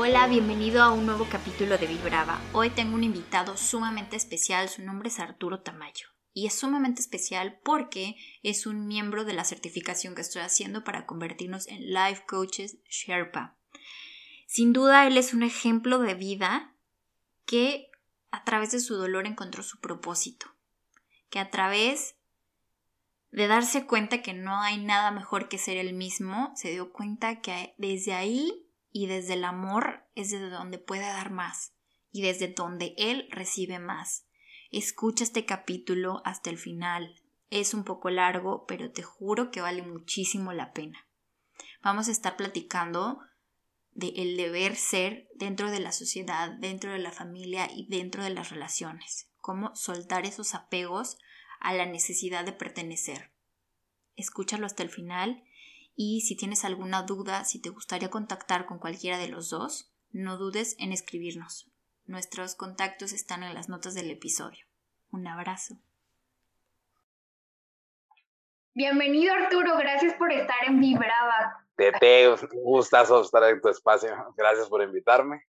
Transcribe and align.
Hola, 0.00 0.28
bienvenido 0.28 0.80
a 0.80 0.92
un 0.92 1.06
nuevo 1.06 1.26
capítulo 1.28 1.76
de 1.76 1.88
Vibrava. 1.88 2.40
Hoy 2.52 2.70
tengo 2.70 2.94
un 2.94 3.02
invitado 3.02 3.56
sumamente 3.56 4.14
especial, 4.14 4.68
su 4.68 4.80
nombre 4.80 5.08
es 5.08 5.18
Arturo 5.18 5.62
Tamayo. 5.62 6.06
Y 6.32 6.46
es 6.46 6.56
sumamente 6.56 7.00
especial 7.00 7.58
porque 7.64 8.14
es 8.44 8.68
un 8.68 8.86
miembro 8.86 9.24
de 9.24 9.32
la 9.32 9.42
certificación 9.42 10.14
que 10.14 10.20
estoy 10.20 10.42
haciendo 10.42 10.84
para 10.84 11.04
convertirnos 11.04 11.66
en 11.66 11.92
Life 11.92 12.22
Coaches 12.28 12.78
Sherpa. 12.88 13.56
Sin 14.46 14.72
duda, 14.72 15.04
él 15.04 15.16
es 15.16 15.34
un 15.34 15.42
ejemplo 15.42 15.98
de 15.98 16.14
vida 16.14 16.76
que 17.44 17.90
a 18.30 18.44
través 18.44 18.70
de 18.70 18.78
su 18.78 18.94
dolor 18.94 19.26
encontró 19.26 19.64
su 19.64 19.80
propósito, 19.80 20.46
que 21.28 21.40
a 21.40 21.50
través 21.50 22.14
de 23.32 23.48
darse 23.48 23.84
cuenta 23.84 24.22
que 24.22 24.32
no 24.32 24.60
hay 24.60 24.78
nada 24.78 25.10
mejor 25.10 25.48
que 25.48 25.58
ser 25.58 25.76
el 25.76 25.92
mismo, 25.92 26.52
se 26.54 26.70
dio 26.70 26.92
cuenta 26.92 27.40
que 27.40 27.74
desde 27.78 28.14
ahí 28.14 28.67
y 28.90 29.06
desde 29.06 29.34
el 29.34 29.44
amor 29.44 30.04
es 30.14 30.30
desde 30.30 30.50
donde 30.50 30.78
puede 30.78 31.02
dar 31.02 31.30
más 31.30 31.74
y 32.10 32.22
desde 32.22 32.48
donde 32.48 32.94
él 32.96 33.28
recibe 33.30 33.78
más. 33.78 34.26
Escucha 34.70 35.24
este 35.24 35.44
capítulo 35.44 36.22
hasta 36.24 36.50
el 36.50 36.58
final. 36.58 37.22
Es 37.50 37.74
un 37.74 37.84
poco 37.84 38.10
largo, 38.10 38.66
pero 38.66 38.90
te 38.90 39.02
juro 39.02 39.50
que 39.50 39.60
vale 39.60 39.82
muchísimo 39.82 40.52
la 40.52 40.72
pena. 40.72 41.06
Vamos 41.82 42.08
a 42.08 42.12
estar 42.12 42.36
platicando 42.36 43.20
de 43.92 44.08
el 44.16 44.36
deber 44.36 44.76
ser 44.76 45.28
dentro 45.34 45.70
de 45.70 45.80
la 45.80 45.92
sociedad, 45.92 46.50
dentro 46.50 46.92
de 46.92 46.98
la 46.98 47.12
familia 47.12 47.68
y 47.74 47.86
dentro 47.88 48.22
de 48.22 48.30
las 48.30 48.50
relaciones. 48.50 49.30
Cómo 49.40 49.74
soltar 49.74 50.26
esos 50.26 50.54
apegos 50.54 51.18
a 51.60 51.72
la 51.74 51.86
necesidad 51.86 52.44
de 52.44 52.52
pertenecer. 52.52 53.32
Escúchalo 54.16 54.66
hasta 54.66 54.82
el 54.82 54.90
final 54.90 55.42
y 56.00 56.20
si 56.20 56.36
tienes 56.36 56.64
alguna 56.64 57.02
duda, 57.02 57.44
si 57.44 57.60
te 57.60 57.70
gustaría 57.70 58.08
contactar 58.08 58.66
con 58.66 58.78
cualquiera 58.78 59.18
de 59.18 59.26
los 59.26 59.50
dos, 59.50 59.92
no 60.12 60.36
dudes 60.36 60.76
en 60.78 60.92
escribirnos. 60.92 61.68
Nuestros 62.06 62.54
contactos 62.54 63.12
están 63.12 63.42
en 63.42 63.52
las 63.52 63.68
notas 63.68 63.94
del 63.94 64.08
episodio. 64.08 64.64
Un 65.10 65.26
abrazo. 65.26 65.74
Bienvenido 68.74 69.34
Arturo, 69.34 69.76
gracias 69.76 70.14
por 70.14 70.30
estar 70.30 70.68
en 70.68 70.78
Vibrava. 70.78 71.66
Tete, 71.74 72.28
un 72.28 72.38
gustazo 72.62 73.22
estar 73.22 73.42
en 73.42 73.60
tu 73.60 73.68
espacio. 73.68 74.32
Gracias 74.36 74.68
por 74.68 74.80
invitarme. 74.80 75.42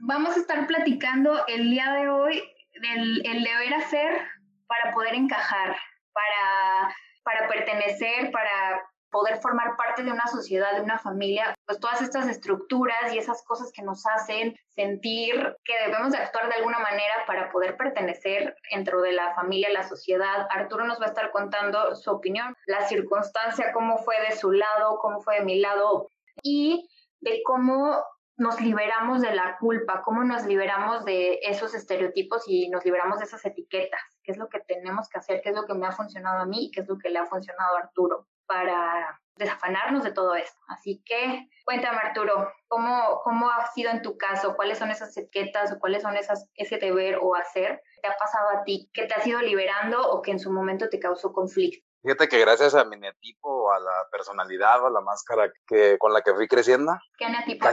Vamos 0.00 0.36
a 0.36 0.40
estar 0.40 0.66
platicando 0.66 1.46
el 1.46 1.70
día 1.70 1.94
de 1.94 2.10
hoy 2.10 2.42
del 2.82 3.26
el 3.26 3.42
deber 3.42 3.72
hacer 3.72 4.28
para 4.66 4.92
poder 4.92 5.14
encajar, 5.14 5.74
para, 6.12 6.94
para 7.22 7.48
pertenecer, 7.48 8.30
para 8.30 8.82
poder 9.10 9.38
formar 9.40 9.76
parte 9.76 10.02
de 10.02 10.10
una 10.10 10.26
sociedad, 10.26 10.74
de 10.74 10.82
una 10.82 10.98
familia, 10.98 11.54
pues 11.66 11.80
todas 11.80 12.02
estas 12.02 12.28
estructuras 12.28 13.12
y 13.12 13.18
esas 13.18 13.42
cosas 13.44 13.70
que 13.72 13.82
nos 13.82 14.04
hacen 14.06 14.56
sentir 14.68 15.56
que 15.64 15.74
debemos 15.86 16.12
de 16.12 16.18
actuar 16.18 16.48
de 16.48 16.54
alguna 16.54 16.78
manera 16.78 17.14
para 17.26 17.50
poder 17.50 17.76
pertenecer 17.76 18.56
dentro 18.70 19.00
de 19.02 19.12
la 19.12 19.34
familia, 19.34 19.70
la 19.72 19.88
sociedad. 19.88 20.46
Arturo 20.50 20.84
nos 20.84 21.00
va 21.00 21.06
a 21.06 21.08
estar 21.08 21.30
contando 21.30 21.94
su 21.96 22.10
opinión, 22.10 22.54
la 22.66 22.86
circunstancia, 22.88 23.72
cómo 23.72 23.98
fue 23.98 24.16
de 24.28 24.36
su 24.36 24.50
lado, 24.52 24.98
cómo 25.00 25.20
fue 25.20 25.38
de 25.38 25.44
mi 25.44 25.60
lado 25.60 26.08
y 26.42 26.88
de 27.20 27.42
cómo 27.44 28.02
nos 28.38 28.60
liberamos 28.60 29.22
de 29.22 29.34
la 29.34 29.56
culpa, 29.58 30.02
cómo 30.02 30.22
nos 30.22 30.44
liberamos 30.44 31.06
de 31.06 31.38
esos 31.42 31.74
estereotipos 31.74 32.42
y 32.46 32.68
nos 32.68 32.84
liberamos 32.84 33.18
de 33.18 33.24
esas 33.24 33.42
etiquetas, 33.46 34.02
qué 34.22 34.32
es 34.32 34.38
lo 34.38 34.48
que 34.50 34.60
tenemos 34.60 35.08
que 35.08 35.18
hacer, 35.18 35.40
qué 35.42 35.48
es 35.48 35.54
lo 35.54 35.64
que 35.64 35.72
me 35.72 35.86
ha 35.86 35.92
funcionado 35.92 36.42
a 36.42 36.46
mí 36.46 36.70
qué 36.70 36.82
es 36.82 36.88
lo 36.88 36.98
que 36.98 37.08
le 37.08 37.18
ha 37.18 37.24
funcionado 37.24 37.76
a 37.76 37.80
Arturo 37.80 38.26
para 38.46 39.20
desafanarnos 39.36 40.02
de 40.02 40.12
todo 40.12 40.34
esto. 40.34 40.58
Así 40.68 41.02
que 41.04 41.48
cuéntame 41.64 41.98
Arturo, 41.98 42.50
¿cómo, 42.68 43.20
¿cómo 43.22 43.50
ha 43.50 43.66
sido 43.72 43.90
en 43.90 44.02
tu 44.02 44.16
caso? 44.16 44.56
¿Cuáles 44.56 44.78
son 44.78 44.90
esas 44.90 45.16
etiquetas 45.16 45.72
o 45.72 45.78
cuáles 45.78 46.02
son 46.02 46.16
esas, 46.16 46.48
ese 46.54 46.78
deber 46.78 47.18
o 47.20 47.34
hacer 47.34 47.82
que 47.94 48.00
te 48.02 48.08
ha 48.08 48.16
pasado 48.16 48.48
a 48.50 48.64
ti, 48.64 48.90
que 48.94 49.06
te 49.06 49.14
ha 49.14 49.26
ido 49.26 49.40
liberando 49.40 50.10
o 50.10 50.22
que 50.22 50.30
en 50.30 50.38
su 50.38 50.50
momento 50.50 50.88
te 50.88 50.98
causó 50.98 51.32
conflicto? 51.32 51.86
Fíjate 52.02 52.28
que 52.28 52.38
gracias 52.38 52.74
a 52.74 52.84
mi 52.84 52.96
neatipo, 52.96 53.72
a 53.72 53.80
la 53.80 54.08
personalidad 54.10 54.82
o 54.82 54.86
a 54.86 54.90
la 54.90 55.00
máscara 55.00 55.52
que, 55.66 55.98
con 55.98 56.12
la 56.12 56.22
que 56.22 56.34
fui 56.34 56.46
creciendo. 56.46 56.96
¿Qué 57.18 57.28
neatipo? 57.28 57.66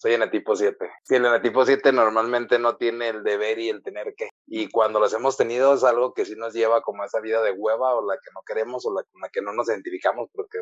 Soy 0.00 0.14
en 0.14 0.22
el 0.22 0.30
tipo 0.30 0.56
7. 0.56 0.90
Sí, 1.04 1.16
el 1.16 1.42
tipo 1.42 1.66
7 1.66 1.92
normalmente 1.92 2.58
no 2.58 2.76
tiene 2.76 3.10
el 3.10 3.22
deber 3.22 3.58
y 3.58 3.68
el 3.68 3.82
tener 3.82 4.14
que. 4.16 4.30
Y 4.46 4.70
cuando 4.70 4.98
los 4.98 5.12
hemos 5.12 5.36
tenido 5.36 5.74
es 5.74 5.84
algo 5.84 6.14
que 6.14 6.24
sí 6.24 6.34
nos 6.36 6.54
lleva 6.54 6.80
como 6.80 7.02
a 7.02 7.06
esa 7.06 7.20
vida 7.20 7.42
de 7.42 7.52
hueva 7.52 7.94
o 7.94 8.06
la 8.06 8.14
que 8.14 8.30
no 8.34 8.40
queremos 8.46 8.86
o 8.86 8.94
la 8.94 9.02
con 9.02 9.20
la 9.20 9.28
que 9.28 9.42
no 9.42 9.52
nos 9.52 9.68
identificamos 9.68 10.30
porque 10.32 10.56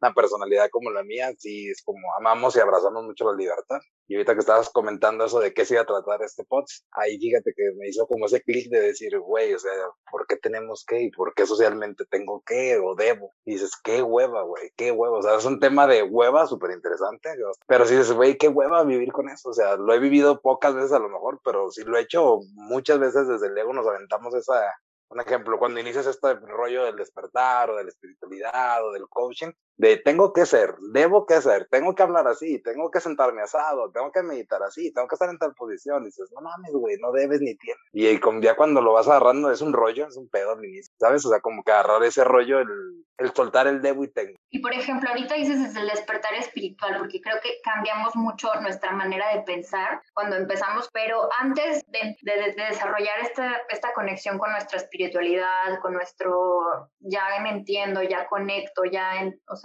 una 0.00 0.14
personalidad 0.14 0.68
como 0.70 0.92
la 0.92 1.02
mía 1.02 1.32
sí 1.38 1.68
es 1.70 1.82
como 1.82 2.06
amamos 2.20 2.54
y 2.54 2.60
abrazamos 2.60 3.02
mucho 3.04 3.24
la 3.24 3.36
libertad. 3.36 3.80
Y 4.06 4.14
ahorita 4.14 4.34
que 4.34 4.40
estabas 4.40 4.70
comentando 4.70 5.24
eso 5.24 5.40
de 5.40 5.54
qué 5.54 5.64
se 5.64 5.74
iba 5.74 5.82
a 5.82 5.86
tratar 5.86 6.22
este 6.22 6.44
POTS, 6.44 6.84
ahí 6.92 7.18
fíjate 7.18 7.52
que 7.56 7.62
me 7.76 7.88
hizo 7.88 8.06
como 8.06 8.26
ese 8.26 8.42
clic 8.42 8.70
de 8.70 8.80
decir, 8.80 9.18
güey, 9.18 9.54
o 9.54 9.58
sea, 9.58 9.72
¿por 10.10 10.26
qué 10.26 10.36
tenemos 10.36 10.84
que? 10.86 11.02
¿Y 11.02 11.10
por 11.10 11.34
qué 11.34 11.46
socialmente 11.46 12.04
tengo 12.10 12.42
que 12.46 12.78
o 12.78 12.94
debo? 12.94 13.32
Y 13.44 13.54
dices, 13.54 13.72
qué 13.82 14.02
hueva, 14.02 14.42
güey, 14.42 14.70
qué 14.76 14.92
hueva. 14.92 15.18
O 15.18 15.22
sea, 15.22 15.36
es 15.36 15.44
un 15.44 15.60
tema 15.60 15.86
de 15.86 16.02
hueva 16.02 16.46
súper 16.46 16.72
interesante. 16.72 17.30
Pero 17.66 17.86
si 17.86 17.96
dices, 17.96 18.12
güey, 18.12 18.36
qué 18.36 18.48
hueva 18.48 18.84
vivir 18.84 19.12
con 19.12 19.28
eso. 19.28 19.50
O 19.50 19.54
sea, 19.54 19.76
lo 19.76 19.94
he 19.94 19.98
vivido 19.98 20.40
pocas 20.40 20.74
veces 20.74 20.92
a 20.92 20.98
lo 20.98 21.08
mejor, 21.08 21.40
pero 21.44 21.70
sí 21.70 21.82
lo 21.84 21.96
he 21.96 22.02
hecho 22.02 22.40
muchas 22.54 22.98
veces 22.98 23.28
desde 23.28 23.48
el 23.48 23.58
ego 23.58 23.72
nos 23.72 23.86
aventamos 23.86 24.34
esa, 24.34 24.60
un 25.08 25.20
ejemplo, 25.20 25.58
cuando 25.58 25.80
inicias 25.80 26.06
este 26.06 26.34
rollo 26.34 26.84
del 26.84 26.96
despertar 26.96 27.70
o 27.70 27.76
de 27.76 27.84
la 27.84 27.90
espiritualidad 27.90 28.86
o 28.86 28.92
del 28.92 29.08
coaching, 29.08 29.52
de 29.76 29.96
tengo 29.96 30.32
que 30.32 30.46
ser, 30.46 30.76
debo 30.92 31.26
que 31.26 31.40
ser, 31.40 31.66
tengo 31.70 31.94
que 31.94 32.02
hablar 32.02 32.26
así, 32.28 32.60
tengo 32.62 32.90
que 32.90 33.00
sentarme 33.00 33.42
asado, 33.42 33.90
tengo 33.90 34.12
que 34.12 34.22
meditar 34.22 34.62
así, 34.62 34.92
tengo 34.92 35.08
que 35.08 35.14
estar 35.14 35.28
en 35.28 35.38
tal 35.38 35.54
posición. 35.54 36.02
Y 36.02 36.06
dices, 36.06 36.30
no 36.32 36.40
mames, 36.40 36.72
güey, 36.72 36.96
no 36.98 37.12
debes 37.12 37.40
ni 37.40 37.56
tienes. 37.56 37.82
Y 37.92 38.18
con, 38.18 38.40
ya 38.40 38.56
cuando 38.56 38.80
lo 38.80 38.92
vas 38.92 39.08
agarrando 39.08 39.50
es 39.50 39.60
un 39.60 39.72
rollo, 39.72 40.06
es 40.06 40.16
un 40.16 40.28
pedo 40.28 40.52
al 40.52 40.64
inicio, 40.64 40.92
¿sabes? 40.98 41.24
O 41.26 41.30
sea, 41.30 41.40
como 41.40 41.62
que 41.62 41.72
agarrar 41.72 42.02
ese 42.04 42.24
rollo, 42.24 42.60
el, 42.60 43.04
el 43.18 43.32
soltar 43.32 43.66
el 43.66 43.82
debo 43.82 44.04
y 44.04 44.12
tengo. 44.12 44.36
Y 44.50 44.60
por 44.60 44.72
ejemplo, 44.72 45.08
ahorita 45.08 45.34
dices 45.34 45.62
desde 45.62 45.80
el 45.80 45.88
despertar 45.88 46.34
espiritual, 46.34 46.96
porque 46.98 47.20
creo 47.20 47.36
que 47.42 47.60
cambiamos 47.62 48.14
mucho 48.16 48.48
nuestra 48.60 48.92
manera 48.92 49.34
de 49.34 49.42
pensar 49.42 50.00
cuando 50.12 50.36
empezamos, 50.36 50.88
pero 50.92 51.28
antes 51.40 51.84
de, 51.88 52.16
de, 52.22 52.54
desarrollar 52.54 53.20
esta, 53.20 53.62
esta 53.68 53.92
conexión 53.92 54.38
con 54.38 54.52
nuestra 54.52 54.78
espiritualidad, 54.78 55.80
con 55.82 55.92
nuestro, 55.92 56.90
ya 57.00 57.22
me 57.42 57.50
entiendo, 57.50 58.02
ya 58.02 58.26
conecto, 58.28 58.84
ya, 58.84 59.20
en, 59.22 59.40
o 59.48 59.56
sea, 59.56 59.63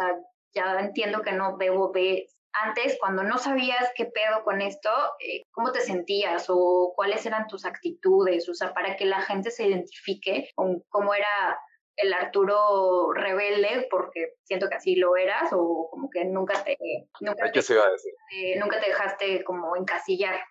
ya 0.53 0.79
entiendo 0.79 1.21
que 1.21 1.31
no 1.31 1.57
debo 1.57 1.91
de 1.91 2.27
antes, 2.53 2.97
cuando 2.99 3.23
no 3.23 3.37
sabías 3.37 3.91
qué 3.95 4.05
pedo 4.05 4.43
con 4.43 4.61
esto, 4.61 4.89
eh, 5.19 5.43
¿cómo 5.51 5.71
te 5.71 5.81
sentías 5.81 6.45
o 6.49 6.93
cuáles 6.95 7.25
eran 7.25 7.47
tus 7.47 7.65
actitudes? 7.65 8.49
O 8.49 8.53
sea, 8.53 8.73
para 8.73 8.95
que 8.95 9.05
la 9.05 9.21
gente 9.21 9.51
se 9.51 9.67
identifique 9.67 10.49
con 10.55 10.81
cómo 10.89 11.13
era 11.13 11.59
el 11.95 12.13
Arturo 12.13 13.11
rebelde, 13.13 13.87
porque 13.91 14.35
siento 14.43 14.69
que 14.69 14.75
así 14.75 14.95
lo 14.95 15.17
eras, 15.17 15.51
o 15.51 15.89
como 15.91 16.09
que 16.09 16.23
nunca 16.25 16.63
te... 16.63 16.77
Nunca 17.19 17.51
te, 17.51 17.73
iba 17.73 17.85
a 17.85 17.91
decir. 17.91 18.13
Eh, 18.35 18.57
nunca 18.57 18.79
te 18.79 18.87
dejaste 18.87 19.43
como 19.43 19.75
encasillar. 19.75 20.41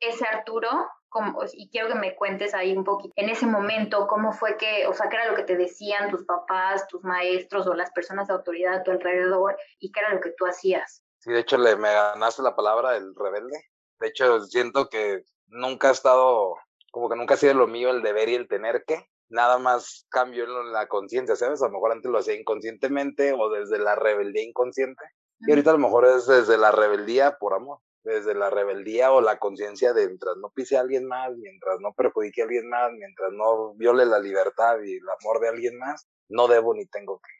Ese 0.00 0.26
Arturo, 0.26 0.68
como, 1.08 1.40
y 1.52 1.68
quiero 1.70 1.88
que 1.88 1.94
me 1.94 2.14
cuentes 2.14 2.54
ahí 2.54 2.76
un 2.76 2.84
poquito, 2.84 3.12
en 3.16 3.28
ese 3.28 3.46
momento, 3.46 4.06
cómo 4.06 4.32
fue 4.32 4.56
que, 4.56 4.86
o 4.86 4.92
sea, 4.92 5.08
qué 5.08 5.16
era 5.16 5.30
lo 5.30 5.36
que 5.36 5.44
te 5.44 5.56
decían 5.56 6.10
tus 6.10 6.24
papás, 6.24 6.86
tus 6.88 7.02
maestros 7.04 7.66
o 7.66 7.74
las 7.74 7.90
personas 7.92 8.28
de 8.28 8.34
autoridad 8.34 8.74
a 8.74 8.82
tu 8.82 8.90
alrededor, 8.90 9.56
y 9.78 9.90
qué 9.92 10.00
era 10.00 10.14
lo 10.14 10.20
que 10.20 10.32
tú 10.36 10.46
hacías. 10.46 11.02
Sí, 11.18 11.32
de 11.32 11.40
hecho, 11.40 11.58
le, 11.58 11.76
me 11.76 11.92
ganaste 11.92 12.42
la 12.42 12.54
palabra 12.54 12.96
el 12.96 13.14
rebelde. 13.14 13.58
De 13.98 14.08
hecho, 14.08 14.40
siento 14.42 14.88
que 14.88 15.24
nunca 15.48 15.88
ha 15.88 15.92
estado, 15.92 16.54
como 16.92 17.08
que 17.08 17.16
nunca 17.16 17.34
ha 17.34 17.38
sido 17.38 17.54
lo 17.54 17.66
mío 17.66 17.90
el 17.90 18.02
deber 18.02 18.28
y 18.28 18.34
el 18.34 18.48
tener 18.48 18.84
que 18.86 19.04
nada 19.28 19.58
más 19.58 20.06
cambio 20.08 20.44
en 20.44 20.72
la 20.72 20.86
conciencia, 20.86 21.36
¿sabes? 21.36 21.62
A 21.62 21.66
lo 21.66 21.72
mejor 21.72 21.92
antes 21.92 22.10
lo 22.10 22.18
hacía 22.18 22.34
inconscientemente 22.34 23.32
o 23.32 23.50
desde 23.50 23.78
la 23.78 23.94
rebeldía 23.94 24.42
inconsciente. 24.42 25.04
Y 25.40 25.50
ahorita 25.50 25.70
a 25.70 25.74
lo 25.74 25.78
mejor 25.78 26.06
es 26.06 26.26
desde 26.26 26.56
la 26.56 26.72
rebeldía 26.72 27.36
por 27.38 27.54
amor, 27.54 27.78
desde 28.04 28.34
la 28.34 28.50
rebeldía 28.50 29.12
o 29.12 29.20
la 29.20 29.38
conciencia 29.38 29.92
de 29.92 30.06
mientras 30.06 30.36
no 30.36 30.50
pise 30.54 30.76
a 30.76 30.80
alguien 30.80 31.06
más, 31.06 31.36
mientras 31.36 31.78
no 31.80 31.92
perjudique 31.94 32.42
a 32.42 32.44
alguien 32.44 32.68
más, 32.68 32.90
mientras 32.92 33.32
no 33.32 33.74
viole 33.74 34.06
la 34.06 34.18
libertad 34.18 34.78
y 34.82 34.96
el 34.96 35.08
amor 35.20 35.40
de 35.40 35.48
alguien 35.48 35.78
más, 35.78 36.08
no 36.28 36.48
debo 36.48 36.74
ni 36.74 36.86
tengo 36.86 37.18
que. 37.18 37.30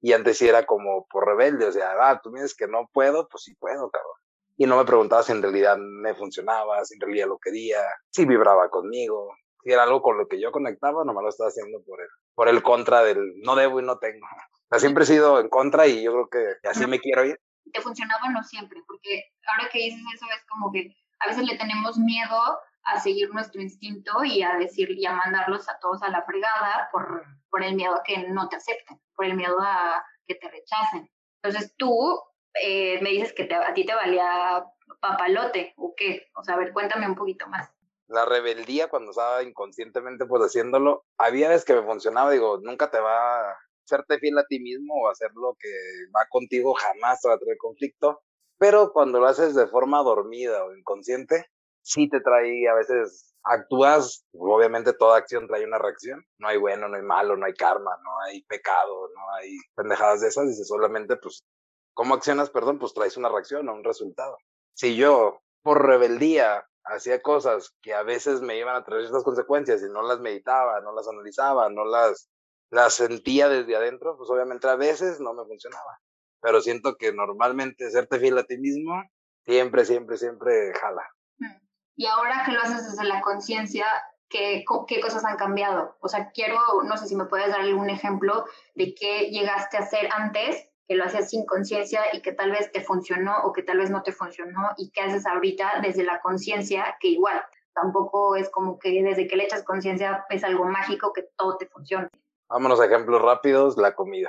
Y 0.00 0.12
antes 0.12 0.38
sí 0.38 0.48
era 0.48 0.66
como 0.66 1.06
por 1.06 1.26
rebelde, 1.26 1.66
o 1.66 1.72
sea, 1.72 1.92
ah, 2.00 2.20
tú 2.22 2.30
me 2.30 2.42
dices 2.42 2.54
que 2.56 2.68
no 2.68 2.90
puedo, 2.92 3.26
pues 3.28 3.44
sí 3.44 3.54
puedo, 3.54 3.90
cabrón. 3.90 4.16
Y 4.56 4.66
no 4.66 4.76
me 4.76 4.84
preguntabas 4.84 5.26
si 5.26 5.32
en 5.32 5.42
realidad 5.42 5.76
me 5.78 6.14
funcionaba, 6.14 6.84
si 6.84 6.94
en 6.94 7.00
realidad 7.00 7.26
lo 7.28 7.38
quería, 7.38 7.78
si 8.10 8.24
vibraba 8.24 8.68
conmigo, 8.68 9.34
si 9.62 9.72
era 9.72 9.82
algo 9.82 10.02
con 10.02 10.18
lo 10.18 10.28
que 10.28 10.40
yo 10.40 10.52
conectaba, 10.52 11.04
nomás 11.04 11.22
lo 11.22 11.30
estaba 11.30 11.48
haciendo 11.48 11.82
por 11.84 12.00
el, 12.00 12.08
por 12.34 12.48
el 12.48 12.62
contra 12.62 13.02
del 13.02 13.40
no 13.42 13.56
debo 13.56 13.80
y 13.80 13.84
no 13.84 13.98
tengo. 13.98 14.26
O 14.64 14.76
sea, 14.76 14.80
siempre 14.80 15.04
he 15.04 15.06
sido 15.06 15.40
en 15.40 15.48
contra 15.50 15.86
y 15.86 16.02
yo 16.02 16.12
creo 16.12 16.28
que 16.62 16.68
así 16.68 16.86
me 16.86 16.98
quiero 16.98 17.24
ir. 17.24 17.38
Te 17.74 17.82
funcionaba 17.82 18.30
no 18.30 18.42
siempre, 18.44 18.80
porque 18.86 19.24
ahora 19.46 19.68
que 19.70 19.80
dices 19.80 20.00
eso 20.14 20.26
es 20.34 20.44
como 20.46 20.70
que 20.72 20.96
a 21.18 21.26
veces 21.26 21.44
le 21.44 21.58
tenemos 21.58 21.98
miedo 21.98 22.40
a 22.84 23.00
seguir 23.00 23.30
nuestro 23.34 23.60
instinto 23.60 24.24
y 24.24 24.42
a 24.42 24.54
decir 24.56 24.90
y 24.92 25.04
a 25.06 25.12
mandarlos 25.12 25.68
a 25.68 25.78
todos 25.80 26.02
a 26.02 26.08
la 26.08 26.22
fregada 26.22 26.88
por, 26.92 27.24
por 27.50 27.64
el 27.64 27.74
miedo 27.74 27.96
a 27.96 28.02
que 28.04 28.28
no 28.28 28.48
te 28.48 28.56
acepten, 28.56 29.00
por 29.16 29.24
el 29.24 29.34
miedo 29.34 29.56
a 29.60 30.04
que 30.26 30.36
te 30.36 30.48
rechacen. 30.48 31.10
Entonces 31.42 31.74
tú 31.76 32.22
eh, 32.62 33.00
me 33.02 33.10
dices 33.10 33.32
que 33.32 33.52
a 33.52 33.74
ti 33.74 33.84
te 33.84 33.94
valía 33.94 34.64
papalote 35.00 35.74
o 35.76 35.94
qué? 35.96 36.28
O 36.36 36.44
sea, 36.44 36.54
a 36.54 36.58
ver, 36.58 36.72
cuéntame 36.72 37.08
un 37.08 37.16
poquito 37.16 37.48
más. 37.48 37.70
La 38.06 38.24
rebeldía 38.24 38.88
cuando 38.88 39.10
estaba 39.10 39.42
inconscientemente 39.42 40.26
pues 40.26 40.42
haciéndolo, 40.42 41.06
había 41.18 41.48
veces 41.48 41.64
que 41.64 41.74
me 41.74 41.82
funcionaba, 41.82 42.30
digo, 42.30 42.60
nunca 42.62 42.90
te 42.90 43.00
va 43.00 43.56
a 43.84 43.94
hacerte 43.94 44.18
fiel 44.18 44.38
a 44.38 44.46
ti 44.46 44.60
mismo 44.60 44.94
o 44.94 45.08
hacer 45.08 45.30
lo 45.34 45.56
que 45.58 45.68
va 46.14 46.26
contigo, 46.30 46.74
jamás 46.74 47.20
te 47.20 47.28
va 47.28 47.34
a 47.34 47.38
traer 47.38 47.58
conflicto, 47.58 48.22
pero 48.58 48.92
cuando 48.92 49.20
lo 49.20 49.26
haces 49.26 49.54
de 49.54 49.66
forma 49.66 50.02
dormida 50.02 50.64
o 50.64 50.74
inconsciente, 50.74 51.46
sí 51.82 52.08
te 52.08 52.20
trae 52.20 52.68
a 52.68 52.74
veces 52.74 53.34
actúas, 53.44 54.24
obviamente 54.32 54.94
toda 54.94 55.18
acción 55.18 55.46
trae 55.46 55.64
una 55.64 55.78
reacción, 55.78 56.24
no 56.38 56.48
hay 56.48 56.56
bueno, 56.56 56.88
no 56.88 56.96
hay 56.96 57.02
malo, 57.02 57.36
no 57.36 57.44
hay 57.44 57.52
karma, 57.52 57.90
no 58.02 58.20
hay 58.22 58.42
pecado, 58.44 59.08
no 59.14 59.34
hay 59.34 59.58
pendejadas 59.74 60.22
de 60.22 60.28
esas, 60.28 60.48
dice 60.48 60.64
solamente 60.64 61.16
pues 61.16 61.44
cómo 61.92 62.14
accionas, 62.14 62.50
perdón, 62.50 62.78
pues 62.78 62.94
traes 62.94 63.16
una 63.16 63.28
reacción 63.28 63.68
o 63.68 63.74
un 63.74 63.84
resultado. 63.84 64.38
Si 64.74 64.96
yo 64.96 65.42
por 65.62 65.86
rebeldía 65.86 66.66
hacía 66.84 67.22
cosas 67.22 67.74
que 67.82 67.94
a 67.94 68.02
veces 68.02 68.40
me 68.40 68.58
iban 68.58 68.76
a 68.76 68.84
traer 68.84 69.04
estas 69.04 69.24
consecuencias 69.24 69.82
y 69.82 69.92
no 69.92 70.02
las 70.02 70.20
meditaba, 70.20 70.80
no 70.80 70.92
las 70.92 71.08
analizaba, 71.08 71.68
no 71.70 71.84
las, 71.84 72.28
las 72.74 72.94
sentía 72.94 73.48
desde 73.48 73.76
adentro, 73.76 74.16
pues 74.16 74.28
obviamente 74.30 74.68
a 74.68 74.74
veces 74.74 75.20
no 75.20 75.32
me 75.32 75.44
funcionaba. 75.44 76.00
Pero 76.40 76.60
siento 76.60 76.96
que 76.96 77.12
normalmente 77.12 77.88
serte 77.90 78.18
fiel 78.18 78.36
a 78.36 78.44
ti 78.44 78.58
mismo 78.58 79.00
siempre, 79.44 79.84
siempre, 79.84 80.16
siempre 80.16 80.74
jala. 80.74 81.08
Mm. 81.38 81.56
Y 81.96 82.06
ahora 82.06 82.42
que 82.44 82.52
lo 82.52 82.60
haces 82.60 82.90
desde 82.90 83.04
la 83.04 83.20
conciencia, 83.20 83.86
¿qué, 84.28 84.64
¿qué 84.88 85.00
cosas 85.00 85.24
han 85.24 85.36
cambiado? 85.36 85.96
O 86.00 86.08
sea, 86.08 86.32
quiero, 86.32 86.58
no 86.84 86.96
sé 86.96 87.06
si 87.06 87.14
me 87.14 87.26
puedes 87.26 87.48
dar 87.48 87.60
algún 87.60 87.88
ejemplo 87.90 88.44
de 88.74 88.92
qué 88.94 89.30
llegaste 89.30 89.76
a 89.76 89.80
hacer 89.80 90.08
antes, 90.12 90.68
que 90.88 90.96
lo 90.96 91.04
hacías 91.04 91.30
sin 91.30 91.46
conciencia 91.46 92.02
y 92.12 92.22
que 92.22 92.32
tal 92.32 92.50
vez 92.50 92.72
te 92.72 92.82
funcionó 92.82 93.44
o 93.44 93.52
que 93.52 93.62
tal 93.62 93.78
vez 93.78 93.90
no 93.90 94.02
te 94.02 94.12
funcionó 94.12 94.70
y 94.76 94.90
qué 94.90 95.02
haces 95.02 95.26
ahorita 95.26 95.80
desde 95.80 96.02
la 96.02 96.20
conciencia, 96.20 96.96
que 97.00 97.08
igual 97.08 97.40
tampoco 97.72 98.34
es 98.34 98.50
como 98.50 98.80
que 98.80 98.90
desde 99.02 99.28
que 99.28 99.36
le 99.36 99.44
echas 99.44 99.62
conciencia 99.62 100.26
es 100.28 100.42
algo 100.42 100.64
mágico 100.64 101.12
que 101.12 101.22
todo 101.36 101.56
te 101.56 101.66
funcione. 101.66 102.08
Vámonos 102.54 102.78
a 102.78 102.84
ejemplos 102.84 103.20
rápidos, 103.20 103.76
la 103.78 103.96
comida. 103.96 104.28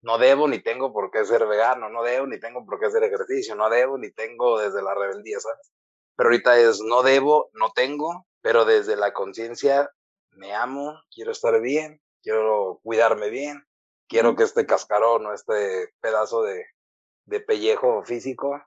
No 0.00 0.16
debo 0.16 0.46
ni 0.46 0.60
tengo 0.60 0.92
por 0.92 1.10
qué 1.10 1.24
ser 1.24 1.44
vegano, 1.44 1.88
no 1.88 2.04
debo 2.04 2.24
ni 2.24 2.38
tengo 2.38 2.64
por 2.64 2.78
qué 2.78 2.86
hacer 2.86 3.02
ejercicio, 3.02 3.56
no 3.56 3.68
debo 3.68 3.98
ni 3.98 4.12
tengo 4.12 4.60
desde 4.60 4.80
la 4.80 4.94
rebeldía, 4.94 5.40
¿sabes? 5.40 5.72
pero 6.14 6.28
ahorita 6.28 6.56
es 6.56 6.80
no 6.80 7.02
debo, 7.02 7.50
no 7.52 7.72
tengo, 7.74 8.28
pero 8.42 8.64
desde 8.64 8.94
la 8.94 9.12
conciencia 9.12 9.90
me 10.36 10.54
amo, 10.54 10.94
quiero 11.12 11.32
estar 11.32 11.60
bien, 11.60 12.00
quiero 12.22 12.78
cuidarme 12.84 13.28
bien, 13.28 13.64
quiero 14.08 14.36
que 14.36 14.44
este 14.44 14.66
cascarón 14.66 15.26
o 15.26 15.34
este 15.34 15.88
pedazo 16.00 16.44
de, 16.44 16.64
de 17.24 17.40
pellejo 17.40 18.04
físico, 18.04 18.62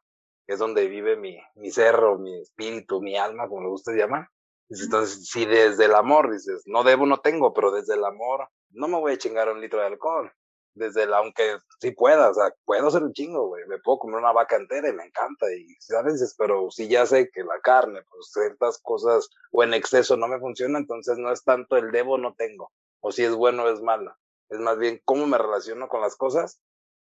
que 0.45 0.55
es 0.55 0.59
donde 0.59 0.85
vive 0.89 1.15
mi, 1.15 1.39
mi 1.55 1.71
ser 1.71 1.95
o 2.03 2.17
mi 2.17 2.41
espíritu, 2.41 3.01
mi 3.01 3.15
alma, 3.15 3.47
como 3.47 3.61
le 3.61 3.69
gusta 3.69 3.93
llamar. 3.93 4.27
Entonces, 4.67 5.29
si 5.29 5.45
desde 5.45 5.85
el 5.85 5.95
amor 5.95 6.29
dices, 6.29 6.63
no 6.65 6.83
debo, 6.83 7.05
no 7.05 7.21
tengo, 7.21 7.53
pero 7.53 7.71
desde 7.71 7.93
el 7.93 8.03
amor, 8.03 8.49
no 8.71 8.87
me 8.87 8.99
voy 8.99 9.13
a 9.13 9.17
chingar 9.17 9.49
un 9.49 9.61
litro 9.61 9.79
de 9.79 9.87
alcohol, 9.87 10.31
desde 10.73 11.03
el, 11.03 11.13
aunque 11.13 11.57
sí 11.79 11.91
pueda, 11.91 12.29
o 12.29 12.33
sea, 12.33 12.53
puedo 12.65 12.87
hacer 12.87 13.03
un 13.03 13.13
chingo, 13.13 13.47
güey, 13.47 13.65
me 13.67 13.79
puedo 13.79 13.99
comer 13.99 14.19
una 14.19 14.31
vaca 14.31 14.55
entera 14.55 14.89
y 14.89 14.93
me 14.93 15.05
encanta, 15.05 15.51
y 15.51 15.75
sabes, 15.79 16.35
pero 16.37 16.69
si 16.69 16.87
ya 16.87 17.05
sé 17.05 17.29
que 17.33 17.43
la 17.43 17.59
carne, 17.61 18.01
pues 18.09 18.31
ciertas 18.31 18.79
cosas 18.81 19.29
o 19.51 19.63
en 19.63 19.73
exceso 19.73 20.17
no 20.17 20.27
me 20.27 20.39
funciona, 20.39 20.77
entonces 20.77 21.17
no 21.17 21.31
es 21.31 21.43
tanto 21.43 21.77
el 21.77 21.91
debo, 21.91 22.17
no 22.17 22.35
tengo, 22.35 22.71
o 23.01 23.11
si 23.11 23.23
es 23.23 23.33
bueno 23.33 23.63
o 23.63 23.69
es 23.69 23.81
malo, 23.81 24.15
es 24.49 24.59
más 24.59 24.77
bien 24.77 25.01
cómo 25.03 25.25
me 25.25 25.37
relaciono 25.37 25.87
con 25.87 26.01
las 26.01 26.15
cosas 26.15 26.61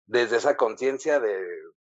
desde 0.05 0.37
esa 0.37 0.55
conciencia 0.55 1.19
de 1.19 1.43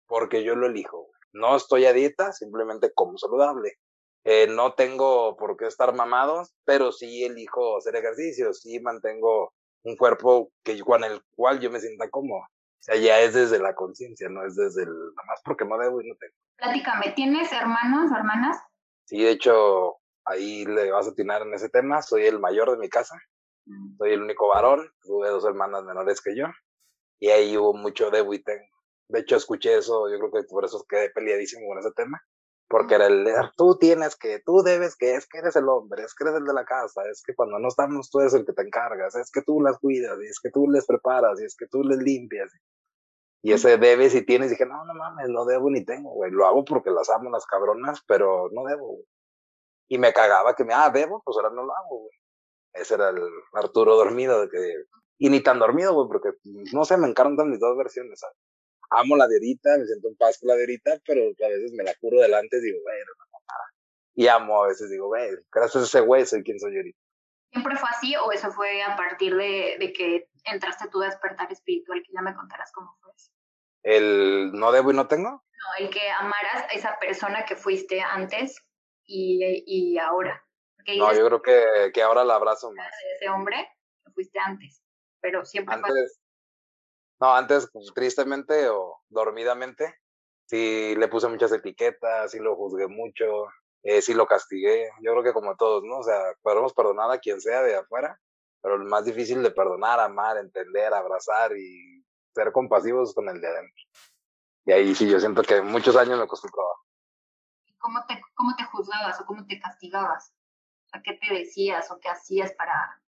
porque 0.06 0.44
yo 0.44 0.54
lo 0.54 0.66
elijo. 0.66 1.08
No 1.32 1.56
estoy 1.56 1.86
a 1.86 1.92
dieta, 1.92 2.32
simplemente 2.32 2.92
como 2.92 3.18
saludable. 3.18 3.78
Eh, 4.24 4.46
no 4.48 4.72
tengo 4.72 5.36
por 5.36 5.56
qué 5.56 5.66
estar 5.66 5.94
mamados, 5.94 6.54
pero 6.64 6.92
sí 6.92 7.24
elijo 7.24 7.76
hacer 7.76 7.94
ejercicio, 7.96 8.54
sí 8.54 8.80
mantengo 8.80 9.52
un 9.82 9.96
cuerpo 9.96 10.50
que 10.62 10.80
con 10.80 11.04
el 11.04 11.22
cual 11.36 11.60
yo 11.60 11.70
me 11.70 11.78
sienta 11.78 12.08
cómodo. 12.08 12.40
O 12.40 12.82
sea, 12.84 12.96
ya 12.96 13.20
es 13.20 13.34
desde 13.34 13.58
la 13.58 13.74
conciencia, 13.74 14.30
no 14.30 14.44
es 14.46 14.56
desde 14.56 14.84
el, 14.84 14.88
nada 14.88 15.26
más 15.26 15.42
porque 15.44 15.66
no 15.66 15.76
debo 15.76 16.00
y 16.00 16.08
no 16.08 16.16
tengo. 16.16 16.34
Platícame, 16.56 17.12
¿tienes 17.14 17.52
hermanos 17.52 18.10
o 18.10 18.16
hermanas? 18.16 18.56
Sí, 19.04 19.22
de 19.22 19.30
hecho, 19.30 19.96
ahí 20.24 20.64
le 20.64 20.90
vas 20.90 21.06
a 21.06 21.10
atinar 21.10 21.42
en 21.42 21.52
ese 21.52 21.68
tema. 21.68 22.00
Soy 22.00 22.26
el 22.26 22.40
mayor 22.40 22.70
de 22.70 22.78
mi 22.78 22.88
casa. 22.88 23.16
Mm. 23.66 23.96
Soy 23.98 24.12
el 24.12 24.22
único 24.22 24.48
varón. 24.48 24.90
Tuve 25.02 25.28
dos 25.28 25.44
hermanas 25.44 25.84
menores 25.84 26.22
que 26.22 26.34
yo. 26.34 26.46
Y 27.20 27.28
ahí 27.28 27.56
hubo 27.58 27.74
mucho 27.74 28.10
debo 28.10 28.32
y 28.32 28.42
tengo. 28.42 28.66
De 29.08 29.20
hecho, 29.20 29.36
escuché 29.36 29.76
eso, 29.76 30.08
yo 30.10 30.18
creo 30.18 30.30
que 30.30 30.48
por 30.48 30.64
eso 30.64 30.82
quedé 30.88 31.10
peleadísimo 31.10 31.68
con 31.68 31.78
ese 31.78 31.92
tema 31.92 32.22
porque 32.68 32.94
era 32.94 33.06
el 33.06 33.26
tú 33.56 33.76
tienes 33.78 34.16
que, 34.16 34.40
tú 34.44 34.62
debes 34.62 34.96
que, 34.96 35.14
es 35.14 35.26
que 35.26 35.38
eres 35.38 35.56
el 35.56 35.68
hombre, 35.68 36.02
es 36.02 36.14
que 36.14 36.24
eres 36.24 36.36
el 36.36 36.44
de 36.44 36.54
la 36.54 36.64
casa, 36.64 37.02
es 37.10 37.22
que 37.22 37.34
cuando 37.34 37.58
no 37.58 37.68
estamos 37.68 38.10
tú 38.10 38.20
eres 38.20 38.34
el 38.34 38.46
que 38.46 38.52
te 38.52 38.62
encargas, 38.62 39.14
es 39.14 39.30
que 39.30 39.42
tú 39.42 39.60
las 39.60 39.78
cuidas, 39.78 40.18
y 40.22 40.26
es 40.26 40.40
que 40.40 40.50
tú 40.50 40.68
les 40.68 40.86
preparas, 40.86 41.40
y 41.40 41.44
es 41.44 41.56
que 41.56 41.66
tú 41.66 41.82
les 41.82 41.98
limpias. 41.98 42.52
Y 43.42 43.52
ese 43.52 43.76
debes 43.76 44.14
y 44.14 44.24
tienes, 44.24 44.48
y 44.48 44.50
dije, 44.52 44.66
no, 44.66 44.84
no 44.86 44.94
mames, 44.94 45.28
no 45.28 45.44
debo 45.44 45.70
ni 45.70 45.84
tengo, 45.84 46.10
güey, 46.10 46.30
lo 46.30 46.46
hago 46.46 46.64
porque 46.64 46.90
las 46.90 47.10
amo 47.10 47.30
las 47.30 47.44
cabronas, 47.46 48.02
pero 48.06 48.48
no 48.52 48.64
debo, 48.64 48.86
güey. 48.86 49.04
Y 49.88 49.98
me 49.98 50.14
cagaba 50.14 50.54
que 50.54 50.64
me, 50.64 50.72
ah, 50.72 50.90
debo, 50.90 51.20
pues 51.22 51.36
ahora 51.36 51.50
no 51.50 51.64
lo 51.64 51.76
hago, 51.76 51.98
güey. 51.98 52.18
Ese 52.72 52.94
era 52.94 53.10
el 53.10 53.22
Arturo 53.52 53.96
dormido, 53.96 54.40
de 54.40 54.48
que, 54.48 54.84
y 55.18 55.28
ni 55.28 55.42
tan 55.42 55.58
dormido, 55.58 55.92
güey, 55.92 56.08
porque, 56.08 56.30
no 56.72 56.84
sé, 56.86 56.96
me 56.96 57.06
encantan 57.06 57.50
mis 57.50 57.60
dos 57.60 57.76
versiones, 57.76 58.18
¿sabes? 58.18 58.36
Amo 58.90 59.16
la 59.16 59.26
de 59.26 59.40
me 59.40 59.86
siento 59.86 60.08
en 60.08 60.16
paz 60.16 60.38
con 60.38 60.48
la 60.48 60.56
de 60.56 60.80
pero 61.06 61.22
a 61.22 61.48
veces 61.48 61.72
me 61.72 61.84
la 61.84 61.94
curo 61.94 62.20
delante 62.20 62.58
y 62.58 62.60
digo, 62.60 62.78
güey, 62.82 62.98
no 63.00 63.24
mamada. 63.32 63.64
Y 64.14 64.26
amo 64.28 64.62
a 64.62 64.68
veces, 64.68 64.90
digo, 64.90 65.08
güey, 65.08 65.30
gracias 65.52 65.82
a 65.82 65.86
ese 65.86 66.00
güey 66.00 66.24
soy 66.26 66.42
quien 66.42 66.58
soy 66.58 66.76
ahorita. 66.76 66.98
¿Siempre 67.50 67.76
fue 67.76 67.88
así 67.88 68.16
o 68.16 68.32
eso 68.32 68.50
fue 68.50 68.82
a 68.82 68.96
partir 68.96 69.36
de, 69.36 69.76
de 69.78 69.92
que 69.92 70.28
entraste 70.44 70.88
tú 70.88 71.02
a 71.02 71.06
despertar 71.06 71.52
espiritual? 71.52 72.02
Que 72.02 72.12
ya 72.12 72.20
me 72.20 72.34
contarás 72.34 72.72
cómo 72.72 72.96
fue 73.00 73.12
eso. 73.16 73.30
¿El 73.84 74.52
no 74.52 74.72
debo 74.72 74.90
y 74.90 74.94
no 74.94 75.06
tengo? 75.06 75.30
No, 75.30 75.84
el 75.84 75.90
que 75.90 76.10
amaras 76.10 76.64
a 76.64 76.74
esa 76.74 76.98
persona 76.98 77.44
que 77.44 77.54
fuiste 77.54 78.00
antes 78.00 78.56
y, 79.06 79.62
y 79.66 79.98
ahora. 79.98 80.44
no, 80.98 81.12
yo 81.12 81.26
creo 81.26 81.42
que, 81.42 81.92
que 81.92 82.02
ahora 82.02 82.24
la 82.24 82.34
abrazo 82.34 82.72
más. 82.72 82.92
ese 83.16 83.28
hombre 83.28 83.68
que 84.04 84.12
fuiste 84.12 84.38
antes, 84.40 84.82
pero 85.20 85.44
siempre 85.44 85.76
antes, 85.76 85.90
fue 85.90 86.23
no, 87.20 87.34
antes, 87.34 87.68
pues, 87.72 87.92
tristemente 87.94 88.68
o 88.68 89.00
dormidamente, 89.08 89.94
sí 90.46 90.94
le 90.96 91.08
puse 91.08 91.28
muchas 91.28 91.52
etiquetas, 91.52 92.30
sí 92.30 92.38
lo 92.38 92.56
juzgué 92.56 92.88
mucho, 92.88 93.46
eh, 93.82 94.02
sí 94.02 94.14
lo 94.14 94.26
castigué. 94.26 94.90
Yo 95.00 95.12
creo 95.12 95.22
que 95.22 95.32
como 95.32 95.56
todos, 95.56 95.84
¿no? 95.84 95.98
O 95.98 96.02
sea, 96.02 96.18
podemos 96.42 96.72
perdonar 96.72 97.10
a 97.10 97.18
quien 97.18 97.40
sea 97.40 97.62
de 97.62 97.76
afuera, 97.76 98.20
pero 98.60 98.78
lo 98.78 98.84
más 98.86 99.04
difícil 99.04 99.42
de 99.42 99.50
perdonar, 99.50 100.00
amar, 100.00 100.38
entender, 100.38 100.92
abrazar 100.92 101.56
y 101.56 102.04
ser 102.34 102.50
compasivos 102.52 103.14
con 103.14 103.28
el 103.28 103.40
de 103.40 103.48
adentro. 103.48 103.84
Y 104.66 104.72
ahí 104.72 104.94
sí, 104.94 105.08
yo 105.08 105.20
siento 105.20 105.42
que 105.42 105.60
muchos 105.60 105.96
años 105.96 106.18
me 106.18 106.26
costó 106.26 106.48
trabajo. 106.48 106.80
¿Cómo 107.78 108.04
te, 108.06 108.20
cómo 108.34 108.56
te 108.56 108.64
juzgabas 108.64 109.20
o 109.20 109.26
cómo 109.26 109.46
te 109.46 109.60
castigabas? 109.60 110.34
¿A 110.92 111.02
qué 111.02 111.12
te 111.14 111.34
decías 111.34 111.90
o 111.90 111.98
qué 112.00 112.08
hacías 112.08 112.52
para, 112.54 113.02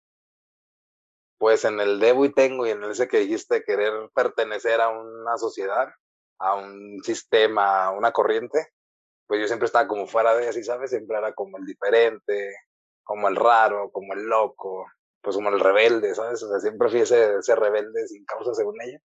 pues 1.45 1.67
en 1.67 1.79
el 1.79 2.01
debo 2.01 2.25
y 2.25 2.33
tengo 2.33 2.67
y 2.67 2.71
en 2.71 2.83
ese 2.85 3.07
que 3.07 3.19
dijiste 3.19 3.65
querer 3.65 3.93
pertenecer 4.15 4.81
a 4.81 4.89
una 4.89 5.37
sociedad, 5.37 5.91
a 6.39 6.55
un 6.55 7.03
sistema, 7.05 7.85
a 7.85 7.91
una 7.91 8.13
corriente, 8.13 8.69
pues 9.27 9.43
yo 9.43 9.47
siempre 9.47 9.67
estaba 9.67 9.87
como 9.87 10.07
fuera 10.07 10.35
de 10.35 10.49
así, 10.49 10.65
¿sabes? 10.65 10.89
Siempre 10.89 11.19
era 11.19 11.35
como 11.35 11.59
el 11.59 11.67
diferente, 11.67 12.51
como 13.03 13.29
el 13.29 13.37
raro, 13.37 13.91
como 13.93 14.15
el 14.15 14.25
loco, 14.25 14.87
pues 15.21 15.37
como 15.37 15.51
el 15.51 15.61
rebelde, 15.61 16.15
¿sabes? 16.15 16.43
O 16.43 16.49
sea, 16.49 16.61
siempre 16.61 16.89
fui 16.89 17.01
ese, 17.01 17.37
ese 17.37 17.55
rebelde 17.55 18.09
sin 18.09 18.25
causa 18.25 18.55
según 18.55 18.81
ella. 18.81 18.99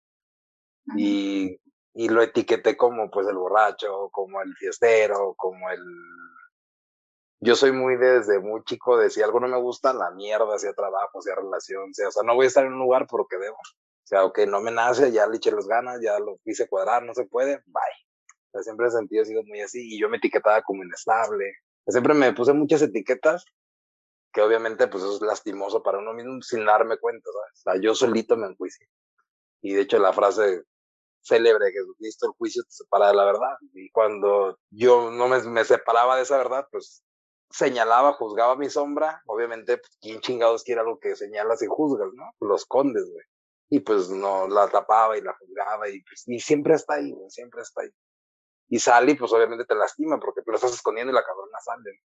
Y, 0.96 1.60
y 1.96 2.08
lo 2.08 2.22
etiqueté 2.22 2.78
como 2.78 3.10
pues 3.10 3.26
el 3.26 3.36
borracho, 3.36 4.10
como 4.12 4.44
el 4.44 4.54
fiestero, 4.58 5.34
como 5.36 5.72
el 5.72 5.82
yo 7.40 7.56
soy 7.56 7.72
muy 7.72 7.98
desde 7.98 8.40
muy 8.40 8.64
chico 8.64 8.98
de 8.98 9.10
si 9.10 9.22
algo 9.22 9.40
no 9.40 9.48
me 9.48 9.58
gusta, 9.58 9.94
la 9.94 10.12
mierda, 10.12 10.58
sea 10.58 10.74
trabajo, 10.74 11.22
sea 11.22 11.36
relación, 11.36 11.94
sea, 11.94 12.08
o 12.08 12.12
sea, 12.12 12.24
no 12.24 12.36
voy 12.36 12.46
a 12.46 12.48
estar 12.48 12.66
en 12.66 12.74
un 12.74 12.80
lugar 12.80 13.06
porque 13.08 13.38
debo. 13.38 13.56
O 13.56 14.08
sea, 14.08 14.22
que 14.34 14.48
no 14.48 14.62
me 14.62 14.72
nace, 14.72 15.12
ya 15.12 15.28
le 15.28 15.38
eché 15.38 15.52
las 15.52 15.68
ganas, 15.68 16.00
ya 16.02 16.18
lo 16.20 16.38
quise 16.44 16.68
cuadrar, 16.68 17.04
no 17.04 17.14
se 17.14 17.26
puede, 17.26 17.58
bye. 17.66 17.84
O 18.32 18.52
sea, 18.52 18.64
siempre 18.64 18.88
he 18.88 18.92
sentido, 18.92 19.24
he 19.24 19.26
sido 19.26 19.44
muy 19.44 19.62
así 19.62 19.96
y 19.96 20.00
yo 20.00 20.10
me 20.10 20.18
etiquetaba 20.18 20.62
como 20.64 20.84
inestable. 20.84 21.54
siempre 21.88 22.14
me 22.14 22.34
puse 22.34 22.54
muchas 22.54 22.82
etiquetas 22.82 23.46
que 24.34 24.42
obviamente 24.42 24.88
pues 24.88 25.04
es 25.04 25.22
lastimoso 25.22 25.84
para 25.84 26.00
uno 26.00 26.14
mismo 26.14 26.42
sin 26.42 26.66
darme 26.66 26.98
cuenta, 26.98 27.30
¿sabes? 27.32 27.60
O 27.60 27.72
sea, 27.72 27.82
yo 27.82 27.96
solito 27.96 28.38
me 28.38 28.48
enjuicio. 28.48 28.88
Y 29.62 29.74
de 29.74 29.82
hecho 29.82 30.00
la 30.00 30.14
frase 30.14 30.64
célebre 31.22 31.72
Jesucristo, 31.72 32.28
el 32.28 32.34
juicio 32.38 32.64
te 32.64 32.72
separa 32.72 33.10
de 33.10 33.16
la 33.16 33.26
verdad. 33.26 33.58
Y 33.74 33.90
cuando 33.92 34.58
yo 34.70 35.12
no 35.12 35.28
me, 35.28 35.42
me 35.44 35.66
separaba 35.66 36.16
de 36.16 36.24
esa 36.24 36.38
verdad, 36.38 36.68
pues 36.72 37.04
señalaba, 37.50 38.14
juzgaba 38.14 38.56
mi 38.56 38.70
sombra, 38.70 39.22
obviamente, 39.26 39.78
pues, 39.78 39.98
¿quién 40.02 40.20
chingados 40.22 40.64
quiere 40.64 40.82
algo 40.82 41.00
que 41.00 41.16
señalas 41.16 41.62
y 41.62 41.68
juzgas, 41.68 42.14
no? 42.14 42.32
Los 42.40 42.66
condes, 42.66 43.10
güey. 43.10 43.26
Y 43.70 43.82
pues 43.82 44.10
no, 44.10 44.48
la 44.48 44.70
tapaba 44.70 45.18
y 45.18 45.22
la 45.22 45.34
juzgaba 45.34 45.90
y, 45.90 46.02
pues, 46.02 46.24
y 46.28 46.40
siempre 46.40 46.76
está 46.76 46.96
ahí, 46.96 47.12
güey, 47.12 47.30
siempre 47.30 47.62
está 47.62 47.82
ahí. 47.82 47.90
Y 48.70 48.80
sale 48.80 49.14
y 49.14 49.16
pues 49.16 49.32
obviamente 49.32 49.66
te 49.66 49.76
lastima 49.76 50.20
porque 50.20 50.42
tú 50.42 50.52
lo 50.52 50.58
estás 50.58 50.74
escondiendo 50.74 51.12
y 51.12 51.16
la 51.16 51.24
cabrona 51.24 51.60
sale. 51.60 52.02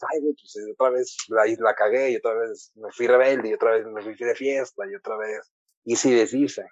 Ay, 0.00 0.20
güey, 0.20 0.34
pues 0.34 0.56
otra 0.72 0.90
vez 0.90 1.16
la, 1.28 1.44
la 1.58 1.74
cagué 1.74 2.10
y 2.10 2.16
otra 2.16 2.34
vez 2.34 2.70
me 2.76 2.90
fui 2.92 3.08
rebelde 3.08 3.48
y 3.48 3.54
otra 3.54 3.72
vez 3.72 3.86
me 3.86 4.02
fui 4.02 4.14
de 4.14 4.34
fiesta 4.34 4.84
y 4.88 4.94
otra 4.94 5.16
vez. 5.16 5.52
Y 5.84 5.96
si 5.96 6.14
deshice. 6.14 6.66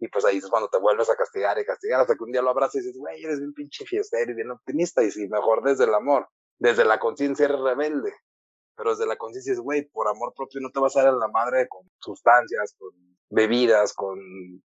Y 0.00 0.08
pues 0.08 0.24
ahí 0.24 0.36
es 0.36 0.48
cuando 0.48 0.68
te 0.68 0.78
vuelves 0.78 1.10
a 1.10 1.16
castigar 1.16 1.58
y 1.58 1.64
castigar 1.64 2.00
hasta 2.00 2.14
que 2.14 2.22
un 2.22 2.30
día 2.30 2.42
lo 2.42 2.50
abrazas 2.50 2.76
y 2.76 2.78
dices, 2.78 2.98
güey, 2.98 3.24
eres 3.24 3.40
un 3.40 3.52
pinche 3.52 3.84
fiestero 3.84 4.30
y 4.30 4.34
bien 4.34 4.50
optimista. 4.50 5.02
Y 5.02 5.10
si 5.10 5.28
mejor 5.28 5.62
desde 5.62 5.84
el 5.84 5.94
amor, 5.94 6.28
desde 6.58 6.84
la 6.84 6.98
conciencia 6.98 7.46
eres 7.46 7.60
rebelde. 7.60 8.12
Pero 8.76 8.90
desde 8.90 9.06
la 9.06 9.16
conciencia 9.16 9.52
es, 9.52 9.60
güey, 9.60 9.88
por 9.88 10.08
amor 10.08 10.32
propio 10.34 10.60
no 10.60 10.70
te 10.70 10.78
vas 10.78 10.96
a 10.96 11.02
dar 11.02 11.14
a 11.14 11.16
la 11.16 11.28
madre 11.28 11.66
con 11.68 11.88
sustancias, 11.98 12.74
con 12.78 12.90
bebidas, 13.28 13.92
con 13.92 14.18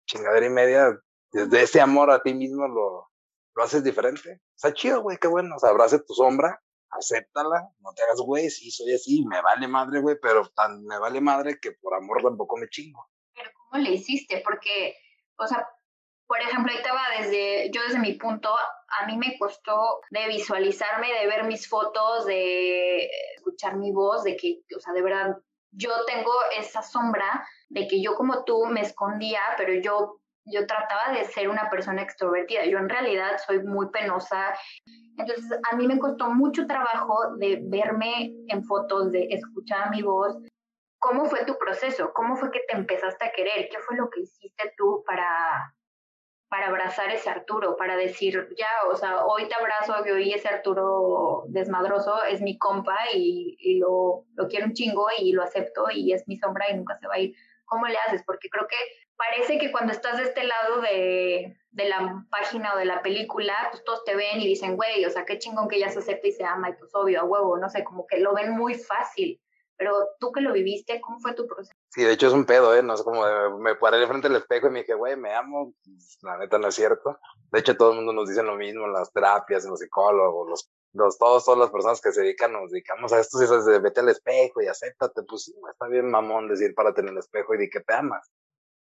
chingadera 0.06 0.46
y 0.46 0.50
media. 0.50 1.00
Desde 1.32 1.62
ese 1.62 1.80
amor 1.80 2.10
a 2.10 2.22
ti 2.22 2.32
mismo 2.32 2.68
lo, 2.68 3.08
lo 3.54 3.62
haces 3.62 3.82
diferente. 3.82 4.40
Está 4.54 4.72
chido, 4.72 5.02
güey, 5.02 5.18
qué 5.18 5.26
bueno. 5.26 5.56
O 5.56 5.58
sea, 5.58 5.70
abrace 5.70 5.98
tu 5.98 6.14
sombra, 6.14 6.62
acéptala, 6.90 7.68
no 7.80 7.92
te 7.94 8.02
hagas 8.04 8.20
güey, 8.20 8.48
sí, 8.48 8.70
soy 8.70 8.94
así, 8.94 9.24
me 9.26 9.42
vale 9.42 9.66
madre, 9.66 10.00
güey, 10.00 10.16
pero 10.22 10.48
tan 10.54 10.84
me 10.84 10.98
vale 10.98 11.20
madre 11.20 11.58
que 11.60 11.72
por 11.72 11.94
amor 11.94 12.22
tampoco 12.22 12.56
me 12.56 12.68
chingo. 12.68 13.08
Pero 13.34 13.50
¿cómo 13.54 13.82
le 13.82 13.90
hiciste? 13.90 14.40
Porque 14.44 14.94
o 15.38 15.46
sea, 15.46 15.68
por 16.26 16.40
ejemplo, 16.40 16.72
ahí 16.72 16.78
estaba 16.78 17.02
desde, 17.18 17.70
yo 17.70 17.82
desde 17.82 17.98
mi 17.98 18.14
punto, 18.14 18.50
a 18.54 19.06
mí 19.06 19.16
me 19.16 19.38
costó 19.38 20.00
de 20.10 20.26
visualizarme, 20.28 21.12
de 21.12 21.26
ver 21.26 21.44
mis 21.44 21.68
fotos, 21.68 22.26
de 22.26 23.08
escuchar 23.36 23.76
mi 23.76 23.92
voz, 23.92 24.24
de 24.24 24.36
que, 24.36 24.60
o 24.76 24.80
sea, 24.80 24.92
de 24.92 25.02
verdad, 25.02 25.36
yo 25.70 25.90
tengo 26.06 26.32
esa 26.58 26.82
sombra 26.82 27.46
de 27.68 27.86
que 27.86 28.02
yo 28.02 28.14
como 28.14 28.44
tú 28.44 28.66
me 28.66 28.80
escondía, 28.80 29.40
pero 29.56 29.74
yo, 29.74 30.20
yo 30.44 30.66
trataba 30.66 31.12
de 31.12 31.24
ser 31.24 31.48
una 31.48 31.68
persona 31.70 32.02
extrovertida. 32.02 32.64
Yo 32.64 32.78
en 32.78 32.88
realidad 32.88 33.36
soy 33.46 33.62
muy 33.62 33.90
penosa. 33.90 34.54
Entonces, 35.18 35.58
a 35.70 35.76
mí 35.76 35.86
me 35.86 35.98
costó 35.98 36.30
mucho 36.30 36.66
trabajo 36.66 37.36
de 37.38 37.60
verme 37.62 38.32
en 38.48 38.64
fotos, 38.64 39.12
de 39.12 39.28
escuchar 39.30 39.90
mi 39.90 40.02
voz, 40.02 40.36
¿Cómo 40.98 41.26
fue 41.26 41.44
tu 41.44 41.56
proceso? 41.58 42.12
¿Cómo 42.14 42.34
fue 42.36 42.50
que 42.50 42.62
te 42.66 42.74
empezaste 42.74 43.26
a 43.26 43.30
querer? 43.30 43.68
¿Qué 43.70 43.78
fue 43.78 43.96
lo 43.96 44.08
que 44.10 44.22
hiciste 44.22 44.74
tú 44.76 45.04
para, 45.06 45.75
para 46.48 46.68
abrazar 46.68 47.10
ese 47.10 47.28
Arturo? 47.28 47.76
Para 47.76 47.96
decir, 47.96 48.48
ya, 48.56 48.68
o 48.90 48.96
sea, 48.96 49.24
hoy 49.24 49.48
te 49.48 49.54
abrazo, 49.54 50.02
que 50.04 50.12
hoy 50.12 50.32
ese 50.32 50.48
Arturo 50.48 51.44
desmadroso 51.48 52.24
es 52.24 52.40
mi 52.40 52.58
compa 52.58 52.96
y, 53.14 53.78
lo, 53.78 54.24
lo 54.34 54.48
quiero 54.48 54.66
un 54.66 54.72
chingo 54.72 55.06
y 55.18 55.32
lo 55.32 55.42
acepto 55.42 55.86
y 55.92 56.12
es 56.12 56.26
mi 56.28 56.36
sombra 56.36 56.70
y 56.70 56.76
nunca 56.76 56.96
se 56.98 57.06
va 57.06 57.14
a 57.14 57.18
ir. 57.18 57.34
¿Cómo 57.64 57.86
le 57.86 57.98
haces? 58.06 58.22
Porque 58.24 58.48
creo 58.48 58.66
que 58.68 58.76
parece 59.16 59.58
que 59.58 59.72
cuando 59.72 59.92
estás 59.92 60.18
de 60.18 60.24
este 60.24 60.44
lado 60.44 60.80
de, 60.80 61.56
de, 61.70 61.88
la 61.88 62.24
página 62.30 62.74
o 62.74 62.78
de 62.78 62.84
la 62.84 63.02
película, 63.02 63.54
pues 63.70 63.82
todos 63.84 64.04
te 64.04 64.14
ven 64.14 64.40
y 64.40 64.46
dicen, 64.46 64.76
güey, 64.76 65.04
o 65.04 65.10
sea, 65.10 65.24
qué 65.24 65.38
chingón 65.38 65.68
que 65.68 65.80
ya 65.80 65.88
se 65.88 65.98
acepta 65.98 66.28
y 66.28 66.32
se 66.32 66.44
ama, 66.44 66.70
y 66.70 66.74
pues 66.74 66.94
obvio, 66.94 67.20
a 67.20 67.24
huevo, 67.24 67.58
no 67.58 67.68
sé, 67.68 67.82
como 67.82 68.06
que 68.06 68.18
lo 68.18 68.34
ven 68.34 68.52
muy 68.52 68.74
fácil. 68.74 69.40
Pero 69.78 69.92
tú 70.18 70.32
que 70.32 70.40
lo 70.40 70.52
viviste, 70.52 71.00
¿cómo 71.02 71.20
fue 71.20 71.34
tu 71.34 71.46
proceso? 71.46 71.76
Sí, 71.90 72.02
de 72.02 72.12
hecho 72.12 72.28
es 72.28 72.32
un 72.32 72.46
pedo, 72.46 72.74
¿eh? 72.74 72.82
No 72.82 72.94
es 72.94 73.02
como 73.02 73.22
me 73.58 73.74
paré 73.76 73.98
de 73.98 74.06
frente 74.06 74.28
al 74.28 74.36
espejo 74.36 74.68
y 74.68 74.70
me 74.70 74.80
dije, 74.80 74.94
güey, 74.94 75.16
me 75.16 75.34
amo. 75.34 75.74
Pues, 75.84 76.18
la 76.22 76.38
neta 76.38 76.58
no 76.58 76.68
es 76.68 76.74
cierto. 76.74 77.18
De 77.52 77.60
hecho, 77.60 77.76
todo 77.76 77.90
el 77.90 77.96
mundo 77.96 78.12
nos 78.14 78.28
dice 78.28 78.42
lo 78.42 78.56
mismo 78.56 78.86
las 78.86 79.12
terapias, 79.12 79.66
los 79.66 79.80
psicólogos, 79.80 80.48
los, 80.48 80.70
los, 80.94 81.18
todos, 81.18 81.44
todas 81.44 81.60
las 81.60 81.70
personas 81.70 82.00
que 82.00 82.12
se 82.12 82.22
dedican, 82.22 82.52
nos 82.52 82.70
dedicamos 82.70 83.12
a 83.12 83.20
esto. 83.20 83.40
Y 83.40 83.44
eso 83.44 83.62
de 83.62 83.78
vete 83.78 84.00
al 84.00 84.08
espejo 84.08 84.62
y 84.62 84.66
acéptate. 84.66 85.22
Pues 85.24 85.52
está 85.70 85.88
bien 85.88 86.10
mamón 86.10 86.48
decir 86.48 86.74
párate 86.74 87.02
en 87.02 87.08
el 87.08 87.18
espejo 87.18 87.54
y 87.54 87.58
di 87.58 87.68
que 87.68 87.80
te 87.80 87.94
amas. 87.94 88.30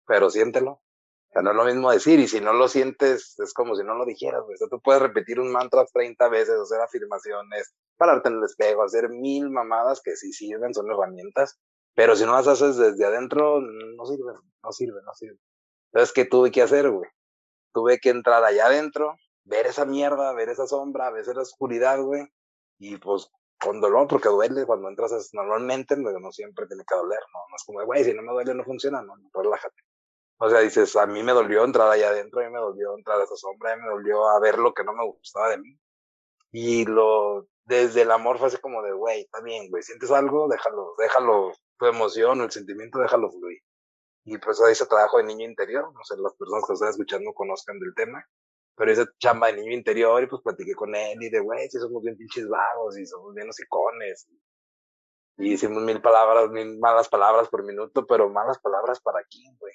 Pero 0.07 0.29
siéntelo. 0.29 0.71
O 0.71 1.33
sea, 1.33 1.41
no 1.41 1.51
es 1.51 1.57
lo 1.57 1.65
mismo 1.65 1.91
decir, 1.91 2.17
y 2.21 2.29
si 2.29 2.39
no 2.39 2.53
lo 2.53 2.69
sientes, 2.69 3.37
es 3.39 3.53
como 3.53 3.75
si 3.75 3.83
no 3.83 3.95
lo 3.95 4.05
dijeras, 4.05 4.43
O 4.43 4.55
sea, 4.55 4.69
tú 4.69 4.79
puedes 4.79 5.01
repetir 5.01 5.41
un 5.41 5.51
mantra 5.51 5.85
30 5.85 6.29
veces, 6.29 6.55
hacer 6.57 6.79
afirmaciones, 6.79 7.75
pararte 7.97 8.29
en 8.29 8.35
el 8.35 8.43
espejo, 8.43 8.83
hacer 8.83 9.09
mil 9.09 9.49
mamadas 9.49 10.01
que 10.03 10.15
sí 10.15 10.33
sirven, 10.33 10.73
son 10.73 10.91
herramientas, 10.91 11.59
pero 11.93 12.15
si 12.15 12.25
no 12.25 12.33
las 12.33 12.47
haces 12.47 12.77
desde 12.77 13.05
adentro, 13.05 13.61
no 13.61 14.05
sirve, 14.05 14.33
no 14.63 14.71
sirve, 14.71 15.01
no 15.03 15.13
sirve. 15.13 15.39
Entonces, 15.91 16.13
¿qué 16.13 16.25
tuve 16.25 16.51
que 16.51 16.61
hacer, 16.61 16.89
güey? 16.89 17.09
Tuve 17.73 17.99
que 17.99 18.09
entrar 18.09 18.43
allá 18.43 18.67
adentro, 18.67 19.15
ver 19.43 19.67
esa 19.67 19.85
mierda, 19.85 20.33
ver 20.33 20.49
esa 20.49 20.67
sombra, 20.67 21.09
ver 21.11 21.21
esa 21.21 21.39
oscuridad, 21.39 22.01
güey, 22.01 22.27
y 22.79 22.97
pues 22.97 23.29
con 23.59 23.79
dolor, 23.79 24.07
porque 24.07 24.29
duele 24.29 24.65
cuando 24.65 24.89
entras 24.89 25.29
normalmente, 25.33 25.95
no 25.95 26.31
siempre 26.31 26.67
tiene 26.67 26.83
que 26.85 26.95
doler, 26.95 27.19
¿no? 27.33 27.39
No 27.49 27.55
es 27.55 27.63
como, 27.63 27.85
güey, 27.85 28.03
si 28.03 28.13
no 28.13 28.21
me 28.21 28.33
duele 28.33 28.53
no 28.53 28.63
funciona, 28.63 29.01
no, 29.01 29.15
relájate. 29.33 29.81
O 30.37 30.49
sea, 30.49 30.59
dices, 30.59 30.95
a 30.97 31.05
mí 31.07 31.23
me 31.23 31.31
dolió 31.31 31.63
entrar 31.63 31.89
allá 31.89 32.09
adentro, 32.09 32.41
a 32.41 32.43
mí 32.43 32.51
me 32.51 32.59
dolió 32.59 32.95
entrar 32.97 33.19
a 33.21 33.23
esa 33.23 33.35
sombra, 33.37 33.71
a 33.73 33.77
mí 33.77 33.83
me 33.83 33.89
dolió 33.89 34.27
a 34.29 34.39
ver 34.41 34.57
lo 34.59 34.73
que 34.73 34.83
no 34.83 34.93
me 34.93 35.05
gustaba 35.05 35.49
de 35.49 35.57
mí. 35.59 35.79
Y 36.51 36.85
lo 36.85 37.47
desde 37.65 38.03
el 38.03 38.11
amor 38.11 38.37
fue 38.37 38.47
así 38.47 38.57
como 38.57 38.81
de, 38.83 38.93
güey, 38.93 39.21
está 39.21 39.41
bien, 39.41 39.69
güey, 39.69 39.81
sientes 39.83 40.11
algo, 40.11 40.47
déjalo, 40.47 40.95
déjalo, 40.97 41.51
tu 41.77 41.85
emoción, 41.87 42.41
el 42.41 42.51
sentimiento, 42.51 42.99
déjalo 42.99 43.31
fluir. 43.31 43.59
Y 44.23 44.37
pues 44.37 44.61
ahí 44.61 44.71
ese 44.71 44.85
trabajo 44.85 45.17
de 45.17 45.23
niño 45.25 45.45
interior, 45.45 45.91
no 45.91 46.03
sé, 46.03 46.15
las 46.17 46.33
personas 46.35 46.63
que 46.67 46.73
están 46.73 46.89
escuchando 46.89 47.33
conozcan 47.33 47.79
del 47.79 47.93
tema, 47.95 48.23
pero 48.75 48.91
ese 48.91 49.05
chamba 49.19 49.47
de 49.47 49.61
niño 49.61 49.71
interior 49.73 50.23
y 50.23 50.27
pues 50.27 50.41
platiqué 50.43 50.73
con 50.75 50.95
él 50.95 51.17
y 51.21 51.29
de, 51.29 51.39
güey, 51.39 51.67
si 51.69 51.79
somos 51.79 52.03
bien 52.03 52.17
pinches 52.17 52.47
vagos 52.47 52.97
y 52.97 53.05
somos 53.05 53.33
bien 53.33 53.49
hocicones. 53.49 54.27
Y 55.37 55.53
hicimos 55.53 55.83
mil 55.83 56.01
palabras, 56.01 56.49
mil 56.49 56.77
malas 56.79 57.09
palabras 57.09 57.49
por 57.49 57.63
minuto, 57.63 58.05
pero 58.05 58.29
malas 58.29 58.59
palabras 58.59 59.01
para 59.01 59.23
quién, 59.29 59.55
güey. 59.59 59.73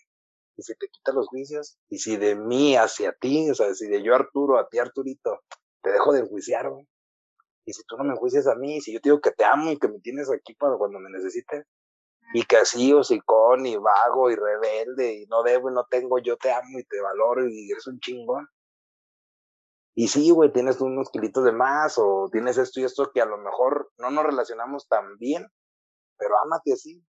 Y 0.56 0.62
si 0.62 0.74
te 0.74 0.88
quita 0.88 1.12
los 1.12 1.28
juicios, 1.28 1.78
y 1.88 1.98
si 1.98 2.16
de 2.16 2.34
mí 2.34 2.76
hacia 2.76 3.12
ti, 3.12 3.50
o 3.50 3.54
sea, 3.54 3.74
si 3.74 3.88
de 3.88 4.02
yo 4.02 4.14
Arturo 4.14 4.58
a 4.58 4.68
ti 4.68 4.78
Arturito, 4.78 5.40
te 5.82 5.90
dejo 5.90 6.12
de 6.12 6.20
enjuiciar, 6.20 6.70
güey 6.70 6.86
y 7.64 7.72
si 7.72 7.82
tú 7.84 7.96
no 7.96 8.04
me 8.04 8.16
juicias 8.16 8.46
a 8.46 8.54
mí, 8.54 8.80
si 8.80 8.92
yo 8.92 9.00
te 9.00 9.10
digo 9.10 9.20
que 9.20 9.30
te 9.32 9.44
amo 9.44 9.70
y 9.70 9.78
que 9.78 9.88
me 9.88 10.00
tienes 10.00 10.30
aquí 10.30 10.54
para 10.54 10.76
cuando 10.76 10.98
me 10.98 11.10
necesites, 11.10 11.66
y 12.32 12.44
que 12.44 12.58
así 12.58 12.92
hocicón 12.92 13.66
y 13.66 13.76
vago 13.76 14.30
y 14.30 14.36
rebelde 14.36 15.14
y 15.14 15.26
no 15.26 15.42
debo 15.42 15.70
y 15.70 15.74
no 15.74 15.84
tengo, 15.90 16.18
yo 16.18 16.36
te 16.36 16.52
amo 16.52 16.78
y 16.78 16.84
te 16.84 17.00
valoro 17.00 17.48
y 17.48 17.70
eres 17.70 17.86
un 17.86 17.98
chingón. 17.98 18.46
Y 19.94 20.08
sí, 20.08 20.30
güey, 20.30 20.52
tienes 20.52 20.80
unos 20.80 21.10
kilitos 21.10 21.44
de 21.44 21.52
más 21.52 21.98
o 21.98 22.28
tienes 22.30 22.56
esto 22.56 22.80
y 22.80 22.84
esto 22.84 23.10
que 23.12 23.20
a 23.20 23.26
lo 23.26 23.38
mejor 23.38 23.90
no 23.98 24.10
nos 24.10 24.24
relacionamos 24.24 24.86
tan 24.88 25.18
bien, 25.18 25.46
pero 26.16 26.38
ámate 26.38 26.72
así, 26.72 27.04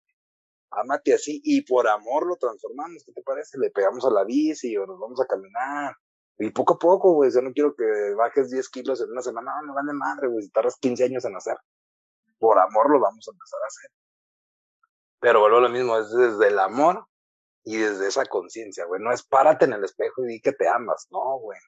ámate 0.72 1.14
así 1.14 1.40
y 1.44 1.62
por 1.62 1.88
amor 1.88 2.26
lo 2.26 2.38
transformamos, 2.38 3.04
¿qué 3.06 3.14
te 3.14 3.22
parece? 3.22 3.60
Le 3.60 3.70
pegamos 3.70 4.04
a 4.06 4.10
la 4.10 4.24
bici 4.24 4.76
o 4.78 4.88
nos 4.88 5.00
vamos 5.00 5.22
a 5.22 5.28
caminar 5.28 5.96
y 6.42 6.50
poco 6.50 6.74
a 6.74 6.80
poco, 6.80 7.14
güey, 7.14 7.32
yo 7.32 7.42
no 7.42 7.54
quiero 7.54 7.76
que 7.76 8.16
bajes 8.16 8.50
10 8.50 8.70
kilos 8.70 9.00
en 9.02 9.12
una 9.12 9.22
semana, 9.22 9.54
no, 9.62 9.68
no 9.68 9.74
vale 9.76 9.94
madre, 9.94 10.28
güey, 10.28 10.44
si 10.44 10.50
tardas 10.50 10.76
15 10.78 11.04
años 11.04 11.24
en 11.26 11.36
hacer. 11.36 11.56
Por 12.40 12.58
amor 12.58 12.90
lo 12.90 13.00
vamos 13.00 13.28
a 13.28 13.32
empezar 13.32 13.60
a 13.62 13.68
hacer. 13.68 13.92
Pero 15.20 15.42
vuelvo 15.42 15.58
a 15.58 15.62
lo 15.62 15.70
mismo, 15.70 15.98
es 15.98 16.12
desde 16.12 16.48
el 16.48 16.58
amor 16.58 17.06
y 17.64 17.78
desde 17.78 18.08
esa 18.08 18.26
conciencia, 18.26 18.86
güey. 18.86 19.00
No 19.00 19.12
es 19.12 19.22
párate 19.22 19.66
en 19.66 19.74
el 19.74 19.84
espejo 19.84 20.24
y 20.24 20.30
di 20.30 20.42
que 20.42 20.52
te 20.52 20.68
amas, 20.68 21.08
no, 21.12 21.38
güey. 21.38 21.60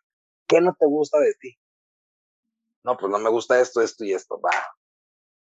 ¿Qué 0.48 0.60
no 0.60 0.75
te 0.80 0.88
gusta 0.88 1.20
de 1.20 1.36
ti? 1.36 1.56
No, 2.84 2.98
pues 2.98 3.12
no 3.12 3.20
me 3.20 3.30
gusta 3.30 3.60
esto, 3.60 3.80
esto 3.80 4.03
y 4.03 4.13
esto, 4.13 4.42
va. 4.42 4.75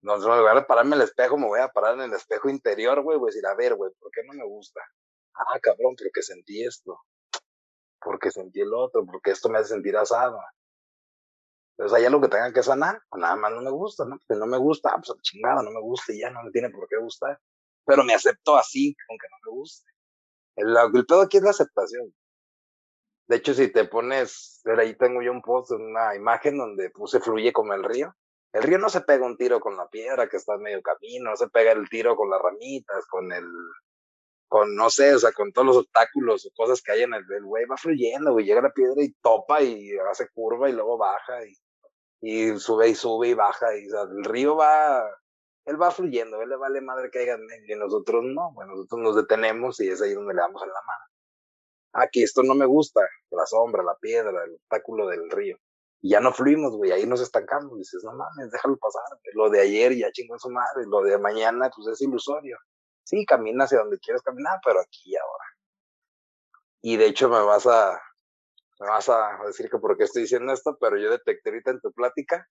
No, 0.02 0.16
en 0.16 0.22
lugar 0.22 0.56
de 0.56 0.64
pararme 0.64 0.96
en 0.96 1.02
el 1.02 1.08
espejo, 1.08 1.38
me 1.38 1.46
voy 1.46 1.60
a 1.60 1.68
parar 1.68 1.94
en 1.94 2.02
el 2.02 2.14
espejo 2.14 2.50
interior, 2.50 3.04
güey, 3.04 3.20
voy 3.20 3.28
a 3.28 3.32
decir, 3.32 3.46
a 3.46 3.54
ver, 3.54 3.76
güey, 3.76 3.92
¿por 4.00 4.10
qué 4.12 4.24
no 4.24 4.34
me 4.34 4.46
gusta? 4.46 4.82
Ah, 5.36 5.60
cabrón, 5.60 5.96
porque 5.96 6.24
sentí 6.24 6.66
esto 6.66 7.00
porque 8.02 8.32
sentí 8.32 8.62
el 8.62 8.74
otro, 8.74 9.06
porque 9.06 9.32
esto 9.32 9.50
me 9.50 9.60
hace 9.60 9.70
sentir 9.70 9.96
asado. 9.98 10.40
Entonces, 11.78 11.98
allá 11.98 12.10
lo 12.10 12.20
que 12.20 12.28
tengan 12.28 12.54
que 12.54 12.64
sanar, 12.64 13.02
pues 13.10 13.22
nada 13.22 13.36
más 13.36 13.52
no 13.52 13.62
me 13.62 13.72
gusta, 13.72 14.04
¿no? 14.06 14.18
Porque 14.18 14.40
no 14.40 14.46
me 14.46 14.58
gusta, 14.58 14.94
pues 14.96 15.18
chingada, 15.22 15.64
no 15.64 15.72
me 15.72 15.80
gusta 15.80 16.14
y 16.14 16.20
ya 16.20 16.30
no 16.30 16.44
me 16.44 16.52
tiene 16.52 16.70
por 16.70 16.88
qué 16.90 16.98
gustar. 16.98 17.40
Pero 17.86 18.04
me 18.04 18.14
acepto 18.14 18.58
así, 18.58 18.96
aunque 19.10 19.28
no 19.32 19.38
me 19.46 19.58
guste. 19.58 19.90
El, 20.58 20.76
el 20.94 21.06
pedo 21.06 21.22
aquí 21.22 21.38
es 21.38 21.44
la 21.44 21.52
aceptación. 21.52 22.14
De 23.28 23.38
hecho, 23.38 23.54
si 23.54 23.72
te 23.72 23.86
pones, 23.86 24.62
ahí 24.78 24.96
tengo 24.96 25.22
yo 25.22 25.32
un 25.32 25.42
post, 25.42 25.72
una 25.72 26.16
imagen 26.16 26.58
donde 26.58 26.90
puse 26.90 27.20
fluye 27.20 27.54
como 27.54 27.74
el 27.74 27.84
río. 27.84 28.14
El 28.52 28.64
río 28.64 28.80
no 28.80 28.90
se 28.90 29.02
pega 29.02 29.26
un 29.26 29.38
tiro 29.38 29.60
con 29.60 29.78
la 29.78 29.88
piedra 29.88 30.28
que 30.28 30.38
está 30.38 30.56
en 30.56 30.64
medio 30.64 30.82
camino, 30.82 31.30
no 31.30 31.36
se 31.38 31.48
pega 31.48 31.72
el 31.72 31.88
tiro 31.88 32.16
con 32.16 32.30
las 32.30 32.42
ramitas, 32.42 33.06
con 33.08 33.32
el, 33.32 33.46
con, 34.50 34.76
no 34.76 34.90
sé, 34.90 35.14
o 35.14 35.20
sea, 35.20 35.32
con 35.32 35.54
todos 35.54 35.68
los 35.68 35.78
obstáculos 35.78 36.46
o 36.46 36.50
cosas 36.56 36.82
que 36.82 36.92
hay 36.92 37.04
en 37.04 37.14
el, 37.14 37.24
güey, 37.44 37.66
va 37.66 37.78
fluyendo, 37.78 38.34
güey, 38.34 38.46
llega 38.46 38.62
la 38.62 38.74
piedra 38.74 39.02
y 39.02 39.14
topa 39.22 39.62
y 39.62 39.92
hace 40.12 40.28
curva 40.30 40.70
y 40.70 40.74
luego 40.74 40.98
baja 40.98 41.46
y, 41.46 41.56
y 42.22 42.60
sube 42.60 42.90
y 42.90 42.96
sube 42.96 43.30
y 43.30 43.34
baja 43.36 43.78
y, 43.78 43.86
el 43.86 44.26
río 44.26 44.56
va, 44.56 45.08
él 45.66 45.82
va 45.82 45.92
fluyendo, 45.92 46.42
él 46.42 46.50
le 46.50 46.58
vale 46.58 46.82
madre 46.82 47.12
que 47.12 47.20
haya 47.20 47.38
y 47.68 47.76
nosotros 47.76 48.24
no, 48.26 48.52
bueno, 48.54 48.74
nosotros 48.74 49.00
nos 49.02 49.16
detenemos 49.16 49.80
y 49.82 49.90
es 49.90 50.02
ahí 50.02 50.14
donde 50.14 50.34
le 50.34 50.42
damos 50.42 50.64
en 50.64 50.70
la 50.70 50.82
mano. 50.82 51.04
Aquí 51.94 52.24
esto 52.24 52.42
no 52.44 52.56
me 52.56 52.66
gusta, 52.66 53.02
la 53.32 53.46
sombra, 53.46 53.84
la 53.84 53.96
piedra, 54.02 54.44
el 54.46 54.56
obstáculo 54.56 55.08
del 55.08 55.30
río. 55.30 55.58
Y 56.02 56.12
ya 56.12 56.22
no 56.22 56.32
fluimos, 56.34 56.76
güey, 56.76 56.92
ahí 56.92 57.06
nos 57.06 57.20
estancamos. 57.20 57.78
Dices, 57.78 58.04
no 58.04 58.14
mames, 58.14 58.52
déjalo 58.52 58.78
pasar. 58.78 59.04
Lo 59.34 59.50
de 59.50 59.60
ayer 59.60 59.96
ya 59.96 60.12
chingó 60.12 60.38
su 60.40 60.50
madre, 60.50 60.86
lo 60.86 61.02
de 61.02 61.18
mañana, 61.18 61.70
pues 61.76 61.88
es 61.88 62.02
ilusorio 62.02 62.58
sí, 63.10 63.26
camina 63.26 63.64
hacia 63.64 63.80
donde 63.80 64.00
quieres 64.00 64.22
caminar, 64.22 64.60
pero 64.64 64.80
aquí 64.80 65.12
y 65.12 65.16
ahora. 65.16 65.46
Y 66.82 66.98
de 66.98 67.08
hecho 67.08 67.28
me 67.28 67.42
vas 67.42 67.66
a, 67.66 68.00
me 68.80 68.88
vas 68.88 69.10
a 69.10 69.40
decir 69.46 69.70
que 69.70 69.80
por 69.80 69.98
qué 69.98 70.04
estoy 70.04 70.24
diciendo 70.24 70.54
esto, 70.54 70.78
pero 70.80 70.98
yo 70.98 71.10
detecté 71.10 71.50
ahorita 71.50 71.72
en 71.72 71.82
tu 71.82 71.92
plática, 71.92 72.48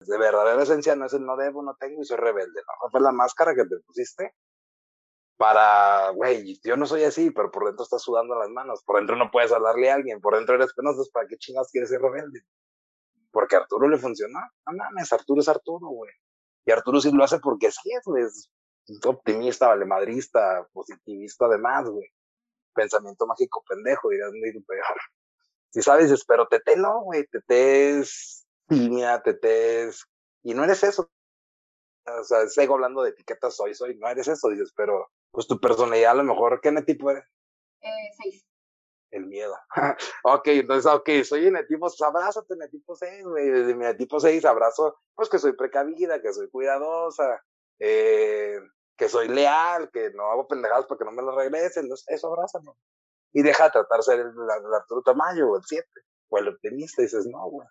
de 0.00 0.18
verdadera 0.18 0.62
esencia 0.62 0.94
no 0.96 1.06
es 1.06 1.14
el 1.14 1.24
no 1.24 1.36
debo, 1.36 1.62
no 1.62 1.74
tengo 1.78 2.02
y 2.02 2.04
soy 2.04 2.18
rebelde, 2.18 2.60
¿no? 2.66 2.90
Fue 2.90 3.00
la 3.00 3.12
máscara 3.12 3.54
que 3.54 3.64
te 3.64 3.78
pusiste 3.86 4.34
para, 5.38 6.10
güey, 6.10 6.58
yo 6.64 6.76
no 6.76 6.86
soy 6.86 7.04
así, 7.04 7.30
pero 7.30 7.50
por 7.50 7.66
dentro 7.66 7.84
estás 7.84 8.02
sudando 8.02 8.34
las 8.34 8.50
manos, 8.50 8.82
por 8.84 8.96
dentro 8.96 9.16
no 9.16 9.30
puedes 9.30 9.52
hablarle 9.52 9.90
a 9.90 9.94
alguien, 9.94 10.20
por 10.20 10.34
dentro 10.34 10.56
eres 10.56 10.74
penoso, 10.74 11.02
¿para 11.12 11.26
qué 11.28 11.36
chingados 11.36 11.70
quieres 11.70 11.90
ser 11.90 12.00
rebelde? 12.00 12.40
Porque 13.30 13.56
Arturo 13.56 13.88
le 13.88 13.98
funcionó, 13.98 14.40
no 14.66 14.72
mames, 14.76 15.12
Arturo 15.12 15.40
es 15.40 15.48
Arturo, 15.48 15.88
güey. 15.88 16.12
Y 16.64 16.72
Arturo 16.72 17.00
sí 17.00 17.12
lo 17.12 17.22
hace 17.22 17.38
porque 17.38 17.70
sí 17.70 17.92
es, 17.92 18.02
güey, 18.04 18.24
es 18.24 18.50
optimista, 19.04 19.68
valemadrista, 19.68 20.66
positivista 20.72 21.46
además, 21.46 21.88
güey. 21.88 22.08
Pensamiento 22.74 23.26
mágico 23.26 23.64
pendejo, 23.68 24.10
dirás, 24.10 24.32
muy 24.32 24.52
peor. 24.64 25.00
Si 25.70 25.82
sabes, 25.82 26.24
pero 26.26 26.46
Tete 26.48 26.76
no, 26.76 27.02
güey, 27.02 27.26
Tete 27.26 27.98
es 27.98 28.46
tímida, 28.68 29.22
Tete 29.22 29.84
es... 29.84 30.04
Y 30.42 30.54
no 30.54 30.64
eres 30.64 30.82
eso. 30.84 31.10
O 32.06 32.24
sea, 32.24 32.46
sigo 32.48 32.74
hablando 32.74 33.02
de 33.02 33.10
etiquetas, 33.10 33.56
soy, 33.56 33.74
soy, 33.74 33.96
no 33.96 34.08
eres 34.08 34.28
eso, 34.28 34.48
dices, 34.48 34.72
pero 34.76 35.10
pues 35.32 35.46
tu 35.46 35.58
personalidad 35.60 36.12
a 36.12 36.14
lo 36.14 36.24
mejor, 36.24 36.60
¿qué 36.60 36.70
tipo 36.82 37.10
eres? 37.10 37.24
Eh, 37.80 38.10
seis. 38.16 38.46
El 39.10 39.26
miedo. 39.26 39.56
ok, 40.24 40.46
entonces, 40.48 40.90
ok, 40.90 41.08
soy 41.24 41.46
en 41.46 41.56
el 41.56 41.66
tipo, 41.66 41.80
pues 41.80 42.00
abrázate 42.02 42.54
en 42.54 42.62
el 42.62 42.70
tipo 42.70 42.94
6, 42.94 43.24
güey. 43.24 43.48
Desde 43.48 43.74
mi 43.74 43.96
tipo 43.96 44.20
6 44.20 44.44
abrazo, 44.44 44.98
pues 45.14 45.28
que 45.28 45.38
soy 45.38 45.52
precavida, 45.52 46.20
que 46.20 46.32
soy 46.32 46.48
cuidadosa, 46.50 47.42
eh, 47.78 48.58
que 48.96 49.08
soy 49.08 49.28
leal, 49.28 49.90
que 49.92 50.10
no 50.14 50.30
hago 50.30 50.48
pendejadas 50.48 50.86
para 50.86 50.98
que 50.98 51.04
no 51.04 51.12
me 51.12 51.22
lo 51.22 51.36
regresen. 51.36 51.88
Eso 52.06 52.26
abrázame. 52.28 52.72
Y 53.32 53.42
deja 53.42 53.64
de 53.64 53.70
tratar 53.70 53.98
de 53.98 54.02
ser 54.02 54.20
el, 54.20 54.28
el 54.28 54.74
Arturo 54.74 55.02
Tamayo 55.02 55.50
o 55.50 55.56
el 55.56 55.62
7, 55.64 55.86
o 56.30 56.38
el 56.38 56.48
optimista, 56.48 57.02
dices, 57.02 57.26
no, 57.30 57.50
güey. 57.50 57.68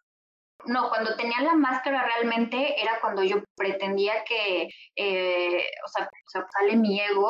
No, 0.66 0.90
cuando 0.90 1.16
tenía 1.16 1.42
la 1.42 1.54
máscara 1.54 2.06
realmente 2.06 2.82
era 2.82 3.00
cuando 3.02 3.24
yo 3.24 3.38
pretendía 3.56 4.24
que, 4.24 4.70
eh, 4.96 5.66
o 5.86 5.88
sea, 5.88 6.10
sale 6.32 6.76
mi 6.76 7.00
ego 7.00 7.30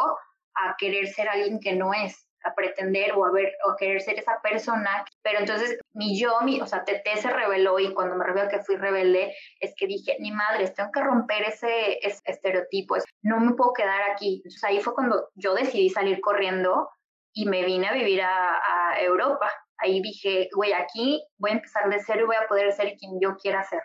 a 0.55 0.75
querer 0.77 1.07
ser 1.07 1.27
alguien 1.27 1.59
que 1.59 1.75
no 1.75 1.93
es, 1.93 2.25
a 2.45 2.53
pretender 2.55 3.13
o 3.13 3.25
a 3.25 3.31
ver 3.31 3.53
o 3.65 3.71
a 3.71 3.77
querer 3.77 4.01
ser 4.01 4.19
esa 4.19 4.39
persona, 4.41 5.03
pero 5.21 5.39
entonces 5.39 5.77
mi 5.93 6.17
yo, 6.19 6.39
mi, 6.41 6.61
o 6.61 6.67
sea, 6.67 6.83
Tete 6.83 7.17
se 7.17 7.29
reveló 7.29 7.79
y 7.79 7.93
cuando 7.93 8.15
me 8.15 8.25
reveló 8.25 8.49
que 8.49 8.63
fui 8.63 8.75
rebelde 8.75 9.35
es 9.59 9.73
que 9.75 9.87
dije, 9.87 10.15
ni 10.19 10.31
madre, 10.31 10.69
tengo 10.69 10.91
que 10.91 11.03
romper 11.03 11.43
ese, 11.43 11.99
ese 12.05 12.21
estereotipo, 12.25 12.95
no 13.23 13.39
me 13.39 13.53
puedo 13.53 13.73
quedar 13.73 14.11
aquí. 14.11 14.37
Entonces 14.37 14.63
ahí 14.63 14.79
fue 14.79 14.93
cuando 14.93 15.29
yo 15.35 15.53
decidí 15.53 15.89
salir 15.89 16.21
corriendo 16.21 16.89
y 17.33 17.45
me 17.45 17.65
vine 17.65 17.87
a 17.87 17.93
vivir 17.93 18.21
a, 18.21 18.59
a 18.93 19.01
Europa 19.01 19.51
ahí 19.77 20.01
dije, 20.01 20.49
güey, 20.55 20.73
aquí 20.73 21.23
voy 21.37 21.51
a 21.51 21.55
empezar 21.55 21.89
de 21.89 21.99
cero 21.99 22.21
y 22.23 22.25
voy 22.25 22.35
a 22.35 22.47
poder 22.47 22.71
ser 22.73 22.95
quien 22.97 23.19
yo 23.19 23.35
quiera 23.37 23.63
ser. 23.63 23.81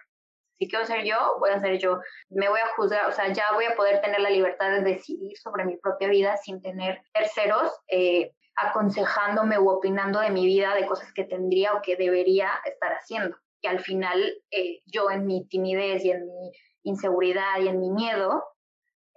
Si 0.59 0.69
quiero 0.69 0.85
ser 0.85 1.05
yo, 1.05 1.17
voy 1.39 1.51
a 1.51 1.61
ser 1.61 1.79
yo. 1.79 1.99
Me 2.29 2.49
voy 2.49 2.61
a 2.61 2.69
juzgar, 2.77 3.07
o 3.07 3.13
sea, 3.13 3.33
ya 3.33 3.53
voy 3.53 3.65
a 3.65 3.75
poder 3.75 4.01
tener 4.03 4.21
la 4.21 4.31
libertad 4.31 4.71
de 4.71 4.83
decidir 4.83 5.37
sobre 5.39 5.65
mi 5.65 5.77
propia 5.79 6.09
vida 6.09 6.37
sin 6.37 6.61
tener 6.61 7.01
terceros 7.15 7.73
eh, 7.89 8.33
aconsejándome 8.63 9.59
o 9.59 9.69
opinando 9.69 10.21
de 10.21 10.31
mi 10.31 10.47
vida, 10.47 10.75
de 10.75 10.87
cosas 10.87 11.13
que 11.13 11.25
tendría 11.25 11.75
o 11.75 11.83
que 11.83 11.97
debería 11.97 12.51
estar 12.65 12.93
haciendo. 12.93 13.37
Y 13.63 13.67
al 13.67 13.81
final, 13.81 14.23
eh, 14.51 14.81
yo 14.87 15.11
en 15.11 15.27
mi 15.27 15.47
timidez 15.47 16.05
y 16.05 16.11
en 16.11 16.27
mi 16.27 16.53
inseguridad 16.83 17.61
y 17.61 17.69
en 17.69 17.81
mi 17.81 17.91
miedo, 17.91 18.43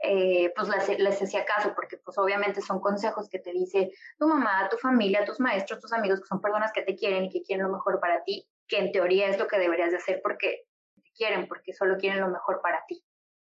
eh, 0.06 0.52
pues 0.56 0.68
les, 0.68 1.00
les 1.00 1.22
hacía 1.22 1.46
caso, 1.46 1.74
porque 1.74 1.98
pues 1.98 2.18
obviamente 2.18 2.62
son 2.62 2.82
consejos 2.82 3.30
que 3.30 3.40
te 3.40 3.52
dice 3.52 3.92
tu 4.20 4.28
mamá, 4.28 4.68
tu 4.70 4.78
familia, 4.78 5.24
tus 5.24 5.40
maestros, 5.40 5.80
tus 5.80 5.94
amigos, 5.94 6.20
que 6.20 6.28
son 6.28 6.42
personas 6.42 6.74
que 6.74 6.82
te 6.82 6.96
quieren 6.96 7.26
y 7.26 7.30
que 7.30 7.42
quieren 7.42 7.66
lo 7.66 7.72
mejor 7.72 8.02
para 8.02 8.24
ti, 8.26 8.46
que 8.68 8.80
en 8.80 8.92
teoría 8.92 9.30
es 9.30 9.40
lo 9.40 9.48
que 9.48 9.58
deberías 9.58 9.92
de 9.92 9.98
hacer 9.98 10.20
porque 10.22 10.66
te 10.96 11.12
quieren, 11.16 11.48
porque 11.48 11.72
solo 11.74 11.98
quieren 11.98 12.20
lo 12.20 12.28
mejor 12.28 12.60
para 12.62 12.84
ti. 12.86 13.02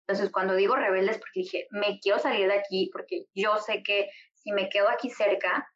Entonces, 0.07 0.31
cuando 0.31 0.55
digo 0.55 0.77
rebeldes, 0.77 1.17
porque 1.17 1.41
dije, 1.41 1.67
me 1.71 1.99
quiero 1.99 2.19
salir 2.19 2.47
de 2.49 2.59
aquí, 2.59 2.91
porque 2.93 3.25
yo 3.35 3.57
sé 3.57 3.83
que 3.83 4.11
si 4.35 4.53
me 4.53 4.69
quedo 4.69 4.91
aquí 4.91 5.09
cerca, 5.09 5.67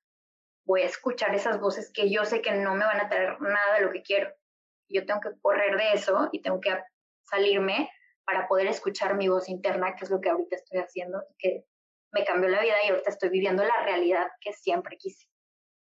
voy 0.69 0.83
a 0.83 0.87
escuchar 0.87 1.35
esas 1.35 1.59
voces 1.59 1.91
que 1.91 2.11
yo 2.11 2.27
sé 2.27 2.43
que 2.43 2.53
no 2.53 2.75
me 2.75 2.85
van 2.85 3.01
a 3.01 3.09
traer 3.09 3.41
nada 3.41 3.77
de 3.77 3.87
lo 3.87 3.91
que 3.91 4.03
quiero. 4.03 4.31
Yo 4.91 5.07
tengo 5.07 5.19
que 5.21 5.31
correr 5.41 5.79
de 5.79 5.95
eso 5.95 6.29
y 6.31 6.43
tengo 6.43 6.61
que 6.61 6.79
salirme 7.23 7.91
para 8.27 8.47
poder 8.47 8.67
escuchar 8.67 9.17
mi 9.17 9.29
voz 9.29 9.49
interna, 9.49 9.97
que 9.97 10.05
es 10.05 10.11
lo 10.11 10.21
que 10.21 10.29
ahorita 10.29 10.57
estoy 10.57 10.81
haciendo, 10.81 11.23
que 11.39 11.65
me 12.13 12.23
cambió 12.23 12.51
la 12.51 12.61
vida 12.61 12.75
y 12.85 12.91
ahorita 12.91 13.09
estoy 13.09 13.31
viviendo 13.31 13.65
la 13.65 13.83
realidad 13.83 14.29
que 14.43 14.53
siempre 14.53 14.99
quise. 14.99 15.27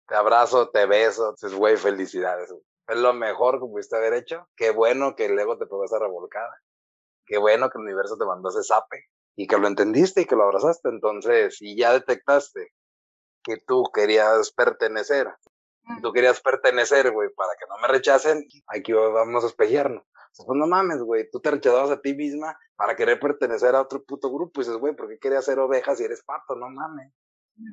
Te 0.08 0.16
abrazo, 0.16 0.68
te 0.70 0.84
beso, 0.86 1.32
es 1.40 1.54
güey, 1.54 1.76
felicidades. 1.76 2.52
Es 2.88 2.96
lo 2.96 3.12
mejor 3.12 3.60
que 3.60 3.66
pudiste 3.66 3.96
haber 3.96 4.14
hecho. 4.14 4.48
Qué 4.56 4.70
bueno 4.70 5.14
que 5.14 5.26
el 5.26 5.38
ego 5.38 5.58
te 5.58 5.66
pegó 5.66 5.84
esa 5.84 6.00
revolcada. 6.00 6.60
Qué 7.24 7.38
bueno 7.38 7.70
que 7.70 7.78
el 7.78 7.84
universo 7.84 8.16
te 8.18 8.24
mandó 8.24 8.48
ese 8.48 8.64
zape 8.64 9.06
y 9.36 9.46
que 9.46 9.58
lo 9.58 9.68
entendiste 9.68 10.22
y 10.22 10.24
que 10.24 10.34
lo 10.34 10.42
abrazaste. 10.42 10.88
Entonces, 10.88 11.62
y 11.62 11.76
ya 11.76 11.92
detectaste 11.92 12.72
que 13.42 13.56
tú 13.66 13.84
querías 13.94 14.52
pertenecer. 14.52 15.34
Tú 16.00 16.12
querías 16.12 16.40
pertenecer, 16.40 17.10
güey, 17.10 17.28
para 17.34 17.52
que 17.58 17.66
no 17.68 17.76
me 17.80 17.88
rechacen. 17.88 18.46
Aquí 18.68 18.92
vamos 18.92 19.44
a 19.44 19.48
espejearnos 19.48 20.04
pues 20.36 20.58
no 20.58 20.66
mames, 20.66 21.02
güey, 21.02 21.28
tú 21.30 21.40
te 21.40 21.50
rechazabas 21.50 21.90
a 21.90 22.00
ti 22.00 22.14
misma 22.14 22.58
para 22.76 22.96
querer 22.96 23.20
pertenecer 23.20 23.74
a 23.74 23.82
otro 23.82 24.02
puto 24.02 24.32
grupo. 24.32 24.60
Y 24.60 24.64
dices, 24.64 24.78
güey, 24.78 24.94
¿por 24.96 25.08
qué 25.08 25.18
querías 25.18 25.44
ser 25.44 25.58
oveja 25.58 25.94
si 25.94 26.04
eres 26.04 26.22
pato? 26.24 26.56
No 26.56 26.68
mames. 26.70 27.12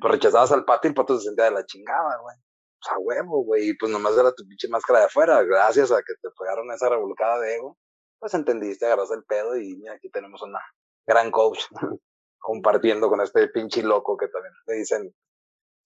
Pues 0.00 0.12
rechazabas 0.12 0.52
al 0.52 0.64
pato 0.64 0.86
y 0.86 0.88
el 0.88 0.94
pato 0.94 1.18
se 1.18 1.26
sentía 1.26 1.46
de 1.46 1.52
la 1.52 1.64
chingada, 1.64 2.18
güey. 2.18 2.36
O 2.36 2.82
sea, 2.86 2.98
huevo, 2.98 3.44
güey. 3.44 3.70
Y 3.70 3.74
pues 3.74 3.90
nomás 3.90 4.16
era 4.16 4.32
tu 4.32 4.46
pinche 4.46 4.68
máscara 4.68 5.00
de 5.00 5.04
afuera. 5.06 5.42
Gracias 5.42 5.90
a 5.90 5.96
que 5.96 6.14
te 6.20 6.28
pegaron 6.38 6.70
esa 6.72 6.88
revolcada 6.88 7.40
de 7.40 7.56
ego, 7.56 7.78
pues 8.18 8.34
entendiste, 8.34 8.86
agarraste 8.86 9.14
el 9.14 9.24
pedo 9.24 9.56
y 9.56 9.76
mira, 9.76 9.94
aquí 9.94 10.10
tenemos 10.10 10.42
una 10.42 10.60
gran 11.06 11.30
coach 11.30 11.60
compartiendo 12.38 13.08
con 13.08 13.20
este 13.20 13.48
pinche 13.48 13.82
loco 13.82 14.16
que 14.16 14.28
también 14.28 14.52
te 14.66 14.74
dicen, 14.74 15.14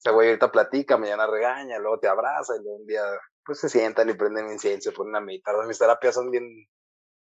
se 0.05 0.11
güey 0.11 0.29
ahorita 0.29 0.53
platica, 0.53 0.99
mañana 0.99 1.27
regaña, 1.27 1.79
luego 1.79 1.99
te 1.99 2.09
abraza 2.09 2.55
y 2.57 2.63
luego 2.63 2.77
un 2.77 2.87
día 2.87 3.03
pues 3.45 3.61
se 3.61 3.71
sientan 3.71 4.11
y 4.11 4.15
prenden 4.15 4.51
incienso, 4.51 4.91
se 4.91 4.97
ponen 4.97 5.17
a 5.17 5.21
meditar. 5.21 5.55
Mis 5.67 5.79
terapias 5.79 6.15
son 6.15 6.31
bien, 6.31 6.45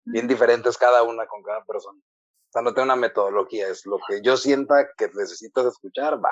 bien 0.04 0.28
diferentes 0.28 0.76
cada 0.76 1.02
una 1.02 1.26
con 1.26 1.42
cada 1.42 1.64
persona. 1.64 1.98
O 1.98 2.52
sea, 2.52 2.62
no 2.62 2.74
tengo 2.74 2.84
una 2.84 2.96
metodología, 2.96 3.68
es 3.68 3.86
lo 3.86 3.98
que 4.06 4.20
yo 4.22 4.36
sienta 4.36 4.88
que 4.96 5.08
necesitas 5.14 5.64
escuchar, 5.66 6.22
va. 6.22 6.30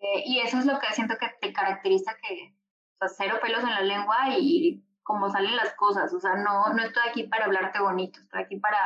Eh, 0.00 0.22
y 0.26 0.40
eso 0.40 0.58
es 0.58 0.66
lo 0.66 0.78
que 0.78 0.92
siento 0.92 1.16
que 1.18 1.28
te 1.40 1.52
caracteriza, 1.52 2.14
que, 2.22 2.54
o 3.00 3.08
sea, 3.08 3.08
cero 3.16 3.38
pelos 3.42 3.62
en 3.62 3.70
la 3.70 3.80
lengua 3.80 4.16
y 4.38 4.84
cómo 5.02 5.30
salen 5.30 5.56
las 5.56 5.74
cosas. 5.76 6.12
O 6.12 6.20
sea, 6.20 6.36
no, 6.36 6.74
no 6.74 6.82
estoy 6.82 7.02
aquí 7.08 7.22
para 7.24 7.46
hablarte 7.46 7.80
bonito, 7.80 8.20
estoy 8.20 8.42
aquí 8.42 8.58
para, 8.58 8.78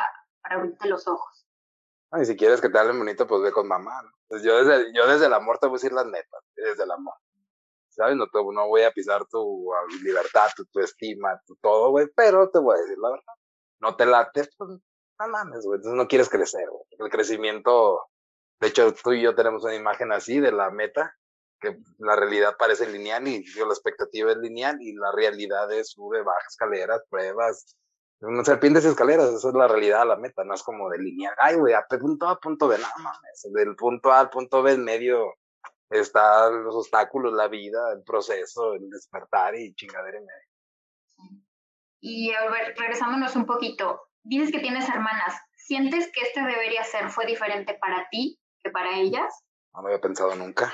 para 0.43 0.57
abrirte 0.57 0.89
los 0.89 1.09
ojos. 1.09 1.45
y 2.21 2.25
si 2.25 2.37
quieres 2.37 2.61
que 2.61 2.69
te 2.69 2.79
hablen 2.79 2.99
bonito, 2.99 3.27
pues 3.27 3.43
ve 3.43 3.53
con 3.53 3.67
mamá, 3.67 4.03
¿no? 4.03 4.11
Pues 4.29 4.45
yo 4.45 4.65
desde, 4.65 4.93
yo 4.95 5.09
desde 5.09 5.27
el 5.27 5.35
amor 5.35 5.59
te 5.59 5.67
voy 5.67 5.75
a 5.75 5.79
decir 5.79 5.93
las 5.93 6.07
netas, 6.07 6.45
desde 6.61 6.85
el 6.85 6.91
amor. 6.91 7.15
¿sabes? 7.91 8.17
No, 8.17 8.27
te, 8.27 8.39
no 8.39 8.69
voy 8.69 8.83
a 8.83 8.93
pisar 8.93 9.27
tu 9.27 9.73
ah, 9.75 9.83
libertad, 10.03 10.49
tu, 10.57 10.81
estima, 10.81 11.41
tu 11.47 11.57
todo, 11.57 11.91
güey, 11.91 12.07
pero 12.15 12.51
te 12.51 12.59
voy 12.59 12.77
a 12.77 12.81
decir 12.81 12.99
la 12.99 13.11
verdad. 13.11 13.35
No 13.81 13.97
te 13.97 14.07
lates, 14.07 14.51
pues 14.57 14.71
no 14.71 15.29
mames, 15.29 15.65
güey, 15.65 15.77
entonces 15.77 15.97
no 15.97 16.09
quieres 16.09 16.29
crecer, 16.29 16.67
güey. 16.71 16.85
El 16.99 17.11
crecimiento, 17.11 18.01
de 18.61 18.69
hecho, 18.69 18.93
tú 18.95 19.13
y 19.13 19.23
yo 19.23 19.35
tenemos 19.35 19.65
una 19.65 19.75
imagen 19.75 20.13
así 20.13 20.41
de 20.41 20.53
la 20.53 20.71
meta, 20.71 21.15
que 21.61 21.79
la 21.99 22.17
realidad 22.17 22.57
parece 22.59 22.89
lineal 22.89 23.29
y 23.29 23.45
yo, 23.55 23.67
la 23.67 23.75
expectativa 23.75 24.33
es 24.33 24.39
lineal 24.39 24.81
y 24.81 24.95
la 24.95 25.13
realidad 25.13 25.71
es 25.73 25.91
sube, 25.91 26.23
baja 26.23 26.47
escaleras, 26.49 27.03
pruebas, 27.11 27.77
no 28.21 28.45
serpientes 28.45 28.85
y 28.85 28.89
escaleras, 28.89 29.29
esa 29.31 29.49
es 29.49 29.55
la 29.55 29.69
realidad, 29.69 30.07
la 30.07 30.17
meta, 30.17 30.43
no 30.45 30.55
es 30.55 30.63
como 30.63 30.89
de 30.89 30.99
lineal, 30.99 31.35
ay, 31.39 31.57
güey, 31.57 31.75
a 31.75 31.85
punto 31.87 32.29
A, 32.29 32.39
punto 32.39 32.69
B, 32.69 32.79
no 32.79 32.87
mames, 33.03 33.47
del 33.53 33.77
punto 33.77 34.11
A 34.11 34.21
al 34.21 34.31
punto 34.31 34.63
B 34.63 34.73
en 34.73 34.85
medio 34.85 35.35
están 35.91 36.65
los 36.65 36.75
obstáculos, 36.75 37.33
la 37.33 37.49
vida, 37.49 37.93
el 37.93 38.03
proceso, 38.05 38.75
el 38.75 38.89
despertar 38.89 39.57
y 39.57 39.75
chingadera 39.75 40.19
en 40.19 40.25
medio. 40.25 41.45
Y 42.01 42.33
a 42.33 42.49
ver, 42.51 42.75
regresámonos 42.79 43.37
un 43.37 43.45
poquito. 43.45 44.01
Dices 44.23 44.53
que 44.53 44.61
tienes 44.61 44.89
hermanas. 44.89 45.35
¿Sientes 45.57 46.11
que 46.13 46.23
este 46.23 46.41
debería 46.41 46.85
ser 46.85 47.11
fue 47.11 47.27
diferente 47.27 47.77
para 47.81 48.09
ti 48.11 48.41
que 48.63 48.71
para 48.71 48.99
ellas? 48.99 49.45
No 49.75 49.83
me 49.83 49.89
había 49.89 50.01
pensado 50.01 50.35
nunca. 50.35 50.73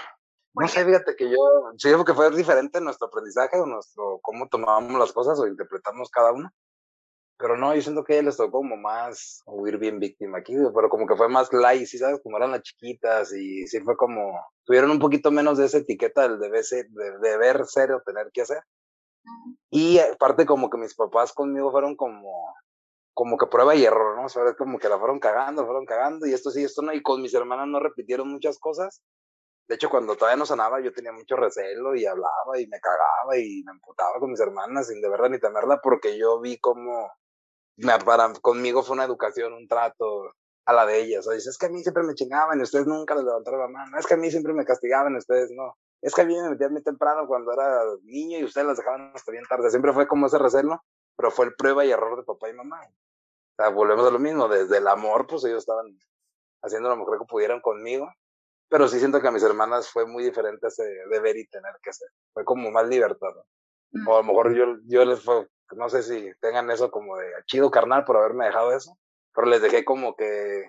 No 0.54 0.66
sé, 0.68 0.84
fíjate 0.84 1.16
que 1.16 1.28
yo, 1.28 1.36
sí, 1.76 1.90
que 2.06 2.14
fue 2.14 2.34
diferente 2.34 2.80
nuestro 2.80 3.08
aprendizaje 3.08 3.58
o 3.58 3.66
nuestro, 3.66 4.20
cómo 4.22 4.48
tomábamos 4.48 4.98
las 4.98 5.12
cosas 5.12 5.38
o 5.38 5.46
interpretamos 5.46 6.08
cada 6.10 6.32
uno. 6.32 6.50
Pero 7.38 7.56
no, 7.58 7.74
yo 7.74 7.82
siento 7.82 8.02
que 8.02 8.14
a 8.14 8.16
ella 8.16 8.26
les 8.26 8.36
tocó 8.38 8.58
como 8.58 8.76
más 8.76 9.42
huir 9.46 9.76
bien 9.76 10.00
víctima 10.00 10.38
aquí, 10.38 10.54
pero 10.74 10.88
como 10.88 11.06
que 11.06 11.16
fue 11.16 11.28
más 11.28 11.52
light, 11.52 11.86
¿sí 11.86 11.98
sabes? 11.98 12.20
Como 12.22 12.38
eran 12.38 12.52
las 12.52 12.62
chiquitas 12.62 13.32
y 13.34 13.66
sí 13.66 13.80
fue 13.80 13.96
como, 13.96 14.40
tuvieron 14.64 14.90
un 14.90 14.98
poquito 14.98 15.30
menos 15.30 15.58
de 15.58 15.66
esa 15.66 15.78
etiqueta 15.78 16.22
del 16.22 16.38
deber 16.40 16.64
ser, 16.64 16.86
de 16.88 17.18
deber 17.18 17.66
ser 17.66 17.92
o 17.92 18.00
tener 18.02 18.30
que 18.32 18.42
hacer. 18.42 18.62
Y 19.70 19.98
aparte 19.98 20.46
como 20.46 20.70
que 20.70 20.78
mis 20.78 20.94
papás 20.94 21.32
conmigo 21.32 21.70
fueron 21.70 21.94
como, 21.96 22.54
como 23.12 23.36
que 23.36 23.46
prueba 23.46 23.74
y 23.74 23.84
error, 23.84 24.16
¿no? 24.16 24.26
O 24.26 24.28
sea, 24.30 24.54
como 24.54 24.78
que 24.78 24.88
la 24.88 24.98
fueron 24.98 25.18
cagando, 25.20 25.66
fueron 25.66 25.84
cagando 25.84 26.26
y 26.26 26.32
esto 26.32 26.50
sí, 26.50 26.64
esto 26.64 26.82
no, 26.82 26.92
y 26.94 27.02
con 27.02 27.20
mis 27.20 27.34
hermanas 27.34 27.66
no 27.68 27.80
repitieron 27.80 28.28
muchas 28.30 28.58
cosas, 28.58 29.02
De 29.68 29.74
hecho, 29.76 29.90
cuando 29.90 30.16
todavía 30.16 30.36
no 30.38 30.46
sanaba, 30.46 30.80
yo 30.80 30.92
tenía 30.92 31.12
mucho 31.12 31.36
recelo 31.36 31.94
y 31.96 32.06
hablaba 32.06 32.58
y 32.60 32.66
me 32.68 32.80
cagaba 32.80 33.36
y 33.38 33.62
me 33.64 33.72
emputaba 33.72 34.18
con 34.20 34.30
mis 34.30 34.40
hermanas 34.40 34.88
sin 34.88 35.00
de 35.02 35.08
verdad 35.10 35.28
ni 35.30 35.40
temerla 35.40 35.80
porque 35.82 36.16
yo 36.18 36.40
vi 36.40 36.58
cómo 36.60 37.10
me, 37.76 37.98
para, 37.98 38.32
conmigo 38.34 38.82
fue 38.82 38.94
una 38.94 39.04
educación, 39.04 39.52
un 39.52 39.68
trato 39.68 40.32
a 40.64 40.72
la 40.72 40.86
de 40.86 41.00
ellas. 41.00 41.26
O 41.26 41.30
sea, 41.30 41.38
es 41.38 41.58
que 41.58 41.66
a 41.66 41.68
mí 41.68 41.82
siempre 41.82 42.02
me 42.02 42.14
chingaban 42.14 42.58
y 42.58 42.62
ustedes 42.62 42.86
nunca 42.86 43.14
les 43.14 43.24
levantaron 43.24 43.60
la 43.60 43.68
mano. 43.68 43.98
Es 43.98 44.06
que 44.06 44.14
a 44.14 44.16
mí 44.16 44.30
siempre 44.30 44.52
me 44.52 44.64
castigaban 44.64 45.16
ustedes 45.16 45.50
no. 45.52 45.76
Es 46.02 46.14
que 46.14 46.22
a 46.22 46.24
mí 46.24 46.34
me 46.34 46.50
metían 46.50 46.72
muy 46.72 46.82
temprano 46.82 47.26
cuando 47.26 47.52
era 47.52 47.82
niño 48.02 48.38
y 48.38 48.44
ustedes 48.44 48.66
las 48.66 48.76
dejaban 48.76 49.12
hasta 49.14 49.32
bien 49.32 49.44
tarde. 49.48 49.70
Siempre 49.70 49.92
fue 49.92 50.06
como 50.06 50.26
ese 50.26 50.38
recelo, 50.38 50.82
pero 51.16 51.30
fue 51.30 51.46
el 51.46 51.54
prueba 51.54 51.84
y 51.84 51.90
error 51.90 52.16
de 52.16 52.24
papá 52.24 52.48
y 52.48 52.54
mamá. 52.54 52.80
O 52.82 53.62
sea, 53.62 53.70
volvemos 53.70 54.06
a 54.06 54.10
lo 54.10 54.18
mismo. 54.18 54.48
Desde 54.48 54.78
el 54.78 54.88
amor, 54.88 55.26
pues 55.26 55.44
ellos 55.44 55.58
estaban 55.58 55.86
haciendo 56.62 56.88
lo 56.88 56.96
mejor 56.96 57.18
que 57.18 57.26
pudieran 57.26 57.60
conmigo 57.60 58.08
pero 58.68 58.88
sí 58.88 58.98
siento 58.98 59.20
que 59.20 59.28
a 59.28 59.32
mis 59.32 59.42
hermanas 59.42 59.88
fue 59.90 60.06
muy 60.06 60.24
diferente 60.24 60.66
ese 60.68 60.84
deber 61.10 61.36
y 61.36 61.46
tener 61.46 61.72
que 61.82 61.92
ser. 61.92 62.08
Fue 62.32 62.44
como 62.44 62.70
más 62.70 62.88
libertad, 62.88 63.28
¿no? 63.34 64.10
O 64.10 64.16
a 64.16 64.18
lo 64.18 64.24
mejor 64.24 64.54
yo, 64.54 64.64
yo 64.86 65.04
les 65.04 65.22
fue, 65.22 65.46
no 65.74 65.88
sé 65.88 66.02
si 66.02 66.30
tengan 66.40 66.70
eso 66.70 66.90
como 66.90 67.16
de 67.16 67.26
chido 67.46 67.70
carnal 67.70 68.04
por 68.04 68.16
haberme 68.16 68.46
dejado 68.46 68.76
eso, 68.76 68.96
pero 69.34 69.48
les 69.48 69.60
dejé 69.60 69.84
como 69.84 70.14
que, 70.14 70.68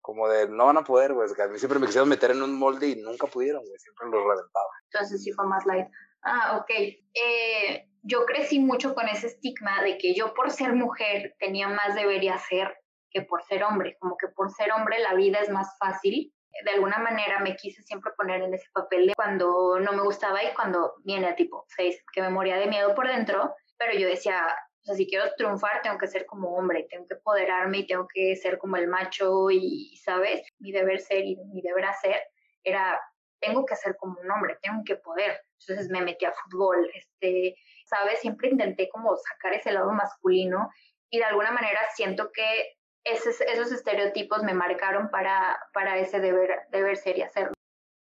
como 0.00 0.28
de 0.28 0.48
no 0.48 0.66
van 0.66 0.78
a 0.78 0.84
poder, 0.84 1.12
güey. 1.12 1.32
Que 1.34 1.42
a 1.42 1.48
mí 1.48 1.58
siempre 1.58 1.78
me 1.78 1.86
quisieron 1.86 2.08
meter 2.08 2.30
en 2.30 2.42
un 2.42 2.58
molde 2.58 2.88
y 2.88 2.96
nunca 2.96 3.26
pudieron, 3.26 3.62
güey. 3.64 3.78
Siempre 3.78 4.08
los 4.08 4.22
reventaba. 4.22 4.68
Entonces 4.90 5.22
sí 5.22 5.32
fue 5.32 5.46
más 5.46 5.64
light. 5.66 5.86
Ah, 6.22 6.58
ok. 6.58 6.70
Eh, 6.70 7.88
yo 8.02 8.24
crecí 8.24 8.58
mucho 8.58 8.94
con 8.94 9.08
ese 9.08 9.28
estigma 9.28 9.82
de 9.82 9.98
que 9.98 10.14
yo 10.14 10.34
por 10.34 10.50
ser 10.50 10.74
mujer 10.74 11.34
tenía 11.38 11.68
más 11.68 11.94
deber 11.94 12.22
y 12.22 12.28
hacer 12.28 12.74
que 13.10 13.22
por 13.22 13.42
ser 13.44 13.62
hombre. 13.64 13.96
Como 14.00 14.16
que 14.16 14.28
por 14.28 14.50
ser 14.50 14.72
hombre 14.72 14.98
la 14.98 15.14
vida 15.14 15.38
es 15.40 15.50
más 15.50 15.76
fácil 15.78 16.34
de 16.62 16.70
alguna 16.70 16.98
manera 16.98 17.40
me 17.40 17.56
quise 17.56 17.82
siempre 17.82 18.12
poner 18.16 18.42
en 18.42 18.54
ese 18.54 18.68
papel 18.72 19.08
de 19.08 19.14
cuando 19.14 19.78
no 19.80 19.92
me 19.92 20.02
gustaba 20.02 20.42
y 20.42 20.54
cuando 20.54 20.94
viene 21.04 21.32
tipo 21.34 21.64
6, 21.76 22.04
que 22.12 22.22
me 22.22 22.30
moría 22.30 22.56
de 22.56 22.66
miedo 22.66 22.94
por 22.94 23.08
dentro, 23.08 23.54
pero 23.76 23.92
yo 23.98 24.06
decía, 24.06 24.40
o 24.82 24.86
sea, 24.86 24.94
si 24.94 25.06
quiero 25.06 25.34
triunfar, 25.36 25.82
tengo 25.82 25.98
que 25.98 26.06
ser 26.06 26.26
como 26.26 26.54
hombre, 26.54 26.86
tengo 26.90 27.06
que 27.06 27.16
poderarme 27.16 27.78
y 27.78 27.86
tengo 27.86 28.06
que 28.06 28.36
ser 28.36 28.58
como 28.58 28.76
el 28.76 28.86
macho 28.86 29.50
y, 29.50 29.96
¿sabes? 30.04 30.42
Mi 30.58 30.72
deber 30.72 31.00
ser 31.00 31.24
y 31.24 31.36
mi 31.36 31.62
deber 31.62 31.86
hacer 31.86 32.20
era, 32.62 33.00
tengo 33.40 33.64
que 33.64 33.76
ser 33.76 33.96
como 33.96 34.20
un 34.20 34.30
hombre, 34.30 34.58
tengo 34.62 34.82
que 34.84 34.96
poder. 34.96 35.40
Entonces 35.60 35.90
me 35.90 36.02
metí 36.02 36.26
a 36.26 36.32
fútbol, 36.32 36.90
este, 36.94 37.56
¿sabes? 37.86 38.20
Siempre 38.20 38.50
intenté 38.50 38.88
como 38.90 39.16
sacar 39.16 39.54
ese 39.54 39.72
lado 39.72 39.90
masculino 39.92 40.68
y 41.10 41.18
de 41.18 41.24
alguna 41.24 41.50
manera 41.50 41.80
siento 41.94 42.30
que 42.32 42.76
esos, 43.04 43.40
esos 43.42 43.70
estereotipos 43.72 44.42
me 44.42 44.54
marcaron 44.54 45.10
para, 45.10 45.58
para 45.72 45.98
ese 45.98 46.20
deber, 46.20 46.66
deber 46.70 46.96
ser 46.96 47.18
y 47.18 47.22
hacerlo. 47.22 47.52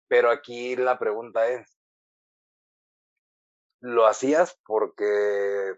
Pero 0.08 0.30
aquí 0.30 0.76
la 0.76 1.00
pregunta 1.00 1.48
es, 1.48 1.78
¿lo 3.82 4.06
hacías 4.06 4.60
porque 4.66 5.76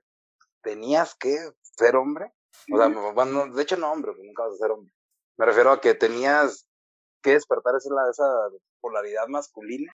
tenías 0.62 1.15
que 1.15 1.36
ser 1.62 1.95
hombre? 1.95 2.34
O 2.71 2.78
sea, 2.78 2.88
bueno, 3.13 3.54
de 3.54 3.63
hecho 3.63 3.78
no 3.78 3.91
hombre, 3.91 4.13
nunca 4.17 4.43
vas 4.43 4.54
a 4.54 4.58
ser 4.58 4.71
hombre. 4.71 4.91
Me 5.38 5.45
refiero 5.45 5.71
a 5.71 5.82
que 5.82 5.93
tenías 5.93 6.67
que 7.21 7.32
despertar 7.32 7.75
esa, 7.75 7.89
esa 8.10 8.25
polaridad 8.82 9.28
masculina 9.28 9.91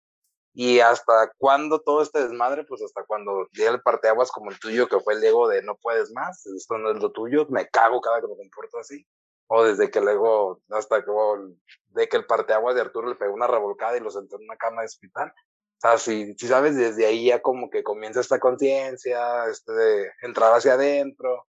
y 0.54 0.80
hasta 0.80 1.32
cuándo 1.38 1.80
todo 1.82 2.02
este 2.02 2.22
desmadre, 2.24 2.64
pues 2.66 2.82
hasta 2.82 3.04
cuando 3.06 3.48
llega 3.52 3.72
el 3.72 3.82
parteaguas 3.82 4.32
como 4.32 4.52
el 4.52 4.60
tuyo, 4.60 4.88
que 4.88 5.00
fue 5.00 5.14
el 5.14 5.24
ego 5.24 5.48
de 5.48 5.62
no 5.62 5.76
puedes 5.76 6.12
más, 6.12 6.46
esto 6.48 6.78
no 6.78 6.92
es 6.92 7.02
lo 7.02 7.12
tuyo, 7.12 7.46
me 7.50 7.68
cago 7.70 8.02
cada 8.02 8.22
que 8.22 8.28
me 8.28 8.36
comporto 8.36 8.80
así. 8.80 9.06
O 9.48 9.64
desde 9.64 9.90
que 9.90 10.00
luego, 10.00 10.62
hasta 10.70 11.04
que, 11.04 11.12
de 11.90 12.08
que 12.08 12.18
el 12.18 12.26
parteaguas 12.26 12.76
de 12.76 12.82
Arturo 12.82 13.10
le 13.10 13.16
pegó 13.16 13.34
una 13.34 13.48
revolcada 13.48 13.98
y 13.98 14.00
lo 14.00 14.12
sentó 14.12 14.36
en 14.38 14.44
una 14.44 14.58
cama 14.58 14.82
de 14.82 14.88
hospital. 14.88 15.34
O 15.78 15.82
sea, 15.82 15.98
si, 15.98 16.36
si 16.36 16.48
sabes, 16.48 16.76
desde 16.76 17.06
ahí 17.06 17.28
ya 17.28 17.42
como 17.42 17.70
que 17.70 17.84
comienza 17.84 18.20
esta 18.20 18.40
conciencia, 18.40 19.46
este 19.48 19.72
de 19.72 20.12
entrar 20.22 20.54
hacia 20.54 20.74
adentro 20.74 21.48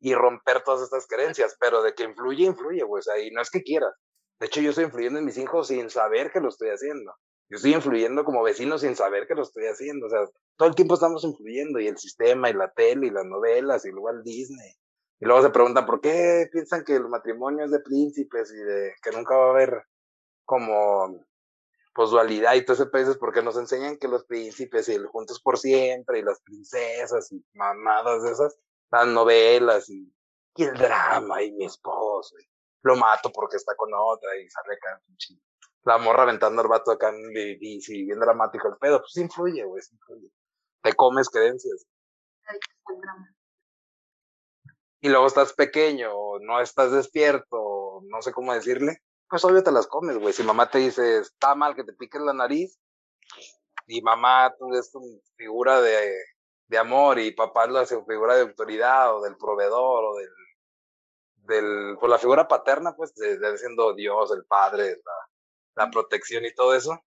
y 0.00 0.14
romper 0.14 0.62
todas 0.62 0.82
estas 0.82 1.06
creencias, 1.06 1.56
pero 1.60 1.82
de 1.82 1.94
que 1.94 2.02
influye, 2.04 2.44
influye, 2.44 2.84
pues 2.86 3.08
ahí 3.08 3.30
no 3.30 3.40
es 3.40 3.50
que 3.50 3.62
quieras. 3.62 3.94
De 4.40 4.46
hecho, 4.46 4.60
yo 4.60 4.70
estoy 4.70 4.84
influyendo 4.84 5.20
en 5.20 5.24
mis 5.24 5.38
hijos 5.38 5.68
sin 5.68 5.88
saber 5.90 6.32
que 6.32 6.40
lo 6.40 6.48
estoy 6.48 6.70
haciendo. 6.70 7.14
Yo 7.52 7.56
estoy 7.56 7.74
influyendo 7.74 8.24
como 8.24 8.42
vecino 8.42 8.78
sin 8.78 8.96
saber 8.96 9.26
que 9.26 9.34
lo 9.34 9.42
estoy 9.42 9.66
haciendo. 9.66 10.06
O 10.06 10.08
sea, 10.08 10.20
todo 10.56 10.70
el 10.70 10.74
tiempo 10.74 10.94
estamos 10.94 11.22
influyendo 11.22 11.78
y 11.80 11.86
el 11.86 11.98
sistema 11.98 12.48
y 12.48 12.54
la 12.54 12.72
tele 12.72 13.08
y 13.08 13.10
las 13.10 13.26
novelas 13.26 13.84
y 13.84 13.90
luego 13.90 14.08
el 14.08 14.22
Disney. 14.22 14.72
Y 15.20 15.26
luego 15.26 15.42
se 15.42 15.50
preguntan 15.50 15.84
por 15.84 16.00
qué 16.00 16.48
piensan 16.50 16.82
que 16.82 16.94
el 16.96 17.06
matrimonio 17.10 17.66
es 17.66 17.70
de 17.70 17.80
príncipes 17.80 18.50
y 18.54 18.56
de 18.56 18.94
que 19.02 19.10
nunca 19.10 19.36
va 19.36 19.48
a 19.48 19.50
haber 19.50 19.82
como 20.46 21.26
pues 21.94 22.08
dualidad 22.08 22.54
y 22.54 22.64
todo 22.64 22.72
ese 22.72 22.86
pedo 22.86 23.10
es 23.10 23.18
porque 23.18 23.42
nos 23.42 23.58
enseñan 23.58 23.98
que 23.98 24.08
los 24.08 24.24
príncipes 24.24 24.88
y 24.88 24.94
el 24.94 25.06
juntos 25.08 25.38
por 25.42 25.58
siempre 25.58 26.20
y 26.20 26.22
las 26.22 26.40
princesas 26.40 27.30
y 27.32 27.44
mamadas 27.52 28.22
de 28.22 28.32
esas, 28.32 28.58
las 28.90 29.06
novelas 29.08 29.90
y, 29.90 30.10
y 30.56 30.62
el 30.64 30.72
drama 30.72 31.42
y 31.42 31.52
mi 31.52 31.66
esposo 31.66 32.34
y 32.38 32.48
lo 32.80 32.96
mato 32.96 33.30
porque 33.30 33.58
está 33.58 33.74
con 33.76 33.90
otra 33.92 34.38
y 34.38 34.48
sale 34.48 34.72
acá 34.72 35.02
la 35.84 35.98
morra 35.98 36.22
aventando 36.22 36.62
el 36.62 36.68
vato 36.68 36.92
acá 36.92 37.10
en 37.10 37.32
bici, 37.32 38.04
bien 38.04 38.20
dramático 38.20 38.68
el 38.68 38.76
pedo, 38.76 39.00
pues 39.00 39.16
influye, 39.16 39.64
güey, 39.64 39.82
influye. 39.90 40.30
Te 40.82 40.92
comes 40.94 41.28
creencias. 41.28 41.86
Y 45.00 45.08
luego 45.08 45.26
estás 45.26 45.52
pequeño, 45.52 46.38
no 46.40 46.60
estás 46.60 46.92
despierto, 46.92 48.00
no 48.04 48.22
sé 48.22 48.32
cómo 48.32 48.54
decirle, 48.54 48.98
pues 49.28 49.44
obvio 49.44 49.62
te 49.62 49.72
las 49.72 49.86
comes, 49.88 50.18
güey. 50.18 50.32
Si 50.32 50.44
mamá 50.44 50.70
te 50.70 50.78
dice, 50.78 51.18
está 51.18 51.54
mal 51.54 51.74
que 51.74 51.84
te 51.84 51.92
piques 51.92 52.20
la 52.20 52.32
nariz, 52.32 52.78
y 53.86 54.00
mamá 54.02 54.54
tú 54.56 54.72
eres 54.72 54.92
tu 54.92 55.00
figura 55.36 55.80
de, 55.80 56.14
de 56.68 56.78
amor, 56.78 57.18
y 57.18 57.32
papá 57.32 57.64
es 57.64 57.70
la 57.70 57.86
figura 57.86 58.36
de 58.36 58.42
autoridad, 58.42 59.16
o 59.16 59.22
del 59.22 59.36
proveedor, 59.36 60.04
o 60.04 60.16
del, 60.16 60.30
del, 61.46 61.96
pues 61.98 62.10
la 62.10 62.18
figura 62.18 62.46
paterna, 62.46 62.94
pues, 62.94 63.14
de, 63.14 63.38
de 63.38 63.58
siendo 63.58 63.94
Dios, 63.94 64.30
el 64.30 64.44
padre, 64.44 65.00
la, 65.04 65.12
la 65.74 65.90
protección 65.90 66.44
y 66.44 66.54
todo 66.54 66.74
eso. 66.74 66.98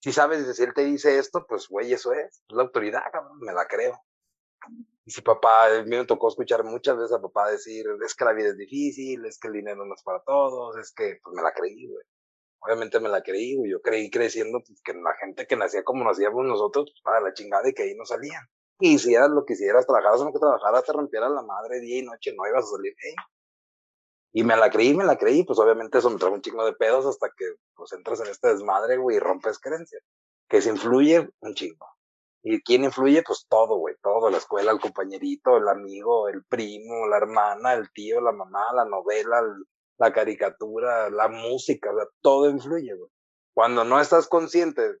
Si 0.00 0.12
sabes, 0.12 0.56
si 0.56 0.62
él 0.62 0.74
te 0.74 0.84
dice 0.84 1.18
esto, 1.18 1.44
pues, 1.48 1.68
güey, 1.68 1.92
eso 1.92 2.12
es, 2.12 2.42
la 2.48 2.62
autoridad, 2.62 3.02
cabrón, 3.12 3.40
me 3.40 3.52
la 3.52 3.66
creo. 3.66 4.00
Y 5.04 5.10
si 5.10 5.22
papá, 5.22 5.66
a 5.66 5.82
mí 5.82 5.96
me 5.96 6.04
tocó 6.04 6.28
escuchar 6.28 6.64
muchas 6.64 6.96
veces 6.96 7.12
a 7.12 7.20
papá 7.20 7.50
decir, 7.50 7.86
es 8.04 8.14
que 8.14 8.24
la 8.24 8.32
vida 8.32 8.48
es 8.48 8.56
difícil, 8.56 9.24
es 9.24 9.38
que 9.38 9.48
el 9.48 9.54
dinero 9.54 9.84
no 9.84 9.94
es 9.94 10.02
para 10.02 10.20
todos, 10.22 10.76
es 10.76 10.92
que, 10.92 11.18
pues 11.22 11.34
me 11.34 11.42
la 11.42 11.52
creí, 11.52 11.88
güey. 11.88 12.04
Obviamente 12.60 13.00
me 13.00 13.08
la 13.08 13.22
creí, 13.22 13.56
güey. 13.56 13.70
Yo 13.70 13.80
creí 13.80 14.10
creciendo 14.10 14.60
pues, 14.60 14.80
que 14.82 14.92
la 14.94 15.14
gente 15.20 15.46
que 15.46 15.56
nacía 15.56 15.82
como 15.84 16.04
nacíamos 16.04 16.44
nosotros, 16.44 16.90
pues, 16.92 17.02
para 17.02 17.20
la 17.20 17.32
chingada 17.32 17.68
y 17.68 17.72
que 17.72 17.84
ahí 17.84 17.94
no 17.96 18.04
salían. 18.04 18.42
Y 18.80 18.94
hicieras 18.94 19.30
lo 19.30 19.44
que 19.44 19.54
hicieras, 19.54 19.86
trabajaras 19.86 20.20
o 20.20 20.24
no 20.24 20.32
que 20.32 20.38
trabajaras, 20.38 20.84
te 20.84 20.92
rompieras 20.92 21.30
la 21.32 21.42
madre 21.42 21.80
día 21.80 21.98
y 21.98 22.02
noche, 22.02 22.32
no 22.36 22.46
ibas 22.46 22.64
a 22.64 22.76
salir 22.76 22.94
ahí. 23.04 23.14
Y 24.32 24.44
me 24.44 24.56
la 24.56 24.70
creí, 24.70 24.94
me 24.94 25.04
la 25.04 25.16
creí, 25.16 25.44
pues 25.44 25.58
obviamente 25.58 25.98
eso 25.98 26.10
me 26.10 26.18
trajo 26.18 26.34
un 26.34 26.42
chingo 26.42 26.64
de 26.64 26.74
pedos 26.74 27.06
hasta 27.06 27.30
que 27.36 27.46
pues 27.74 27.92
entras 27.92 28.20
en 28.20 28.28
este 28.28 28.48
desmadre, 28.48 28.96
güey, 28.98 29.16
y 29.16 29.20
rompes 29.20 29.58
creencias. 29.58 30.02
Que 30.48 30.60
se 30.60 30.70
influye 30.70 31.28
un 31.40 31.54
chingo. 31.54 31.86
¿Y 32.42 32.62
quién 32.62 32.84
influye? 32.84 33.22
Pues 33.26 33.46
todo, 33.48 33.76
güey, 33.78 33.96
todo, 34.02 34.30
la 34.30 34.38
escuela, 34.38 34.70
el 34.70 34.80
compañerito, 34.80 35.56
el 35.56 35.68
amigo, 35.68 36.28
el 36.28 36.44
primo, 36.44 37.06
la 37.06 37.16
hermana, 37.16 37.74
el 37.74 37.90
tío, 37.92 38.20
la 38.20 38.32
mamá, 38.32 38.72
la 38.74 38.84
novela, 38.84 39.42
la 39.98 40.12
caricatura, 40.12 41.10
la 41.10 41.28
música, 41.28 41.90
todo 42.22 42.48
influye, 42.48 42.94
güey. 42.94 43.10
Cuando 43.54 43.84
no 43.84 44.00
estás 44.00 44.28
consciente 44.28 44.98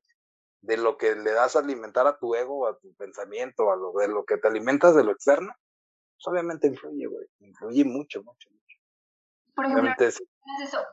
de 0.62 0.76
lo 0.76 0.96
que 0.98 1.14
le 1.14 1.32
das 1.32 1.54
a 1.54 1.60
alimentar 1.60 2.06
a 2.06 2.18
tu 2.18 2.34
ego, 2.34 2.66
a 2.66 2.76
tu 2.78 2.92
pensamiento, 2.94 3.70
a 3.70 3.76
lo 3.76 3.92
de 3.92 4.08
lo 4.08 4.24
que 4.24 4.38
te 4.38 4.48
alimentas 4.48 4.96
de 4.96 5.04
lo 5.04 5.12
externo, 5.12 5.52
pues 6.16 6.26
obviamente 6.26 6.66
influye, 6.66 7.06
güey, 7.06 7.26
influye 7.38 7.84
mucho, 7.84 8.22
mucho. 8.24 8.48
Por 9.58 9.66
ejemplo, 9.66 9.92
eso. 9.98 10.22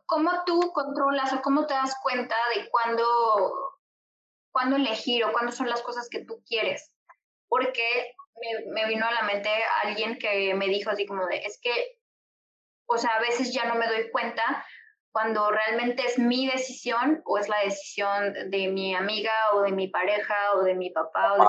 ¿cómo 0.07 0.31
tú 0.43 0.71
controlas 0.73 1.31
o 1.33 1.41
cómo 1.43 1.67
te 1.67 1.75
das 1.75 1.95
cuenta 2.01 2.35
de 2.55 2.67
cuándo, 2.71 3.05
cuándo 4.51 4.77
elegir 4.77 5.23
o 5.23 5.31
cuándo 5.31 5.51
son 5.51 5.69
las 5.69 5.83
cosas 5.83 6.09
que 6.09 6.25
tú 6.25 6.41
quieres? 6.47 6.91
Porque 7.47 8.15
me, 8.41 8.71
me 8.71 8.87
vino 8.87 9.05
a 9.05 9.11
la 9.11 9.21
mente 9.21 9.51
alguien 9.83 10.17
que 10.17 10.55
me 10.55 10.65
dijo 10.65 10.89
así 10.89 11.05
como 11.05 11.27
de, 11.27 11.37
es 11.43 11.59
que, 11.61 11.99
o 12.87 12.97
sea, 12.97 13.11
a 13.11 13.19
veces 13.19 13.53
ya 13.53 13.65
no 13.65 13.75
me 13.75 13.85
doy 13.85 14.09
cuenta 14.09 14.65
cuando 15.11 15.51
realmente 15.51 16.03
es 16.03 16.17
mi 16.17 16.49
decisión 16.49 17.21
o 17.25 17.37
es 17.37 17.47
la 17.47 17.59
decisión 17.59 18.33
de 18.49 18.67
mi 18.69 18.95
amiga 18.95 19.31
o 19.53 19.61
de 19.61 19.73
mi 19.73 19.89
pareja 19.89 20.55
o 20.55 20.63
de 20.63 20.73
mi 20.73 20.89
papá. 20.89 21.33
O 21.33 21.37
de... 21.37 21.47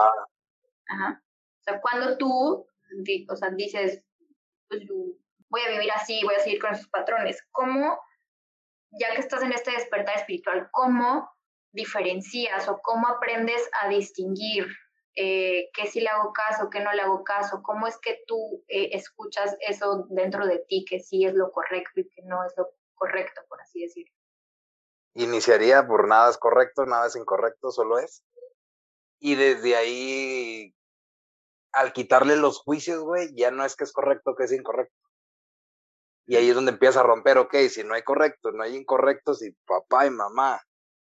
Ajá. 0.88 1.22
O 1.60 1.62
sea, 1.62 1.80
cuando 1.80 2.18
tú, 2.18 2.66
o 3.30 3.36
sea, 3.36 3.48
dices, 3.52 4.04
pues 4.68 4.82
voy 5.48 5.62
a 5.62 5.70
vivir 5.70 5.90
así, 5.92 6.20
voy 6.24 6.34
a 6.34 6.40
seguir 6.40 6.60
con 6.60 6.72
esos 6.72 6.88
patrones. 6.88 7.42
¿Cómo, 7.52 7.98
ya 8.90 9.14
que 9.14 9.20
estás 9.20 9.42
en 9.42 9.52
este 9.52 9.72
despertar 9.72 10.16
espiritual, 10.16 10.68
cómo 10.72 11.30
diferencias 11.72 12.68
o 12.68 12.80
cómo 12.82 13.08
aprendes 13.08 13.68
a 13.82 13.88
distinguir 13.88 14.66
eh, 15.14 15.70
qué 15.72 15.86
sí 15.86 16.00
le 16.00 16.08
hago 16.08 16.32
caso, 16.32 16.70
qué 16.70 16.80
no 16.80 16.92
le 16.92 17.02
hago 17.02 17.24
caso? 17.24 17.62
¿Cómo 17.62 17.86
es 17.86 17.98
que 17.98 18.22
tú 18.26 18.64
eh, 18.68 18.90
escuchas 18.92 19.56
eso 19.60 20.06
dentro 20.10 20.46
de 20.46 20.64
ti, 20.68 20.84
que 20.88 21.00
sí 21.00 21.24
es 21.24 21.34
lo 21.34 21.50
correcto 21.52 22.00
y 22.00 22.08
que 22.08 22.22
no 22.22 22.44
es 22.44 22.52
lo 22.56 22.70
correcto, 22.94 23.42
por 23.48 23.60
así 23.60 23.82
decirlo? 23.82 24.16
iniciaría 25.16 25.86
por 25.86 26.06
nada 26.06 26.30
es 26.30 26.36
correcto, 26.36 26.84
nada 26.86 27.06
es 27.06 27.16
incorrecto, 27.16 27.70
solo 27.70 27.98
es. 27.98 28.22
Y 29.18 29.34
desde 29.34 29.76
ahí, 29.76 30.74
al 31.72 31.92
quitarle 31.92 32.36
los 32.36 32.58
juicios, 32.58 33.02
güey, 33.02 33.34
ya 33.34 33.50
no 33.50 33.64
es 33.64 33.76
que 33.76 33.84
es 33.84 33.92
correcto, 33.92 34.34
que 34.36 34.44
es 34.44 34.52
incorrecto. 34.52 34.94
Y 36.26 36.36
ahí 36.36 36.48
es 36.48 36.54
donde 36.54 36.72
empieza 36.72 37.00
a 37.00 37.04
romper, 37.04 37.38
ok, 37.38 37.54
si 37.70 37.84
no 37.84 37.94
hay 37.94 38.02
correcto, 38.02 38.50
no 38.52 38.62
hay 38.62 38.76
incorrecto, 38.76 39.34
si 39.34 39.52
papá 39.64 40.06
y 40.06 40.10
mamá, 40.10 40.60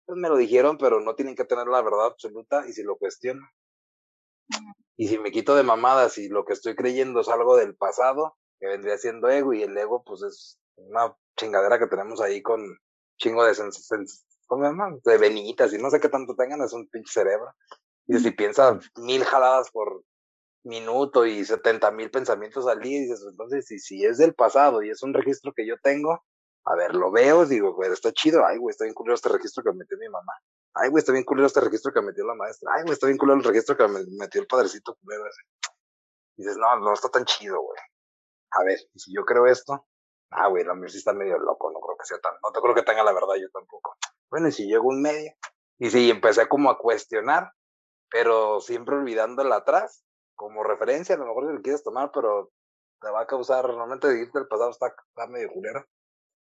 pues 0.05 0.17
me 0.17 0.29
lo 0.29 0.37
dijeron, 0.37 0.77
pero 0.77 1.01
no 1.01 1.15
tienen 1.15 1.35
que 1.35 1.45
tener 1.45 1.67
la 1.67 1.81
verdad 1.81 2.05
absoluta 2.05 2.65
y 2.67 2.73
si 2.73 2.83
lo 2.83 2.97
cuestiono. 2.97 3.41
Y 4.97 5.07
si 5.07 5.19
me 5.19 5.31
quito 5.31 5.55
de 5.55 5.63
mamadas 5.63 6.17
y 6.17 6.29
lo 6.29 6.45
que 6.45 6.53
estoy 6.53 6.75
creyendo 6.75 7.19
es 7.19 7.29
algo 7.29 7.57
del 7.57 7.75
pasado, 7.75 8.37
que 8.59 8.67
vendría 8.67 8.97
siendo 8.97 9.29
ego, 9.29 9.53
y 9.53 9.63
el 9.63 9.77
ego, 9.77 10.03
pues 10.03 10.23
es 10.23 10.59
una 10.75 11.15
chingadera 11.37 11.79
que 11.79 11.87
tenemos 11.87 12.21
ahí 12.21 12.41
con 12.41 12.61
chingo 13.17 13.45
de, 13.45 13.53
¿cómo 14.47 14.63
se 14.63 14.69
llama? 14.69 14.97
de 15.03 15.17
venitas 15.17 15.73
y 15.73 15.77
no 15.77 15.89
sé 15.89 15.99
qué 15.99 16.09
tanto 16.09 16.35
tengan, 16.35 16.61
es 16.61 16.73
un 16.73 16.87
pinche 16.89 17.11
cerebro. 17.11 17.53
Y 18.07 18.17
si 18.19 18.31
piensa 18.31 18.79
mil 18.97 19.23
jaladas 19.23 19.69
por 19.71 20.03
minuto 20.69 21.25
y 21.25 21.43
setenta 21.43 21.91
mil 21.91 22.09
pensamientos 22.11 22.67
al 22.67 22.79
día, 22.79 22.97
y 22.97 23.01
dices, 23.01 23.25
entonces, 23.29 23.65
si, 23.65 23.79
si 23.79 24.05
es 24.05 24.17
del 24.17 24.33
pasado 24.33 24.81
y 24.83 24.89
es 24.89 25.03
un 25.03 25.13
registro 25.13 25.51
que 25.53 25.67
yo 25.67 25.75
tengo, 25.83 26.23
a 26.65 26.75
ver, 26.75 26.95
lo 26.95 27.11
veo, 27.11 27.45
digo, 27.45 27.73
güey, 27.73 27.91
está 27.91 28.13
chido, 28.13 28.45
ay, 28.45 28.57
güey, 28.57 28.71
está 28.71 28.85
bien 28.85 28.93
culero 28.93 29.15
este 29.15 29.29
registro 29.29 29.63
que 29.63 29.73
metió 29.73 29.97
mi 29.97 30.07
mamá. 30.07 30.33
Ay, 30.75 30.89
güey, 30.89 30.99
está 30.99 31.11
bien 31.11 31.25
culero 31.25 31.47
este 31.47 31.61
registro 31.61 31.91
que 31.91 32.01
metió 32.01 32.23
la 32.25 32.35
maestra. 32.35 32.71
Ay, 32.75 32.83
güey, 32.83 32.93
está 32.93 33.07
bien 33.07 33.17
culero 33.17 33.39
el 33.39 33.43
registro 33.43 33.75
que 33.75 33.87
me 33.87 34.01
metió 34.17 34.39
el 34.39 34.47
padrecito 34.47 34.95
culero 35.01 35.25
ese. 35.25 35.41
Y 36.37 36.43
dices, 36.43 36.57
no, 36.57 36.79
no 36.79 36.93
está 36.93 37.09
tan 37.09 37.25
chido, 37.25 37.59
güey. 37.59 37.79
A 38.51 38.63
ver, 38.63 38.77
si 38.95 39.13
yo 39.13 39.25
creo 39.25 39.47
esto, 39.47 39.87
ah, 40.31 40.47
güey, 40.47 40.63
la 40.63 40.75
mía 40.75 40.89
sí 40.89 40.97
está 40.97 41.13
medio 41.13 41.37
loco, 41.39 41.71
no 41.71 41.79
creo 41.79 41.97
que 41.97 42.05
sea 42.05 42.19
tan, 42.19 42.33
no 42.43 42.51
te 42.51 42.61
creo 42.61 42.75
que 42.75 42.83
tenga 42.83 43.03
la 43.03 43.13
verdad 43.13 43.35
yo 43.39 43.49
tampoco. 43.51 43.95
Bueno, 44.29 44.47
y 44.47 44.51
si 44.51 44.67
llego 44.67 44.87
un 44.87 45.01
medio, 45.01 45.31
y 45.79 45.89
si 45.89 46.09
empecé 46.09 46.47
como 46.47 46.69
a 46.69 46.77
cuestionar, 46.77 47.51
pero 48.09 48.59
siempre 48.59 48.95
olvidándola 48.95 49.57
atrás, 49.57 50.03
como 50.39 50.63
referencia, 50.63 51.15
a 51.15 51.17
lo 51.17 51.25
mejor 51.25 51.47
si 51.47 51.53
lo 51.53 51.61
quieres 51.61 51.83
tomar, 51.83 52.11
pero 52.13 52.49
te 53.01 53.11
va 53.11 53.21
a 53.21 53.27
causar, 53.27 53.67
normalmente 53.67 54.07
decirte 54.07 54.39
el 54.39 54.47
pasado 54.47 54.69
está, 54.69 54.87
está 54.87 55.27
medio 55.27 55.49
culero. 55.51 55.85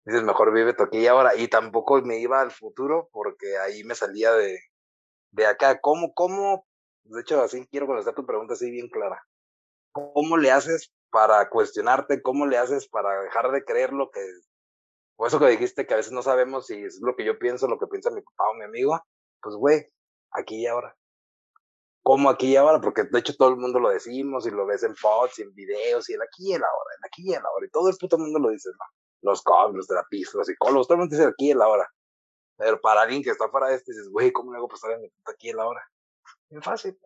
Dices, 0.04 0.22
mejor 0.22 0.52
vive 0.52 0.76
aquí 0.78 0.98
y 0.98 1.06
ahora. 1.06 1.34
Y 1.34 1.48
tampoco 1.48 2.02
me 2.02 2.18
iba 2.18 2.42
al 2.42 2.50
futuro 2.50 3.08
porque 3.10 3.56
ahí 3.56 3.84
me 3.84 3.94
salía 3.94 4.32
de, 4.32 4.58
de 5.30 5.46
acá. 5.46 5.80
¿Cómo, 5.80 6.12
cómo? 6.12 6.66
De 7.04 7.22
hecho, 7.22 7.40
así 7.40 7.66
quiero 7.68 7.86
contestar 7.86 8.14
tu 8.14 8.26
pregunta 8.26 8.52
así 8.52 8.70
bien 8.70 8.90
clara. 8.90 9.24
¿Cómo 9.92 10.36
le 10.36 10.50
haces 10.50 10.92
para 11.10 11.48
cuestionarte? 11.48 12.20
¿Cómo 12.20 12.46
le 12.46 12.58
haces 12.58 12.88
para 12.88 13.22
dejar 13.22 13.50
de 13.50 13.64
creer 13.64 13.94
lo 13.94 14.10
que... 14.10 14.20
O 15.18 15.26
eso 15.26 15.38
que 15.40 15.46
dijiste 15.46 15.86
que 15.86 15.94
a 15.94 15.96
veces 15.96 16.12
no 16.12 16.20
sabemos 16.20 16.66
si 16.66 16.84
es 16.84 17.00
lo 17.00 17.16
que 17.16 17.24
yo 17.24 17.38
pienso, 17.38 17.66
lo 17.66 17.78
que 17.78 17.86
piensa 17.86 18.10
mi 18.10 18.20
papá 18.20 18.44
o 18.50 18.58
mi 18.58 18.64
amigo. 18.64 19.00
Pues, 19.40 19.56
güey, 19.56 19.86
aquí 20.32 20.56
y 20.56 20.66
ahora. 20.66 20.94
¿Cómo 22.06 22.30
aquí 22.30 22.52
y 22.52 22.56
ahora? 22.56 22.80
Porque 22.80 23.02
de 23.02 23.18
hecho 23.18 23.34
todo 23.36 23.48
el 23.48 23.56
mundo 23.56 23.80
lo 23.80 23.88
decimos 23.88 24.46
y 24.46 24.52
lo 24.52 24.64
ves 24.64 24.84
en 24.84 24.94
fotos 24.94 25.40
y 25.40 25.42
en 25.42 25.52
videos 25.54 26.08
y 26.08 26.12
el 26.12 26.22
aquí 26.22 26.50
y 26.50 26.52
el 26.52 26.62
ahora, 26.62 26.90
el 26.96 27.04
aquí 27.04 27.22
y 27.24 27.34
el 27.34 27.44
ahora. 27.44 27.66
Y 27.66 27.70
todo 27.70 27.88
el 27.88 27.96
puto 27.96 28.16
mundo 28.16 28.38
lo 28.38 28.50
dice, 28.50 28.68
¿no? 28.70 28.84
los 29.22 29.42
coaches, 29.42 29.74
los 29.74 29.88
terapistas, 29.88 30.34
los 30.34 30.46
psicólogos, 30.46 30.86
todo 30.86 30.94
el 30.94 31.00
mundo 31.00 31.16
dice 31.16 31.28
aquí 31.28 31.50
y 31.50 31.54
la 31.54 31.66
hora. 31.66 31.90
Pero 32.56 32.80
para 32.80 33.02
alguien 33.02 33.24
que 33.24 33.30
está 33.30 33.48
fuera 33.48 33.66
de 33.66 33.74
este, 33.74 33.90
dices, 33.90 34.08
güey, 34.08 34.30
¿cómo 34.30 34.52
le 34.52 34.58
hago 34.58 34.68
para 34.68 34.76
estar 34.76 34.90
en 34.92 35.02
el 35.02 35.12
aquí 35.24 35.50
y 35.50 35.52
la 35.52 35.66
hora? 35.66 35.82
Bien 36.48 36.62
fácil. 36.62 36.96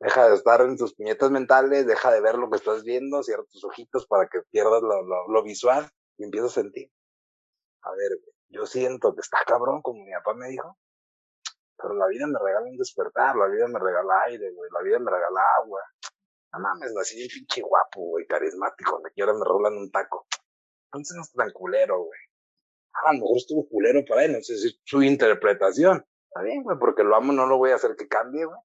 Deja 0.00 0.30
de 0.30 0.36
estar 0.36 0.62
en 0.62 0.78
tus 0.78 0.94
puñetas 0.94 1.30
mentales, 1.30 1.86
deja 1.86 2.10
de 2.10 2.22
ver 2.22 2.36
lo 2.36 2.48
que 2.48 2.56
estás 2.56 2.84
viendo, 2.84 3.22
cierra 3.22 3.44
tus 3.44 3.62
ojitos 3.62 4.06
para 4.06 4.26
que 4.26 4.40
pierdas 4.50 4.80
lo, 4.80 5.28
lo, 5.28 5.42
visual 5.42 5.86
y 6.16 6.24
empiezas 6.24 6.52
a 6.52 6.62
sentir. 6.62 6.90
A 7.82 7.90
ver, 7.90 8.18
yo 8.48 8.64
siento 8.64 9.14
que 9.14 9.20
está 9.20 9.44
cabrón, 9.46 9.82
como 9.82 10.02
mi 10.02 10.12
papá 10.12 10.32
me 10.32 10.48
dijo, 10.48 10.78
pero 11.76 11.94
la 11.94 12.06
vida 12.06 12.26
me 12.26 12.38
regala 12.38 12.66
un 12.66 12.76
despertar, 12.76 13.36
la 13.36 13.46
vida 13.46 13.66
me 13.68 13.78
regala 13.78 14.22
aire, 14.26 14.52
güey, 14.52 14.70
la 14.72 14.82
vida 14.82 14.98
me 14.98 15.10
regala 15.10 15.40
agua. 15.62 15.80
No 16.52 16.60
mames, 16.60 16.92
nací 16.92 17.16
bien 17.16 17.28
pinche 17.32 17.62
guapo, 17.62 18.00
güey, 18.00 18.26
carismático, 18.26 18.92
donde 18.92 19.10
quiera 19.12 19.32
me 19.32 19.44
rolan 19.44 19.76
un 19.76 19.90
taco 19.90 20.26
entonces 20.92 21.16
no 21.16 21.22
está 21.22 21.44
tan 21.44 21.52
culero, 21.52 22.04
güey. 22.04 22.20
Ah, 22.94 23.10
a 23.10 23.12
lo 23.14 23.20
mejor 23.20 23.36
estuvo 23.38 23.66
culero 23.68 24.04
para 24.06 24.24
él, 24.24 24.32
no 24.32 24.42
sé 24.42 24.56
si 24.58 24.78
su 24.84 25.02
interpretación. 25.02 26.04
Está 26.28 26.42
bien, 26.42 26.62
güey, 26.62 26.78
porque 26.78 27.02
lo 27.02 27.16
amo, 27.16 27.32
no 27.32 27.46
lo 27.46 27.56
voy 27.56 27.70
a 27.70 27.76
hacer 27.76 27.96
que 27.96 28.08
cambie, 28.08 28.44
güey. 28.44 28.58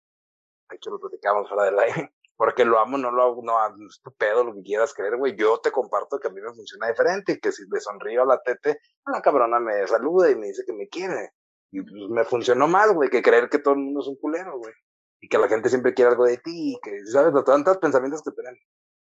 Aquí 0.70 0.89
lo 0.89 1.00
platicamos 1.00 1.48
fuera 1.48 1.63
del 1.63 1.80
aire. 1.80 2.13
Porque 2.38 2.65
lo 2.65 2.78
amo, 2.78 3.00
no 3.00 3.10
lo 3.10 3.24
hago, 3.24 3.41
no, 3.41 3.58
es 3.89 4.00
tu 4.04 4.13
pedo, 4.13 4.43
lo 4.43 4.54
que 4.54 4.62
quieras 4.62 4.93
creer, 4.93 5.17
güey. 5.17 5.36
Yo 5.36 5.60
te 5.60 5.72
comparto 5.72 6.20
que 6.20 6.28
a 6.28 6.32
mí 6.32 6.39
me 6.39 6.54
funciona 6.54 6.88
diferente 6.88 7.32
y 7.32 7.39
que 7.39 7.52
si 7.52 7.63
le 7.67 7.80
sonrío 7.80 8.22
a 8.22 8.26
la 8.28 8.43
tete, 8.43 8.80
la 9.08 9.24
cabrona 9.24 9.60
me 9.60 9.88
saluda 9.88 10.30
y 10.30 10.36
me 10.36 10.46
dice 10.46 10.62
que 10.63 10.74
me 10.74 10.88
quiere. 10.88 11.32
Y 11.72 11.82
pues 11.82 12.10
me 12.10 12.24
funcionó 12.24 12.68
más, 12.68 12.94
güey, 12.94 13.10
que 13.10 13.22
creer 13.22 13.50
que 13.50 13.60
todo 13.60 13.74
el 13.74 13.82
mundo 13.82 14.02
es 14.02 14.08
un 14.08 14.16
culero, 14.16 14.58
güey. 14.58 14.74
Y 15.20 15.28
que 15.28 15.38
la 15.38 15.48
gente 15.48 15.70
siempre 15.70 15.94
quiere 15.94 16.12
algo 16.12 16.26
de 16.26 16.38
ti, 16.38 16.74
y 16.74 16.80
que, 16.82 17.06
¿sabes? 17.06 17.34
Los 17.34 17.44
tantos 17.44 17.78
pensamientos 17.78 18.22
que 18.24 18.32
tienen. 18.32 18.58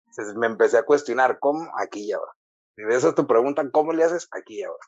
Entonces 0.08 0.36
me 0.36 0.48
empecé 0.48 0.78
a 0.78 0.86
cuestionar, 0.86 1.40
¿cómo? 1.40 1.70
Aquí 1.78 2.06
y 2.06 2.12
ahora. 2.14 2.32
Si 2.76 2.84
esa 2.84 3.10
es 3.10 3.16
tu 3.16 3.28
pregunta, 3.28 3.64
¿cómo 3.72 3.94
le 3.94 4.04
haces? 4.04 4.28
Aquí 4.32 4.60
y 4.60 4.64
ahora. 4.64 4.84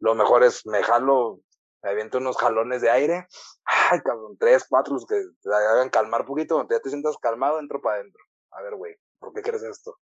Lo 0.00 0.14
mejor 0.14 0.44
es, 0.44 0.66
me 0.66 0.82
jalo, 0.82 1.40
me 1.82 1.90
aviento 1.90 2.18
unos 2.18 2.36
jalones 2.36 2.80
de 2.80 2.90
aire. 2.90 3.26
Ay, 3.64 4.00
cabrón, 4.00 4.36
tres, 4.38 4.66
cuatro, 4.68 4.94
los 4.94 5.06
que 5.06 5.16
te 5.42 5.54
hagan 5.54 5.90
calmar 5.90 6.22
un 6.22 6.26
poquito. 6.26 6.56
Cuando 6.56 6.74
ya 6.74 6.80
te 6.80 6.90
sientas 6.90 7.16
calmado, 7.18 7.58
entro 7.58 7.80
para 7.80 7.96
adentro. 7.96 8.22
A 8.52 8.62
ver, 8.62 8.74
güey, 8.76 8.96
¿por 9.18 9.32
qué 9.32 9.42
quieres 9.42 9.62
esto? 9.62 9.98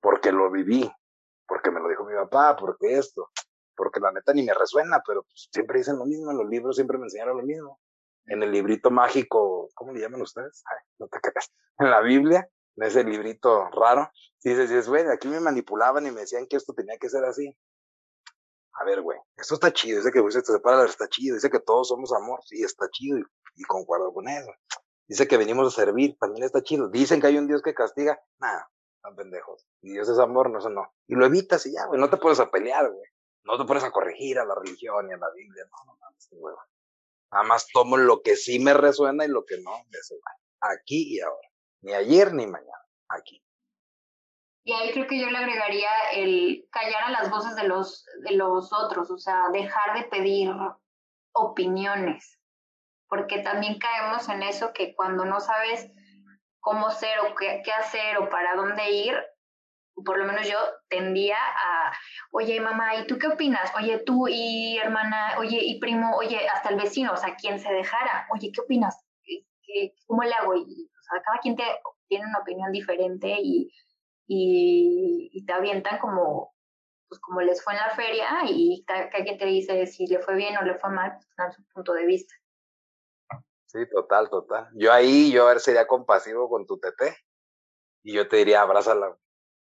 Porque 0.00 0.32
lo 0.32 0.50
viví. 0.50 0.90
Porque 1.46 1.70
me 1.70 1.80
lo 1.80 1.88
dijo 1.88 2.04
mi 2.04 2.14
papá, 2.14 2.56
porque 2.56 2.98
esto. 2.98 3.30
Porque 3.78 4.00
la 4.00 4.10
neta 4.10 4.34
ni 4.34 4.42
me 4.42 4.52
resuena, 4.52 5.00
pero 5.06 5.22
pues, 5.22 5.48
siempre 5.52 5.78
dicen 5.78 5.98
lo 5.98 6.04
mismo. 6.04 6.32
En 6.32 6.38
los 6.38 6.48
libros 6.48 6.74
siempre 6.74 6.98
me 6.98 7.04
enseñaron 7.04 7.38
lo 7.38 7.44
mismo. 7.44 7.80
En 8.26 8.42
el 8.42 8.50
librito 8.50 8.90
mágico, 8.90 9.70
¿cómo 9.74 9.92
le 9.92 10.00
llaman 10.00 10.20
ustedes? 10.20 10.64
Ay, 10.66 10.84
no 10.98 11.06
te 11.08 11.20
creas. 11.20 11.52
En 11.78 11.90
la 11.90 12.00
Biblia, 12.00 12.50
en 12.76 12.86
ese 12.88 13.04
librito 13.04 13.70
raro, 13.70 14.10
dices, 14.42 14.68
dices, 14.68 14.88
güey, 14.88 15.06
aquí 15.06 15.28
me 15.28 15.38
manipulaban 15.38 16.04
y 16.08 16.10
me 16.10 16.22
decían 16.22 16.48
que 16.48 16.56
esto 16.56 16.74
tenía 16.74 16.98
que 16.98 17.08
ser 17.08 17.24
así. 17.24 17.56
A 18.80 18.84
ver, 18.84 19.00
güey, 19.00 19.18
esto 19.36 19.54
está 19.54 19.72
chido, 19.72 19.98
dice 19.98 20.10
que 20.10 20.22
se 20.30 20.40
te 20.42 20.52
separa, 20.52 20.84
está 20.84 21.08
chido, 21.08 21.36
dice 21.36 21.50
que 21.50 21.60
todos 21.60 21.88
somos 21.88 22.12
amor, 22.12 22.40
sí, 22.44 22.62
está 22.62 22.88
chido 22.90 23.18
y, 23.56 23.62
concuerdo 23.62 24.12
con 24.12 24.28
eso. 24.28 24.50
Dice 25.08 25.28
que 25.28 25.36
venimos 25.36 25.66
a 25.68 25.76
servir, 25.76 26.16
también 26.18 26.44
está 26.44 26.62
chido. 26.62 26.88
Dicen 26.88 27.20
que 27.20 27.28
hay 27.28 27.38
un 27.38 27.48
Dios 27.48 27.62
que 27.62 27.74
castiga, 27.74 28.20
nada, 28.38 28.70
están 28.96 29.16
pendejos. 29.16 29.66
Y 29.82 29.92
Dios 29.92 30.08
es 30.08 30.18
amor, 30.18 30.50
no, 30.50 30.58
eso 30.58 30.68
no. 30.68 30.92
Y 31.06 31.14
lo 31.14 31.26
evitas 31.26 31.64
y 31.66 31.72
ya, 31.72 31.86
güey, 31.86 32.00
no 32.00 32.10
te 32.10 32.18
pones 32.18 32.38
a 32.40 32.50
pelear, 32.50 32.88
güey. 32.88 33.06
No 33.48 33.56
te 33.56 33.64
pones 33.64 33.82
a 33.82 33.90
corregir 33.90 34.38
a 34.38 34.44
la 34.44 34.54
religión 34.54 35.08
y 35.08 35.12
a 35.14 35.16
la 35.16 35.30
Biblia, 35.30 35.64
no, 35.70 35.92
no 35.92 35.98
mames, 35.98 36.28
güey. 36.32 36.54
Nada 37.32 37.44
más 37.44 37.66
tomo 37.72 37.96
lo 37.96 38.20
que 38.20 38.36
sí 38.36 38.58
me 38.58 38.74
resuena 38.74 39.24
y 39.24 39.28
lo 39.28 39.46
que 39.46 39.58
no, 39.58 39.72
eso, 39.90 40.14
güey. 40.14 40.76
Aquí 40.76 41.16
y 41.16 41.20
ahora. 41.20 41.48
Ni 41.80 41.94
ayer 41.94 42.34
ni 42.34 42.46
mañana, 42.46 42.84
aquí. 43.08 43.42
Y 44.64 44.72
ahí 44.74 44.92
creo 44.92 45.06
que 45.06 45.18
yo 45.18 45.30
le 45.30 45.38
agregaría 45.38 45.88
el 46.12 46.68
callar 46.70 47.04
a 47.04 47.10
las 47.10 47.30
voces 47.30 47.56
de 47.56 47.66
los, 47.66 48.04
de 48.22 48.32
los 48.32 48.70
otros, 48.70 49.10
o 49.10 49.16
sea, 49.16 49.48
dejar 49.50 49.96
de 49.96 50.08
pedir 50.10 50.50
opiniones, 51.32 52.38
porque 53.08 53.38
también 53.38 53.78
caemos 53.78 54.28
en 54.28 54.42
eso 54.42 54.74
que 54.74 54.94
cuando 54.94 55.24
no 55.24 55.40
sabes 55.40 55.90
cómo 56.60 56.90
ser 56.90 57.18
o 57.20 57.34
qué, 57.34 57.62
qué 57.64 57.72
hacer 57.72 58.18
o 58.18 58.28
para 58.28 58.56
dónde 58.56 58.90
ir, 58.90 59.14
por 60.04 60.18
lo 60.18 60.24
menos 60.24 60.48
yo 60.48 60.58
tendía 60.88 61.36
a, 61.36 61.92
oye 62.30 62.60
mamá, 62.60 62.96
¿y 62.96 63.06
tú 63.06 63.18
qué 63.18 63.28
opinas? 63.28 63.72
Oye 63.76 63.98
tú 63.98 64.28
y 64.28 64.78
hermana, 64.78 65.36
oye 65.38 65.58
y 65.62 65.78
primo, 65.80 66.16
oye 66.16 66.48
hasta 66.48 66.70
el 66.70 66.76
vecino, 66.76 67.12
o 67.12 67.16
sea, 67.16 67.34
quien 67.36 67.58
se 67.58 67.72
dejara, 67.72 68.26
oye, 68.32 68.50
¿qué 68.52 68.60
opinas? 68.60 69.04
¿Cómo 70.06 70.22
le 70.22 70.32
hago? 70.32 70.54
Y, 70.54 70.90
o 70.90 71.02
sea, 71.02 71.22
cada 71.22 71.38
quien 71.40 71.56
tiene 72.08 72.26
una 72.26 72.38
opinión 72.38 72.72
diferente 72.72 73.36
y 73.42 73.70
y, 74.28 75.44
te 75.46 75.52
avientan 75.52 75.98
como, 75.98 76.54
pues 77.08 77.20
como 77.20 77.40
les 77.40 77.64
fue 77.64 77.72
en 77.72 77.78
la 77.80 77.90
feria 77.90 78.28
y 78.46 78.84
cada, 78.86 79.08
quien 79.10 79.38
te 79.38 79.46
dice 79.46 79.86
si 79.86 80.06
le 80.06 80.20
fue 80.20 80.36
bien 80.36 80.56
o 80.58 80.62
le 80.62 80.74
fue 80.78 80.90
mal, 80.90 81.12
pues 81.14 81.26
dan 81.36 81.52
su 81.52 81.64
punto 81.72 81.94
de 81.94 82.06
vista. 82.06 82.34
Sí, 83.66 83.80
total, 83.90 84.30
total. 84.30 84.68
Yo 84.74 84.92
ahí, 84.92 85.32
yo 85.32 85.46
a 85.46 85.48
ver, 85.48 85.60
sería 85.60 85.86
compasivo 85.86 86.48
con 86.48 86.66
tu 86.66 86.78
tete 86.78 87.16
y 88.02 88.14
yo 88.14 88.28
te 88.28 88.36
diría, 88.36 88.62
abrázala, 88.62 89.18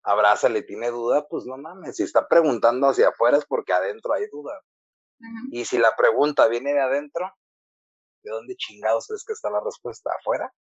abrázale, 0.03 0.63
tiene 0.63 0.91
duda, 0.91 1.27
pues 1.29 1.45
no 1.45 1.57
mames, 1.57 1.97
si 1.97 2.03
está 2.03 2.27
preguntando 2.29 2.89
hacia 2.89 3.09
afuera 3.09 3.39
es 3.39 3.45
porque 3.45 3.73
adentro 3.73 4.15
hay 4.15 4.27
duda. 4.29 4.61
Y 5.51 5.65
si 5.65 5.79
la 5.79 5.95
pregunta 5.97 6.47
viene 6.47 6.73
de 6.73 6.81
adentro, 6.81 7.33
¿de 8.23 8.31
dónde 8.31 8.57
chingados 8.57 9.11
es 9.11 9.25
que 9.25 9.33
está 9.33 9.51
la 9.51 9.61
respuesta? 9.61 10.11
¿Afuera? 10.19 10.53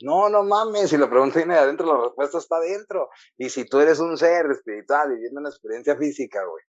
No, 0.00 0.28
no 0.28 0.44
mames, 0.44 0.90
si 0.90 0.96
la 0.96 1.10
pregunta 1.10 1.38
viene 1.38 1.54
de 1.54 1.60
adentro, 1.60 1.86
la 1.86 2.04
respuesta 2.04 2.38
está 2.38 2.56
adentro. 2.56 3.08
Y 3.36 3.48
si 3.48 3.64
tú 3.64 3.80
eres 3.80 3.98
un 3.98 4.16
ser 4.16 4.46
espiritual 4.50 5.10
viviendo 5.10 5.40
una 5.40 5.48
experiencia 5.48 5.96
física, 5.96 6.44
güey, 6.44 6.62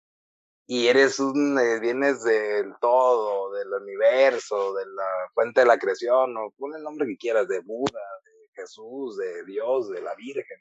y 0.68 0.88
eres 0.88 1.20
un, 1.20 1.58
eh, 1.58 1.78
vienes 1.80 2.22
del 2.24 2.74
todo, 2.80 3.52
del 3.52 3.72
universo, 3.72 4.74
de 4.74 4.86
la 4.86 5.08
fuente 5.32 5.60
de 5.60 5.66
la 5.66 5.78
creación, 5.78 6.36
o 6.36 6.50
pon 6.58 6.74
el 6.74 6.82
nombre 6.82 7.06
que 7.06 7.16
quieras, 7.16 7.46
de 7.48 7.60
Buda, 7.60 8.00
de 8.24 8.48
Jesús, 8.54 9.16
de 9.16 9.44
Dios, 9.44 9.88
de 9.90 10.02
la 10.02 10.14
Virgen, 10.16 10.58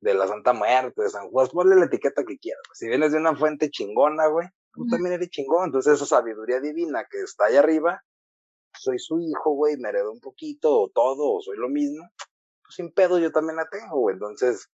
de 0.00 0.14
la 0.14 0.26
Santa 0.26 0.52
Muerte, 0.52 1.02
de 1.02 1.10
San 1.10 1.30
Juan, 1.30 1.48
ponle 1.48 1.76
la 1.76 1.86
etiqueta 1.86 2.24
que 2.24 2.38
quieras. 2.38 2.62
Si 2.72 2.86
vienes 2.86 3.12
de 3.12 3.18
una 3.18 3.36
fuente 3.36 3.70
chingona, 3.70 4.26
güey, 4.28 4.48
tú 4.72 4.86
también 4.88 5.14
eres 5.14 5.30
chingón. 5.30 5.66
Entonces 5.66 5.94
esa 5.94 6.06
sabiduría 6.06 6.60
divina 6.60 7.04
que 7.10 7.20
está 7.20 7.46
ahí 7.46 7.56
arriba, 7.56 8.02
soy 8.74 8.98
su 8.98 9.20
hijo, 9.20 9.52
güey, 9.52 9.76
me 9.76 9.88
heredó 9.88 10.12
un 10.12 10.20
poquito 10.20 10.80
o 10.80 10.88
todo, 10.88 11.32
o 11.32 11.40
soy 11.42 11.56
lo 11.56 11.68
mismo, 11.68 12.08
pues 12.62 12.76
sin 12.76 12.92
pedo 12.92 13.18
yo 13.18 13.32
también 13.32 13.56
la 13.56 13.68
tengo, 13.68 13.98
güey. 13.98 14.14
Entonces, 14.14 14.68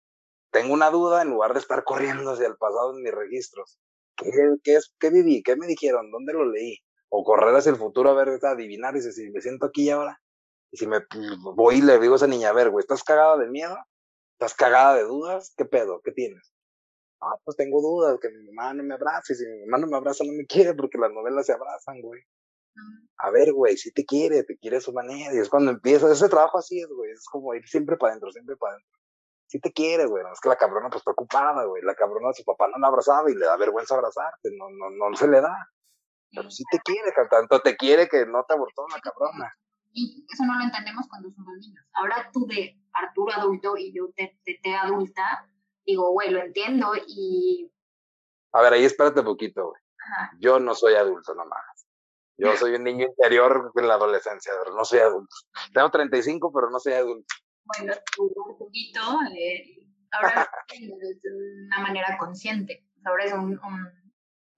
tengo 0.50 0.74
una 0.74 0.90
duda 0.90 1.22
en 1.22 1.30
lugar 1.30 1.54
de 1.54 1.60
estar 1.60 1.84
corriendo 1.84 2.30
hacia 2.30 2.46
el 2.46 2.56
pasado 2.56 2.96
en 2.96 3.02
mis 3.02 3.14
registros. 3.14 3.78
¿Qué, 4.16 4.30
qué, 4.62 4.76
es, 4.76 4.94
qué 4.98 5.10
viví? 5.10 5.42
¿Qué 5.42 5.56
me 5.56 5.66
dijeron? 5.66 6.10
¿Dónde 6.10 6.32
lo 6.32 6.48
leí? 6.50 6.78
O 7.08 7.24
correr 7.24 7.54
hacia 7.54 7.70
el 7.70 7.76
futuro 7.76 8.10
a 8.10 8.14
ver, 8.14 8.38
adivinar, 8.44 8.96
y 8.96 9.02
si 9.02 9.30
me 9.30 9.40
siento 9.40 9.66
aquí 9.66 9.84
y 9.84 9.90
ahora. 9.90 10.20
Y 10.70 10.76
si 10.76 10.86
me 10.86 11.00
pues, 11.00 11.26
voy 11.56 11.76
y 11.76 11.82
le 11.82 11.98
digo 11.98 12.14
a 12.14 12.16
esa 12.16 12.26
niña, 12.26 12.50
a 12.50 12.52
ver, 12.52 12.70
güey, 12.70 12.82
¿estás 12.82 13.02
cagada 13.02 13.38
de 13.38 13.48
miedo? 13.48 13.76
¿Estás 14.34 14.54
cagada 14.54 14.96
de 14.96 15.04
dudas? 15.04 15.54
¿Qué 15.56 15.64
pedo? 15.64 16.00
¿Qué 16.02 16.10
tienes? 16.10 16.52
Ah, 17.20 17.36
pues 17.44 17.56
tengo 17.56 17.80
dudas, 17.80 18.18
que 18.20 18.28
mi 18.30 18.50
mamá 18.50 18.74
no 18.74 18.82
me 18.82 18.94
abraza, 18.94 19.32
y 19.32 19.36
si 19.36 19.46
mi 19.46 19.60
mamá 19.66 19.78
no 19.78 19.86
me 19.86 19.96
abraza 19.96 20.24
no 20.24 20.32
me 20.32 20.44
quiere 20.46 20.74
porque 20.74 20.98
las 20.98 21.12
novelas 21.12 21.46
se 21.46 21.52
abrazan, 21.52 22.00
güey. 22.00 22.20
A 23.18 23.30
ver, 23.30 23.52
güey, 23.52 23.76
si 23.76 23.92
te 23.92 24.04
quiere, 24.04 24.42
te 24.42 24.58
quiere 24.58 24.78
a 24.78 24.80
su 24.80 24.92
manera, 24.92 25.32
y 25.32 25.38
es 25.38 25.48
cuando 25.48 25.70
empieza, 25.70 26.10
ese 26.10 26.28
trabajo 26.28 26.58
así 26.58 26.80
es, 26.80 26.88
güey, 26.88 27.12
es 27.12 27.24
como 27.30 27.54
ir 27.54 27.66
siempre 27.68 27.96
para 27.96 28.10
adentro, 28.10 28.32
siempre 28.32 28.56
para 28.56 28.72
adentro. 28.72 28.98
Si 29.46 29.60
te 29.60 29.72
quiere, 29.72 30.06
güey, 30.06 30.24
no 30.24 30.32
es 30.32 30.40
que 30.40 30.48
la 30.48 30.56
cabrona 30.56 30.88
pues 30.90 31.00
está 31.00 31.12
ocupada, 31.12 31.64
güey, 31.64 31.82
la 31.82 31.94
cabrona 31.94 32.32
su 32.32 32.44
papá 32.44 32.66
no 32.66 32.78
la 32.78 32.88
abrazaba 32.88 33.30
y 33.30 33.34
le 33.36 33.46
da 33.46 33.56
vergüenza 33.56 33.94
abrazarte, 33.94 34.50
no, 34.58 34.68
no, 34.70 34.90
no 35.10 35.16
se 35.16 35.28
le 35.28 35.40
da. 35.40 35.54
Pero 36.34 36.50
sí 36.50 36.64
te 36.68 36.80
quiere, 36.80 37.12
tanto 37.30 37.60
te 37.60 37.76
quiere 37.76 38.08
que 38.08 38.26
no 38.26 38.44
te 38.44 38.54
abortó 38.54 38.84
la 38.90 39.00
cabrona. 39.00 39.54
Y 39.96 40.26
eso 40.30 40.44
no 40.44 40.58
lo 40.58 40.64
entendemos 40.64 41.06
cuando 41.08 41.30
somos 41.30 41.56
niños. 41.58 41.86
Ahora 41.92 42.28
tú 42.32 42.46
de 42.46 42.76
Arturo 42.92 43.32
adulto 43.32 43.76
y 43.76 43.94
yo 43.94 44.08
de, 44.16 44.36
de, 44.44 44.74
adulta, 44.74 45.48
digo, 45.86 46.10
güey, 46.10 46.30
lo 46.30 46.40
entiendo 46.42 46.92
y... 47.06 47.70
A 48.52 48.60
ver, 48.60 48.72
ahí 48.74 48.84
espérate 48.84 49.20
un 49.20 49.26
poquito, 49.26 49.68
güey. 49.68 49.80
Yo 50.40 50.58
no 50.58 50.74
soy 50.74 50.94
adulto 50.94 51.34
nomás. 51.34 51.86
Yo 52.36 52.56
soy 52.56 52.74
un 52.74 52.84
niño 52.84 53.06
interior 53.06 53.72
en 53.76 53.88
la 53.88 53.94
adolescencia, 53.94 54.52
pero 54.58 54.76
no 54.76 54.84
soy 54.84 54.98
adulto. 54.98 55.34
Tengo 55.72 55.90
35, 55.90 56.52
pero 56.52 56.68
no 56.68 56.80
soy 56.80 56.94
adulto. 56.94 57.34
Bueno, 57.64 57.94
tú 58.14 58.32
un 58.34 58.58
poquito, 58.58 59.00
eh, 59.38 59.86
ahora 60.10 60.50
de 60.68 61.66
una 61.66 61.78
manera 61.78 62.16
consciente. 62.18 62.84
Ahora 63.04 63.24
es 63.24 63.32
un, 63.32 63.60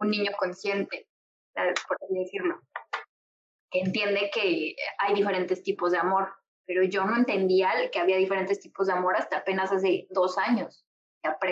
un, 0.00 0.10
niño 0.10 0.32
consciente, 0.38 1.08
por 1.54 1.98
así 2.00 2.14
decirlo, 2.14 2.60
entiende 3.80 4.30
que 4.32 4.76
hay 4.98 5.14
diferentes 5.14 5.62
tipos 5.62 5.92
de 5.92 5.98
amor. 5.98 6.32
Pero 6.66 6.82
yo 6.82 7.04
no 7.04 7.16
entendía 7.16 7.70
que 7.92 8.00
había 8.00 8.16
diferentes 8.16 8.58
tipos 8.58 8.88
de 8.88 8.92
amor 8.92 9.16
hasta 9.16 9.38
apenas 9.38 9.70
hace 9.70 10.06
dos 10.10 10.36
años. 10.36 10.84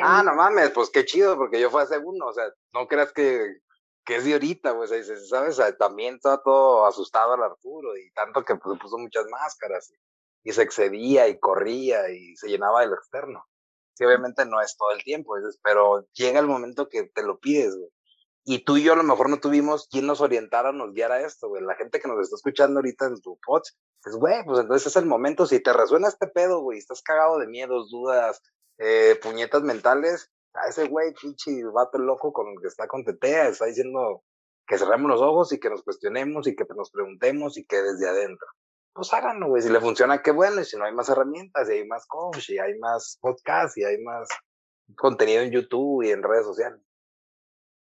Ah, 0.02 0.22
no 0.24 0.34
mames, 0.34 0.70
pues 0.70 0.90
qué 0.90 1.04
chido, 1.04 1.36
porque 1.36 1.60
yo 1.60 1.70
fue 1.70 1.82
hace 1.82 1.98
uno, 1.98 2.26
o 2.26 2.32
sea, 2.32 2.44
no 2.72 2.86
creas 2.86 3.12
que, 3.12 3.58
que 4.04 4.16
es 4.16 4.24
de 4.24 4.34
ahorita, 4.34 4.74
pues, 4.76 4.90
¿sabes? 5.28 5.60
también 5.78 6.16
estaba 6.16 6.42
todo 6.42 6.86
asustado 6.86 7.32
al 7.32 7.42
Arturo 7.42 7.96
y 7.96 8.10
tanto 8.12 8.44
que 8.44 8.56
pues, 8.56 8.78
puso 8.78 8.98
muchas 8.98 9.26
máscaras 9.30 9.92
y, 10.44 10.52
se 10.52 10.62
excedía 10.62 11.26
y 11.28 11.38
corría 11.38 12.10
y 12.10 12.36
se 12.36 12.48
llenaba 12.48 12.82
del 12.82 12.92
externo. 12.92 13.46
Sí, 13.94 14.04
obviamente 14.04 14.44
no 14.44 14.60
es 14.60 14.76
todo 14.76 14.90
el 14.92 15.02
tiempo, 15.02 15.34
pero 15.62 16.06
llega 16.12 16.40
el 16.40 16.46
momento 16.46 16.88
que 16.88 17.04
te 17.04 17.22
lo 17.22 17.38
pides, 17.38 17.76
güey. 17.76 17.90
Y 18.46 18.64
tú 18.64 18.76
y 18.76 18.82
yo 18.82 18.92
a 18.92 18.96
lo 18.96 19.02
mejor 19.02 19.30
no 19.30 19.40
tuvimos 19.40 19.88
quien 19.88 20.06
nos 20.06 20.20
orientara, 20.20 20.70
nos 20.70 20.92
guiara 20.92 21.20
esto, 21.20 21.48
güey. 21.48 21.62
La 21.62 21.76
gente 21.76 21.98
que 21.98 22.08
nos 22.08 22.20
está 22.20 22.36
escuchando 22.36 22.78
ahorita 22.78 23.06
en 23.06 23.20
tu 23.22 23.38
podcast, 23.44 23.76
pues, 24.02 24.16
güey, 24.16 24.44
pues 24.44 24.60
entonces 24.60 24.86
es 24.86 24.96
el 24.96 25.06
momento. 25.06 25.46
Si 25.46 25.60
te 25.60 25.72
resuena 25.72 26.08
este 26.08 26.26
pedo, 26.26 26.60
güey, 26.60 26.78
estás 26.78 27.02
cagado 27.02 27.38
de 27.38 27.46
miedos, 27.46 27.90
dudas, 27.90 28.42
eh, 28.78 29.18
puñetas 29.22 29.62
mentales, 29.62 30.30
a 30.52 30.68
ese 30.68 30.86
güey, 30.88 31.14
pinche 31.14 31.64
vato 31.72 31.98
loco 31.98 32.32
con 32.32 32.48
el 32.48 32.60
que 32.60 32.68
está 32.68 32.86
con 32.86 33.04
Tetea, 33.04 33.48
está 33.48 33.64
diciendo 33.64 34.22
que 34.66 34.78
cerremos 34.78 35.10
los 35.10 35.22
ojos 35.22 35.52
y 35.52 35.58
que 35.58 35.70
nos 35.70 35.82
cuestionemos 35.82 36.46
y 36.46 36.54
que 36.54 36.64
nos 36.76 36.90
preguntemos 36.90 37.56
y 37.56 37.64
que 37.64 37.82
desde 37.82 38.08
adentro. 38.08 38.46
Pues 38.92 39.12
háganlo, 39.12 39.48
güey. 39.48 39.62
Si 39.62 39.70
le 39.70 39.80
funciona, 39.80 40.22
qué 40.22 40.30
bueno. 40.30 40.60
Y 40.60 40.64
si 40.64 40.76
no 40.76 40.84
hay 40.84 40.94
más 40.94 41.08
herramientas, 41.08 41.68
y 41.68 41.72
hay 41.72 41.86
más 41.86 42.06
coach, 42.06 42.50
y 42.50 42.58
hay 42.58 42.78
más 42.78 43.18
podcast, 43.20 43.76
y 43.76 43.84
hay 43.84 43.98
más 44.02 44.28
contenido 44.96 45.42
en 45.42 45.50
YouTube 45.50 46.04
y 46.04 46.12
en 46.12 46.22
redes 46.22 46.46
sociales. 46.46 46.80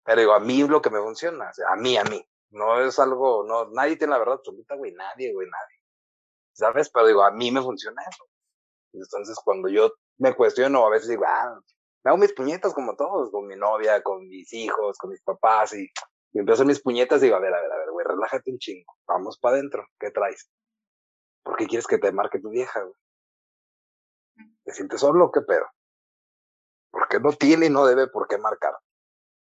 Pero 0.07 0.21
digo, 0.21 0.33
a 0.33 0.41
mí 0.41 0.63
es 0.63 0.69
lo 0.69 0.81
que 0.81 0.91
me 0.91 1.01
funciona. 1.01 1.51
O 1.51 1.55
sea, 1.55 1.73
a 1.73 1.77
mí, 1.77 1.97
a 1.97 2.05
mí. 2.05 2.25
No 2.51 2.81
es 2.81 2.99
algo, 2.99 3.45
no, 3.45 3.69
nadie 3.71 3.97
tiene 3.97 4.13
la 4.13 4.19
verdad 4.19 4.37
absoluta, 4.37 4.77
güey. 4.77 4.93
Nadie, 4.93 5.33
güey, 5.33 5.49
nadie. 5.49 5.81
¿Sabes? 6.53 6.89
Pero 6.91 7.07
digo, 7.09 7.23
a 7.25 7.33
mí 7.33 7.51
me 7.51 7.61
funciona 7.61 8.01
eso. 8.09 8.25
Entonces, 8.93 9.37
cuando 9.45 9.69
yo 9.69 9.93
me 10.19 10.35
cuestiono, 10.35 10.87
a 10.87 10.91
veces 10.91 11.09
digo, 11.09 11.25
ah, 11.27 11.61
me 12.05 12.11
hago 12.11 12.19
mis 12.19 12.33
puñetas 12.33 12.73
como 12.73 12.95
todos, 12.95 13.31
con 13.31 13.47
mi 13.47 13.57
novia, 13.57 14.01
con 14.03 14.29
mis 14.29 14.53
hijos, 14.53 14.97
con 14.97 15.11
mis 15.11 15.21
papás, 15.23 15.75
y, 15.75 15.91
empiezo 16.33 16.53
a 16.53 16.55
hacer 16.55 16.67
mis 16.67 16.81
puñetas 16.81 17.21
y 17.21 17.25
digo, 17.25 17.37
a 17.37 17.41
ver, 17.41 17.53
a 17.53 17.61
ver, 17.61 17.73
a 17.73 17.79
ver, 17.79 17.91
güey, 17.91 18.07
relájate 18.07 18.51
un 18.53 18.59
chingo, 18.59 18.95
vamos 19.07 19.39
para 19.39 19.57
adentro, 19.57 19.87
¿qué 19.99 20.11
traes? 20.11 20.49
¿Por 21.43 21.57
qué 21.57 21.67
quieres 21.67 21.87
que 21.87 21.99
te 21.99 22.13
marque 22.13 22.39
tu 22.39 22.51
vieja, 22.51 22.81
güey? 22.81 22.95
¿Te 24.65 24.73
sientes 24.73 25.01
solo 25.01 25.27
o 25.27 25.33
qué 25.33 25.41
pedo? 25.41 25.67
Porque 26.91 27.19
no 27.21 27.33
tiene 27.33 27.67
y 27.67 27.71
no 27.71 27.87
debe 27.87 28.07
por 28.07 28.29
qué 28.29 28.39
marcar. 28.39 28.75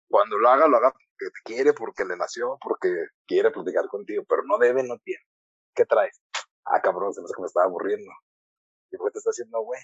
Cuando 0.08 0.38
lo 0.38 0.48
haga, 0.48 0.68
lo 0.68 0.76
haga 0.76 0.92
porque 0.92 1.30
te 1.32 1.40
quiere, 1.44 1.72
porque 1.72 2.04
le 2.04 2.16
nació, 2.16 2.58
porque 2.62 2.88
quiere 3.26 3.50
platicar 3.50 3.88
contigo, 3.88 4.24
pero 4.28 4.42
no 4.44 4.58
debe, 4.58 4.82
no 4.82 4.98
tiene. 4.98 5.22
¿Qué 5.74 5.84
traes? 5.84 6.20
Ah, 6.64 6.80
cabrón, 6.80 7.12
se 7.12 7.20
me 7.20 7.24
hace 7.24 7.34
que 7.34 7.42
me 7.42 7.46
estaba 7.46 7.66
aburriendo. 7.66 8.10
¿Y 8.90 8.96
por 8.96 9.08
qué 9.08 9.12
te 9.12 9.18
está 9.18 9.30
haciendo, 9.30 9.60
güey? 9.62 9.80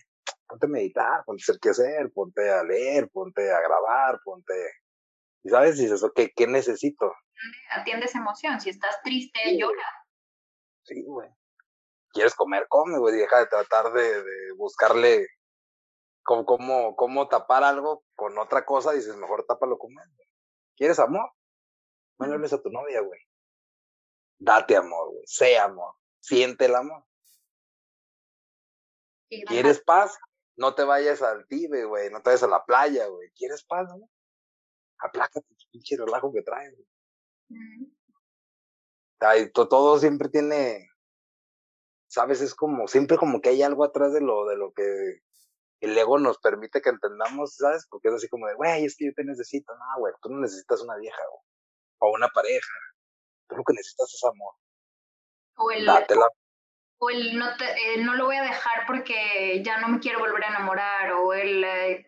ponte 0.50 0.66
a 0.66 0.68
meditar, 0.68 1.24
ponte 1.24 1.42
a 1.42 1.44
hacer 1.44 1.61
qué 1.61 1.70
hacer, 1.70 2.12
ponte 2.12 2.50
a 2.50 2.62
leer, 2.64 3.09
ponte 3.11 3.50
a 3.52 3.61
grabar, 3.61 4.20
ponte... 4.24 4.54
¿Y 5.42 5.48
sabes? 5.48 5.78
Dices, 5.78 6.02
ok, 6.02 6.20
¿qué 6.37 6.46
necesito? 6.46 7.14
Atiende 7.70 8.06
esa 8.06 8.18
emoción. 8.18 8.61
Si 8.61 8.68
estás 8.68 9.00
triste, 9.02 9.56
llora. 9.56 9.87
Sí, 10.83 11.02
güey. 11.06 11.30
¿Quieres 12.12 12.35
comer? 12.35 12.66
Come, 12.68 12.98
güey. 12.98 13.16
Deja 13.16 13.38
de 13.38 13.46
tratar 13.46 13.92
de, 13.92 14.22
de 14.22 14.52
buscarle 14.56 15.26
cómo, 16.31 16.47
cómo, 16.47 16.97
cómo 16.97 17.29
tapar 17.29 17.64
algo 17.64 18.05
con 18.14 18.38
otra 18.38 18.64
cosa. 18.64 18.93
Dices, 18.93 19.16
mejor 19.16 19.45
tápalo 19.47 19.79
comiendo. 19.79 20.23
¿Quieres 20.77 20.99
amor? 20.99 21.33
No 22.19 22.27
le 22.27 22.35
hables 22.35 22.53
a 22.53 22.62
tu 22.62 22.71
novia, 22.71 23.01
güey. 23.01 23.21
Date 24.38 24.77
amor, 24.77 25.11
güey. 25.11 25.25
Sé 25.27 25.59
amor. 25.59 25.95
Siente 26.21 26.66
el 26.66 26.75
amor. 26.75 27.05
¿Quieres 29.47 29.81
paz? 29.81 30.16
no 30.57 30.75
te 30.75 30.85
vayas 30.85 31.23
al 31.23 31.47
Tibe, 31.47 31.85
güey, 31.85 32.11
no 32.11 32.21
te 32.21 32.29
vayas 32.29 32.43
a 32.43 32.49
la 32.49 32.66
playa, 32.66 33.07
güey. 33.07 33.31
¿Quieres 33.31 33.64
paz, 33.64 33.88
no? 33.88 34.11
Aplácate 34.99 35.47
pinche 35.71 35.97
relajo 35.97 36.31
que 36.35 36.43
traes, 36.43 36.77
güey. 37.49 39.53
todo 39.55 39.99
siempre 39.99 40.29
tiene, 40.29 40.87
sabes, 42.09 42.43
es 42.43 42.55
como, 42.55 42.88
siempre 42.88 43.16
como 43.16 43.40
que 43.40 43.49
hay 43.49 43.62
algo 43.62 43.85
atrás 43.85 44.12
de 44.12 44.21
lo, 44.21 44.47
de 44.47 44.57
lo 44.57 44.75
que 44.75 45.23
el 45.81 45.97
ego 45.97 46.19
nos 46.19 46.38
permite 46.38 46.81
que 46.81 46.90
entendamos, 46.90 47.57
¿sabes? 47.57 47.87
Porque 47.88 48.09
es 48.09 48.14
así 48.14 48.29
como 48.29 48.47
de, 48.47 48.55
güey, 48.55 48.85
es 48.85 48.97
que 48.97 49.07
yo 49.07 49.12
te 49.14 49.25
necesito. 49.25 49.73
No, 49.75 50.01
güey, 50.01 50.12
tú 50.23 50.29
no 50.31 50.40
necesitas 50.40 50.83
una 50.83 50.97
vieja, 50.97 51.23
güey. 51.31 51.43
O 51.99 52.14
una 52.14 52.29
pareja. 52.29 52.73
Tú 53.49 53.57
lo 53.57 53.64
que 53.64 53.75
necesitas 53.75 54.12
es 54.12 54.25
amor. 54.25 54.55
O 55.57 55.71
el, 55.71 55.87
Dátela 55.87 56.27
o 57.03 57.09
el 57.09 57.38
no, 57.38 57.57
te, 57.57 57.64
eh, 57.64 58.05
no 58.05 58.14
lo 58.14 58.27
voy 58.27 58.37
a 58.37 58.43
dejar 58.43 58.87
porque 58.87 59.62
ya 59.64 59.81
no 59.81 59.88
me 59.88 60.01
quiero 60.01 60.19
volver 60.19 60.45
a 60.45 60.49
enamorar, 60.49 61.12
o 61.12 61.33
el 61.33 61.64
eh, 61.64 62.05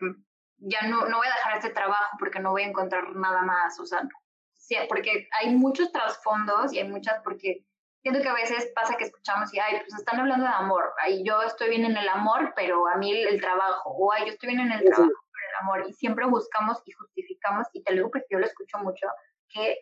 ya 0.57 0.83
no, 0.83 1.07
no 1.07 1.17
voy 1.17 1.27
a 1.27 1.35
dejar 1.35 1.57
este 1.57 1.71
trabajo 1.71 2.15
porque 2.19 2.39
no 2.39 2.51
voy 2.51 2.61
a 2.61 2.67
encontrar 2.67 3.15
nada 3.15 3.41
más, 3.41 3.79
o 3.79 3.85
sea, 3.87 4.07
sí, 4.53 4.75
porque 4.87 5.27
hay 5.39 5.55
muchos 5.55 5.91
trasfondos 5.91 6.73
y 6.73 6.79
hay 6.79 6.87
muchas, 6.87 7.21
porque 7.23 7.65
siento 8.03 8.21
que 8.21 8.29
a 8.29 8.33
veces 8.33 8.69
pasa 8.75 8.97
que 8.97 9.05
escuchamos 9.05 9.51
y, 9.53 9.59
ay, 9.59 9.79
pues 9.79 9.97
están 9.97 10.19
hablando 10.19 10.45
de 10.45 10.53
amor, 10.53 10.93
ay, 10.99 11.23
yo 11.23 11.41
estoy 11.41 11.69
bien 11.69 11.85
en 11.85 11.95
el 11.95 12.07
amor, 12.09 12.53
pero 12.55 12.87
a 12.87 12.97
mí 12.97 13.11
el, 13.11 13.39
trabajo, 13.39 13.91
o 13.91 14.11
ay, 14.11 14.25
yo 14.25 14.33
estoy 14.33 14.49
bien 14.49 14.59
en 14.59 14.73
el 14.73 14.83
trabajo, 14.83 15.09
pero 15.31 15.47
el 15.49 15.55
amor, 15.61 15.85
y 15.87 15.93
siempre 15.93 16.25
buscamos 16.25 16.81
y 16.85 16.91
justificamos, 16.91 17.65
y 17.71 17.81
te 17.81 17.93
lo 17.93 17.97
digo 17.97 18.11
porque 18.11 18.27
yo 18.29 18.39
lo 18.39 18.45
escucho 18.45 18.77
mucho, 18.79 19.07
que 19.47 19.79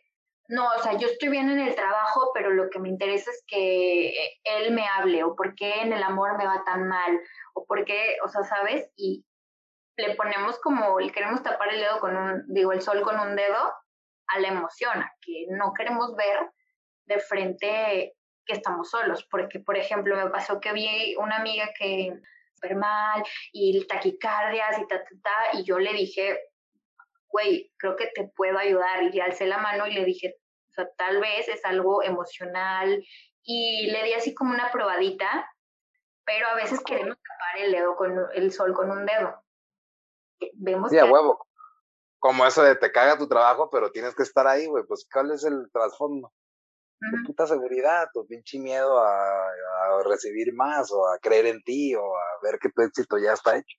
no, 0.50 0.68
o 0.68 0.80
sea, 0.84 0.94
yo 0.98 1.08
estoy 1.08 1.30
bien 1.30 1.50
en 1.50 1.60
el 1.60 1.74
trabajo, 1.76 2.30
pero 2.34 2.52
lo 2.52 2.70
que 2.70 2.80
me 2.80 2.90
interesa 2.90 3.32
es 3.32 3.44
que 3.48 4.14
él 4.44 4.72
me 4.72 4.88
hable, 4.88 5.24
o 5.24 5.36
por 5.36 5.56
qué 5.56 5.82
en 5.82 5.92
el 5.92 6.04
amor 6.04 6.38
me 6.38 6.46
va 6.46 6.64
tan 6.64 6.88
mal, 6.88 7.20
o 7.56 7.66
por 7.66 7.84
qué, 7.86 8.18
o 8.24 8.28
sea, 8.28 8.44
¿sabes? 8.44 8.92
Y 8.96 9.26
le 9.98 10.14
ponemos 10.16 10.60
como, 10.60 11.00
le 11.00 11.12
queremos 11.12 11.42
tapar 11.42 11.70
el 11.74 11.80
dedo 11.80 12.00
con 12.00 12.16
un, 12.16 12.44
digo, 12.54 12.72
el 12.72 12.82
sol 12.82 13.02
con 13.02 13.20
un 13.20 13.36
dedo 13.36 13.74
a 14.28 14.40
la 14.40 14.48
emoción, 14.48 15.02
a 15.02 15.12
que 15.22 15.48
no 15.50 15.74
queremos 15.74 16.16
ver 16.16 16.52
de 17.06 17.20
frente 17.20 18.16
estamos 18.52 18.90
solos, 18.90 19.28
porque, 19.30 19.60
por 19.60 19.78
ejemplo, 19.78 20.16
me 20.16 20.30
pasó 20.30 20.60
que 20.60 20.74
vi 20.74 21.16
una 21.16 21.38
amiga 21.38 21.70
que 21.78 22.14
súper 22.56 22.76
mal 22.76 23.24
y 23.52 23.86
taquicardias 23.88 24.80
y 24.80 24.88
ta, 24.88 25.04
ta, 25.04 25.10
ta, 25.24 25.58
y 25.58 25.64
yo 25.64 25.80
le 25.80 25.94
dije, 25.94 26.40
güey, 27.32 27.72
creo 27.78 27.96
que 27.96 28.08
te 28.08 28.32
puedo 28.36 28.58
ayudar. 28.58 29.04
Y 29.04 29.12
le 29.12 29.22
alcé 29.22 29.46
la 29.48 29.58
mano 29.58 29.88
y 29.88 29.94
le 29.94 30.06
dije, 30.06 30.36
o 30.70 30.74
sea, 30.74 30.90
tal 30.98 31.20
vez 31.20 31.48
es 31.48 31.66
algo 31.66 32.04
emocional 32.04 33.04
y 33.44 33.90
le 33.92 34.04
di 34.04 34.14
así 34.14 34.34
como 34.34 34.54
una 34.54 34.72
probadita, 34.72 35.50
pero 36.26 36.48
a 36.48 36.56
veces 36.56 36.82
queremos 36.86 37.18
tapar 37.18 37.66
el 37.66 37.72
dedo 37.72 37.96
con 37.96 38.28
el 38.34 38.52
sol 38.52 38.74
con 38.74 38.92
un 38.92 39.06
dedo. 39.06 39.44
Vemos 40.54 40.92
sí, 40.92 40.98
a 40.98 41.06
huevo. 41.06 41.48
como 42.20 42.46
eso 42.46 42.64
de 42.64 42.76
te 42.76 42.92
caga 42.92 43.18
tu 43.18 43.28
trabajo, 43.28 43.70
pero 43.70 43.92
tienes 43.92 44.16
que 44.16 44.24
estar 44.24 44.48
ahí, 44.48 44.68
güey, 44.68 44.84
pues 44.86 45.08
¿cuál 45.12 45.32
es 45.32 45.44
el 45.44 45.70
trasfondo? 45.72 46.32
Tu 47.02 47.24
puta 47.26 47.48
seguridad, 47.48 48.10
tu 48.14 48.28
pinche 48.28 48.60
miedo 48.60 49.00
a, 49.00 49.48
a, 49.48 50.04
recibir 50.06 50.54
más 50.54 50.92
o 50.92 51.08
a 51.08 51.18
creer 51.18 51.48
en 51.48 51.62
ti 51.64 51.96
o 51.96 52.02
a 52.16 52.24
ver 52.44 52.60
que 52.60 52.70
tu 52.70 52.84
éxito 52.84 53.18
ya 53.18 53.34
está 53.34 53.58
hecho. 53.58 53.78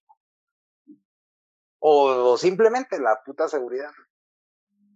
O, 1.79 2.37
simplemente 2.37 2.99
la 3.01 3.21
puta 3.25 3.47
seguridad. 3.47 3.93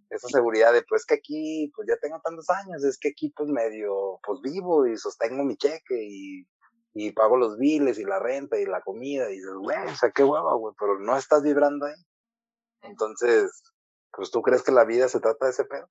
Esa 0.09 0.27
seguridad 0.27 0.73
de, 0.73 0.83
pues 0.83 1.05
que 1.05 1.15
aquí, 1.15 1.71
pues 1.75 1.87
ya 1.87 1.97
tengo 2.01 2.19
tantos 2.21 2.49
años, 2.49 2.83
es 2.83 2.97
que 2.97 3.09
aquí 3.09 3.31
pues 3.35 3.49
medio, 3.49 4.19
pues 4.25 4.39
vivo 4.41 4.87
y 4.87 4.97
sostengo 4.97 5.43
mi 5.43 5.57
cheque 5.57 6.01
y, 6.01 6.47
y 6.93 7.11
pago 7.11 7.37
los 7.37 7.57
biles 7.57 7.97
y 7.99 8.03
la 8.03 8.19
renta 8.19 8.57
y 8.59 8.65
la 8.65 8.81
comida 8.81 9.29
y 9.29 9.35
dices, 9.35 9.53
güey, 9.53 9.85
o 9.85 9.95
sea, 9.95 10.11
qué 10.11 10.23
hueva, 10.23 10.53
güey, 10.55 10.73
pero 10.79 10.99
no 10.99 11.17
estás 11.17 11.43
vibrando 11.43 11.85
ahí. 11.85 11.95
Entonces, 12.81 13.51
pues 14.11 14.31
tú 14.31 14.41
crees 14.41 14.63
que 14.63 14.71
la 14.71 14.85
vida 14.85 15.07
se 15.07 15.19
trata 15.19 15.45
de 15.45 15.51
ese 15.51 15.65
pedo. 15.65 15.89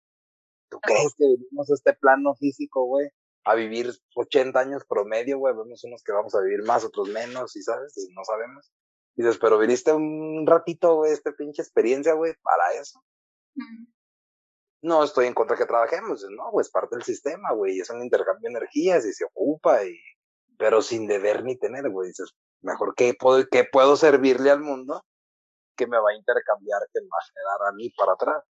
¿Tú 0.68 0.80
crees 0.80 1.14
que 1.16 1.26
vivimos 1.26 1.70
este 1.70 1.92
plano 1.94 2.34
físico, 2.34 2.84
güey? 2.84 3.08
A 3.44 3.54
vivir 3.54 3.92
80 4.14 4.58
años 4.58 4.84
promedio, 4.88 5.38
güey. 5.38 5.54
Vemos 5.54 5.84
unos 5.84 6.02
que 6.02 6.12
vamos 6.12 6.34
a 6.34 6.40
vivir 6.40 6.64
más, 6.64 6.84
otros 6.84 7.08
menos, 7.08 7.54
y 7.56 7.62
sabes, 7.62 7.96
y 7.96 8.12
no 8.12 8.24
sabemos. 8.24 8.72
Y 9.14 9.22
dices, 9.22 9.38
pero 9.38 9.58
viniste 9.58 9.92
un 9.92 10.46
ratito, 10.46 10.96
güey, 10.96 11.12
esta 11.12 11.32
pinche 11.32 11.62
experiencia, 11.62 12.12
güey, 12.14 12.34
para 12.42 12.72
eso. 12.80 13.02
No 14.82 15.02
estoy 15.02 15.26
en 15.26 15.34
contra 15.34 15.56
que 15.56 15.64
trabajemos, 15.64 16.26
no, 16.30 16.50
güey, 16.50 16.62
es 16.62 16.70
parte 16.70 16.96
del 16.96 17.04
sistema, 17.04 17.52
güey, 17.52 17.80
es 17.80 17.88
un 17.88 18.02
intercambio 18.02 18.50
de 18.50 18.58
energías 18.58 19.06
y 19.06 19.12
se 19.12 19.24
ocupa, 19.24 19.84
y, 19.84 19.96
pero 20.58 20.82
sin 20.82 21.06
deber 21.06 21.44
ni 21.44 21.56
tener, 21.56 21.88
güey, 21.88 22.08
dices, 22.08 22.34
mejor 22.60 22.94
que 22.94 23.14
puedo, 23.14 23.46
que 23.48 23.64
puedo 23.64 23.96
servirle 23.96 24.50
al 24.50 24.60
mundo 24.60 25.02
que 25.76 25.86
me 25.86 25.98
va 25.98 26.10
a 26.10 26.16
intercambiar, 26.16 26.80
que 26.92 27.00
me 27.00 27.08
va 27.08 27.18
a 27.18 27.26
generar 27.26 27.68
a 27.68 27.72
mí 27.74 27.90
para 27.90 28.12
atrás. 28.12 28.44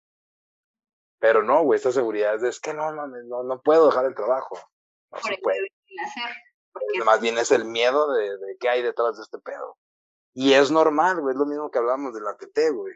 Pero 1.18 1.42
no, 1.42 1.62
güey, 1.62 1.76
esta 1.76 1.92
seguridad 1.92 2.42
es, 2.44 2.60
que 2.60 2.74
no, 2.74 2.92
no, 2.92 3.06
no, 3.06 3.42
no 3.42 3.62
puedo 3.62 3.86
dejar 3.86 4.04
el 4.06 4.14
trabajo. 4.14 4.58
No 5.10 5.18
se 5.20 5.38
puede. 5.42 5.68
Hacer, 6.04 7.04
Más 7.04 7.20
bien 7.20 7.38
es 7.38 7.50
el 7.50 7.64
miedo 7.64 8.12
de, 8.12 8.36
de 8.36 8.56
qué 8.60 8.68
hay 8.68 8.82
detrás 8.82 9.16
de 9.16 9.22
este 9.22 9.38
pedo. 9.38 9.78
Y 10.34 10.52
es 10.52 10.70
normal, 10.70 11.20
güey, 11.20 11.32
es 11.32 11.38
lo 11.38 11.46
mismo 11.46 11.70
que 11.70 11.78
hablamos 11.78 12.12
de 12.12 12.20
la 12.20 12.36
TT, 12.36 12.70
güey. 12.74 12.92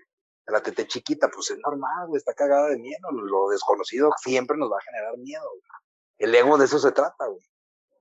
La 0.46 0.62
TT 0.62 0.86
chiquita, 0.86 1.30
pues 1.30 1.50
es 1.50 1.58
normal, 1.64 2.08
güey, 2.08 2.18
está 2.18 2.34
cagada 2.34 2.68
de 2.68 2.78
miedo. 2.78 3.10
Lo 3.12 3.48
desconocido 3.48 4.10
siempre 4.18 4.58
nos 4.58 4.70
va 4.70 4.76
a 4.76 4.82
generar 4.82 5.16
miedo, 5.16 5.48
güey. 5.48 5.62
El 6.18 6.34
ego 6.34 6.58
de 6.58 6.66
eso 6.66 6.78
se 6.78 6.92
trata, 6.92 7.26
güey. 7.26 7.42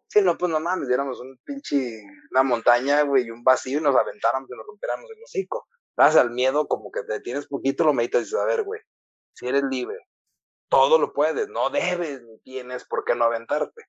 Si 0.08 0.22
no, 0.22 0.38
pues 0.38 0.52
no 0.52 0.60
mames, 0.60 0.88
diéramos 0.88 1.22
un 1.22 1.40
pinche, 1.46 2.02
una 2.32 2.44
montaña, 2.44 3.04
güey, 3.04 3.28
y 3.28 3.32
un 3.32 3.44
vacío 3.44 3.78
y 3.78 3.82
nos 3.82 3.96
aventáramos 3.96 4.50
y 4.50 4.58
nos 4.58 4.66
rompiéramos 4.66 5.10
el 5.10 5.24
hocico. 5.24 5.68
Vas 5.96 6.16
al 6.16 6.32
miedo, 6.32 6.68
como 6.68 6.92
que 6.92 7.04
te 7.04 7.22
tienes 7.22 7.48
poquito, 7.48 7.86
lo 7.86 7.94
meditas 7.94 8.22
y 8.22 8.24
dices, 8.26 8.40
a 8.40 8.46
ver, 8.46 8.64
güey, 8.64 8.82
si 9.34 9.48
eres 9.48 9.64
libre, 9.64 9.98
todo 10.70 11.00
lo 11.00 11.14
puedes, 11.14 11.50
no 11.50 11.70
debes 11.70 12.22
ni 12.22 12.40
tienes 12.40 12.86
por 12.86 13.04
qué 13.04 13.16
no 13.16 13.26
aventarte. 13.26 13.86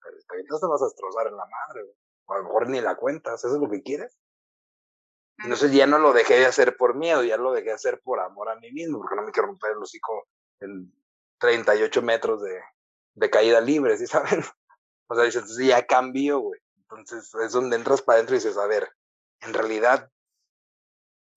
Pero 0.00 0.18
si 0.18 0.26
te 0.26 0.34
avientas 0.34 0.60
te 0.60 0.66
vas 0.66 0.82
a 0.82 0.86
destrozar 0.86 1.26
en 1.26 1.36
la 1.36 1.46
madre, 1.46 1.82
güey. 1.82 1.96
O 2.26 2.32
a 2.32 2.38
lo 2.38 2.44
mejor 2.44 2.68
ni 2.68 2.80
la 2.80 2.96
cuentas, 2.96 3.44
¿eso 3.44 3.54
es 3.54 3.60
lo 3.60 3.68
que 3.68 3.82
quieres? 3.82 4.18
Entonces 5.38 5.72
ya 5.72 5.86
no 5.86 5.98
lo 5.98 6.12
dejé 6.12 6.38
de 6.38 6.46
hacer 6.46 6.76
por 6.76 6.94
miedo, 6.94 7.24
ya 7.24 7.36
lo 7.36 7.52
dejé 7.52 7.68
de 7.68 7.74
hacer 7.74 8.00
por 8.02 8.20
amor 8.20 8.48
a 8.48 8.56
mí 8.56 8.70
mismo, 8.70 8.98
porque 8.98 9.16
no 9.16 9.22
me 9.22 9.32
quiero 9.32 9.48
romper 9.48 9.72
el 9.72 9.82
hocico 9.82 10.28
en 10.60 10.92
38 11.38 12.02
metros 12.02 12.42
de, 12.42 12.60
de 13.14 13.30
caída 13.30 13.60
libre, 13.60 13.96
¿sí 13.96 14.06
saben? 14.06 14.42
O 15.08 15.14
sea, 15.14 15.24
dices, 15.24 15.58
ya 15.58 15.86
cambió, 15.86 16.38
güey. 16.38 16.58
Entonces 16.76 17.34
es 17.34 17.52
donde 17.52 17.76
entras 17.76 18.00
para 18.00 18.16
adentro 18.16 18.34
y 18.34 18.38
dices, 18.38 18.56
a 18.56 18.66
ver, 18.66 18.90
en 19.40 19.52
realidad, 19.52 20.10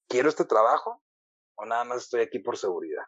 ¿quiero 0.07 0.29
este 0.29 0.45
trabajo 0.45 1.03
o 1.55 1.65
nada 1.65 1.83
más 1.83 2.03
estoy 2.03 2.21
aquí 2.21 2.39
por 2.39 2.55
seguridad? 2.57 3.03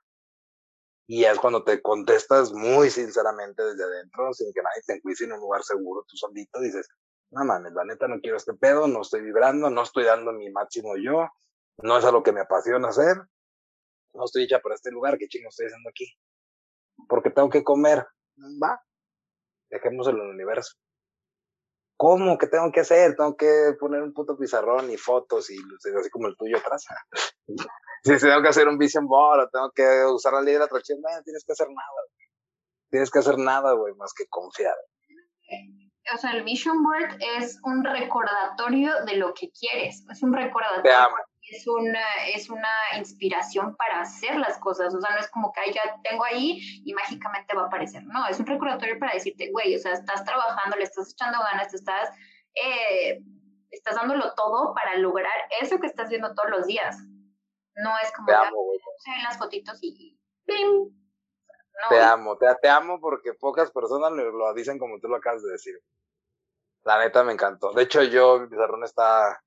Y 1.07 1.23
es 1.23 1.39
cuando 1.39 1.63
te 1.63 1.81
contestas 1.81 2.51
muy 2.51 2.89
sinceramente 2.89 3.63
desde 3.63 3.83
adentro, 3.83 4.33
sin 4.33 4.51
que 4.53 4.61
nadie 4.61 4.81
te 4.85 4.93
enjuicie 4.95 5.25
en 5.25 5.33
un 5.33 5.39
lugar 5.39 5.63
seguro, 5.63 6.03
tú 6.05 6.17
solito 6.17 6.59
dices, 6.59 6.89
no 7.31 7.45
mames, 7.45 7.71
la 7.73 7.85
neta 7.85 8.09
no 8.09 8.19
quiero 8.19 8.35
este 8.35 8.53
pedo, 8.53 8.87
no 8.87 9.01
estoy 9.01 9.21
vibrando, 9.21 9.69
no 9.69 9.83
estoy 9.83 10.03
dando 10.03 10.33
mi 10.33 10.51
máximo 10.51 10.95
yo, 10.97 11.29
no 11.77 11.97
es 11.97 12.03
a 12.03 12.11
lo 12.11 12.23
que 12.23 12.33
me 12.33 12.41
apasiona 12.41 12.89
hacer, 12.89 13.15
no 14.13 14.25
estoy 14.25 14.43
hecha 14.43 14.59
para 14.59 14.75
este 14.75 14.91
lugar, 14.91 15.17
¿qué 15.17 15.27
chingo 15.29 15.47
estoy 15.47 15.67
haciendo 15.67 15.89
aquí? 15.89 16.13
Porque 17.07 17.29
tengo 17.29 17.49
que 17.49 17.63
comer, 17.63 18.05
va, 18.61 18.81
dejémoselo 19.69 20.17
en 20.23 20.29
el 20.29 20.35
universo. 20.35 20.75
¿Cómo? 21.95 22.37
¿Qué 22.37 22.47
tengo 22.47 22.71
que 22.71 22.81
hacer? 22.81 23.15
Tengo 23.15 23.35
que 23.35 23.75
poner 23.79 24.03
un 24.03 24.13
puto 24.13 24.37
pizarrón 24.37 24.91
y 24.91 24.97
fotos 24.97 25.49
y 25.49 25.57
así 25.97 26.09
como 26.11 26.27
el 26.27 26.37
tuyo 26.37 26.57
atrás. 26.57 26.85
si 28.03 28.17
tengo 28.17 28.41
que 28.41 28.49
hacer 28.49 28.67
un 28.67 28.77
vision 28.77 29.07
board 29.07 29.45
o 29.45 29.49
tengo 29.49 29.71
que 29.71 30.05
usar 30.05 30.33
la 30.33 30.41
ley 30.41 30.53
de 30.53 30.59
la 30.59 30.65
atracción, 30.65 30.99
no 31.01 31.09
tienes 31.23 31.43
que 31.45 31.51
hacer 31.51 31.67
nada. 31.67 32.01
Tienes 32.89 33.11
que 33.11 33.19
hacer 33.19 33.37
nada, 33.37 33.73
güey, 33.73 33.93
más 33.95 34.13
que 34.13 34.25
confiar. 34.27 34.75
O 36.13 36.17
sea, 36.17 36.31
el 36.31 36.43
vision 36.43 36.83
board 36.83 37.17
es 37.37 37.59
un 37.63 37.83
recordatorio 37.83 39.03
de 39.05 39.17
lo 39.17 39.33
que 39.33 39.49
quieres. 39.51 40.05
Es 40.09 40.23
un 40.23 40.33
recordatorio. 40.33 40.91
Es 41.49 41.65
una, 41.65 42.05
es 42.33 42.49
una 42.49 42.97
inspiración 42.97 43.75
para 43.77 44.01
hacer 44.01 44.35
las 44.37 44.57
cosas. 44.59 44.93
O 44.93 44.99
sea, 44.99 45.15
no 45.15 45.19
es 45.19 45.29
como 45.29 45.51
que 45.53 45.71
ya 45.71 45.81
tengo 46.03 46.23
ahí 46.25 46.59
y 46.83 46.93
mágicamente 46.93 47.55
va 47.55 47.63
a 47.63 47.65
aparecer. 47.67 48.03
No, 48.05 48.27
es 48.27 48.39
un 48.39 48.45
recordatorio 48.45 48.99
para 48.99 49.13
decirte, 49.13 49.49
güey, 49.51 49.75
o 49.75 49.79
sea, 49.79 49.93
estás 49.93 50.25
trabajando, 50.25 50.75
le 50.75 50.83
estás 50.83 51.11
echando 51.11 51.39
ganas, 51.39 51.69
te 51.69 51.77
estás, 51.77 52.09
eh, 52.53 53.21
estás 53.71 53.95
dándolo 53.95 54.33
todo 54.35 54.73
para 54.73 54.97
lograr 54.97 55.31
eso 55.61 55.79
que 55.79 55.87
estás 55.87 56.09
viendo 56.09 56.33
todos 56.35 56.49
los 56.49 56.67
días. 56.67 56.97
No 57.77 57.97
es 57.99 58.11
como 58.11 58.25
te 58.25 58.33
amo, 58.33 58.57
las 59.23 59.37
fotitos 59.37 59.77
y 59.81 60.17
¡pim! 60.45 60.89
te 61.89 62.01
amo, 62.01 62.37
te, 62.37 62.47
te, 62.59 62.69
amo 62.69 62.99
porque 62.99 63.33
pocas 63.35 63.71
personas 63.71 64.11
lo, 64.11 64.53
dicen 64.55 64.79
como 64.79 64.99
tú 64.99 65.07
lo 65.07 65.17
acabas 65.17 65.43
de 65.43 65.51
decir. 65.51 65.79
La 66.83 66.97
neta 66.99 67.23
me 67.23 67.33
encantó. 67.33 67.73
De 67.73 67.83
hecho, 67.83 68.01
yo, 68.01 68.39
mi 68.39 68.47
pizarrón 68.47 68.83
está 68.83 69.43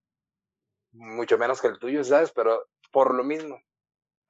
mucho 0.93 1.39
menos 1.39 1.61
que 1.61 1.69
el 1.69 1.79
tuyo, 1.79 2.05
¿sabes? 2.05 2.31
Pero 2.31 2.67
por 2.93 3.15
lo 3.15 3.25
mismo, 3.25 3.61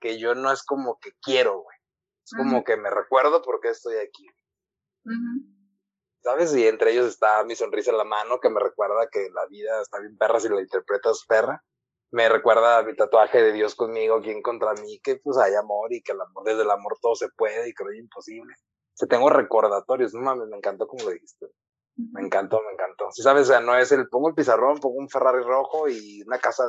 que 0.01 0.19
yo 0.19 0.35
no 0.35 0.51
es 0.51 0.63
como 0.65 0.99
que 0.99 1.13
quiero, 1.21 1.61
güey. 1.61 1.77
Es 2.25 2.33
como 2.35 2.65
que 2.65 2.77
me 2.77 2.89
recuerdo 2.89 3.43
porque 3.43 3.69
estoy 3.69 3.97
aquí. 3.97 4.27
¿Sabes? 6.23 6.55
Y 6.55 6.67
entre 6.67 6.93
ellos 6.93 7.07
está 7.07 7.43
mi 7.45 7.55
sonrisa 7.55 7.91
en 7.91 7.99
la 7.99 8.05
mano, 8.05 8.41
que 8.41 8.49
me 8.49 8.61
recuerda 8.61 9.09
que 9.11 9.29
la 9.31 9.47
vida 9.47 9.83
está 9.83 9.99
bien 10.01 10.17
perra 10.17 10.41
si 10.41 10.49
la 10.49 10.61
interpretas 10.61 11.25
perra 11.27 11.63
me 12.13 12.29
recuerda 12.29 12.83
mi 12.83 12.95
tatuaje 12.95 13.43
de 13.43 13.53
Dios 13.53 13.75
conmigo, 13.75 14.21
quien 14.21 14.43
contra 14.43 14.73
mí, 14.75 15.01
que 15.03 15.17
pues 15.17 15.39
hay 15.39 15.55
amor 15.55 15.93
y 15.93 16.03
que 16.03 16.13
el 16.13 16.21
amor, 16.21 16.45
desde 16.45 16.63
el 16.63 16.71
amor 16.71 16.97
todo 17.01 17.15
se 17.15 17.29
puede 17.37 17.69
y 17.69 17.73
que 17.73 17.85
no 17.85 17.91
es 17.91 17.99
imposible. 17.99 18.55
O 19.03 19.07
tengo 19.07 19.31
recordatorios, 19.31 20.13
no 20.13 20.21
mames, 20.21 20.49
me 20.49 20.57
encantó 20.57 20.87
como 20.87 21.05
lo 21.05 21.11
dijiste. 21.11 21.47
Me 22.13 22.23
encantó, 22.23 22.61
me 22.67 22.73
encantó. 22.73 23.11
Si 23.13 23.23
sabes, 23.23 23.43
o 23.43 23.53
sea, 23.53 23.61
no 23.61 23.77
es 23.77 23.93
el, 23.93 24.09
pongo 24.09 24.29
el 24.29 24.35
pizarrón, 24.35 24.79
pongo 24.79 24.97
un 24.97 25.09
Ferrari 25.09 25.43
rojo 25.43 25.89
y 25.89 26.23
una 26.23 26.39
casa 26.39 26.65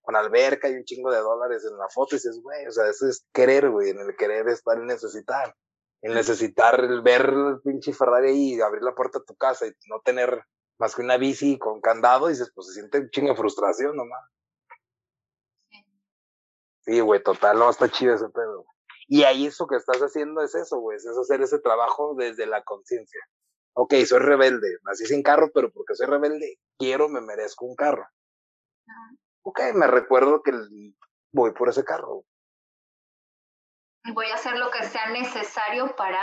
con 0.00 0.16
alberca 0.16 0.68
y 0.68 0.74
un 0.74 0.84
chingo 0.84 1.10
de 1.10 1.20
dólares 1.20 1.64
en 1.68 1.76
la 1.78 1.88
foto 1.88 2.14
y 2.14 2.18
dices, 2.18 2.40
güey, 2.42 2.66
o 2.66 2.70
sea, 2.70 2.88
eso 2.88 3.08
es 3.08 3.24
querer, 3.32 3.70
güey, 3.70 3.90
en 3.90 4.00
el 4.00 4.16
querer 4.16 4.48
estar 4.48 4.76
en 4.76 4.86
necesitar. 4.86 5.54
El 6.02 6.14
necesitar, 6.14 6.80
el 6.80 7.00
ver 7.00 7.26
el 7.26 7.60
pinche 7.62 7.92
Ferrari 7.92 8.32
y 8.32 8.60
abrir 8.60 8.82
la 8.82 8.94
puerta 8.94 9.18
a 9.18 9.24
tu 9.24 9.36
casa 9.36 9.66
y 9.66 9.70
no 9.88 10.00
tener 10.04 10.42
más 10.78 10.96
que 10.96 11.02
una 11.02 11.16
bici 11.16 11.58
con 11.58 11.80
candado, 11.80 12.28
y 12.28 12.32
dices, 12.32 12.50
pues 12.54 12.66
se 12.66 12.74
siente 12.74 12.98
un 12.98 13.10
chingo 13.10 13.30
de 13.30 13.36
frustración 13.36 13.94
nomás. 13.94 14.24
Sí, 16.92 17.00
güey, 17.00 17.22
total, 17.22 17.58
no, 17.58 17.70
está 17.70 17.88
chido 17.88 18.14
ese 18.14 18.28
pedo. 18.28 18.66
Y 19.08 19.22
ahí 19.22 19.46
eso 19.46 19.66
que 19.66 19.76
estás 19.76 19.96
haciendo 20.02 20.42
es 20.42 20.54
eso, 20.54 20.78
güey, 20.78 20.98
es 20.98 21.06
hacer 21.06 21.40
ese 21.40 21.58
trabajo 21.58 22.14
desde 22.18 22.44
la 22.44 22.62
conciencia. 22.64 23.18
Ok, 23.72 23.94
soy 24.04 24.18
rebelde, 24.18 24.76
nací 24.82 25.06
sin 25.06 25.22
carro, 25.22 25.50
pero 25.54 25.72
porque 25.72 25.94
soy 25.94 26.06
rebelde, 26.06 26.58
quiero, 26.78 27.08
me 27.08 27.22
merezco 27.22 27.64
un 27.64 27.76
carro. 27.76 28.06
Ok, 29.40 29.58
me 29.72 29.86
recuerdo 29.86 30.42
que 30.42 30.52
voy 31.32 31.52
por 31.52 31.70
ese 31.70 31.82
carro. 31.82 32.26
Voy 34.12 34.26
a 34.26 34.34
hacer 34.34 34.58
lo 34.58 34.70
que 34.70 34.84
sea 34.84 35.08
necesario 35.12 35.96
para 35.96 36.22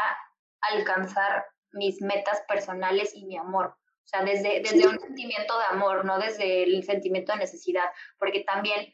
alcanzar 0.61 1.47
mis 1.71 1.99
metas 1.99 2.43
personales 2.47 3.15
y 3.15 3.25
mi 3.25 3.37
amor. 3.37 3.75
O 4.03 4.07
sea, 4.07 4.23
desde, 4.23 4.61
desde 4.61 4.87
un 4.87 4.99
sentimiento 4.99 5.57
de 5.57 5.65
amor, 5.71 6.05
no 6.05 6.19
desde 6.19 6.61
el 6.61 6.83
sentimiento 6.83 7.31
de 7.31 7.39
necesidad, 7.39 7.85
porque 8.19 8.43
también 8.43 8.93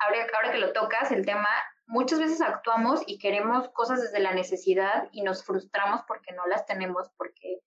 ahora, 0.00 0.52
que 0.52 0.58
lo 0.58 0.72
tocas, 0.72 1.10
el 1.12 1.24
tema, 1.24 1.48
muchas 1.86 2.18
veces 2.18 2.40
actuamos 2.40 3.02
y 3.06 3.18
queremos 3.18 3.68
cosas 3.70 4.00
desde 4.02 4.20
la 4.20 4.32
necesidad 4.32 5.08
y 5.12 5.22
nos 5.22 5.44
frustramos 5.44 6.02
porque 6.06 6.32
no 6.32 6.46
las 6.46 6.66
tenemos, 6.66 7.10
porque 7.16 7.60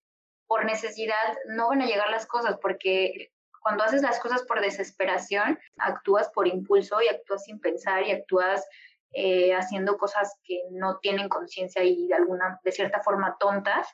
por 0.46 0.64
necesidad 0.64 1.36
no 1.46 1.68
van 1.68 1.82
a 1.82 1.86
llegar 1.86 2.10
las 2.10 2.26
cosas, 2.26 2.58
porque 2.60 3.32
cuando 3.62 3.84
haces 3.84 4.02
las 4.02 4.20
cosas 4.20 4.42
por 4.42 4.60
desesperación, 4.60 5.58
actúas 5.78 6.30
por 6.30 6.46
impulso 6.46 7.00
y 7.00 7.08
actúas 7.08 7.44
sin 7.44 7.60
pensar 7.60 8.06
y 8.06 8.12
actúas 8.12 8.66
eh, 9.12 9.54
haciendo 9.54 9.96
cosas 9.96 10.38
que 10.44 10.60
no 10.70 10.98
tienen 10.98 11.28
conciencia 11.28 11.82
y 11.82 12.08
de 12.08 12.14
alguna, 12.14 12.60
de 12.62 12.72
cierta 12.72 13.00
forma 13.00 13.36
tontas, 13.38 13.88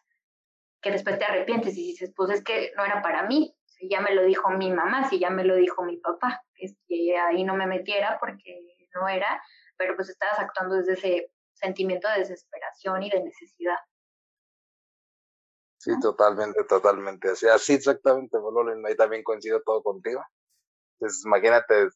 que 0.81 0.91
después 0.91 1.19
te 1.19 1.25
arrepientes 1.25 1.77
y 1.77 1.89
dices, 1.89 2.13
pues 2.17 2.31
es 2.31 2.43
que 2.43 2.73
no 2.77 2.85
era 2.85 3.03
para 3.03 3.25
mí, 3.25 3.55
si 3.81 3.89
ya 3.89 4.01
me 4.01 4.15
lo 4.15 4.23
dijo 4.23 4.51
mi 4.51 4.71
mamá, 4.71 5.09
si 5.09 5.19
ya 5.19 5.31
me 5.31 5.43
lo 5.43 5.57
dijo 5.57 5.83
mi 5.83 5.97
papá, 5.97 6.43
que 6.55 7.19
ahí 7.19 7.45
no 7.45 7.55
me 7.55 7.67
metiera 7.67 8.19
porque 8.21 8.61
no 8.95 9.09
era, 9.09 9.43
pero 9.77 9.97
pues 9.97 10.11
estabas 10.11 10.39
actuando 10.39 10.77
desde 10.77 10.93
ese 10.93 11.33
sentimiento 11.55 12.07
de 12.09 12.19
desesperación 12.19 13.03
y 13.03 13.11
de 13.11 13.23
necesidad. 13.23 13.79
Sí, 15.79 15.99
totalmente, 15.99 16.63
totalmente. 16.65 17.31
Así, 17.31 17.49
así 17.49 17.73
exactamente, 17.73 18.37
Bololín. 18.37 18.85
Ahí 18.87 18.95
también 18.97 19.23
coincido 19.23 19.63
todo 19.63 19.83
contigo. 19.83 20.23
Entonces, 20.99 21.25
imagínate 21.25 21.89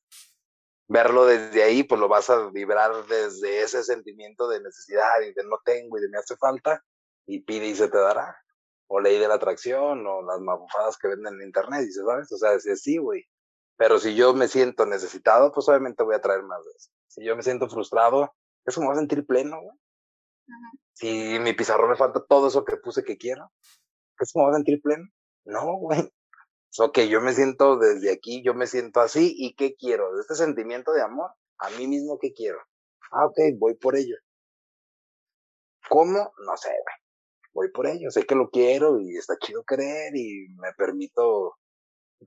verlo 0.88 1.26
desde 1.26 1.62
ahí, 1.62 1.82
pues 1.82 2.00
lo 2.00 2.08
vas 2.08 2.30
a 2.30 2.48
vibrar 2.48 2.94
desde 3.06 3.60
ese 3.60 3.82
sentimiento 3.82 4.48
de 4.48 4.62
necesidad 4.62 5.20
y 5.20 5.34
de 5.34 5.44
no 5.44 5.58
tengo 5.64 5.98
y 5.98 6.00
de 6.00 6.08
me 6.08 6.18
hace 6.18 6.36
falta, 6.36 6.82
y 7.26 7.40
pide 7.40 7.66
y 7.66 7.74
se 7.74 7.88
te 7.88 7.98
dará. 7.98 8.38
O 8.86 9.00
ley 9.00 9.18
de 9.18 9.28
la 9.28 9.34
atracción, 9.34 10.06
o 10.06 10.22
las 10.22 10.40
mabufadas 10.40 10.96
que 10.98 11.08
venden 11.08 11.34
en 11.34 11.46
internet, 11.46 11.86
y 11.88 11.92
¿sabes? 11.92 12.30
O 12.32 12.36
sea, 12.36 12.52
es 12.52 12.66
así, 12.66 12.98
güey. 12.98 13.24
Pero 13.76 13.98
si 13.98 14.14
yo 14.14 14.34
me 14.34 14.48
siento 14.48 14.86
necesitado, 14.86 15.52
pues 15.52 15.68
obviamente 15.68 16.04
voy 16.04 16.14
a 16.14 16.20
traer 16.20 16.42
más 16.42 16.64
de 16.64 16.70
eso. 16.70 16.90
Si 17.08 17.24
yo 17.24 17.34
me 17.36 17.42
siento 17.42 17.68
frustrado, 17.68 18.34
eso 18.64 18.80
me 18.80 18.88
va 18.88 18.92
a 18.94 18.98
sentir 18.98 19.26
pleno, 19.26 19.60
güey. 19.60 19.76
Si 20.92 21.38
mi 21.40 21.54
pizarrón 21.54 21.90
me 21.90 21.96
falta 21.96 22.24
todo 22.24 22.48
eso 22.48 22.64
que 22.64 22.76
puse 22.76 23.02
que 23.02 23.16
quiero, 23.16 23.50
¿eso 24.18 24.38
me 24.38 24.44
va 24.44 24.50
a 24.50 24.54
sentir 24.54 24.80
pleno? 24.80 25.04
No, 25.44 25.76
güey. 25.76 26.12
So 26.70 26.92
que 26.92 27.08
yo 27.08 27.20
me 27.20 27.32
siento 27.32 27.76
desde 27.78 28.12
aquí, 28.12 28.42
yo 28.42 28.54
me 28.54 28.66
siento 28.66 29.00
así, 29.00 29.32
¿y 29.36 29.54
qué 29.54 29.74
quiero? 29.76 30.12
De 30.14 30.20
este 30.20 30.34
sentimiento 30.34 30.92
de 30.92 31.02
amor, 31.02 31.30
a 31.58 31.70
mí 31.70 31.86
mismo, 31.86 32.18
¿qué 32.20 32.32
quiero? 32.32 32.58
Ah, 33.12 33.26
ok, 33.26 33.38
voy 33.58 33.74
por 33.76 33.96
ello. 33.96 34.16
¿Cómo? 35.88 36.32
No 36.46 36.56
sé, 36.56 36.70
güey. 36.70 37.03
Voy 37.54 37.70
por 37.70 37.86
ello, 37.86 38.10
sé 38.10 38.24
que 38.24 38.34
lo 38.34 38.50
quiero 38.50 39.00
y 39.00 39.16
está 39.16 39.36
chido 39.38 39.62
creer 39.62 40.16
y 40.16 40.48
me 40.56 40.72
permito 40.72 41.54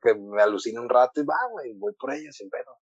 que 0.01 0.15
me 0.15 0.41
alucine 0.41 0.79
un 0.79 0.89
rato 0.89 1.21
y 1.21 1.25
va, 1.25 1.37
güey, 1.51 1.73
voy 1.73 1.93
por 1.99 2.13
ello 2.13 2.31
sin 2.31 2.49
pedo. 2.49 2.77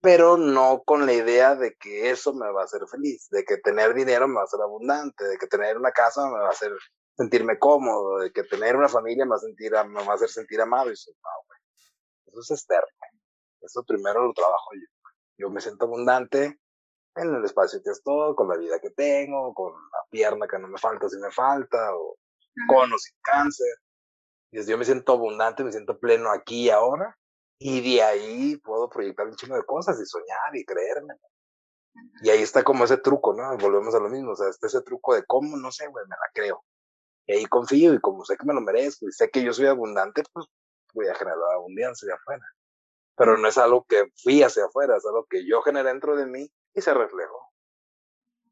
Pero 0.00 0.36
no 0.36 0.82
con 0.84 1.06
la 1.06 1.12
idea 1.14 1.54
de 1.54 1.74
que 1.80 2.10
eso 2.10 2.34
me 2.34 2.50
va 2.52 2.62
a 2.62 2.64
hacer 2.64 2.82
feliz, 2.88 3.28
de 3.30 3.44
que 3.44 3.56
tener 3.56 3.94
dinero 3.94 4.28
me 4.28 4.34
va 4.34 4.42
a 4.42 4.44
hacer 4.44 4.60
abundante, 4.60 5.24
de 5.24 5.38
que 5.38 5.46
tener 5.46 5.76
una 5.76 5.90
casa 5.90 6.26
me 6.26 6.38
va 6.38 6.48
a 6.48 6.50
hacer 6.50 6.72
sentirme 7.16 7.58
cómodo, 7.58 8.18
de 8.18 8.32
que 8.32 8.44
tener 8.44 8.76
una 8.76 8.88
familia 8.88 9.24
me 9.24 9.30
va 9.30 9.36
a, 9.36 9.40
sentir, 9.40 9.72
me 9.72 10.04
va 10.04 10.12
a 10.12 10.14
hacer 10.14 10.28
sentir 10.28 10.60
amado. 10.60 10.90
Y 10.90 10.92
eso, 10.92 11.10
no, 11.10 11.30
güey, 11.46 11.60
eso 12.26 12.40
es 12.40 12.50
externo. 12.50 12.88
Eso 13.60 13.82
primero 13.84 14.24
lo 14.24 14.32
trabajo 14.34 14.70
yo. 14.74 15.10
Yo 15.38 15.50
me 15.50 15.60
siento 15.60 15.86
abundante 15.86 16.60
en 17.18 17.34
el 17.34 17.44
espacio 17.44 17.82
que 17.82 17.90
estoy, 17.90 18.34
con 18.34 18.48
la 18.48 18.56
vida 18.56 18.78
que 18.80 18.90
tengo, 18.90 19.52
con 19.54 19.72
la 19.72 19.98
pierna 20.10 20.46
que 20.46 20.58
no 20.58 20.68
me 20.68 20.78
falta 20.78 21.08
si 21.08 21.18
me 21.18 21.30
falta, 21.30 21.94
o 21.94 22.16
con 22.68 22.92
o 22.92 22.98
sin 22.98 23.16
cáncer. 23.22 23.74
Y 24.50 24.64
yo 24.64 24.78
me 24.78 24.84
siento 24.84 25.12
abundante, 25.12 25.64
me 25.64 25.72
siento 25.72 25.98
pleno 25.98 26.30
aquí 26.30 26.66
y 26.66 26.70
ahora. 26.70 27.16
Y 27.58 27.80
de 27.80 28.02
ahí 28.02 28.56
puedo 28.58 28.88
proyectar 28.88 29.26
un 29.26 29.34
chingo 29.34 29.56
de 29.56 29.64
cosas 29.64 30.00
y 30.00 30.06
soñar 30.06 30.54
y 30.54 30.64
creerme. 30.64 31.14
Y 32.22 32.30
ahí 32.30 32.42
está 32.42 32.62
como 32.62 32.84
ese 32.84 32.96
truco, 32.98 33.34
¿no? 33.34 33.56
Volvemos 33.58 33.94
a 33.94 34.00
lo 34.00 34.08
mismo. 34.08 34.32
O 34.32 34.36
sea, 34.36 34.48
está 34.48 34.68
ese 34.68 34.82
truco 34.82 35.14
de 35.14 35.24
cómo, 35.26 35.56
no 35.56 35.70
sé, 35.72 35.88
güey, 35.88 36.04
me 36.06 36.16
la 36.16 36.30
creo. 36.32 36.64
Y 37.26 37.34
ahí 37.34 37.46
confío 37.46 37.92
y 37.92 38.00
como 38.00 38.24
sé 38.24 38.36
que 38.36 38.46
me 38.46 38.54
lo 38.54 38.60
merezco 38.60 39.06
y 39.06 39.12
sé 39.12 39.28
que 39.28 39.42
yo 39.42 39.52
soy 39.52 39.66
abundante, 39.66 40.22
pues 40.32 40.46
voy 40.94 41.08
a 41.08 41.14
generar 41.14 41.38
abundancia 41.54 42.06
de 42.06 42.14
afuera. 42.14 42.44
Pero 43.16 43.36
no 43.36 43.48
es 43.48 43.58
algo 43.58 43.84
que 43.84 44.10
fui 44.22 44.42
hacia 44.42 44.64
afuera, 44.64 44.96
es 44.96 45.04
algo 45.04 45.26
que 45.28 45.46
yo 45.46 45.60
generé 45.60 45.90
dentro 45.90 46.16
de 46.16 46.26
mí 46.26 46.50
y 46.78 46.80
se 46.80 46.94
reflejó. 46.94 47.52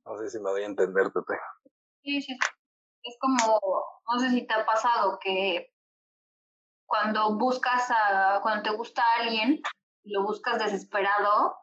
No 0.04 0.18
sé 0.18 0.28
si 0.30 0.38
me 0.38 0.50
doy 0.50 0.62
a 0.62 0.66
entender, 0.66 1.10
Pepe. 1.12 1.38
Sí, 2.02 2.20
sí. 2.20 2.36
Es 3.02 3.16
como, 3.20 3.58
no 4.08 4.18
sé 4.18 4.30
si 4.30 4.46
te 4.46 4.54
ha 4.54 4.66
pasado 4.66 5.18
que 5.20 5.72
cuando 6.86 7.36
buscas 7.36 7.90
a, 7.90 8.40
cuando 8.42 8.62
te 8.62 8.76
gusta 8.76 9.02
a 9.02 9.22
alguien, 9.22 9.60
lo 10.04 10.24
buscas 10.24 10.58
desesperado, 10.58 11.56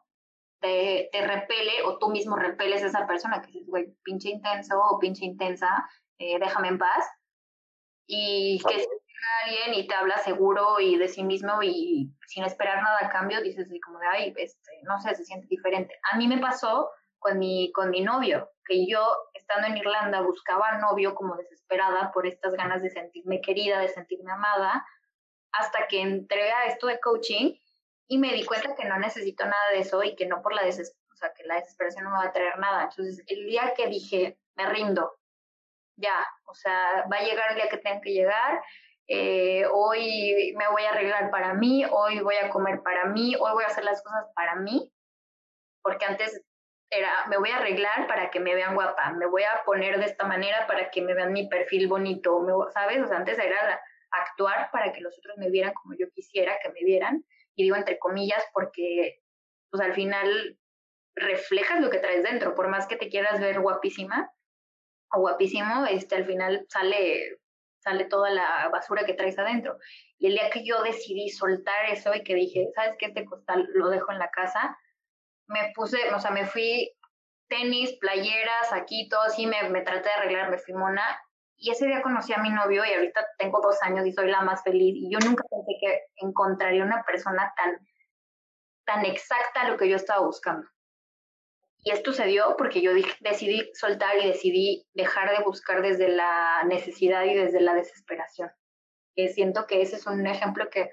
te, 0.60 1.08
te 1.12 1.26
repele 1.26 1.82
o 1.84 1.98
tú 1.98 2.10
mismo 2.10 2.36
repeles 2.36 2.82
a 2.82 2.86
esa 2.86 3.06
persona 3.06 3.40
que 3.40 3.52
dices, 3.52 3.68
güey, 3.68 3.94
pinche 4.02 4.30
intenso 4.30 4.78
o 4.78 4.98
pinche 4.98 5.24
intensa, 5.24 5.68
eh, 6.18 6.38
déjame 6.38 6.68
en 6.68 6.78
paz. 6.78 7.06
Y 8.06 8.62
que 8.66 8.86
alguien 9.42 9.74
y 9.74 9.86
te 9.86 9.94
habla 9.94 10.18
seguro 10.18 10.80
y 10.80 10.96
de 10.96 11.08
sí 11.08 11.22
mismo 11.22 11.62
y 11.62 12.10
sin 12.26 12.44
esperar 12.44 12.82
nada 12.82 12.98
a 13.02 13.08
cambio, 13.08 13.40
dices 13.40 13.68
como 13.84 13.98
de, 13.98 14.06
ay, 14.06 14.34
este, 14.36 14.70
no 14.82 15.00
sé, 15.00 15.14
se 15.14 15.24
siente 15.24 15.46
diferente. 15.48 15.98
A 16.12 16.16
mí 16.16 16.28
me 16.28 16.38
pasó 16.38 16.90
con 17.18 17.38
mi, 17.38 17.72
con 17.72 17.90
mi 17.90 18.02
novio, 18.02 18.50
que 18.66 18.86
yo 18.86 19.00
estando 19.32 19.68
en 19.68 19.78
Irlanda 19.78 20.20
buscaba 20.20 20.78
novio 20.78 21.14
como 21.14 21.36
desesperada 21.36 22.12
por 22.12 22.26
estas 22.26 22.52
ganas 22.54 22.82
de 22.82 22.90
sentirme 22.90 23.40
querida, 23.40 23.80
de 23.80 23.88
sentirme 23.88 24.32
amada, 24.32 24.86
hasta 25.52 25.86
que 25.86 26.00
entré 26.00 26.52
a 26.52 26.66
esto 26.66 26.86
de 26.86 27.00
coaching 27.00 27.54
y 28.08 28.18
me 28.18 28.32
di 28.32 28.44
cuenta 28.44 28.74
que 28.74 28.84
no 28.84 28.98
necesito 28.98 29.44
nada 29.44 29.70
de 29.72 29.80
eso 29.80 30.02
y 30.02 30.14
que 30.16 30.26
no 30.26 30.42
por 30.42 30.52
la 30.52 30.64
desesperación, 30.64 31.04
o 31.12 31.16
sea, 31.16 31.32
que 31.32 31.44
la 31.44 31.54
desesperación 31.54 32.04
no 32.04 32.10
me 32.10 32.18
va 32.18 32.24
a 32.24 32.32
traer 32.32 32.58
nada. 32.58 32.84
Entonces, 32.90 33.24
el 33.28 33.46
día 33.46 33.72
que 33.76 33.86
dije, 33.86 34.38
me 34.56 34.66
rindo, 34.66 35.16
ya, 35.96 36.26
o 36.46 36.54
sea, 36.54 37.06
va 37.10 37.18
a 37.18 37.22
llegar 37.22 37.50
el 37.50 37.56
día 37.56 37.68
que 37.68 37.78
tenga 37.78 38.00
que 38.00 38.12
llegar, 38.12 38.62
eh, 39.06 39.66
hoy 39.70 40.54
me 40.56 40.68
voy 40.68 40.82
a 40.84 40.90
arreglar 40.90 41.30
para 41.30 41.54
mí, 41.54 41.84
hoy 41.90 42.20
voy 42.20 42.36
a 42.36 42.50
comer 42.50 42.82
para 42.82 43.06
mí, 43.06 43.34
hoy 43.36 43.52
voy 43.52 43.64
a 43.64 43.68
hacer 43.68 43.84
las 43.84 44.02
cosas 44.02 44.26
para 44.34 44.56
mí, 44.56 44.90
porque 45.82 46.06
antes 46.06 46.42
era, 46.90 47.26
me 47.28 47.36
voy 47.36 47.50
a 47.50 47.58
arreglar 47.58 48.06
para 48.06 48.30
que 48.30 48.40
me 48.40 48.54
vean 48.54 48.74
guapa, 48.74 49.12
me 49.12 49.26
voy 49.26 49.42
a 49.42 49.62
poner 49.64 49.98
de 49.98 50.06
esta 50.06 50.24
manera 50.24 50.66
para 50.66 50.90
que 50.90 51.02
me 51.02 51.14
vean 51.14 51.32
mi 51.32 51.48
perfil 51.48 51.88
bonito, 51.88 52.46
¿sabes? 52.72 53.02
O 53.02 53.06
sea, 53.06 53.18
antes 53.18 53.38
era 53.38 53.82
actuar 54.10 54.70
para 54.70 54.92
que 54.92 55.00
los 55.00 55.18
otros 55.18 55.36
me 55.38 55.50
vieran 55.50 55.74
como 55.74 55.94
yo 55.94 56.06
quisiera 56.14 56.58
que 56.62 56.70
me 56.70 56.84
vieran, 56.84 57.24
y 57.56 57.64
digo 57.64 57.76
entre 57.76 57.98
comillas 57.98 58.44
porque 58.52 59.20
pues 59.70 59.82
al 59.82 59.94
final 59.94 60.58
reflejas 61.16 61.80
lo 61.80 61.90
que 61.90 61.98
traes 61.98 62.22
dentro, 62.22 62.54
por 62.54 62.68
más 62.68 62.86
que 62.86 62.96
te 62.96 63.08
quieras 63.08 63.40
ver 63.40 63.60
guapísima 63.60 64.30
o 65.12 65.20
guapísimo, 65.20 65.86
este 65.86 66.16
al 66.16 66.24
final 66.24 66.64
sale 66.68 67.38
sale 67.84 68.06
toda 68.06 68.30
la 68.30 68.68
basura 68.70 69.04
que 69.04 69.14
traes 69.14 69.38
adentro. 69.38 69.78
Y 70.18 70.26
el 70.26 70.32
día 70.32 70.50
que 70.50 70.64
yo 70.64 70.82
decidí 70.82 71.28
soltar 71.28 71.86
eso 71.90 72.14
y 72.14 72.24
que 72.24 72.34
dije, 72.34 72.70
¿sabes 72.74 72.96
qué? 72.98 73.06
Este 73.06 73.24
costal 73.24 73.68
lo 73.74 73.90
dejo 73.90 74.10
en 74.10 74.18
la 74.18 74.30
casa, 74.30 74.76
me 75.46 75.72
puse, 75.74 75.98
o 76.12 76.18
sea, 76.18 76.30
me 76.30 76.46
fui 76.46 76.90
tenis, 77.48 77.92
playeras, 78.00 78.70
saquitos, 78.70 79.38
y 79.38 79.46
me, 79.46 79.68
me 79.68 79.82
traté 79.82 80.08
de 80.08 80.14
arreglar, 80.14 80.50
me 80.50 80.58
fui 80.58 80.74
mona 80.74 81.04
y 81.56 81.70
ese 81.70 81.86
día 81.86 82.02
conocí 82.02 82.32
a 82.32 82.38
mi 82.38 82.50
novio 82.50 82.84
y 82.84 82.92
ahorita 82.92 83.26
tengo 83.38 83.60
dos 83.62 83.80
años 83.82 84.06
y 84.06 84.12
soy 84.12 84.30
la 84.30 84.42
más 84.42 84.62
feliz. 84.62 84.94
Y 84.96 85.10
yo 85.10 85.18
nunca 85.20 85.44
pensé 85.48 85.72
que 85.80 86.00
encontraría 86.16 86.84
una 86.84 87.02
persona 87.04 87.52
tan, 87.56 87.78
tan 88.84 89.04
exacta 89.04 89.62
a 89.62 89.68
lo 89.68 89.76
que 89.76 89.88
yo 89.88 89.96
estaba 89.96 90.26
buscando. 90.26 90.68
Y 91.84 91.90
esto 91.90 92.14
se 92.14 92.24
dio 92.24 92.56
porque 92.56 92.80
yo 92.80 92.92
decidí 93.20 93.70
soltar 93.74 94.16
y 94.18 94.26
decidí 94.26 94.86
dejar 94.94 95.36
de 95.36 95.44
buscar 95.44 95.82
desde 95.82 96.08
la 96.08 96.64
necesidad 96.64 97.24
y 97.24 97.34
desde 97.34 97.60
la 97.60 97.74
desesperación. 97.74 98.50
Que 99.14 99.28
siento 99.28 99.66
que 99.66 99.82
ese 99.82 99.96
es 99.96 100.06
un 100.06 100.26
ejemplo 100.26 100.70
que, 100.70 100.90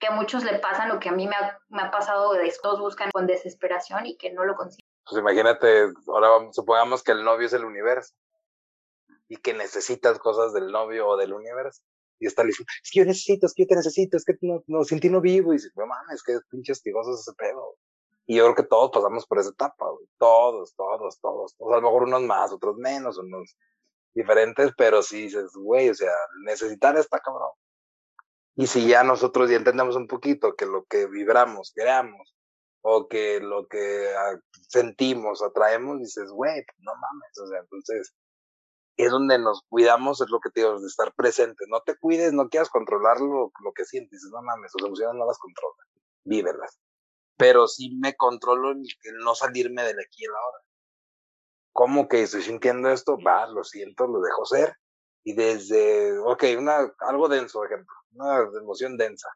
que 0.00 0.08
a 0.08 0.10
muchos 0.10 0.42
le 0.42 0.58
pasan, 0.58 0.88
lo 0.88 0.98
que 0.98 1.08
a 1.08 1.12
mí 1.12 1.28
me 1.28 1.36
ha, 1.36 1.90
pasado 1.92 2.32
de 2.32 2.52
todos 2.60 2.80
buscan 2.80 3.12
con 3.12 3.28
desesperación 3.28 4.06
y 4.06 4.16
que 4.16 4.32
no 4.32 4.44
lo 4.44 4.56
consiguen. 4.56 4.88
Pues 5.08 5.20
imagínate, 5.20 5.88
ahora 6.08 6.50
supongamos 6.50 7.04
que 7.04 7.12
el 7.12 7.22
novio 7.22 7.46
es 7.46 7.52
el 7.52 7.64
universo 7.64 8.12
y 9.28 9.36
que 9.36 9.54
necesitas 9.54 10.18
cosas 10.18 10.52
del 10.52 10.72
novio 10.72 11.06
o 11.06 11.16
del 11.16 11.32
universo. 11.32 11.80
Y 12.18 12.26
está 12.26 12.42
diciendo, 12.42 12.70
es 12.82 12.90
que 12.90 12.98
yo 12.98 13.04
necesito, 13.04 13.46
es 13.46 13.54
que 13.54 13.62
yo 13.62 13.68
te 13.68 13.76
necesito, 13.76 14.16
es 14.16 14.24
que 14.24 14.34
no, 14.40 14.64
no 14.66 14.82
sin 14.82 14.98
ti 14.98 15.10
no 15.10 15.20
vivo. 15.20 15.52
Y 15.52 15.56
dice, 15.56 15.68
no 15.76 15.86
mames, 15.86 16.24
que 16.24 16.38
pinche 16.50 16.72
hostigoso 16.72 17.14
ese 17.14 17.32
pedo. 17.34 17.76
Y 18.26 18.36
yo 18.36 18.44
creo 18.44 18.54
que 18.54 18.62
todos 18.62 18.90
pasamos 18.90 19.26
por 19.26 19.38
esa 19.38 19.50
etapa, 19.50 19.90
güey. 19.90 20.06
Todos, 20.18 20.74
todos, 20.74 21.20
todos. 21.20 21.54
O 21.58 21.72
a 21.72 21.76
lo 21.76 21.82
mejor 21.82 22.04
unos 22.04 22.22
más, 22.22 22.52
otros 22.52 22.76
menos, 22.76 23.18
unos 23.18 23.56
diferentes, 24.14 24.72
pero 24.76 25.02
sí 25.02 25.22
dices, 25.22 25.52
güey, 25.54 25.90
o 25.90 25.94
sea, 25.94 26.12
necesitar 26.44 26.96
esta 26.96 27.18
cabrón. 27.18 27.50
Y 28.56 28.66
si 28.66 28.86
ya 28.86 29.02
nosotros 29.02 29.50
ya 29.50 29.56
entendemos 29.56 29.96
un 29.96 30.06
poquito 30.06 30.54
que 30.54 30.66
lo 30.66 30.84
que 30.84 31.06
vibramos, 31.06 31.72
creamos, 31.74 32.34
o 32.82 33.08
que 33.08 33.40
lo 33.40 33.66
que 33.66 34.08
ah, 34.16 34.38
sentimos, 34.68 35.42
atraemos, 35.42 35.98
dices, 35.98 36.30
güey, 36.30 36.64
pues 36.64 36.78
no 36.80 36.92
mames, 36.94 37.38
o 37.42 37.46
sea, 37.48 37.58
entonces 37.60 38.14
es 38.96 39.10
donde 39.10 39.38
nos 39.38 39.62
cuidamos, 39.68 40.20
es 40.20 40.30
lo 40.30 40.38
que 40.38 40.50
te 40.50 40.60
digo, 40.60 40.78
de 40.78 40.86
estar 40.86 41.12
presente. 41.14 41.64
No 41.68 41.80
te 41.80 41.96
cuides, 41.96 42.32
no 42.32 42.48
quieras 42.48 42.70
controlar 42.70 43.20
lo, 43.20 43.50
que 43.74 43.84
sientes, 43.84 44.22
no 44.30 44.40
mames, 44.42 44.70
tus 44.72 44.86
emociones 44.86 45.16
no 45.16 45.26
las 45.26 45.38
controlas, 45.38 45.86
vívelas. 46.24 46.78
Pero 47.36 47.66
sí 47.66 47.96
me 47.96 48.14
controlo 48.14 48.72
en 48.72 48.82
no 49.22 49.34
salirme 49.34 49.82
del 49.82 49.98
aquí 49.98 50.24
y 50.24 50.26
la 50.26 50.38
ahora. 50.38 50.58
¿Cómo 51.72 52.08
que 52.08 52.22
estoy 52.22 52.42
sintiendo 52.42 52.90
esto? 52.90 53.18
Va, 53.20 53.46
lo 53.48 53.64
siento, 53.64 54.06
lo 54.06 54.20
dejo 54.20 54.44
ser. 54.44 54.76
Y 55.24 55.34
desde, 55.34 56.18
ok, 56.18 56.44
una, 56.58 56.94
algo 57.00 57.28
denso, 57.28 57.64
ejemplo, 57.64 57.92
una 58.12 58.38
emoción 58.60 58.96
densa. 58.96 59.28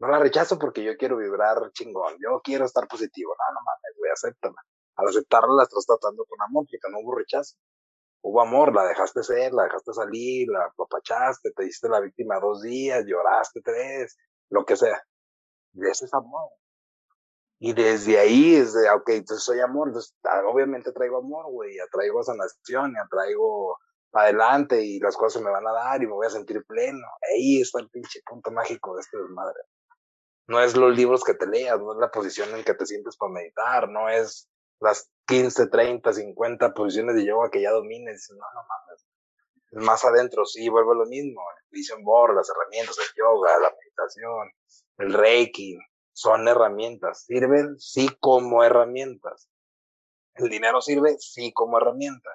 No 0.00 0.08
la 0.08 0.18
rechazo 0.18 0.58
porque 0.58 0.84
yo 0.84 0.96
quiero 0.96 1.16
vibrar 1.16 1.72
chingón, 1.72 2.16
yo 2.20 2.40
quiero 2.42 2.64
estar 2.64 2.86
positivo. 2.86 3.34
No, 3.38 3.54
no 3.54 3.60
mames, 3.64 3.96
voy 3.98 4.08
a 4.10 4.12
aceptarla. 4.12 4.62
Al 4.96 5.08
aceptarla 5.08 5.54
la 5.54 5.62
estás 5.62 5.86
tratando 5.86 6.24
con 6.24 6.40
amor, 6.42 6.66
porque 6.66 6.92
no 6.92 6.98
hubo 7.00 7.16
rechazo 7.16 7.56
hubo 8.22 8.42
amor, 8.42 8.74
la 8.74 8.84
dejaste 8.84 9.22
ser, 9.22 9.52
la 9.52 9.64
dejaste 9.64 9.92
salir, 9.92 10.48
la 10.48 10.64
apapachaste, 10.66 11.52
te 11.52 11.64
diste 11.64 11.88
la 11.88 12.00
víctima 12.00 12.40
dos 12.40 12.62
días, 12.62 13.04
lloraste 13.06 13.60
tres, 13.62 14.16
lo 14.50 14.64
que 14.64 14.76
sea. 14.76 15.02
Y 15.74 15.86
ese 15.86 16.06
es 16.06 16.14
amor. 16.14 16.50
Y 17.60 17.72
desde 17.72 18.18
ahí, 18.18 18.54
desde, 18.56 18.88
ok, 18.90 19.08
entonces 19.10 19.44
soy 19.44 19.60
amor, 19.60 19.88
entonces 19.88 20.14
ah, 20.24 20.42
obviamente 20.46 20.92
traigo 20.92 21.18
amor, 21.18 21.46
güey, 21.50 21.78
atraigo 21.80 22.22
sanación, 22.22 22.96
atraigo 22.96 23.76
adelante 24.12 24.80
y 24.82 25.00
las 25.00 25.16
cosas 25.16 25.42
me 25.42 25.50
van 25.50 25.66
a 25.66 25.72
dar 25.72 26.02
y 26.02 26.06
me 26.06 26.12
voy 26.12 26.26
a 26.26 26.30
sentir 26.30 26.64
pleno. 26.64 27.06
Ahí 27.30 27.60
está 27.60 27.80
el 27.80 27.90
pinche 27.90 28.20
punto 28.24 28.50
mágico 28.50 28.94
de 28.94 29.00
este 29.00 29.18
desmadre. 29.18 29.60
No 30.46 30.60
es 30.60 30.76
los 30.76 30.96
libros 30.96 31.24
que 31.24 31.34
te 31.34 31.46
leas, 31.46 31.78
no 31.78 31.92
es 31.92 31.98
la 31.98 32.10
posición 32.10 32.54
en 32.54 32.64
que 32.64 32.74
te 32.74 32.86
sientes 32.86 33.16
para 33.16 33.32
meditar, 33.32 33.88
no 33.88 34.08
es 34.08 34.48
las 34.80 35.10
15, 35.26 35.66
30, 35.66 36.12
50 36.12 36.72
posiciones 36.74 37.16
de 37.16 37.26
yoga 37.26 37.50
que 37.50 37.60
ya 37.60 37.70
domines. 37.70 38.30
No, 38.30 38.36
no 38.36 38.66
mames. 38.66 39.06
Es 39.72 39.82
más 39.84 40.04
adentro, 40.04 40.46
sí, 40.46 40.68
vuelvo 40.68 40.92
a 40.92 40.96
lo 40.96 41.06
mismo. 41.06 41.42
Vision 41.70 42.02
board, 42.02 42.36
las 42.36 42.48
herramientas, 42.48 42.96
el 42.98 43.16
yoga, 43.16 43.58
la 43.58 43.70
meditación, 43.70 44.50
el 44.98 45.12
reiki, 45.12 45.76
son 46.18 46.48
herramientas. 46.48 47.26
Sirven, 47.26 47.78
sí, 47.78 48.08
como 48.18 48.64
herramientas. 48.64 49.48
El 50.34 50.48
dinero 50.48 50.80
sirve, 50.80 51.16
sí, 51.18 51.52
como 51.52 51.78
herramienta. 51.78 52.30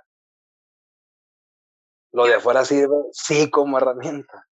Lo 2.14 2.26
de 2.26 2.36
afuera 2.36 2.64
sirve, 2.64 2.96
sí, 3.12 3.50
como 3.50 3.78
herramienta. 3.78 4.48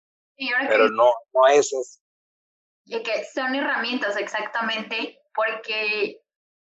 pero 0.70 0.90
no, 0.90 1.12
no 1.34 1.48
es 1.48 1.74
eso. 1.74 2.02
Y 2.86 3.04
que 3.04 3.26
son 3.26 3.54
herramientas 3.54 4.16
exactamente, 4.16 5.20
porque, 5.36 6.22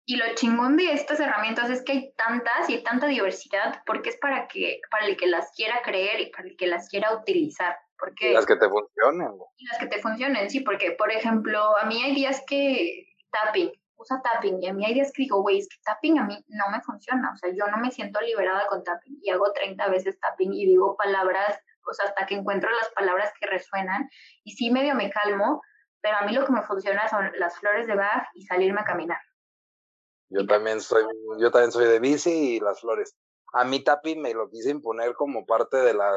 y 0.04 0.16
lo 0.16 0.34
chingón 0.34 0.76
de 0.76 0.92
estas 0.92 1.20
herramientas 1.20 1.70
es 1.70 1.84
que 1.84 1.92
hay 1.92 2.12
tantas 2.14 2.68
y 2.68 2.82
tanta 2.82 3.06
diversidad, 3.06 3.80
porque 3.86 4.10
es 4.10 4.16
para 4.16 4.48
que, 4.48 4.80
para 4.90 5.06
el 5.06 5.16
que 5.16 5.28
las 5.28 5.52
quiera 5.54 5.82
creer 5.82 6.18
y 6.18 6.30
para 6.32 6.48
el 6.48 6.56
que 6.56 6.66
las 6.66 6.88
quiera 6.88 7.14
utilizar. 7.14 7.78
Porque, 8.00 8.32
las 8.32 8.46
que 8.46 8.56
te 8.56 8.68
funcionen. 8.68 9.32
Y 9.56 9.66
las 9.66 9.78
que 9.78 9.86
te 9.86 10.00
funcionen, 10.00 10.50
sí, 10.50 10.60
porque, 10.60 10.92
por 10.92 11.12
ejemplo, 11.12 11.76
a 11.78 11.84
mí 11.84 12.02
hay 12.02 12.14
días 12.14 12.42
que 12.46 13.06
tapping, 13.30 13.70
usa 13.96 14.20
tapping, 14.22 14.62
y 14.62 14.68
a 14.68 14.72
mí 14.72 14.84
hay 14.84 14.94
días 14.94 15.12
que 15.14 15.22
digo, 15.24 15.42
güey, 15.42 15.58
es 15.58 15.68
que 15.68 15.76
tapping 15.84 16.18
a 16.18 16.24
mí 16.24 16.42
no 16.48 16.64
me 16.70 16.80
funciona, 16.80 17.30
o 17.32 17.36
sea, 17.36 17.50
yo 17.54 17.66
no 17.66 17.76
me 17.76 17.90
siento 17.90 18.20
liberada 18.20 18.66
con 18.66 18.82
tapping, 18.82 19.18
y 19.22 19.30
hago 19.30 19.52
30 19.52 19.88
veces 19.88 20.18
tapping 20.18 20.52
y 20.52 20.66
digo 20.66 20.96
palabras, 20.96 21.60
o 21.86 21.92
sea, 21.92 22.06
hasta 22.06 22.26
que 22.26 22.34
encuentro 22.36 22.70
las 22.70 22.88
palabras 22.90 23.32
que 23.38 23.46
resuenan, 23.46 24.08
y 24.44 24.52
sí 24.52 24.70
medio 24.70 24.94
me 24.94 25.10
calmo, 25.10 25.60
pero 26.00 26.16
a 26.16 26.22
mí 26.22 26.32
lo 26.32 26.44
que 26.46 26.52
me 26.52 26.62
funciona 26.62 27.08
son 27.08 27.30
las 27.38 27.58
flores 27.58 27.86
de 27.86 27.94
Bach 27.94 28.26
y 28.34 28.46
salirme 28.46 28.80
a 28.80 28.84
caminar. 28.84 29.20
Yo 30.30 30.46
también 30.46 30.80
soy, 30.80 31.04
yo 31.38 31.50
también 31.50 31.72
soy 31.72 31.86
de 31.86 31.98
bici 31.98 32.56
y 32.56 32.60
las 32.60 32.80
flores. 32.80 33.16
A 33.52 33.64
mí 33.64 33.82
tapping 33.82 34.22
me 34.22 34.32
lo 34.32 34.48
quise 34.48 34.70
imponer 34.70 35.14
como 35.14 35.44
parte 35.44 35.76
de 35.78 35.92
la 35.92 36.10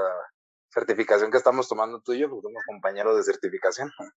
certificación 0.74 1.32
que 1.32 1.38
estamos 1.38 1.68
tomando 1.68 2.02
tú 2.02 2.14
y 2.14 2.20
yo, 2.20 2.30
porque 2.30 2.48
somos 2.48 2.64
compañeros 2.66 3.16
de 3.18 3.24
certificación 3.24 3.92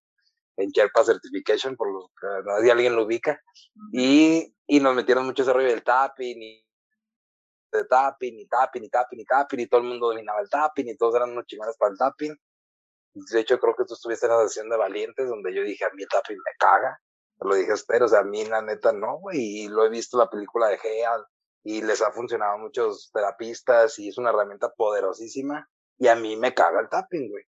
en 0.56 0.70
Sherpa 0.70 1.04
Certification, 1.04 1.76
por 1.76 1.92
los 1.92 2.06
que 2.18 2.26
nadie 2.44 2.72
alguien 2.72 2.96
lo 2.96 3.04
ubica, 3.04 3.40
y, 3.92 4.54
y 4.66 4.80
nos 4.80 4.94
metieron 4.94 5.26
mucho 5.26 5.42
ese 5.42 5.52
rollo 5.52 5.68
del 5.68 5.84
tapping, 5.84 6.42
y 6.42 6.66
de 7.72 7.84
tapping, 7.84 8.38
y 8.38 8.48
tapping, 8.48 8.84
y 8.84 8.88
tapping, 8.88 9.20
y 9.20 9.24
tapping, 9.24 9.60
y 9.60 9.66
todo 9.66 9.80
el 9.82 9.86
mundo 9.88 10.08
dominaba 10.08 10.40
el 10.40 10.48
tapping, 10.48 10.88
y 10.88 10.96
todos 10.96 11.14
eran 11.16 11.32
unos 11.32 11.44
chingones 11.46 11.76
para 11.76 11.92
el 11.92 11.98
tapping. 11.98 12.36
De 13.14 13.40
hecho, 13.40 13.58
creo 13.58 13.74
que 13.74 13.84
tú 13.84 13.94
estuviste 13.94 14.26
en 14.26 14.32
la 14.32 14.42
sesión 14.44 14.70
de 14.70 14.76
Valientes, 14.76 15.28
donde 15.28 15.54
yo 15.54 15.62
dije, 15.62 15.84
a 15.84 15.90
mí 15.90 16.02
el 16.02 16.08
tapping 16.08 16.36
me 16.36 16.52
caga. 16.58 16.98
Lo 17.40 17.54
dije, 17.54 17.72
espero, 17.72 18.06
o 18.06 18.08
sea, 18.08 18.20
a 18.20 18.24
mí 18.24 18.46
la 18.46 18.62
neta 18.62 18.92
no, 18.92 19.18
güey, 19.18 19.38
y 19.38 19.68
lo 19.68 19.84
he 19.84 19.90
visto 19.90 20.16
en 20.16 20.20
la 20.20 20.30
película 20.30 20.68
de 20.68 20.78
Heal, 20.78 21.22
y 21.64 21.82
les 21.82 22.00
ha 22.00 22.12
funcionado 22.12 22.54
a 22.54 22.58
muchos 22.58 23.10
terapistas, 23.12 23.98
y 23.98 24.08
es 24.08 24.16
una 24.16 24.30
herramienta 24.30 24.72
poderosísima 24.72 25.68
y 25.98 26.08
a 26.08 26.16
mí 26.16 26.36
me 26.36 26.54
caga 26.54 26.80
el 26.80 26.88
tapping, 26.88 27.30
güey. 27.30 27.44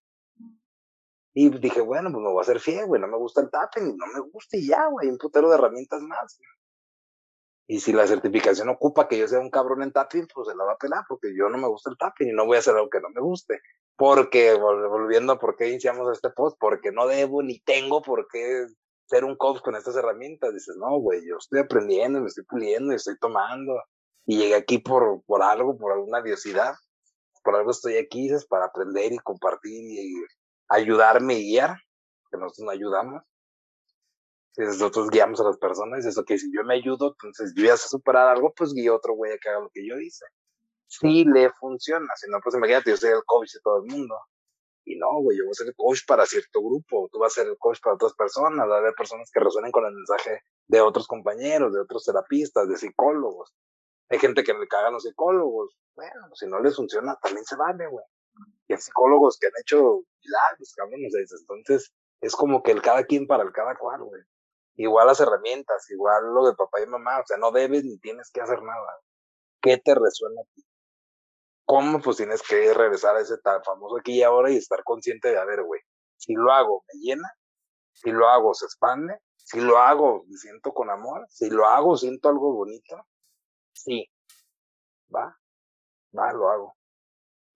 Y 1.35 1.51
dije, 1.51 1.81
bueno, 1.81 2.11
pues 2.11 2.23
me 2.23 2.31
voy 2.31 2.39
a 2.39 2.43
hacer 2.43 2.59
fiel, 2.59 2.87
güey. 2.87 3.01
No 3.01 3.07
me 3.07 3.17
gusta 3.17 3.41
el 3.41 3.51
tapping, 3.51 3.97
no 3.97 4.07
me 4.07 4.21
gusta 4.33 4.57
y 4.57 4.67
ya, 4.67 4.87
güey. 4.87 5.09
Un 5.09 5.19
putero 5.19 5.49
de 5.49 5.55
herramientas 5.55 6.03
más. 6.03 6.39
Y 7.69 7.81
si 7.81 7.93
la 7.93 8.07
certificación 8.07 8.71
ocupa 8.71 9.09
que 9.09 9.19
yo 9.19 9.29
sea 9.29 9.41
un 9.41 9.51
cabrón 9.51 9.83
en 9.83 9.93
tapping, 9.93 10.27
pues 10.35 10.49
se 10.49 10.57
la 10.57 10.65
va 10.65 10.73
a 10.73 10.79
pelar, 10.79 11.05
porque 11.07 11.29
yo 11.37 11.51
no 11.51 11.59
me 11.59 11.69
gusta 11.69 11.91
el 11.91 11.99
tapping 11.99 12.31
y 12.31 12.33
no 12.33 12.47
voy 12.47 12.57
a 12.57 12.61
hacer 12.61 12.75
algo 12.75 12.89
que 12.89 13.01
no 13.01 13.11
me 13.11 13.21
guste. 13.21 13.61
Porque, 13.95 14.55
volviendo 14.55 15.35
a 15.35 15.39
por 15.39 15.55
qué 15.55 15.69
iniciamos 15.69 16.11
este 16.11 16.31
post, 16.31 16.57
porque 16.59 16.93
no 16.93 17.07
debo 17.07 17.43
ni 17.43 17.61
tengo 17.61 18.01
por 18.01 18.27
qué 18.29 18.67
ser 19.07 19.25
un 19.25 19.37
coach 19.37 19.61
con 19.61 19.77
estas 19.77 19.97
herramientas. 19.97 20.55
Dices, 20.55 20.77
no, 20.77 20.99
güey, 20.99 21.21
yo 21.29 21.37
estoy 21.37 21.61
aprendiendo, 21.61 22.21
me 22.21 22.29
estoy 22.29 22.45
puliendo 22.45 22.93
y 22.93 22.97
estoy 22.97 23.19
tomando. 23.19 23.81
Y 24.25 24.39
llegué 24.39 24.55
aquí 24.55 24.79
por, 24.79 25.23
por 25.27 25.43
algo, 25.43 25.77
por 25.77 25.93
alguna 25.93 26.23
diosidad 26.23 26.75
por 27.49 27.57
algo 27.57 27.71
estoy 27.71 27.97
aquí, 27.97 28.29
es 28.29 28.45
para 28.45 28.67
aprender 28.67 29.11
y 29.11 29.17
compartir 29.21 29.73
y 29.73 30.23
ayudarme 30.69 31.33
y 31.39 31.53
guiar, 31.53 31.79
que 32.31 32.37
nosotros 32.37 32.67
nos 32.67 32.75
ayudamos. 32.75 33.23
nosotros 34.59 35.09
guiamos 35.09 35.41
a 35.41 35.45
las 35.45 35.57
personas, 35.57 36.05
eso 36.05 36.27
que 36.27 36.39
si 36.39 36.53
yo 36.55 36.63
me 36.63 36.75
ayudo, 36.75 37.15
entonces 37.15 37.55
yo 37.57 37.65
ya 37.65 37.79
sé 37.79 37.89
superar 37.89 38.29
algo, 38.29 38.53
pues 38.55 38.75
guío 38.75 38.93
a 38.93 38.97
otro 38.97 39.15
güey 39.15 39.33
a 39.33 39.39
que 39.39 39.49
haga 39.49 39.61
lo 39.61 39.71
que 39.71 39.81
yo 39.89 39.99
hice. 39.99 40.27
Sí 40.89 41.25
le 41.25 41.49
funciona, 41.53 42.07
si 42.17 42.31
no, 42.31 42.39
pues 42.43 42.55
imagínate, 42.55 42.91
yo 42.91 42.99
soy 42.99 43.13
el 43.13 43.25
coach 43.25 43.55
de 43.55 43.61
todo 43.61 43.79
el 43.79 43.91
mundo. 43.91 44.15
Y 44.85 44.97
no, 44.97 45.07
güey, 45.23 45.39
yo 45.39 45.45
voy 45.45 45.53
a 45.53 45.55
ser 45.55 45.69
el 45.69 45.75
coach 45.75 46.01
para 46.07 46.27
cierto 46.27 46.61
grupo, 46.61 47.09
tú 47.11 47.19
vas 47.19 47.33
a 47.33 47.41
ser 47.41 47.47
el 47.47 47.57
coach 47.57 47.79
para 47.83 47.95
otras 47.95 48.13
personas, 48.13 48.69
va 48.69 48.75
a 48.75 48.79
haber 48.81 48.93
personas 48.93 49.31
que 49.33 49.41
resuenen 49.41 49.73
con 49.73 49.87
el 49.87 49.95
mensaje 49.95 50.43
de 50.67 50.83
otros 50.83 51.07
compañeros, 51.07 51.73
de 51.73 51.81
otros 51.81 52.05
terapistas, 52.05 52.69
de 52.69 52.77
psicólogos. 52.77 53.55
Hay 54.11 54.19
gente 54.19 54.43
que 54.43 54.55
le 54.55 54.67
cagan 54.67 54.95
los 54.95 55.03
psicólogos. 55.03 55.77
Bueno, 55.95 56.35
si 56.35 56.47
no 56.47 56.61
les 56.61 56.77
funciona, 56.77 57.19
también 57.21 57.45
se 57.45 57.57
vale, 57.57 57.87
güey. 57.89 58.05
Y 58.69 58.73
hay 58.73 58.81
psicólogos 58.81 59.39
que 59.39 59.49
han 59.49 59.53
hecho 59.61 60.03
milagros, 60.23 60.75
cabrón. 60.75 61.01
Entonces, 61.05 61.93
es 62.21 62.35
como 62.35 62.63
que 62.63 62.73
el 62.73 62.83
cada 62.83 63.05
quien 63.05 63.27
para 63.27 63.43
el 63.43 63.53
cada 63.53 63.77
cual, 63.77 64.03
güey. 64.03 64.23
Igual 64.77 65.09
las 65.09 65.21
herramientas, 65.21 65.91
igual 65.91 66.33
lo 66.33 66.47
de 66.47 66.55
papá 66.55 66.81
y 66.81 66.87
mamá. 66.87 67.21
O 67.21 67.27
sea, 67.27 67.37
no 67.37 67.51
debes 67.51 67.85
ni 67.85 67.99
tienes 67.99 68.31
que 68.31 68.41
hacer 68.41 68.63
nada. 68.63 69.01
¿Qué 69.61 69.77
te 69.77 69.95
resuena 69.95 70.41
a 70.41 70.55
ti? 70.55 70.65
¿Cómo? 71.67 72.01
Pues 72.01 72.17
tienes 72.17 72.43
que 72.43 72.73
regresar 72.73 73.17
a 73.17 73.21
ese 73.21 73.37
tan 73.39 73.63
famoso 73.63 73.99
aquí 73.99 74.13
y 74.13 74.23
ahora 74.23 74.51
y 74.51 74.57
estar 74.57 74.83
consciente 74.85 75.29
de, 75.29 75.39
a 75.39 75.45
ver, 75.45 75.65
güey, 75.65 75.83
si 76.17 76.33
lo 76.33 76.51
hago, 76.53 76.85
me 76.93 77.01
llena. 77.01 77.31
Si 77.93 78.11
lo 78.11 78.29
hago, 78.29 78.55
se 78.55 78.65
expande. 78.65 79.19
Si 79.37 79.61
lo 79.61 79.79
hago, 79.79 80.25
me 80.29 80.37
siento 80.37 80.73
con 80.73 80.89
amor. 80.89 81.27
Si 81.29 81.51
lo 81.51 81.67
hago, 81.67 81.97
siento 81.97 82.29
algo 82.29 82.53
bonito 82.53 83.05
sí, 83.83 84.09
va, 85.15 85.37
va, 86.17 86.33
lo 86.33 86.49
hago. 86.49 86.77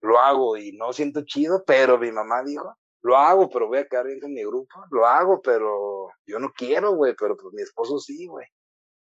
Lo 0.01 0.19
hago 0.19 0.57
y 0.57 0.73
no 0.73 0.91
siento 0.91 1.21
chido, 1.25 1.63
pero 1.65 1.97
mi 1.97 2.11
mamá 2.11 2.43
dijo, 2.43 2.77
lo 3.03 3.17
hago, 3.17 3.49
pero 3.49 3.67
voy 3.67 3.79
a 3.79 3.87
quedar 3.87 4.05
bien 4.05 4.19
con 4.19 4.33
mi 4.33 4.43
grupo. 4.43 4.85
Lo 4.91 5.05
hago, 5.05 5.41
pero 5.41 6.09
yo 6.25 6.39
no 6.39 6.51
quiero, 6.51 6.93
güey, 6.95 7.15
pero 7.17 7.35
pues 7.37 7.53
mi 7.53 7.61
esposo 7.61 7.99
sí, 7.99 8.27
güey. 8.27 8.47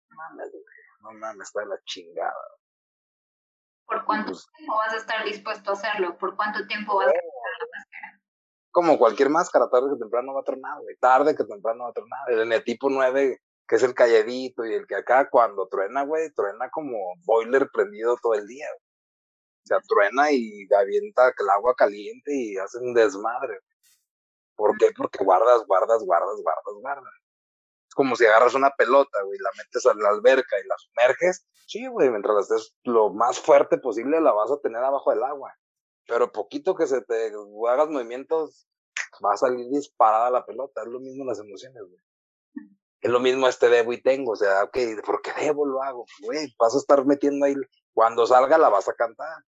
Mames, 0.09 0.51
güey, 0.51 0.63
no 1.01 1.19
mames, 1.19 1.47
está 1.47 1.61
de 1.61 1.67
la 1.67 1.79
chingada. 1.85 2.33
¿Por 3.85 4.03
cuánto 4.05 4.31
pues 4.31 4.47
tiempo 4.57 4.75
vas 4.75 4.93
a 4.93 4.97
estar 4.97 5.23
dispuesto 5.25 5.69
a 5.69 5.73
hacerlo? 5.73 6.17
¿Por 6.17 6.35
cuánto 6.35 6.65
tiempo 6.67 6.95
vas 6.95 7.07
a 7.07 7.11
estar 7.11 7.23
la 7.23 7.77
máscara? 7.77 8.21
Como 8.71 8.97
cualquier 8.97 9.29
máscara, 9.29 9.69
tarde 9.69 9.89
que 9.93 9.99
temprano 9.99 10.33
va 10.33 10.41
a 10.41 10.43
tronar, 10.43 10.81
güey. 10.81 10.97
Tarde 10.97 11.35
que 11.35 11.43
temprano 11.45 11.83
va 11.83 11.89
a 11.89 11.93
tronar. 11.93 12.31
El 12.31 12.41
eneatipo 12.41 12.89
9 12.89 13.39
que 13.67 13.75
es 13.77 13.83
el 13.83 13.95
calladito 13.95 14.65
y 14.65 14.73
el 14.73 14.85
que 14.87 14.95
acá 14.95 15.29
cuando 15.29 15.67
truena, 15.67 16.03
güey, 16.03 16.31
truena 16.33 16.69
como 16.69 16.97
boiler 17.25 17.69
prendido 17.71 18.15
todo 18.21 18.35
el 18.35 18.45
día. 18.47 18.67
O 19.63 19.67
sea, 19.67 19.79
truena 19.87 20.31
y 20.31 20.67
avienta 20.73 21.33
el 21.37 21.49
agua 21.49 21.73
caliente 21.75 22.31
y 22.35 22.57
hace 22.57 22.77
un 22.77 22.93
desmadre. 22.93 23.59
¿Por 24.55 24.77
qué? 24.77 24.91
Porque 24.95 25.23
guardas, 25.23 25.65
guardas, 25.65 26.03
guardas, 26.03 26.39
guardas, 26.41 26.75
guardas. 26.81 27.13
Es 27.89 27.95
como 27.95 28.15
si 28.15 28.25
agarras 28.25 28.53
una 28.53 28.69
pelota, 28.71 29.23
güey, 29.23 29.39
la 29.39 29.49
metes 29.57 29.85
a 29.87 29.93
la 29.95 30.09
alberca 30.09 30.55
y 30.63 30.67
la 30.67 30.75
sumerges. 30.77 31.47
Sí, 31.67 31.87
güey, 31.87 32.09
mientras 32.09 32.35
la 32.35 32.41
estés 32.41 32.75
lo 32.83 33.11
más 33.11 33.39
fuerte 33.39 33.79
posible 33.79 34.21
la 34.21 34.31
vas 34.31 34.51
a 34.51 34.59
tener 34.61 34.83
abajo 34.83 35.09
del 35.09 35.23
agua. 35.23 35.55
Pero 36.07 36.31
poquito 36.31 36.75
que 36.75 36.85
se 36.85 37.01
te 37.01 37.31
hagas 37.67 37.89
movimientos, 37.89 38.67
va 39.25 39.33
a 39.33 39.37
salir 39.37 39.67
disparada 39.71 40.29
la 40.29 40.45
pelota. 40.45 40.83
Es 40.83 40.87
lo 40.87 40.99
mismo 40.99 41.25
las 41.25 41.39
emociones, 41.39 41.81
güey 41.81 42.04
es 43.05 43.11
lo 43.11 43.19
mismo 43.19 43.47
este 43.47 43.69
debo 43.69 43.93
y 43.93 44.01
tengo, 44.01 44.31
o 44.31 44.35
sea, 44.35 44.63
ok, 44.63 44.77
¿por 45.05 45.21
qué 45.21 45.31
debo 45.39 45.63
lo 45.67 45.83
hago? 45.83 46.07
Güey, 46.23 46.55
vas 46.57 46.73
a 46.73 46.79
estar 46.79 47.05
metiendo 47.05 47.45
ahí, 47.45 47.53
cuando 47.93 48.25
salga 48.25 48.57
la 48.57 48.69
vas 48.69 48.89
a 48.89 48.93
cantar. 48.93 49.43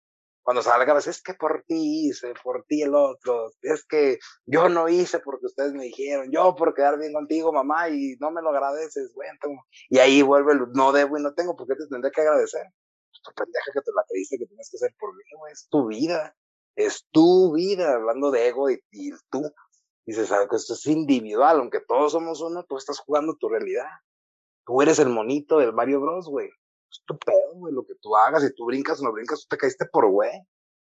Cuando 0.43 0.61
salga, 0.61 0.93
vas, 0.93 1.07
es 1.07 1.23
que 1.23 1.33
por 1.33 1.63
ti 1.65 2.07
hice, 2.07 2.33
por 2.43 2.65
ti 2.65 2.81
el 2.81 2.93
otro, 2.93 3.49
es 3.61 3.85
que 3.85 4.19
yo 4.45 4.67
no 4.67 4.89
hice 4.89 5.19
porque 5.19 5.45
ustedes 5.45 5.71
me 5.71 5.85
dijeron, 5.85 6.29
yo 6.31 6.53
por 6.53 6.73
quedar 6.73 6.99
bien 6.99 7.13
contigo, 7.13 7.53
mamá, 7.53 7.87
y 7.89 8.17
no 8.19 8.29
me 8.29 8.41
lo 8.41 8.49
agradeces, 8.49 9.13
güey, 9.15 9.29
y 9.89 9.99
ahí 9.99 10.21
vuelve 10.21 10.51
el 10.51 10.59
no 10.73 10.91
debo 10.91 11.17
y 11.17 11.23
no 11.23 11.33
tengo, 11.33 11.55
¿por 11.55 11.65
qué 11.65 11.75
te 11.75 11.87
tendré 11.87 12.11
que 12.11 12.21
agradecer? 12.21 12.61
Tu 13.23 13.31
pendeja 13.33 13.71
que 13.73 13.81
te 13.81 13.91
la 13.95 14.03
creíste 14.07 14.37
que 14.37 14.45
tienes 14.45 14.69
que 14.69 14.77
hacer 14.77 14.93
por 14.99 15.15
mí, 15.15 15.23
güey, 15.35 15.53
es 15.53 15.67
tu 15.69 15.87
vida, 15.87 16.35
es 16.75 17.07
tu 17.09 17.53
vida, 17.53 17.93
hablando 17.95 18.31
de 18.31 18.47
ego 18.49 18.69
y, 18.69 18.79
y 18.91 19.11
tú, 19.31 19.41
Dices, 20.05 20.29
sabes 20.29 20.47
que 20.49 20.55
esto 20.55 20.73
es 20.73 20.85
individual, 20.85 21.59
aunque 21.59 21.79
todos 21.79 22.11
somos 22.11 22.41
uno, 22.41 22.63
tú 22.63 22.77
estás 22.77 22.99
jugando 22.99 23.35
tu 23.35 23.49
realidad. 23.49 23.89
Tú 24.65 24.81
eres 24.81 24.99
el 24.99 25.09
monito 25.09 25.57
del 25.57 25.73
Mario 25.73 25.99
Bros, 26.01 26.27
güey. 26.27 26.49
Es 26.91 27.03
tu 27.05 27.17
pedo, 27.17 27.53
güey, 27.53 27.73
lo 27.73 27.85
que 27.85 27.95
tú 27.95 28.15
hagas, 28.15 28.43
si 28.43 28.53
tú 28.53 28.65
brincas 28.65 28.99
o 29.01 29.03
no 29.03 29.11
brincas, 29.11 29.41
tú 29.41 29.47
te 29.49 29.57
caíste 29.57 29.85
por 29.85 30.07
güey. 30.07 30.31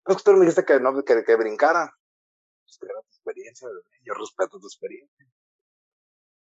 Es 0.08 0.18
que 0.18 0.24
tú 0.24 0.32
me 0.34 0.42
dijiste 0.42 0.66
que 0.66 0.80
no, 0.80 1.04
que, 1.04 1.24
que 1.24 1.36
brincara. 1.36 1.94
Pues 2.66 2.80
tu 2.80 2.88
experiencia, 2.88 3.68
güey. 3.68 3.82
Yo 4.04 4.14
respeto 4.14 4.60
tu 4.60 4.68
experiencia. 4.68 5.26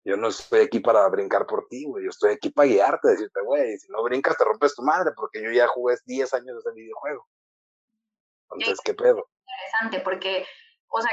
Yo 0.04 0.16
no 0.16 0.28
estoy 0.28 0.60
aquí 0.60 0.80
para 0.80 1.06
brincar 1.08 1.46
por 1.46 1.66
ti, 1.68 1.84
güey. 1.84 2.04
Yo 2.04 2.10
estoy 2.10 2.32
aquí 2.32 2.50
para 2.50 2.68
guiarte, 2.68 3.08
decirte, 3.08 3.40
güey, 3.42 3.78
si 3.78 3.88
no 3.88 4.02
brincas 4.02 4.36
te 4.36 4.44
rompes 4.44 4.74
tu 4.74 4.82
madre, 4.82 5.12
porque 5.14 5.42
yo 5.42 5.50
ya 5.50 5.66
jugué 5.68 5.96
10 6.06 6.34
años 6.34 6.54
de 6.54 6.58
ese 6.60 6.72
videojuego. 6.72 7.28
Entonces, 8.50 8.80
¿qué 8.82 8.94
pedo? 8.94 9.28
Interesante, 9.46 10.00
porque, 10.00 10.46
o 10.88 11.02
sea, 11.02 11.10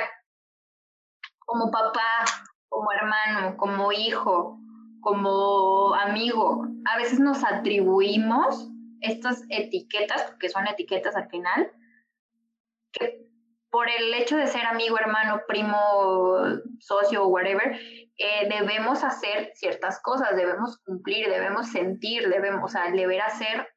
como 1.46 1.72
papá, 1.72 2.26
como 2.70 2.92
hermano, 2.92 3.58
como 3.58 3.92
hijo, 3.92 4.60
como 5.02 5.94
amigo, 5.96 6.66
a 6.86 6.98
veces 6.98 7.20
nos 7.20 7.44
atribuimos 7.44 8.70
estas 9.02 9.44
etiquetas, 9.50 10.24
porque 10.24 10.50
son 10.50 10.68
etiquetas 10.68 11.16
al 11.16 11.30
final, 11.30 11.72
que 12.92 13.26
por 13.70 13.90
el 13.90 14.14
hecho 14.14 14.38
de 14.38 14.48
ser 14.48 14.66
amigo, 14.66 14.98
hermano, 14.98 15.42
primo, 15.48 15.78
socio 16.80 17.26
o 17.26 17.28
whatever, 17.28 17.78
eh, 18.18 18.48
debemos 18.50 19.04
hacer 19.04 19.52
ciertas 19.54 20.02
cosas, 20.02 20.36
debemos 20.36 20.78
cumplir, 20.86 21.30
debemos 21.30 21.72
sentir, 21.72 22.30
debemos, 22.30 22.64
o 22.64 22.68
sea, 22.70 22.90
deber 22.90 23.22
hacer. 23.22 23.68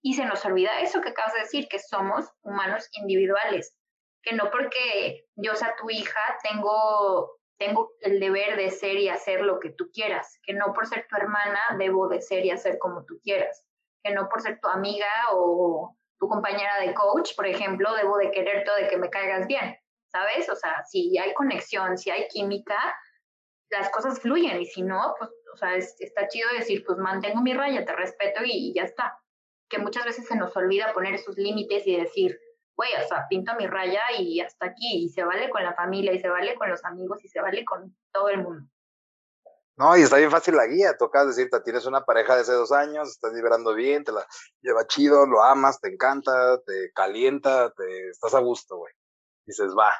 Y 0.00 0.14
se 0.14 0.24
nos 0.24 0.44
olvida 0.44 0.80
eso 0.80 1.00
que 1.00 1.10
acabas 1.10 1.34
de 1.34 1.40
decir, 1.40 1.66
que 1.68 1.80
somos 1.80 2.30
humanos 2.42 2.88
individuales, 2.92 3.76
que 4.22 4.34
no 4.34 4.50
porque 4.50 5.26
yo 5.36 5.54
sea 5.54 5.74
tu 5.76 5.90
hija 5.90 6.20
tengo, 6.42 7.38
tengo 7.58 7.92
el 8.00 8.20
deber 8.20 8.56
de 8.56 8.70
ser 8.70 8.96
y 8.96 9.08
hacer 9.08 9.42
lo 9.42 9.60
que 9.60 9.70
tú 9.70 9.90
quieras, 9.92 10.38
que 10.42 10.52
no 10.52 10.72
por 10.72 10.86
ser 10.86 11.06
tu 11.08 11.16
hermana 11.16 11.60
debo 11.78 12.08
de 12.08 12.20
ser 12.20 12.44
y 12.44 12.50
hacer 12.50 12.78
como 12.78 13.04
tú 13.04 13.20
quieras, 13.22 13.64
que 14.02 14.12
no 14.12 14.28
por 14.28 14.42
ser 14.42 14.60
tu 14.60 14.68
amiga 14.68 15.08
o 15.32 15.96
tu 16.18 16.28
compañera 16.28 16.78
de 16.80 16.94
coach, 16.94 17.34
por 17.34 17.46
ejemplo, 17.46 17.94
debo 17.94 18.18
de 18.18 18.30
quererte 18.30 18.70
o 18.70 18.74
de 18.76 18.88
que 18.88 18.98
me 18.98 19.08
caigas 19.08 19.46
bien, 19.46 19.76
¿sabes? 20.12 20.48
O 20.50 20.56
sea, 20.56 20.84
si 20.84 21.16
hay 21.18 21.32
conexión, 21.32 21.96
si 21.96 22.10
hay 22.10 22.28
química, 22.28 22.76
las 23.70 23.88
cosas 23.90 24.20
fluyen 24.20 24.60
y 24.60 24.66
si 24.66 24.82
no, 24.82 25.14
pues, 25.18 25.30
o 25.54 25.56
sea, 25.56 25.76
está 25.76 26.28
chido 26.28 26.48
decir, 26.56 26.84
pues 26.84 26.98
mantengo 26.98 27.40
mi 27.40 27.54
raya, 27.54 27.84
te 27.84 27.94
respeto 27.94 28.42
y, 28.44 28.74
ya 28.74 28.82
está. 28.82 29.18
Que 29.68 29.78
muchas 29.78 30.04
veces 30.04 30.26
se 30.26 30.36
nos 30.36 30.56
olvida 30.56 30.92
poner 30.92 31.14
esos 31.14 31.36
límites 31.36 31.86
y 31.86 31.96
decir, 31.96 32.38
güey, 32.80 32.94
o 33.04 33.06
sea, 33.06 33.26
pinto 33.28 33.52
mi 33.56 33.66
raya 33.66 34.00
y 34.18 34.40
hasta 34.40 34.66
aquí, 34.66 35.04
y 35.04 35.08
se 35.10 35.22
vale 35.22 35.50
con 35.50 35.62
la 35.62 35.74
familia, 35.74 36.14
y 36.14 36.18
se 36.18 36.30
vale 36.30 36.54
con 36.54 36.70
los 36.70 36.82
amigos, 36.86 37.22
y 37.22 37.28
se 37.28 37.38
vale 37.42 37.62
con 37.62 37.94
todo 38.10 38.30
el 38.30 38.42
mundo. 38.42 38.66
No, 39.76 39.98
y 39.98 40.02
está 40.02 40.16
bien 40.16 40.30
fácil 40.30 40.56
la 40.56 40.66
guía. 40.66 40.96
Tocas 40.96 41.26
decirte, 41.26 41.60
tienes 41.60 41.84
una 41.84 42.06
pareja 42.06 42.34
de 42.34 42.40
hace 42.40 42.52
dos 42.52 42.72
años, 42.72 43.10
estás 43.10 43.34
liberando 43.34 43.74
bien, 43.74 44.02
te 44.02 44.12
la 44.12 44.26
lleva 44.62 44.86
chido, 44.86 45.26
lo 45.26 45.42
amas, 45.42 45.78
te 45.78 45.88
encanta, 45.88 46.58
te 46.62 46.90
calienta, 46.94 47.70
te 47.72 48.08
estás 48.08 48.34
a 48.34 48.40
gusto, 48.40 48.78
güey. 48.78 48.94
Dices, 49.44 49.72
va. 49.78 49.92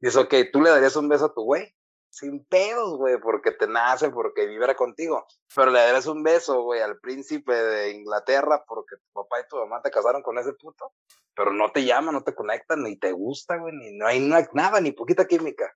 Dices, 0.00 0.16
ok, 0.16 0.34
¿tú 0.50 0.62
le 0.62 0.70
darías 0.70 0.96
un 0.96 1.10
beso 1.10 1.26
a 1.26 1.34
tu 1.34 1.42
güey? 1.42 1.74
Sin 2.14 2.44
pedos, 2.44 2.96
güey, 2.96 3.18
porque 3.18 3.50
te 3.50 3.66
nace, 3.66 4.08
porque 4.10 4.46
vibra 4.46 4.76
contigo. 4.76 5.26
Pero 5.52 5.72
le 5.72 5.80
darías 5.80 6.06
un 6.06 6.22
beso, 6.22 6.62
güey, 6.62 6.80
al 6.80 7.00
príncipe 7.00 7.52
de 7.52 7.90
Inglaterra 7.90 8.64
porque 8.68 8.96
tu 8.96 9.12
papá 9.12 9.40
y 9.40 9.48
tu 9.48 9.56
mamá 9.56 9.82
te 9.82 9.90
casaron 9.90 10.22
con 10.22 10.38
ese 10.38 10.52
puto. 10.52 10.92
Pero 11.34 11.52
no 11.52 11.72
te 11.72 11.84
llama, 11.84 12.12
no 12.12 12.22
te 12.22 12.32
conectan, 12.32 12.84
ni 12.84 12.96
te 12.96 13.10
gusta, 13.10 13.56
güey, 13.56 13.74
ni 13.74 13.96
no 13.96 14.06
hay 14.06 14.20
nada, 14.52 14.80
ni 14.80 14.92
poquita 14.92 15.26
química. 15.26 15.74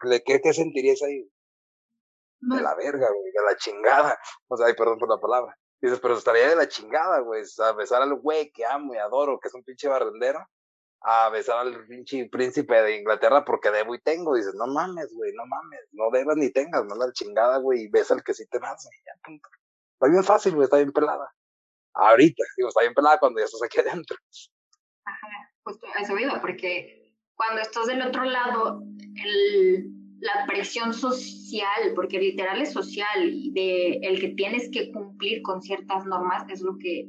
¿Qué, 0.00 0.40
qué 0.42 0.52
sentirías 0.52 1.02
ahí? 1.02 1.30
de 2.40 2.60
la 2.62 2.74
verga, 2.74 3.08
güey, 3.08 3.32
de 3.32 3.42
la 3.42 3.56
chingada. 3.56 4.18
O 4.48 4.56
sea, 4.56 4.66
ay, 4.66 4.74
perdón 4.74 4.98
por 4.98 5.08
la 5.08 5.18
palabra. 5.18 5.56
Dices, 5.80 6.00
pero 6.00 6.14
estaría 6.14 6.48
de 6.48 6.56
la 6.56 6.68
chingada, 6.68 7.20
güey, 7.20 7.44
a 7.58 7.72
besar 7.72 8.02
al 8.02 8.14
güey 8.14 8.50
que 8.50 8.64
amo 8.64 8.94
y 8.94 8.98
adoro, 8.98 9.38
que 9.38 9.48
es 9.48 9.54
un 9.54 9.62
pinche 9.62 9.88
barrendero, 9.88 10.44
a 11.00 11.28
besar 11.30 11.58
al 11.58 11.86
pinche 11.86 12.28
príncipe 12.28 12.74
de 12.82 12.96
Inglaterra 12.96 13.44
porque 13.44 13.70
debo 13.70 13.94
y 13.94 14.00
tengo. 14.00 14.34
Dices, 14.34 14.54
no 14.54 14.66
mames, 14.66 15.12
güey, 15.14 15.32
no 15.32 15.46
mames, 15.46 15.80
no 15.92 16.10
debas 16.10 16.36
ni 16.36 16.50
tengas, 16.50 16.84
no 16.84 16.94
la 16.94 17.12
chingada, 17.12 17.58
güey, 17.58 17.82
y 17.82 17.88
besa 17.88 18.14
al 18.14 18.22
que 18.22 18.34
sí 18.34 18.46
te 18.46 18.58
nace. 18.58 18.88
Ya, 19.06 19.12
punto. 19.24 19.48
Está 19.94 20.08
bien 20.08 20.24
fácil, 20.24 20.54
güey, 20.54 20.64
está 20.64 20.76
bien 20.76 20.92
pelada. 20.92 21.32
Ahorita, 21.94 22.44
digo, 22.56 22.68
está 22.68 22.82
bien 22.82 22.94
pelada 22.94 23.18
cuando 23.18 23.40
ya 23.40 23.46
estás 23.46 23.62
aquí 23.62 23.80
adentro. 23.86 24.16
Ajá, 25.04 25.52
justo 25.64 25.86
eso 26.00 26.18
iba, 26.18 26.40
porque 26.40 27.14
cuando 27.34 27.60
estás 27.62 27.86
del 27.86 28.02
otro 28.02 28.24
lado, 28.24 28.82
el 29.24 29.98
la 30.20 30.46
presión 30.46 30.92
social, 30.92 31.92
porque 31.94 32.18
literal 32.18 32.60
es 32.60 32.72
social, 32.72 33.30
y 33.32 33.52
de 33.52 33.98
el 34.02 34.20
que 34.20 34.28
tienes 34.28 34.68
que 34.70 34.90
cumplir 34.90 35.42
con 35.42 35.62
ciertas 35.62 36.06
normas 36.06 36.44
es 36.48 36.60
lo 36.60 36.76
que 36.78 37.08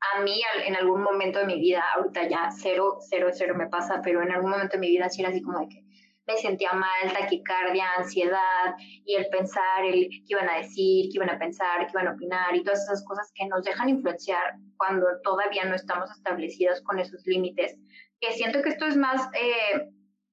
a 0.00 0.20
mí 0.22 0.40
en 0.66 0.76
algún 0.76 1.02
momento 1.02 1.40
de 1.40 1.46
mi 1.46 1.60
vida, 1.60 1.84
ahorita 1.94 2.28
ya 2.28 2.50
cero, 2.50 2.98
cero, 3.08 3.28
cero 3.32 3.54
me 3.56 3.68
pasa, 3.68 4.00
pero 4.02 4.22
en 4.22 4.32
algún 4.32 4.50
momento 4.50 4.76
de 4.76 4.80
mi 4.80 4.88
vida 4.88 5.08
sí 5.08 5.20
era 5.20 5.30
así 5.30 5.42
como 5.42 5.60
de 5.60 5.68
que 5.68 5.84
me 6.26 6.36
sentía 6.36 6.72
mal, 6.72 7.12
taquicardia, 7.12 7.84
ansiedad, 7.98 8.74
y 8.78 9.14
el 9.14 9.26
pensar, 9.28 9.84
el 9.84 10.08
qué 10.08 10.24
iban 10.28 10.48
a 10.48 10.58
decir, 10.58 11.06
qué 11.10 11.16
iban 11.16 11.30
a 11.30 11.38
pensar, 11.38 11.80
qué 11.80 11.92
iban 11.92 12.08
a 12.08 12.12
opinar, 12.12 12.54
y 12.54 12.62
todas 12.62 12.82
esas 12.84 13.04
cosas 13.04 13.30
que 13.34 13.46
nos 13.46 13.64
dejan 13.64 13.88
influenciar 13.88 14.54
cuando 14.76 15.06
todavía 15.22 15.64
no 15.64 15.74
estamos 15.74 16.10
establecidos 16.10 16.82
con 16.82 16.98
esos 16.98 17.26
límites, 17.26 17.76
que 18.20 18.32
siento 18.32 18.62
que 18.62 18.70
esto 18.70 18.86
es 18.86 18.96
más... 18.96 19.28
Eh, 19.34 19.90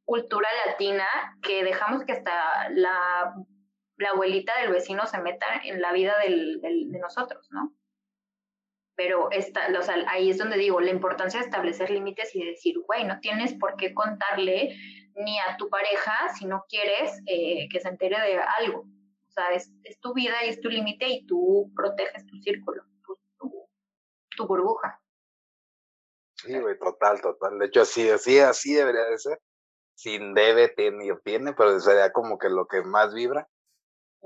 cultura 0.07 0.47
latina 0.65 1.05
que 1.41 1.65
dejamos 1.65 2.05
que 2.05 2.13
hasta 2.13 2.31
la, 2.69 3.35
la 3.97 4.09
abuelita 4.11 4.53
del 4.61 4.71
vecino 4.71 5.05
se 5.05 5.19
meta 5.19 5.45
en 5.65 5.81
la 5.81 5.91
vida 5.91 6.13
de 6.21 6.99
nosotros, 7.01 7.45
¿no? 7.51 7.73
Pero 8.97 9.31
esta, 9.31 9.67
o 9.79 9.81
sea, 9.83 9.95
ahí 10.09 10.31
es 10.31 10.37
donde 10.37 10.57
digo, 10.57 10.81
la 10.81 10.91
importancia 10.91 11.39
de 11.39 11.45
establecer 11.45 11.89
límites 11.89 12.35
y 12.35 12.39
de 12.39 12.51
decir, 12.51 12.75
güey, 12.85 13.05
no 13.05 13.19
tienes 13.21 13.53
por 13.53 13.77
qué 13.77 13.93
contarle 13.93 14.75
ni 15.15 15.39
a 15.39 15.55
tu 15.57 15.69
pareja 15.69 16.33
si 16.37 16.45
no 16.45 16.65
quieres 16.67 17.21
eh, 17.27 17.69
que 17.71 17.79
se 17.79 17.87
entere 17.87 18.19
de 18.19 18.39
algo. 18.39 18.79
O 18.81 19.31
sea, 19.31 19.51
es, 19.53 19.71
es 19.83 19.99
tu 19.99 20.13
vida 20.13 20.43
y 20.43 20.49
es 20.49 20.59
tu 20.59 20.67
límite 20.69 21.07
y 21.07 21.25
tú 21.27 21.71
proteges 21.75 22.25
tu 22.25 22.37
círculo, 22.39 22.83
tu, 23.05 23.17
tu, 23.39 23.69
tu 24.35 24.47
burbuja. 24.47 24.99
Sí, 26.35 26.59
güey, 26.59 26.77
total, 26.77 27.21
total. 27.21 27.59
De 27.59 27.67
hecho, 27.67 27.81
así, 27.81 28.09
así, 28.09 28.39
así 28.39 28.73
debería 28.73 29.05
de 29.05 29.17
ser 29.19 29.39
sin 29.97 30.35
debe, 30.35 30.69
tiene 30.69 31.05
y 31.05 31.11
obtiene, 31.11 31.53
pero 31.53 31.79
sería 31.79 32.11
como 32.11 32.37
que 32.37 32.49
lo 32.49 32.67
que 32.67 32.83
más 32.83 33.13
vibra. 33.13 33.49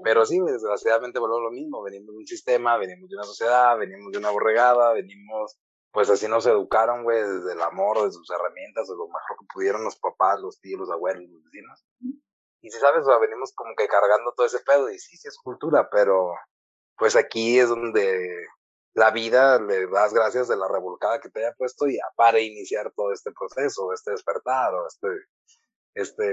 Pero 0.03 0.25
sí, 0.25 0.39
desgraciadamente 0.39 1.19
volvemos 1.19 1.43
lo 1.43 1.51
mismo, 1.51 1.83
venimos 1.83 2.13
de 2.13 2.19
un 2.19 2.27
sistema, 2.27 2.77
venimos 2.77 3.09
de 3.09 3.15
una 3.15 3.25
sociedad, 3.25 3.77
venimos 3.77 4.11
de 4.11 4.19
una 4.19 4.31
borregada, 4.31 4.93
venimos, 4.93 5.57
pues 5.91 6.09
así 6.09 6.27
nos 6.27 6.45
educaron, 6.45 7.03
güey, 7.03 7.21
desde 7.21 7.53
el 7.53 7.61
amor, 7.61 8.03
de 8.03 8.11
sus 8.11 8.29
herramientas, 8.29 8.87
de 8.87 8.95
lo 8.95 9.07
mejor 9.07 9.37
que 9.39 9.45
pudieron 9.53 9.83
los 9.83 9.97
papás, 9.97 10.39
los 10.39 10.59
tíos, 10.59 10.79
los 10.79 10.91
abuelos, 10.91 11.29
los 11.29 11.43
vecinos. 11.43 11.85
Y 12.61 12.69
si 12.69 12.79
sabes, 12.79 13.05
o 13.05 13.19
venimos 13.19 13.53
como 13.53 13.73
que 13.75 13.87
cargando 13.87 14.33
todo 14.35 14.45
ese 14.45 14.59
pedo, 14.59 14.89
y 14.89 14.97
sí, 14.97 15.17
sí 15.17 15.27
es 15.27 15.37
cultura, 15.37 15.89
pero 15.91 16.33
pues 16.97 17.15
aquí 17.15 17.59
es 17.59 17.69
donde 17.69 18.45
la 18.93 19.11
vida 19.11 19.59
le 19.59 19.87
das 19.87 20.13
gracias 20.13 20.47
de 20.47 20.57
la 20.57 20.67
revolcada 20.67 21.19
que 21.19 21.29
te 21.29 21.39
haya 21.39 21.55
puesto 21.55 21.87
ya 21.87 22.03
para 22.15 22.39
iniciar 22.39 22.91
todo 22.95 23.11
este 23.11 23.31
proceso, 23.31 23.93
este 23.93 24.11
despertar 24.11 24.73
o 24.73 24.87
este 24.87 25.07
este, 25.93 26.25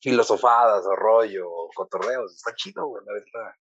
filosofadas 0.00 0.84
o 0.86 0.94
rollo 0.94 1.50
o 1.50 1.70
cotorreos. 1.74 2.34
Está 2.34 2.54
chido, 2.54 2.86
güey, 2.86 3.02
la. 3.06 3.56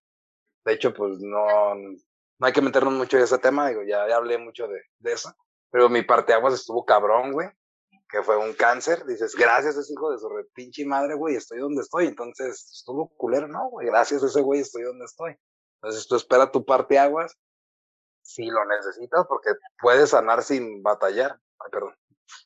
De 0.65 0.73
hecho, 0.73 0.93
pues 0.93 1.19
no, 1.19 1.75
no 1.75 2.47
hay 2.47 2.53
que 2.53 2.61
meternos 2.61 2.93
mucho 2.93 3.17
en 3.17 3.23
ese 3.23 3.37
tema, 3.37 3.69
digo, 3.69 3.83
ya, 3.83 4.07
ya 4.07 4.17
hablé 4.17 4.37
mucho 4.37 4.67
de, 4.67 4.81
de 4.99 5.13
eso. 5.13 5.33
Pero 5.71 5.89
mi 5.89 6.03
parte 6.03 6.33
aguas 6.33 6.53
estuvo 6.53 6.85
cabrón, 6.85 7.31
güey, 7.31 7.49
que 8.09 8.21
fue 8.23 8.37
un 8.37 8.53
cáncer. 8.53 9.05
Dices, 9.05 9.35
gracias 9.35 9.75
a 9.75 9.79
ese 9.79 9.93
hijo 9.93 10.11
de 10.11 10.19
su 10.19 10.29
pinche 10.53 10.85
madre, 10.85 11.15
güey, 11.15 11.35
estoy 11.35 11.59
donde 11.59 11.81
estoy. 11.81 12.07
Entonces, 12.07 12.71
estuvo 12.71 13.09
culero, 13.17 13.47
¿no, 13.47 13.69
güey? 13.69 13.87
Gracias 13.87 14.23
a 14.23 14.27
ese 14.27 14.41
güey 14.41 14.61
estoy 14.61 14.83
donde 14.83 15.05
estoy. 15.05 15.35
Entonces, 15.81 16.07
tú 16.07 16.15
espera 16.15 16.51
tu 16.51 16.63
parte 16.63 16.99
aguas 16.99 17.37
si 18.21 18.45
lo 18.45 18.63
necesitas, 18.65 19.25
porque 19.27 19.51
puedes 19.81 20.11
sanar 20.11 20.43
sin 20.43 20.81
batallar. 20.81 21.39
Ay, 21.59 21.71
perdón. 21.71 21.95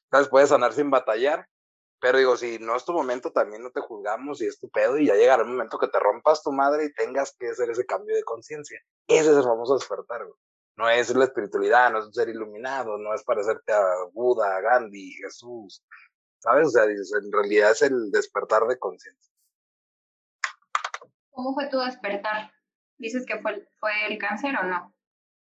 Entonces, 0.06 0.30
puedes 0.30 0.50
sanar 0.50 0.74
sin 0.74 0.90
batallar 0.90 1.48
pero 2.00 2.18
digo, 2.20 2.38
si 2.38 2.60
no 2.60 2.76
es 2.76 2.86
tu 2.86 2.94
momento, 2.94 3.32
también 3.32 3.64
no 3.64 3.72
te 3.72 3.82
juzgamos 3.82 4.42
y 4.42 4.48
es 4.48 4.60
tu 4.60 4.70
pedo 4.70 4.98
y 4.98 5.08
ya 5.08 5.16
llegará 5.16 5.44
el 5.44 5.50
momento 5.50 5.80
que 5.80 5.88
te 5.88 6.00
rompas 6.00 6.44
tu 6.44 6.52
madre 6.52 6.86
y 6.86 6.94
tengas 6.94 7.36
que 7.38 7.50
hacer 7.50 7.70
ese 7.72 7.86
cambio 7.86 8.16
de 8.16 8.24
conciencia. 8.24 8.80
Ese 9.08 9.32
es 9.32 9.38
el 9.38 9.44
famoso 9.44 9.76
despertar, 9.76 10.24
güey. 10.24 10.38
No 10.76 10.88
es 10.88 11.14
la 11.16 11.26
espiritualidad, 11.26 11.92
no 11.92 12.00
es 12.00 12.06
un 12.06 12.14
ser 12.14 12.30
iluminado, 12.30 13.00
no 13.00 13.14
es 13.16 13.24
parecerte 13.24 13.74
a 13.74 13.82
Buda, 14.14 14.62
Gandhi, 14.62 15.14
Jesús. 15.14 15.84
¿Sabes? 16.38 16.68
O 16.68 16.70
sea, 16.70 16.84
en 16.84 17.32
realidad 17.32 17.72
es 17.72 17.82
el 17.82 18.12
despertar 18.12 18.68
de 18.68 18.78
conciencia. 18.78 19.34
¿Cómo 21.32 21.56
fue 21.56 21.68
tu 21.70 21.80
despertar? 21.80 22.52
¿Dices 23.00 23.26
que 23.26 23.40
fue, 23.40 23.68
fue 23.80 23.92
el 24.08 24.20
cáncer 24.20 24.56
o 24.62 24.64
no? 24.66 24.94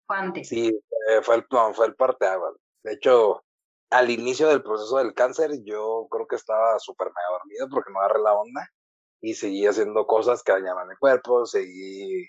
¿Fue 0.06 0.18
antes? 0.18 0.48
Sí, 0.48 0.80
fue 1.24 1.36
el, 1.36 1.46
no, 1.52 1.74
fue 1.74 1.88
el 1.88 1.96
parteaguas. 1.96 2.56
De 2.84 2.94
hecho, 2.94 3.44
al 3.90 4.10
inicio 4.10 4.48
del 4.50 4.64
proceso 4.64 4.98
del 4.98 5.14
cáncer, 5.14 5.52
yo 5.64 6.08
creo 6.10 6.28
que 6.28 6.36
estaba 6.36 6.78
súper 6.80 7.08
mega 7.08 7.38
dormido 7.40 7.68
porque 7.70 7.92
no 7.92 8.00
agarré 8.00 8.22
la 8.22 8.34
onda 8.34 8.70
y 9.22 9.34
seguí 9.36 9.66
haciendo 9.66 10.06
cosas 10.06 10.44
que 10.44 10.52
dañaban 10.52 10.88
mi 10.88 10.96
cuerpo, 10.98 11.46
seguí 11.46 12.28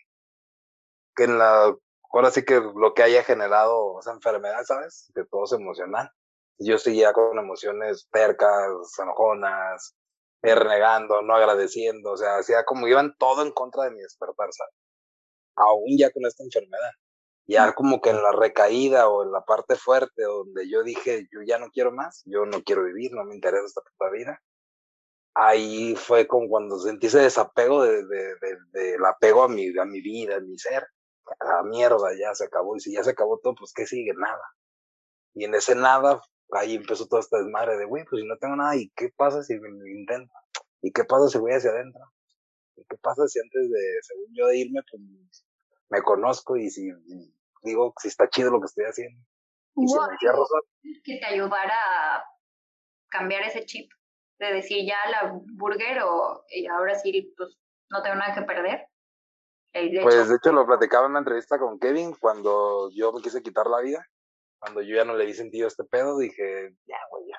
que 1.17 1.25
en 1.25 1.39
la, 1.39 1.75
ahora 2.13 2.31
sí 2.31 2.45
que 2.45 2.61
lo 2.61 2.95
que 2.95 3.03
haya 3.03 3.25
generado 3.25 3.99
esa 4.01 4.13
enfermedad, 4.13 4.63
¿sabes? 4.65 5.11
Que 5.15 5.25
todo 5.25 5.45
es 5.45 5.53
emocional. 5.53 6.11
Yo 6.59 6.79
seguía 6.79 7.13
con 7.13 7.39
emociones 7.39 8.09
percas, 8.11 8.99
enojonas, 9.01 9.97
renegando, 10.43 11.23
no 11.23 11.35
agradeciendo, 11.35 12.13
o 12.13 12.17
sea, 12.17 12.39
hacía 12.39 12.65
como 12.65 12.87
iban 12.89 13.15
todo 13.19 13.43
en 13.43 13.53
contra 13.53 13.85
de 13.85 13.91
mi 13.93 14.01
despertar, 14.01 14.49
¿sabes? 14.53 14.75
Aún 15.57 15.99
ya 15.99 16.11
con 16.11 16.25
esta 16.27 16.45
enfermedad. 16.45 16.93
Ya 17.49 17.73
como 17.73 18.03
que 18.03 18.11
en 18.11 18.23
la 18.23 18.31
recaída 18.33 19.09
o 19.09 19.25
en 19.25 19.33
la 19.33 19.43
parte 19.43 19.75
fuerte 19.77 20.23
donde 20.23 20.69
yo 20.69 20.83
dije, 20.83 21.29
yo 21.33 21.41
ya 21.47 21.59
no 21.59 21.71
quiero 21.71 21.93
más, 21.93 22.23
yo 22.27 22.45
no 22.45 22.63
quiero 22.63 22.85
vivir, 22.85 23.13
no 23.13 23.25
me 23.25 23.35
interesa 23.35 23.65
esta 23.65 23.81
puta 23.81 24.11
vida. 24.11 24.43
Ahí 25.35 25.97
fue 25.97 26.27
como 26.27 26.49
cuando 26.49 26.79
sentí 26.79 27.07
ese 27.07 27.21
desapego 27.21 27.85
de, 27.85 28.05
de, 28.05 28.35
del 28.73 29.05
apego 29.07 29.45
a 29.45 29.49
mi, 29.49 29.67
a 29.79 29.85
mi 29.87 30.03
vida, 30.03 30.37
a 30.37 30.41
mi 30.41 30.59
ser. 30.59 30.87
A 31.41 31.63
mierda, 31.63 32.11
ya 32.19 32.35
se 32.35 32.45
acabó. 32.45 32.77
Y 32.77 32.81
si 32.81 32.93
ya 32.93 33.03
se 33.03 33.11
acabó 33.11 33.39
todo, 33.39 33.55
pues 33.55 33.73
¿qué 33.75 33.87
sigue? 33.87 34.13
Nada. 34.15 34.43
Y 35.35 35.45
en 35.45 35.55
ese 35.55 35.75
nada, 35.75 36.21
ahí 36.53 36.75
empezó 36.75 37.07
toda 37.07 37.21
esta 37.21 37.39
desmadre 37.39 37.79
de, 37.79 37.85
güey, 37.87 38.05
pues 38.11 38.23
si 38.23 38.29
no 38.29 38.37
tengo 38.39 38.57
nada, 38.57 38.77
¿y 38.77 38.91
qué 38.97 39.11
pasa 39.17 39.43
si 39.43 39.59
me 39.59 39.69
intento? 39.91 40.33
¿Y 40.83 40.93
qué 40.93 41.05
pasa 41.05 41.29
si 41.29 41.39
voy 41.39 41.53
hacia 41.53 41.71
adentro? 41.71 42.03
¿Y 42.77 42.85
qué 42.85 42.97
pasa 42.99 43.27
si 43.29 43.39
antes 43.41 43.71
de, 43.71 43.99
según 44.03 44.35
yo, 44.35 44.47
de 44.49 44.59
irme, 44.59 44.81
pues 44.91 45.03
me 45.91 46.03
conozco 46.03 46.57
y 46.57 46.71
si 46.71 46.91
digo 47.63 47.93
si 48.01 48.09
está 48.09 48.29
chido 48.29 48.51
lo 48.51 48.61
que 48.61 48.67
estoy 48.67 48.85
haciendo? 48.85 49.21
Y 49.77 49.87
si 49.87 49.95
me 49.95 51.01
que 51.05 51.19
te 51.19 51.27
ayudara 51.27 51.75
a 51.75 52.25
cambiar 53.11 53.43
ese 53.45 53.65
chip 53.65 53.91
de 54.39 54.53
decir 54.55 54.87
ya 54.87 54.97
la 55.11 55.41
burger 55.55 56.03
o 56.03 56.45
ahora 56.73 56.95
sí, 56.99 57.33
pues 57.37 57.57
no 57.91 58.03
tengo 58.03 58.17
nada 58.17 58.35
que 58.35 58.43
perder. 58.43 58.87
pues 60.03 60.29
de 60.29 60.37
hecho 60.37 60.53
lo 60.53 60.67
platicaba 60.67 61.07
en 61.07 61.13
una 61.13 61.21
entrevista 61.21 61.59
con 61.59 61.79
Kevin 61.79 62.15
cuando 62.21 62.91
yo 62.93 63.13
me 63.13 63.23
quise 63.23 63.43
quitar 63.43 63.67
la 63.67 63.81
vida, 63.81 64.05
cuando 64.59 64.83
yo 64.83 64.97
ya 64.97 65.05
no 65.05 65.15
le 65.15 65.27
di 65.27 65.35
sentido 65.35 65.67
a 65.67 65.69
este 65.69 65.85
pedo, 65.85 66.19
dije, 66.19 66.75
ya, 66.87 66.99
güey, 67.11 67.29
ya 67.29 67.39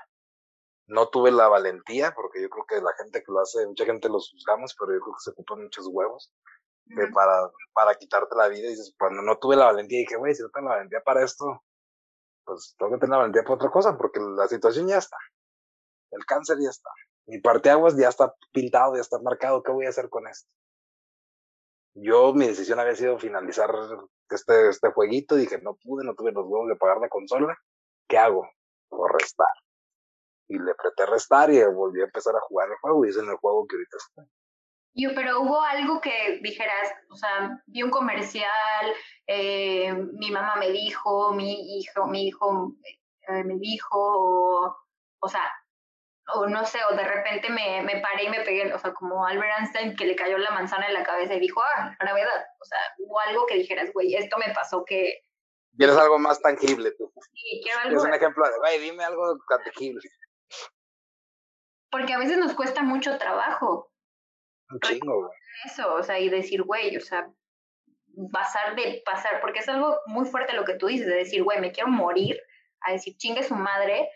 no 0.89 1.07
tuve 1.09 1.31
la 1.31 1.47
valentía, 1.47 2.13
porque 2.15 2.41
yo 2.41 2.49
creo 2.49 2.65
que 2.65 2.81
la 2.81 2.93
gente 2.97 3.19
que 3.19 3.31
lo 3.31 3.39
hace, 3.39 3.65
mucha 3.67 3.85
gente 3.85 4.09
los 4.09 4.31
juzgamos, 4.31 4.75
pero 4.77 4.93
yo 4.93 4.99
creo 4.99 5.13
que 5.13 5.23
se 5.23 5.31
ocupan 5.31 5.63
muchos 5.63 5.87
huevos 5.87 6.33
para, 7.13 7.49
para 7.73 7.95
quitarte 7.95 8.35
la 8.35 8.47
vida. 8.47 8.67
Y 8.67 8.71
dices, 8.71 8.95
cuando 8.97 9.21
no 9.21 9.37
tuve 9.37 9.55
la 9.55 9.65
valentía, 9.65 9.99
dije, 9.99 10.17
güey, 10.17 10.33
si 10.33 10.43
no 10.43 10.49
tengo 10.49 10.69
la 10.69 10.75
valentía 10.75 11.01
para 11.01 11.23
esto, 11.23 11.63
pues 12.45 12.75
tengo 12.77 12.93
que 12.93 12.97
tener 12.97 13.11
la 13.11 13.17
valentía 13.17 13.43
para 13.43 13.55
otra 13.55 13.71
cosa, 13.71 13.97
porque 13.97 14.19
la 14.19 14.47
situación 14.47 14.87
ya 14.87 14.97
está. 14.97 15.17
El 16.11 16.25
cáncer 16.25 16.57
ya 16.61 16.69
está. 16.69 16.89
Mi 17.27 17.39
parteaguas 17.39 17.95
ya 17.95 18.09
está 18.09 18.33
pintado, 18.51 18.95
ya 18.95 19.01
está 19.01 19.19
marcado. 19.19 19.61
¿Qué 19.61 19.71
voy 19.71 19.85
a 19.85 19.89
hacer 19.89 20.09
con 20.09 20.27
esto? 20.27 20.49
Yo, 21.93 22.33
mi 22.33 22.47
decisión 22.47 22.79
había 22.79 22.95
sido 22.95 23.19
finalizar 23.19 23.71
este, 24.29 24.69
este 24.69 24.91
jueguito. 24.91 25.35
Dije, 25.35 25.59
no 25.61 25.75
pude, 25.75 26.03
no 26.05 26.15
tuve 26.15 26.31
los 26.31 26.45
huevos 26.45 26.69
de 26.69 26.75
pagar 26.75 26.97
la 26.99 27.09
consola. 27.09 27.55
¿Qué 28.07 28.17
hago? 28.17 28.49
O 28.89 29.07
restar 29.07 29.47
y 30.49 30.57
le 30.57 30.71
apreté 30.71 31.05
restar 31.05 31.51
y 31.51 31.63
volví 31.63 32.01
a 32.01 32.05
empezar 32.05 32.35
a 32.35 32.41
jugar 32.41 32.69
el 32.69 32.77
juego 32.77 33.05
y 33.05 33.09
es 33.09 33.17
en 33.17 33.29
el 33.29 33.35
juego 33.37 33.67
que 33.67 33.75
ahorita 33.75 33.97
está. 33.97 34.25
Yo, 34.99 35.11
pero 35.15 35.39
hubo 35.39 35.61
algo 35.61 36.01
que 36.01 36.39
dijeras, 36.41 36.91
o 37.09 37.15
sea, 37.15 37.63
vi 37.67 37.83
un 37.83 37.89
comercial, 37.89 38.93
eh, 39.27 39.93
mi 39.93 40.29
mamá 40.29 40.57
me 40.57 40.71
dijo, 40.71 41.31
mi 41.31 41.77
hijo, 41.79 42.05
mi 42.07 42.27
hijo 42.27 42.73
eh, 43.29 43.43
me 43.45 43.55
dijo, 43.59 43.97
o, 43.97 44.77
o 45.19 45.29
sea, 45.29 45.49
o 46.33 46.47
no 46.47 46.65
sé, 46.65 46.79
o 46.91 46.95
de 46.95 47.03
repente 47.05 47.49
me, 47.49 47.81
me 47.83 48.01
paré 48.01 48.25
y 48.25 48.29
me 48.29 48.41
pegué, 48.41 48.73
o 48.73 48.77
sea, 48.77 48.93
como 48.93 49.25
Albert 49.25 49.59
Einstein 49.59 49.95
que 49.95 50.05
le 50.05 50.17
cayó 50.17 50.37
la 50.37 50.51
manzana 50.51 50.87
en 50.87 50.93
la 50.93 51.03
cabeza 51.03 51.33
y 51.35 51.39
dijo, 51.39 51.61
ah, 51.61 51.95
gravedad, 51.97 52.45
o 52.59 52.65
sea, 52.65 52.79
hubo 52.97 53.19
algo 53.21 53.45
que 53.45 53.55
dijeras, 53.55 53.91
güey, 53.93 54.15
esto 54.15 54.37
me 54.37 54.53
pasó 54.53 54.83
que... 54.83 55.21
Quieres 55.77 55.95
algo 55.95 56.19
más 56.19 56.41
tangible 56.41 56.91
tú. 56.91 57.09
Sí, 57.31 57.61
quiero 57.63 57.79
algo... 57.79 57.97
Es 57.97 58.03
un 58.03 58.13
ejemplo 58.13 58.45
de, 58.45 58.57
güey, 58.57 58.79
dime 58.79 59.05
algo 59.05 59.37
tangible. 59.47 60.01
Porque 61.89 62.13
a 62.13 62.19
veces 62.19 62.37
nos 62.37 62.53
cuesta 62.53 62.83
mucho 62.83 63.17
trabajo. 63.17 63.88
Un 64.69 64.79
chingo, 64.81 65.21
güey. 65.21 65.31
Eso, 65.65 65.93
o 65.93 66.03
sea, 66.03 66.19
y 66.19 66.29
decir, 66.29 66.63
güey, 66.63 66.95
o 66.95 67.01
sea, 67.01 67.31
pasar 68.31 68.75
de 68.75 69.01
pasar, 69.05 69.41
porque 69.41 69.59
es 69.59 69.69
algo 69.69 69.99
muy 70.07 70.25
fuerte 70.25 70.53
lo 70.53 70.65
que 70.65 70.75
tú 70.75 70.87
dices, 70.87 71.07
de 71.07 71.15
decir, 71.15 71.43
güey, 71.43 71.59
me 71.59 71.71
quiero 71.71 71.89
morir, 71.89 72.39
a 72.81 72.91
decir, 72.91 73.15
chingue 73.17 73.43
su 73.43 73.55
madre. 73.55 74.09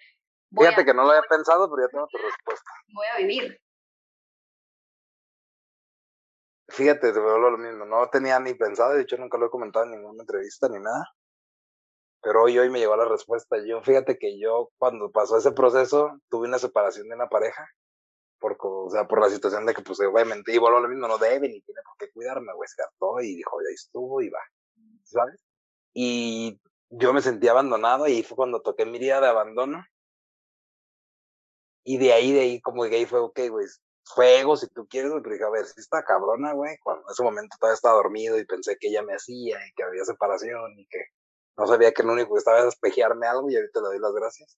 Fíjate 0.56 0.86
que 0.86 0.94
no 0.94 1.04
lo 1.04 1.10
había 1.10 1.24
pensado, 1.24 1.70
pero 1.70 1.88
ya 1.88 1.92
tengo 1.92 2.08
tu 2.08 2.18
respuesta. 2.18 2.72
Voy 2.94 3.08
a 3.08 3.18
vivir. 3.18 3.60
Fíjate, 6.70 7.14
te 7.14 7.20
veo 7.20 7.38
lo 7.38 7.58
mismo, 7.58 7.86
no 7.86 8.10
tenía 8.10 8.40
ni 8.40 8.54
pensado, 8.54 8.94
de 8.94 9.04
hecho 9.04 9.18
nunca 9.18 9.38
lo 9.38 9.46
he 9.46 9.52
comentado 9.52 9.86
en 9.86 9.92
ninguna 9.92 10.24
entrevista 10.24 10.68
ni 10.70 10.80
nada. 10.80 11.06
Pero 12.22 12.44
hoy, 12.44 12.58
hoy 12.58 12.70
me 12.70 12.80
llegó 12.80 12.96
la 12.96 13.06
respuesta. 13.06 13.58
Yo, 13.68 13.82
fíjate 13.84 14.18
que 14.18 14.40
yo, 14.40 14.72
cuando 14.78 15.12
pasó 15.12 15.38
ese 15.38 15.52
proceso, 15.52 16.20
tuve 16.30 16.48
una 16.48 16.58
separación 16.58 17.10
de 17.10 17.16
una 17.16 17.28
pareja. 17.28 17.68
Por, 18.44 18.58
o 18.60 18.90
sea, 18.90 19.08
por 19.08 19.22
la 19.22 19.30
situación 19.30 19.66
de 19.66 19.74
que, 19.74 19.82
pues, 19.82 20.02
obviamente, 20.02 20.54
y 20.54 20.58
a 20.58 20.60
lo 20.60 20.90
mismo, 20.90 21.08
no 21.08 21.18
debe 21.18 21.48
ni 21.48 21.62
tiene 21.62 21.80
por 21.86 21.96
qué 21.98 22.12
cuidarme, 22.12 22.54
güey, 22.54 22.68
se 22.68 22.82
gastó 22.82 23.22
y 23.22 23.38
dijo, 23.38 23.58
ya 23.62 23.74
estuvo 23.74 24.22
y 24.22 24.30
va, 24.30 24.42
¿sabes? 25.06 25.42
Y 25.94 26.60
yo 26.90 27.14
me 27.14 27.22
sentí 27.22 27.48
abandonado 27.48 28.06
y 28.06 28.22
fue 28.22 28.36
cuando 28.36 28.62
toqué 28.62 28.86
mi 28.86 29.00
día 29.00 29.22
de 29.22 29.28
abandono. 29.28 29.86
Y 31.86 31.98
de 31.98 32.12
ahí, 32.12 32.34
de 32.34 32.42
ahí, 32.42 32.62
como 32.62 32.84
que 32.84 32.98
ahí 32.98 33.06
fue, 33.06 33.22
ok, 33.22 33.40
güey, 33.50 33.66
fue 34.04 34.42
ego 34.42 34.58
si 34.58 34.68
tú 34.68 34.86
quieres, 34.90 35.14
pero 35.22 35.32
dije, 35.32 35.46
a 35.46 35.50
ver, 35.50 35.66
si 35.66 35.80
está 35.80 36.04
cabrona, 36.04 36.52
güey, 36.52 36.78
cuando 36.84 37.04
en 37.08 37.14
ese 37.14 37.24
momento 37.24 37.56
todavía 37.58 37.76
estaba 37.76 37.96
dormido 37.96 38.38
y 38.38 38.46
pensé 38.46 38.76
que 38.78 38.90
ella 38.90 39.04
me 39.04 39.14
hacía 39.14 39.58
y 39.66 39.74
que 39.74 39.84
había 39.84 40.04
separación 40.04 40.78
y 40.78 40.86
que 40.88 41.00
no 41.56 41.66
sabía 41.66 41.94
que 41.94 42.04
lo 42.04 42.12
único 42.12 42.34
que 42.34 42.40
estaba 42.40 42.58
era 42.58 42.66
despejearme 42.66 43.26
algo 43.26 43.50
y 43.50 43.56
ahorita 43.56 43.80
le 43.80 43.88
doy 43.88 44.00
las 44.00 44.12
gracias. 44.12 44.58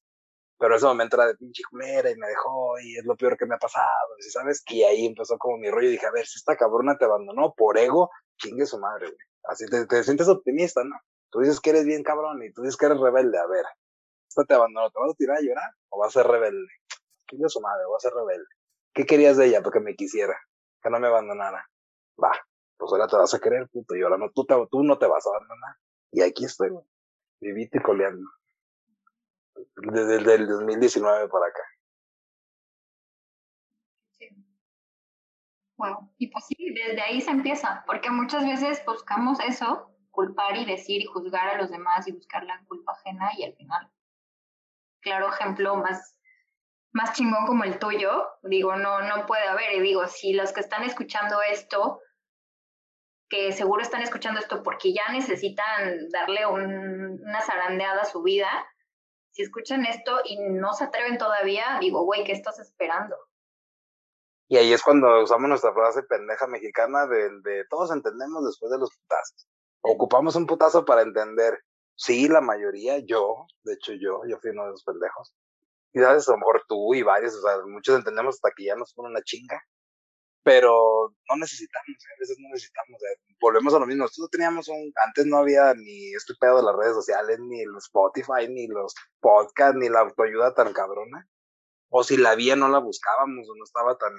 Pero 0.58 0.72
en 0.72 0.78
ese 0.78 0.86
momento 0.86 1.18
era 1.18 1.28
de 1.28 1.36
pinche 1.36 1.64
mera 1.72 2.10
y 2.10 2.16
me 2.16 2.28
dejó 2.28 2.80
y 2.80 2.98
es 2.98 3.06
lo 3.06 3.16
peor 3.16 3.38
que 3.38 3.46
me 3.46 3.56
ha 3.56 3.60
pasado, 3.60 3.88
¿sabes? 4.32 4.64
Y 4.68 4.84
ahí 4.84 5.06
empezó 5.06 5.38
como 5.38 5.58
mi 5.58 5.70
rollo 5.70 5.88
y 5.88 5.92
dije, 5.92 6.06
a 6.06 6.12
ver, 6.12 6.26
si 6.26 6.40
esta 6.40 6.56
cabrona 6.56 6.98
te 6.98 7.06
abandonó 7.06 7.54
por 7.54 7.78
ego, 7.78 8.10
chingue 8.38 8.66
su 8.66 8.80
madre, 8.80 9.08
güey. 9.08 9.18
Así 9.44 9.66
te, 9.68 9.86
te 9.86 10.04
sientes 10.04 10.28
optimista, 10.28 10.84
¿no? 10.84 10.96
Tú 11.30 11.40
dices 11.40 11.60
que 11.60 11.72
eres 11.72 11.86
bien 11.86 12.04
cabrón 12.04 12.42
y 12.44 12.52
tú 12.54 12.62
dices 12.62 12.78
que 12.78 12.86
eres 12.86 13.00
rebelde, 13.00 13.38
a 13.38 13.46
ver, 13.48 13.66
esta 14.30 14.44
te 14.46 14.54
abandonó, 14.54 14.90
¿te 14.90 15.00
vas 15.00 15.12
a 15.12 15.16
tirar 15.16 15.38
a 15.38 15.42
llorar 15.42 15.72
o 15.90 16.00
vas 16.00 16.16
a 16.16 16.22
ser 16.22 16.32
rebelde? 16.32 16.68
Chingue 17.30 17.50
su 17.50 17.60
madre, 17.62 17.86
voy 17.86 17.98
a 17.98 18.00
ser 18.00 18.14
rebelde. 18.14 18.48
¿Qué 18.94 19.06
querías 19.06 19.36
de 19.38 19.48
ella? 19.48 19.62
Porque 19.62 19.82
me 19.82 19.96
quisiera, 19.96 20.38
que 20.82 20.90
no 20.90 21.00
me 21.00 21.08
abandonara. 21.08 21.68
Va, 22.22 22.32
pues 22.78 22.92
ahora 22.92 23.08
te 23.08 23.18
vas 23.18 23.34
a 23.34 23.40
querer, 23.40 23.68
puto, 23.70 23.96
y 23.96 24.02
ahora 24.02 24.18
no, 24.18 24.30
tú, 24.32 24.46
te, 24.46 24.56
tú 24.72 24.84
no 24.84 24.98
te 24.98 25.08
vas 25.08 25.26
a 25.26 25.30
abandonar. 25.30 25.76
Y 26.12 26.22
aquí 26.22 26.46
estoy, 26.46 26.70
vivite 27.42 27.82
coleando. 27.82 28.30
Desde 29.76 30.36
el 30.36 30.48
2019 30.48 31.28
para 31.30 31.48
acá. 31.48 31.62
Wow. 35.78 36.10
Y 36.18 36.28
pues 36.28 36.46
sí, 36.46 36.56
desde 36.74 37.02
ahí 37.02 37.20
se 37.20 37.32
empieza, 37.32 37.84
porque 37.86 38.10
muchas 38.10 38.46
veces 38.46 38.82
buscamos 38.86 39.40
eso, 39.42 39.92
culpar 40.10 40.56
y 40.56 40.66
decir 40.66 41.02
y 41.02 41.06
juzgar 41.06 41.50
a 41.50 41.58
los 41.58 41.70
demás 41.70 42.08
y 42.08 42.14
buscar 42.14 42.46
la 42.46 42.64
culpa 42.66 42.94
ajena 42.94 43.30
y 43.38 43.44
al 43.44 43.54
final, 43.56 43.92
claro 45.02 45.28
ejemplo 45.28 45.76
más, 45.76 46.18
más 46.94 47.12
chingón 47.12 47.46
como 47.46 47.66
el 47.66 47.78
tuyo, 47.78 48.26
digo, 48.44 48.78
no, 48.78 49.02
no 49.02 49.26
puede 49.26 49.46
haber. 49.48 49.74
Y 49.74 49.82
digo, 49.82 50.08
si 50.08 50.32
los 50.32 50.54
que 50.54 50.62
están 50.62 50.84
escuchando 50.84 51.42
esto 51.42 52.00
que 53.30 53.52
seguro 53.52 53.82
están 53.82 54.02
escuchando 54.02 54.40
esto 54.40 54.64
porque 54.64 54.94
ya 54.94 55.12
necesitan 55.12 56.10
darle 56.10 56.46
una 56.46 57.42
zarandeada 57.42 58.04
a 58.04 58.06
su 58.06 58.22
vida, 58.22 58.48
si 59.36 59.42
escuchan 59.42 59.86
esto 59.86 60.22
y 60.24 60.38
no 60.40 60.74
se 60.74 60.86
atreven 60.86 61.18
todavía, 61.18 61.78
digo, 61.82 62.06
güey, 62.06 62.24
¿qué 62.24 62.32
estás 62.32 62.58
esperando? 62.60 63.18
Y 64.48 64.56
ahí 64.56 64.72
es 64.72 64.82
cuando 64.82 65.24
usamos 65.24 65.50
nuestra 65.50 65.74
frase 65.74 66.04
pendeja 66.04 66.48
mexicana 66.48 67.06
del 67.06 67.42
de 67.42 67.66
todos 67.70 67.92
entendemos 67.92 68.46
después 68.46 68.72
de 68.72 68.78
los 68.78 68.96
putazos. 68.96 69.46
Ocupamos 69.82 70.38
un 70.38 70.48
putazo 70.48 70.86
para 70.86 71.02
entender. 71.02 71.60
Sí, 71.96 72.30
la 72.30 72.40
mayoría, 72.40 73.00
yo, 73.00 73.48
de 73.64 73.74
hecho 73.74 73.92
yo, 73.94 74.22
yo 74.26 74.40
fui 74.40 74.52
uno 74.52 74.66
de 74.66 74.72
los 74.72 74.84
pendejos. 74.86 75.36
Y 75.92 76.00
sabes, 76.00 76.30
a 76.30 76.32
lo 76.32 76.38
mejor 76.38 76.64
tú 76.70 76.94
y 76.94 77.04
varios, 77.04 77.36
o 77.36 77.42
sea, 77.42 77.58
muchos 77.66 77.98
entendemos 77.98 78.36
hasta 78.36 78.52
que 78.56 78.66
ya 78.66 78.76
nos 78.76 78.94
ponen 78.94 79.12
una 79.12 79.22
chinga 79.22 79.62
pero 80.46 81.12
no 81.28 81.38
necesitamos, 81.38 81.88
a 81.90 82.20
veces 82.20 82.38
no 82.40 82.50
necesitamos. 82.50 83.02
volvemos 83.42 83.74
a 83.74 83.80
lo 83.80 83.88
mismo. 83.88 84.04
Nosotros 84.04 84.30
teníamos 84.30 84.68
un, 84.68 84.94
antes 85.04 85.26
no 85.26 85.40
había 85.40 85.74
ni 85.74 86.14
este 86.14 86.36
pedo 86.40 86.58
de 86.58 86.64
las 86.64 86.76
redes 86.76 86.94
sociales, 86.94 87.40
ni 87.40 87.62
el 87.62 87.76
Spotify, 87.78 88.48
ni 88.48 88.68
los 88.68 88.94
podcasts, 89.22 89.76
ni 89.76 89.90
la 89.90 90.02
autoayuda 90.02 90.54
tan 90.54 90.72
cabrona. 90.72 91.28
O 91.90 92.04
si 92.04 92.18
la 92.18 92.30
había, 92.30 92.56
no 92.56 92.70
la 92.70 92.78
buscábamos, 92.78 93.50
o 93.50 93.56
no 93.56 93.64
estaba 93.64 93.98
tan, 93.98 94.14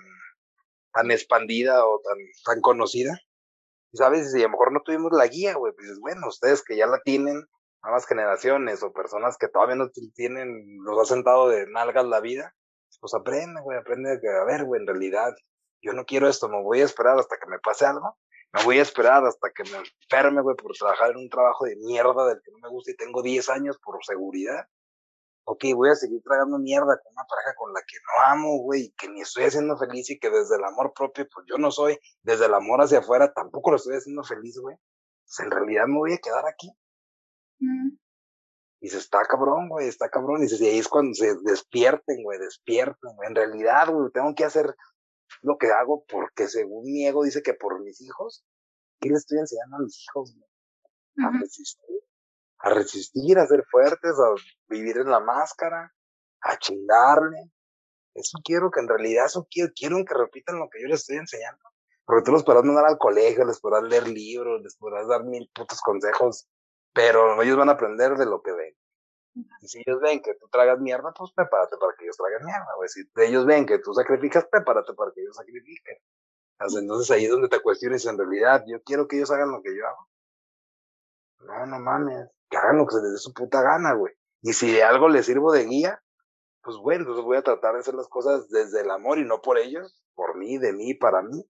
tan 0.93 1.13
expandida 1.13 1.87
o 1.87 2.01
tan, 2.01 2.19
tan 2.45 2.61
conocida. 2.61 3.17
¿Sabes? 3.93 4.35
Y 4.35 4.41
a 4.41 4.47
lo 4.47 4.51
mejor 4.51 4.73
no 4.73 4.81
tuvimos 4.85 5.13
la 5.13 5.29
guía, 5.29 5.55
güey. 5.55 5.75
Pues 5.77 6.01
bueno, 6.01 6.27
ustedes 6.27 6.65
que 6.65 6.77
ya 6.77 6.89
la 6.89 7.01
tienen, 7.05 7.47
nuevas 7.85 8.05
generaciones 8.05 8.83
o 8.83 8.93
personas 8.93 9.37
que 9.39 9.47
todavía 9.47 9.77
no 9.77 9.91
tienen, 10.17 10.49
los 10.83 10.99
ha 10.99 11.05
sentado 11.05 11.49
de 11.49 11.69
nalgas 11.69 12.05
la 12.05 12.19
vida, 12.19 12.53
pues 13.01 13.15
aprende, 13.15 13.61
güey, 13.61 13.79
aprende 13.79 14.11
a 14.11 14.45
ver, 14.45 14.65
güey, 14.65 14.81
en 14.81 14.89
realidad 14.89 15.33
yo 15.83 15.93
no 15.93 16.05
quiero 16.05 16.29
esto, 16.29 16.49
me 16.49 16.63
voy 16.63 16.81
a 16.81 16.85
esperar 16.85 17.19
hasta 17.19 17.37
que 17.39 17.47
me 17.47 17.59
pase 17.59 17.87
algo, 17.87 18.17
me 18.53 18.65
voy 18.65 18.79
a 18.79 18.83
esperar 18.83 19.25
hasta 19.25 19.51
que 19.51 19.65
me 19.65 19.79
enferme, 19.79 20.41
güey, 20.43 20.57
por 20.57 20.73
trabajar 20.73 21.11
en 21.11 21.19
un 21.19 21.29
trabajo 21.29 21.65
de 21.65 21.77
mierda 21.77 22.27
del 22.27 22.41
que 22.43 22.51
no 22.53 22.59
me 22.59 22.69
gusta 22.69 22.91
y 22.91 22.97
tengo 22.97 23.23
10 23.23 23.49
años 23.51 23.79
por 23.83 24.03
seguridad. 24.05 24.67
ok, 25.45 25.65
voy 25.75 25.91
a 25.91 25.95
seguir 25.95 26.23
tragando 26.23 26.59
mierda 26.59 26.99
con 27.03 27.13
una 27.13 27.25
pareja 27.25 27.55
con 27.57 27.73
la 27.73 27.81
que 27.81 27.97
no 27.99 28.33
amo, 28.33 28.59
güey, 28.59 28.93
que 28.99 29.09
ni 29.09 29.21
estoy 29.21 29.45
haciendo 29.45 29.77
feliz 29.77 30.11
y 30.11 30.19
que 30.19 30.31
desde 30.31 30.57
el 30.57 30.65
amor 30.65 30.93
propio, 30.93 31.29
pues 31.33 31.47
yo 31.49 31.57
no 31.59 31.71
soy, 31.71 31.99
desde 32.23 32.47
el 32.47 32.55
amor 32.55 32.81
hacia 32.83 32.99
afuera 32.99 33.33
tampoco 33.33 33.71
lo 33.71 33.77
estoy 33.77 33.97
haciendo 33.97 34.25
feliz, 34.25 34.59
güey. 34.59 34.77
Pues 35.27 35.41
en 35.41 35.51
realidad 35.51 35.87
me 35.87 35.99
voy 35.99 36.13
a 36.15 36.19
quedar 36.19 36.47
aquí. 36.47 36.71
Y 38.81 38.89
se 38.89 38.99
está 38.99 39.23
cabrón, 39.25 39.69
güey, 39.69 39.89
está 39.89 40.09
cabrón. 40.09 40.43
Y, 40.43 40.65
ahí 40.65 40.79
es 40.79 40.89
cuando 40.89 41.15
se 41.15 41.35
despierten, 41.43 42.23
güey, 42.23 42.39
despierten, 42.39 43.17
güey. 43.17 43.29
En 43.29 43.35
realidad, 43.35 43.93
güey, 43.93 44.11
tengo 44.13 44.35
que 44.35 44.45
hacer 44.45 44.75
lo 45.43 45.59
que 45.59 45.69
hago 45.69 46.05
porque 46.09 46.49
según 46.49 46.85
mi 46.85 47.07
ego 47.07 47.25
dice 47.25 47.43
que 47.43 47.55
por 47.55 47.81
mis 47.81 48.01
hijos, 48.01 48.45
¿qué 49.01 49.09
le 49.09 49.17
estoy 49.17 49.39
enseñando 49.39 49.77
a 49.77 49.81
mis 49.81 50.03
hijos? 50.03 50.37
A 51.19 51.31
resistir, 51.31 52.01
a 52.59 52.71
resistir, 52.71 53.39
a 53.39 53.47
ser 53.47 53.65
fuertes, 53.71 54.13
a 54.19 54.35
vivir 54.69 54.99
en 54.99 55.11
la 55.11 55.21
máscara, 55.21 55.93
a 56.43 56.59
chingarle. 56.59 57.53
Eso 58.15 58.39
quiero 58.45 58.71
que 58.71 58.81
en 58.81 58.89
realidad, 58.89 59.27
eso 59.27 59.47
quiero, 59.51 59.73
quiero 59.75 60.05
que 60.05 60.15
repitan 60.15 60.59
lo 60.59 60.69
que 60.71 60.81
yo 60.81 60.89
les 60.89 61.01
estoy 61.01 61.17
enseñando. 61.17 61.63
Porque 62.05 62.25
tú 62.25 62.33
los 62.33 62.45
podrás 62.45 62.65
mandar 62.65 62.87
al 62.87 62.99
colegio, 62.99 63.45
les 63.45 63.61
podrás 63.61 63.83
leer 63.83 64.09
libros, 64.09 64.63
les 64.63 64.77
podrás 64.77 65.09
dar 65.09 65.25
mil 65.25 65.51
putos 65.55 65.81
consejos 65.81 66.49
pero 66.97 67.43
ellos 67.43 67.59
van 67.59 67.69
a 67.69 67.73
aprender 67.73 68.17
de 68.17 68.25
lo 68.25 68.41
que 68.41 68.53
ven. 68.53 68.66
Y 69.61 69.69
si 69.69 69.83
ellos 69.87 70.01
ven 70.01 70.21
que 70.21 70.35
tú 70.35 70.49
tragas 70.49 70.79
mierda, 70.81 71.13
pues 71.13 71.33
prepárate 71.33 71.77
para 71.77 71.95
que 71.97 72.05
ellos 72.05 72.17
traigan 72.17 72.45
mierda, 72.45 72.75
güey. 72.77 72.89
Si 72.89 73.09
ellos 73.17 73.45
ven 73.45 73.67
que 73.67 73.79
tú 73.79 73.93
sacrificas, 73.93 74.47
prepárate 74.47 74.95
para 74.95 75.13
que 75.13 75.21
ellos 75.21 75.37
sacrifiquen. 75.37 75.99
Entonces 76.59 77.11
ahí 77.11 77.25
es 77.25 77.31
donde 77.31 77.49
te 77.49 77.61
cuestiones 77.61 78.07
en 78.07 78.17
realidad, 78.17 78.65
yo 78.67 78.83
quiero 78.83 79.07
que 79.07 79.17
ellos 79.17 79.31
hagan 79.31 79.51
lo 79.51 79.63
que 79.63 79.77
yo 79.77 79.87
hago. 79.87 80.09
No, 81.41 81.67
no 81.67 81.79
mames, 81.79 82.31
que 82.49 82.57
hagan 82.57 82.79
lo 82.79 82.87
que 82.87 82.95
se 82.95 83.03
les 83.03 83.13
dé 83.13 83.19
su 83.19 83.35
puta 83.35 83.63
gana, 83.63 83.93
güey. 83.93 84.15
Y 84.41 84.53
si 84.53 84.73
de 84.73 84.83
algo 84.83 85.09
les 85.09 85.27
sirvo 85.27 85.53
de 85.53 85.65
guía, 85.65 86.03
pues 86.63 86.79
bueno, 86.79 87.03
entonces 87.03 87.25
voy 87.25 87.37
a 87.37 87.43
tratar 87.43 87.75
de 87.75 87.81
hacer 87.81 87.95
las 87.95 88.09
cosas 88.09 88.49
desde 88.49 88.81
el 88.81 88.91
amor 88.91 89.19
y 89.19 89.25
no 89.25 89.43
por 89.43 89.59
ellos, 89.59 90.03
por 90.15 90.37
mí, 90.37 90.57
de 90.59 90.73
mí, 90.73 90.95
para 90.95 91.23
mí. 91.23 91.45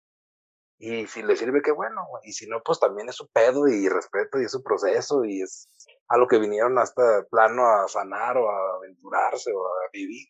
Y 0.78 1.06
si 1.06 1.22
le 1.22 1.36
sirve, 1.36 1.62
qué 1.62 1.72
bueno, 1.72 2.06
güey. 2.08 2.22
Y 2.26 2.32
si 2.32 2.46
no, 2.46 2.62
pues 2.62 2.78
también 2.78 3.08
es 3.08 3.16
su 3.16 3.28
pedo 3.28 3.66
y 3.66 3.88
respeto 3.88 4.40
y 4.40 4.44
es 4.44 4.52
su 4.52 4.62
proceso 4.62 5.24
y 5.24 5.40
es 5.40 5.68
a 6.08 6.18
lo 6.18 6.28
que 6.28 6.38
vinieron 6.38 6.78
hasta 6.78 7.24
plano 7.30 7.66
a 7.66 7.88
sanar 7.88 8.36
o 8.36 8.50
a 8.50 8.76
aventurarse 8.76 9.52
o 9.52 9.66
a 9.66 9.90
vivir. 9.92 10.28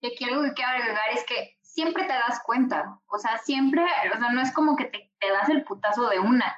Y 0.00 0.12
aquí 0.12 0.24
algo 0.24 0.42
que 0.42 0.54
quiero 0.54 0.70
agregar 0.70 1.10
es 1.12 1.24
que 1.24 1.58
siempre 1.62 2.04
te 2.04 2.12
das 2.12 2.40
cuenta. 2.44 2.98
O 3.06 3.18
sea, 3.18 3.38
siempre, 3.38 3.82
o 3.82 4.18
sea, 4.18 4.32
no 4.32 4.40
es 4.40 4.52
como 4.52 4.76
que 4.76 4.86
te, 4.86 5.12
te 5.18 5.30
das 5.30 5.48
el 5.48 5.64
putazo 5.64 6.08
de 6.08 6.20
una. 6.20 6.56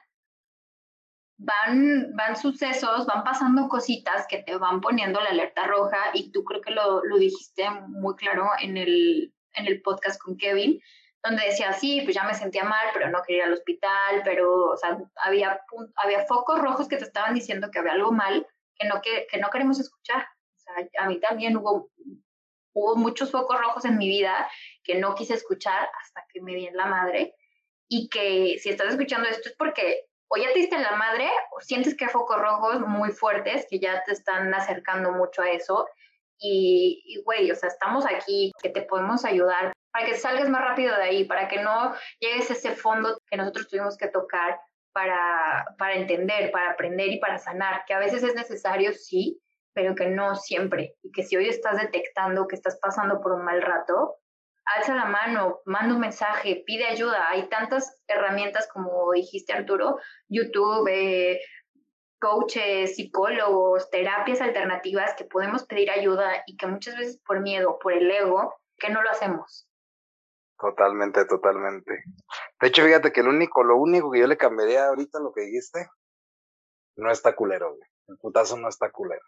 Van, 1.38 2.14
van 2.14 2.36
sucesos, 2.36 3.06
van 3.06 3.24
pasando 3.24 3.68
cositas 3.68 4.26
que 4.28 4.42
te 4.44 4.56
van 4.56 4.80
poniendo 4.80 5.20
la 5.20 5.30
alerta 5.30 5.66
roja 5.66 5.98
y 6.14 6.30
tú 6.30 6.44
creo 6.44 6.60
que 6.60 6.70
lo, 6.70 7.04
lo 7.04 7.18
dijiste 7.18 7.68
muy 7.88 8.14
claro 8.14 8.50
en 8.60 8.76
el, 8.76 9.34
en 9.54 9.66
el 9.66 9.82
podcast 9.82 10.20
con 10.20 10.36
Kevin, 10.36 10.80
donde 11.22 11.44
decía, 11.46 11.72
sí, 11.72 12.00
pues 12.02 12.14
ya 12.16 12.24
me 12.24 12.34
sentía 12.34 12.64
mal, 12.64 12.88
pero 12.92 13.08
no 13.08 13.22
quería 13.22 13.42
ir 13.42 13.48
al 13.48 13.52
hospital, 13.52 14.22
pero, 14.24 14.70
o 14.70 14.76
sea, 14.76 14.98
había, 15.16 15.60
había 15.96 16.24
focos 16.26 16.60
rojos 16.60 16.88
que 16.88 16.96
te 16.96 17.04
estaban 17.04 17.34
diciendo 17.34 17.70
que 17.70 17.78
había 17.78 17.92
algo 17.92 18.12
mal 18.12 18.46
que 18.76 18.88
no, 18.88 19.00
que, 19.00 19.26
que 19.30 19.38
no 19.38 19.50
queremos 19.50 19.78
escuchar. 19.78 20.26
O 20.56 20.58
sea, 20.58 20.74
a 20.98 21.08
mí 21.08 21.20
también 21.20 21.56
hubo, 21.56 21.90
hubo 22.74 22.96
muchos 22.96 23.30
focos 23.30 23.60
rojos 23.60 23.84
en 23.84 23.98
mi 23.98 24.08
vida 24.08 24.50
que 24.82 24.96
no 24.96 25.14
quise 25.14 25.34
escuchar 25.34 25.88
hasta 26.00 26.26
que 26.32 26.40
me 26.40 26.54
di 26.54 26.66
en 26.66 26.76
la 26.76 26.86
madre 26.86 27.34
y 27.88 28.08
que 28.08 28.58
si 28.58 28.70
estás 28.70 28.88
escuchando 28.88 29.28
esto 29.28 29.48
es 29.48 29.56
porque 29.56 30.06
o 30.28 30.36
ya 30.38 30.50
te 30.52 30.60
diste 30.60 30.76
en 30.76 30.82
la 30.82 30.96
madre 30.96 31.30
o 31.54 31.60
sientes 31.60 31.94
que 31.94 32.06
hay 32.06 32.10
focos 32.10 32.40
rojos 32.40 32.80
muy 32.80 33.10
fuertes 33.10 33.66
que 33.68 33.78
ya 33.78 34.02
te 34.04 34.12
están 34.12 34.52
acercando 34.54 35.12
mucho 35.12 35.42
a 35.42 35.50
eso 35.50 35.86
y, 36.42 37.22
güey, 37.24 37.50
o 37.50 37.54
sea, 37.54 37.68
estamos 37.68 38.04
aquí, 38.06 38.52
que 38.62 38.70
te 38.70 38.82
podemos 38.82 39.24
ayudar 39.24 39.72
para 39.92 40.06
que 40.06 40.14
salgas 40.14 40.48
más 40.48 40.62
rápido 40.62 40.96
de 40.96 41.02
ahí, 41.02 41.24
para 41.24 41.48
que 41.48 41.62
no 41.62 41.94
llegues 42.18 42.50
a 42.50 42.54
ese 42.54 42.74
fondo 42.74 43.18
que 43.30 43.36
nosotros 43.36 43.68
tuvimos 43.68 43.96
que 43.96 44.08
tocar 44.08 44.58
para, 44.92 45.66
para 45.78 45.94
entender, 45.94 46.50
para 46.50 46.70
aprender 46.70 47.08
y 47.08 47.18
para 47.18 47.38
sanar, 47.38 47.84
que 47.86 47.94
a 47.94 47.98
veces 47.98 48.22
es 48.22 48.34
necesario, 48.34 48.92
sí, 48.92 49.40
pero 49.74 49.94
que 49.94 50.06
no 50.06 50.34
siempre. 50.34 50.94
Y 51.02 51.12
que 51.12 51.22
si 51.22 51.36
hoy 51.36 51.48
estás 51.48 51.78
detectando 51.78 52.46
que 52.48 52.56
estás 52.56 52.78
pasando 52.80 53.20
por 53.20 53.32
un 53.32 53.44
mal 53.44 53.62
rato, 53.62 54.16
alza 54.64 54.94
la 54.94 55.06
mano, 55.06 55.60
manda 55.64 55.94
un 55.94 56.00
mensaje, 56.00 56.62
pide 56.66 56.86
ayuda. 56.86 57.28
Hay 57.30 57.48
tantas 57.48 57.98
herramientas 58.06 58.68
como 58.72 59.12
dijiste 59.12 59.52
Arturo, 59.52 59.98
YouTube, 60.28 60.88
eh, 60.88 61.40
coaches, 62.22 62.94
psicólogos, 62.94 63.90
terapias 63.90 64.40
alternativas 64.40 65.14
que 65.16 65.24
podemos 65.24 65.64
pedir 65.64 65.90
ayuda 65.90 66.44
y 66.46 66.56
que 66.56 66.68
muchas 66.68 66.96
veces 66.96 67.20
por 67.26 67.40
miedo, 67.40 67.80
por 67.82 67.92
el 67.92 68.08
ego, 68.08 68.54
que 68.78 68.90
no 68.90 69.02
lo 69.02 69.10
hacemos. 69.10 69.68
Totalmente, 70.56 71.24
totalmente. 71.24 72.04
De 72.60 72.68
hecho, 72.68 72.84
fíjate 72.84 73.12
que 73.12 73.22
el 73.22 73.28
único, 73.28 73.64
lo 73.64 73.76
único 73.76 74.12
que 74.12 74.20
yo 74.20 74.28
le 74.28 74.36
cambiaría 74.36 74.86
ahorita 74.86 75.18
lo 75.18 75.32
que 75.32 75.40
dijiste, 75.40 75.88
no 76.96 77.10
está 77.10 77.34
culero, 77.34 77.74
güey. 77.74 77.88
El 78.06 78.18
putazo 78.18 78.56
no 78.56 78.68
está 78.68 78.92
culero. 78.92 79.24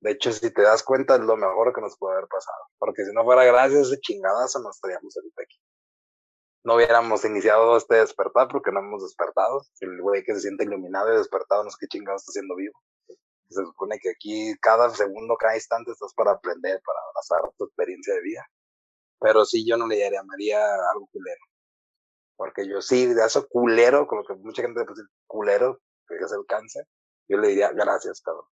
De 0.00 0.10
hecho, 0.10 0.32
si 0.32 0.52
te 0.52 0.62
das 0.62 0.82
cuenta, 0.82 1.14
es 1.14 1.20
lo 1.20 1.36
mejor 1.36 1.72
que 1.72 1.80
nos 1.80 1.96
puede 1.96 2.16
haber 2.16 2.28
pasado. 2.28 2.64
Porque 2.78 3.04
si 3.04 3.12
no 3.12 3.22
fuera 3.22 3.44
gracias 3.44 3.78
a 3.78 3.82
ese 3.82 4.00
chingadazo, 4.00 4.58
no 4.58 4.70
estaríamos 4.70 5.16
ahorita 5.16 5.42
aquí. 5.42 5.60
No 6.66 6.74
hubiéramos 6.74 7.24
iniciado 7.24 7.76
este 7.76 7.94
despertar 7.94 8.48
porque 8.48 8.72
no 8.72 8.80
hemos 8.80 9.00
despertado. 9.00 9.62
El 9.78 10.02
güey 10.02 10.24
que 10.24 10.34
se 10.34 10.40
siente 10.40 10.64
iluminado 10.64 11.14
y 11.14 11.16
despertado 11.16 11.62
no 11.62 11.70
sé 11.70 11.76
qué 11.78 11.86
chingado 11.86 12.16
está 12.16 12.30
haciendo 12.30 12.56
vivo. 12.56 12.82
Se 13.48 13.62
supone 13.62 14.00
que 14.00 14.10
aquí 14.10 14.52
cada 14.60 14.90
segundo, 14.90 15.36
cada 15.36 15.54
instante 15.54 15.92
estás 15.92 16.12
para 16.14 16.32
aprender, 16.32 16.82
para 16.84 16.98
abrazar 17.08 17.54
tu 17.56 17.66
experiencia 17.66 18.14
de 18.14 18.20
vida. 18.20 18.44
Pero 19.20 19.44
sí, 19.44 19.64
yo 19.64 19.76
no 19.76 19.86
le 19.86 20.10
llamaría 20.10 20.58
algo 20.92 21.06
culero. 21.12 21.40
Porque 22.34 22.68
yo 22.68 22.82
sí, 22.82 23.14
de 23.14 23.24
eso 23.24 23.46
culero, 23.46 24.08
con 24.08 24.18
lo 24.18 24.24
que 24.24 24.34
mucha 24.34 24.62
gente 24.62 24.80
le 24.80 24.86
puede 24.86 25.02
culero, 25.28 25.80
que 26.08 26.16
es 26.16 26.32
el 26.32 26.44
cáncer, 26.48 26.84
yo 27.28 27.38
le 27.38 27.46
diría 27.46 27.70
gracias, 27.70 28.20
cabrón. 28.22 28.46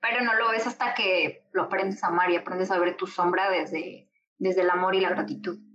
Pero 0.00 0.22
no 0.22 0.32
lo 0.32 0.48
ves 0.48 0.66
hasta 0.66 0.94
que 0.94 1.46
lo 1.52 1.64
aprendes 1.64 2.02
a 2.02 2.06
amar 2.06 2.30
y 2.30 2.36
aprendes 2.36 2.70
a 2.70 2.78
ver 2.78 2.96
tu 2.96 3.06
sombra 3.06 3.50
desde, 3.50 4.10
desde 4.38 4.62
el 4.62 4.70
amor 4.70 4.94
y 4.94 5.02
la 5.02 5.10
gratitud. 5.10 5.67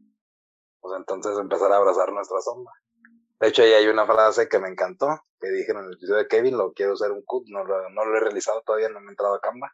Pues 0.83 0.97
entonces 0.97 1.39
empezar 1.39 1.71
a 1.71 1.77
abrazar 1.77 2.11
nuestra 2.11 2.41
sombra. 2.41 2.73
De 3.39 3.47
hecho, 3.47 3.63
ahí 3.63 3.71
hay 3.71 3.87
una 3.87 4.05
frase 4.05 4.49
que 4.49 4.59
me 4.59 4.67
encantó, 4.67 5.07
que 5.39 5.49
dije 5.49 5.71
en 5.71 5.77
el 5.77 5.93
episodio 5.93 6.17
de 6.17 6.27
Kevin, 6.27 6.57
lo 6.57 6.73
quiero 6.73 6.91
hacer 6.91 7.09
un 7.13 7.23
cut, 7.23 7.45
no 7.47 7.63
lo, 7.63 7.89
no 7.91 8.03
lo 8.03 8.17
he 8.17 8.19
realizado 8.19 8.61
todavía, 8.65 8.89
no 8.89 8.99
me 8.99 9.07
he 9.07 9.09
entrado 9.11 9.33
a 9.35 9.39
Canva. 9.39 9.71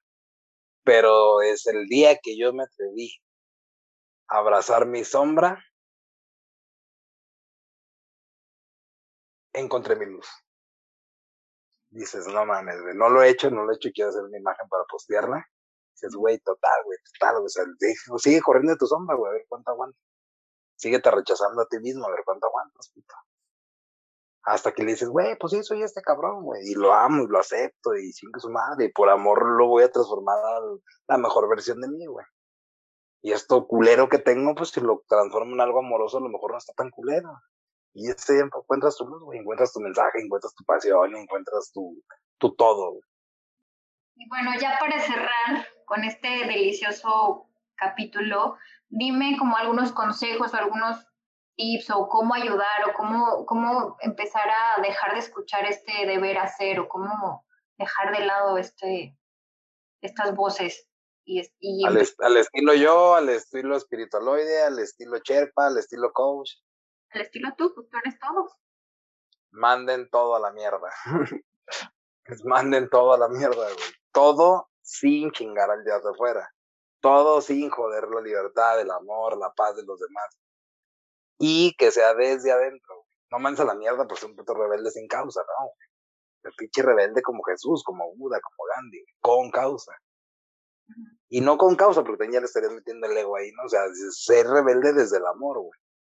Pero 0.84 1.42
es 1.42 1.66
el 1.66 1.88
día 1.88 2.20
que 2.22 2.38
yo 2.38 2.54
me 2.54 2.64
atreví 2.64 3.12
abrazar 4.28 4.86
mi 4.86 5.04
sombra, 5.04 5.66
encontré 9.54 9.96
mi 9.96 10.06
luz. 10.06 10.28
Dices, 11.90 12.28
no 12.28 12.46
mames, 12.46 12.76
no 12.94 13.10
lo 13.10 13.24
he 13.24 13.30
hecho, 13.30 13.50
no 13.50 13.66
lo 13.66 13.72
he 13.72 13.76
hecho, 13.78 13.90
quiero 13.92 14.12
hacer 14.12 14.22
una 14.22 14.38
imagen 14.38 14.70
para 14.70 14.84
postearla. 14.84 15.44
Dices, 15.96 16.14
güey, 16.16 16.38
total, 16.42 16.84
güey, 16.86 17.00
total, 17.14 17.44
o 17.44 17.50
sea, 17.50 17.64
sigue 18.20 18.42
corriendo 18.42 18.74
de 18.74 18.78
tu 18.78 18.86
sombra, 18.86 19.16
güey, 19.16 19.32
a 19.32 19.34
ver 19.34 19.46
cuánto 19.50 19.72
aguanta. 19.72 19.98
Síguete 20.80 21.12
rechazando 21.12 21.62
a 21.62 21.68
ti 21.68 21.78
mismo, 21.80 22.08
a 22.08 22.12
ver 22.12 22.22
cuánto 22.24 22.48
aguantas, 22.48 22.90
puto. 22.94 23.14
Hasta 24.44 24.72
que 24.72 24.84
le 24.84 24.92
dices, 24.92 25.10
güey, 25.10 25.38
pues 25.38 25.52
sí, 25.52 25.62
soy 25.62 25.84
este 25.84 26.02
cabrón, 26.02 26.42
güey, 26.44 26.62
y 26.72 26.76
lo 26.76 26.94
amo 26.94 27.24
y 27.24 27.28
lo 27.28 27.38
acepto, 27.38 27.96
y 27.96 28.14
sin 28.14 28.30
su 28.38 28.50
madre, 28.50 28.86
y 28.86 28.92
por 28.94 29.10
amor 29.10 29.46
lo 29.58 29.68
voy 29.68 29.84
a 29.84 29.92
transformar 29.92 30.38
a 30.38 30.62
la 31.10 31.18
mejor 31.18 31.50
versión 31.50 31.82
de 31.82 31.90
mí, 31.90 32.06
güey. 32.06 32.26
Y 33.22 33.34
esto 33.34 33.68
culero 33.68 34.08
que 34.08 34.20
tengo, 34.20 34.56
pues 34.56 34.70
si 34.70 34.80
lo 34.80 35.04
transformo 35.10 35.54
en 35.54 35.60
algo 35.60 35.80
amoroso, 35.80 36.18
a 36.18 36.22
lo 36.22 36.30
mejor 36.30 36.52
no 36.52 36.58
está 36.58 36.72
tan 36.72 36.92
culero. 36.92 37.30
Y 37.94 38.10
ese 38.10 38.40
encuentras 38.40 38.96
tu 38.96 39.06
luz, 39.06 39.22
güey, 39.22 39.40
encuentras 39.40 39.74
tu 39.74 39.82
mensaje, 39.82 40.22
encuentras 40.24 40.56
tu 40.56 40.64
pasión, 40.64 41.14
encuentras 41.14 41.74
tu, 41.74 42.02
tu 42.38 42.56
todo. 42.56 43.02
Y 44.16 44.30
bueno, 44.30 44.52
ya 44.58 44.78
para 44.80 44.98
cerrar 45.02 45.68
con 45.84 46.06
este 46.06 46.46
delicioso 46.48 47.50
capítulo, 47.76 48.56
dime 48.90 49.38
como 49.38 49.56
algunos 49.56 49.92
consejos 49.92 50.54
o 50.54 50.58
algunos 50.58 51.06
tips 51.56 51.90
o 51.92 52.08
cómo 52.08 52.34
ayudar 52.34 52.90
o 52.90 52.94
cómo, 52.94 53.46
cómo 53.46 53.98
empezar 54.02 54.50
a 54.50 54.82
dejar 54.82 55.14
de 55.14 55.20
escuchar 55.20 55.66
este 55.66 56.06
deber 56.06 56.38
hacer 56.38 56.80
o 56.80 56.88
cómo 56.88 57.46
dejar 57.78 58.18
de 58.18 58.26
lado 58.26 58.58
este, 58.58 59.18
estas 60.02 60.36
voces 60.36 60.90
al, 61.86 62.38
estilo 62.38 62.74
yo, 62.74 63.16
al 63.16 63.30
estilo 63.30 63.76
espiritualoide, 63.76 64.64
al 64.64 64.80
estilo 64.80 65.20
Sherpa, 65.20 65.68
al 65.68 65.78
estilo 65.78 66.12
coach. 66.12 66.52
Al 67.12 67.22
estilo 67.22 67.50
tú, 67.58 67.72
pues 67.74 67.88
tú 67.90 67.98
eres 68.04 68.20
todos. 68.20 68.52
Manden 69.52 70.10
todo 70.10 70.36
a 70.36 70.40
la 70.40 70.52
mierda. 70.52 70.90
manden 72.46 72.90
todo 72.90 73.14
a 73.14 73.18
la 73.18 73.28
mierda, 73.28 73.56
güey. 73.56 73.76
Todo 74.12 74.70
sin 74.82 75.32
chingar 75.32 75.70
al 75.70 75.84
día 75.84 76.00
de 76.00 76.10
afuera. 76.10 76.52
Todo 77.02 77.42
sin 77.42 77.70
joder 77.70 78.10
la 78.10 78.22
libertad, 78.22 78.80
el 78.80 78.92
amor, 78.92 79.38
la 79.38 79.54
paz 79.54 79.76
de 79.76 79.84
los 79.84 80.00
demás. 80.00 80.38
Y 81.38 81.76
que 81.78 81.92
sea 81.92 82.14
desde 82.14 82.52
adentro. 82.52 83.06
No 83.32 83.40
mandes 83.40 83.62
a 83.62 83.66
la 83.66 83.76
mierda 83.76 84.08
por 84.08 84.18
ser 84.18 84.30
un 84.30 84.36
puto 84.36 84.54
rebelde 84.54 84.92
sin 84.92 85.08
causa, 85.08 85.42
¿no? 85.42 85.72
El 86.44 86.54
pinche 86.58 86.82
rebelde 86.82 87.22
como 87.22 87.44
Jesús, 87.44 87.84
como 87.84 88.16
Buda, 88.16 88.40
como 88.42 88.70
Gandhi, 88.76 89.06
con 89.20 89.52
causa. 89.52 89.94
Y 91.30 91.42
no 91.42 91.58
con 91.58 91.76
causa, 91.76 92.04
porque 92.04 92.28
ya 92.32 92.40
le 92.40 92.46
estarías 92.46 92.72
metiendo 92.72 93.08
el 93.08 93.16
ego 93.16 93.38
ahí, 93.38 93.52
¿no? 93.52 93.66
O 93.66 93.70
sea, 93.70 93.82
ser 94.12 94.48
rebelde 94.48 94.94
desde 94.94 95.18
el 95.18 95.28
amor, 95.28 95.60
güey. 95.60 95.80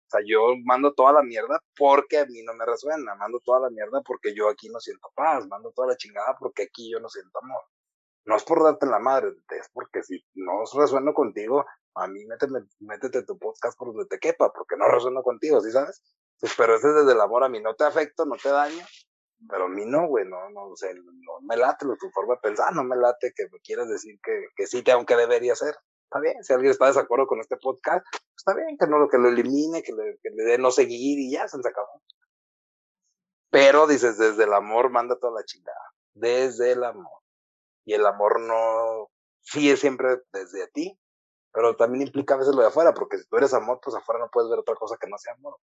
O 0.10 0.12
sea, 0.12 0.22
yo 0.26 0.56
mando 0.66 0.94
toda 0.94 1.14
la 1.14 1.22
mierda 1.24 1.62
porque 1.78 2.20
a 2.20 2.26
mí 2.26 2.42
no 2.44 2.54
me 2.56 2.66
resuena, 2.66 3.14
mando 3.16 3.40
toda 3.46 3.60
la 3.60 3.70
mierda 3.70 4.02
porque 4.02 4.34
yo 4.34 4.50
aquí 4.50 4.68
no 4.70 4.80
siento 4.80 5.08
paz, 5.16 5.48
mando 5.48 5.72
toda 5.72 5.90
la 5.90 5.98
chingada 5.98 6.36
porque 6.40 6.64
aquí 6.64 6.92
yo 6.92 7.00
no 7.00 7.10
siento 7.10 7.38
amor. 7.44 7.62
No 8.30 8.36
es 8.36 8.44
por 8.44 8.64
darte 8.64 8.86
la 8.86 9.00
madre, 9.00 9.30
es 9.50 9.70
porque 9.74 10.04
si 10.04 10.24
no 10.36 10.62
resueno 10.76 11.16
contigo, 11.16 11.66
a 11.96 12.08
mí 12.08 12.24
métete, 12.26 12.54
métete 12.80 13.24
tu 13.24 13.40
podcast 13.40 13.76
por 13.76 13.88
donde 13.88 14.06
te 14.06 14.20
quepa, 14.20 14.54
porque 14.54 14.78
no 14.78 14.88
resueno 14.88 15.24
contigo, 15.24 15.60
¿sí 15.62 15.72
sabes? 15.72 16.04
Pues, 16.40 16.54
pero 16.56 16.76
ese 16.76 16.90
es 16.90 16.96
desde 16.96 17.14
el 17.14 17.22
amor, 17.22 17.44
a 17.44 17.50
mí 17.50 17.60
no 17.60 17.74
te 17.74 17.86
afecto, 17.86 18.26
no 18.26 18.36
te 18.36 18.50
daño, 18.50 18.86
pero 19.50 19.66
a 19.66 19.70
mí 19.70 19.84
no, 19.88 20.08
güey, 20.08 20.26
no, 20.26 20.48
no, 20.52 20.68
o 20.68 20.76
sea, 20.76 20.94
no 20.94 21.42
me 21.42 21.58
late 21.58 21.88
tu 22.00 22.10
forma 22.12 22.36
de 22.36 22.42
pensar, 22.42 22.72
no 22.76 22.84
me 22.84 22.96
late 22.96 23.34
que 23.36 23.46
me 23.52 23.60
quieras 23.62 23.90
decir 23.90 24.20
que, 24.24 24.46
que 24.56 24.68
sí, 24.68 24.84
te, 24.84 24.92
aunque 24.92 25.16
debería 25.16 25.56
ser 25.56 25.76
está 26.04 26.20
bien, 26.20 26.44
si 26.44 26.54
alguien 26.54 26.72
está 26.72 26.86
de 26.86 26.92
desacuerdo 26.92 27.26
con 27.26 27.40
este 27.40 27.58
podcast, 27.58 28.06
está 28.36 28.54
bien, 28.56 28.78
que 28.78 28.88
no 28.88 29.00
lo 29.00 29.10
que 29.10 29.18
lo 29.18 29.30
elimine, 29.30 29.84
que 29.84 29.92
le, 29.94 30.20
que 30.22 30.30
le 30.32 30.44
dé 30.44 30.58
no 30.58 30.72
seguir 30.72 31.20
y 31.20 31.32
ya 31.32 31.48
se 31.48 31.58
acabó. 31.58 32.04
Pero 33.52 33.88
dices, 33.88 34.18
desde 34.18 34.44
el 34.44 34.54
amor 34.54 34.92
manda 34.92 35.20
toda 35.20 35.34
la 35.34 35.46
chingada, 35.46 35.94
desde 36.14 36.72
el 36.72 36.84
amor. 36.84 37.22
Y 37.90 37.96
el 37.96 38.06
amor 38.06 38.40
no 38.40 39.10
sí 39.42 39.72
es 39.72 39.80
siempre 39.80 40.22
desde 40.32 40.68
ti, 40.68 40.96
pero 41.52 41.76
también 41.76 42.06
implica 42.06 42.36
a 42.36 42.38
veces 42.38 42.54
lo 42.54 42.62
de 42.62 42.68
afuera, 42.68 42.94
porque 42.94 43.18
si 43.18 43.26
tú 43.28 43.38
eres 43.38 43.52
amor, 43.56 43.80
pues 43.82 43.96
afuera 43.96 44.20
no 44.20 44.30
puedes 44.32 44.48
ver 44.48 44.60
otra 44.60 44.76
cosa 44.76 44.96
que 45.02 45.10
no 45.10 45.18
sea 45.18 45.34
amor. 45.34 45.58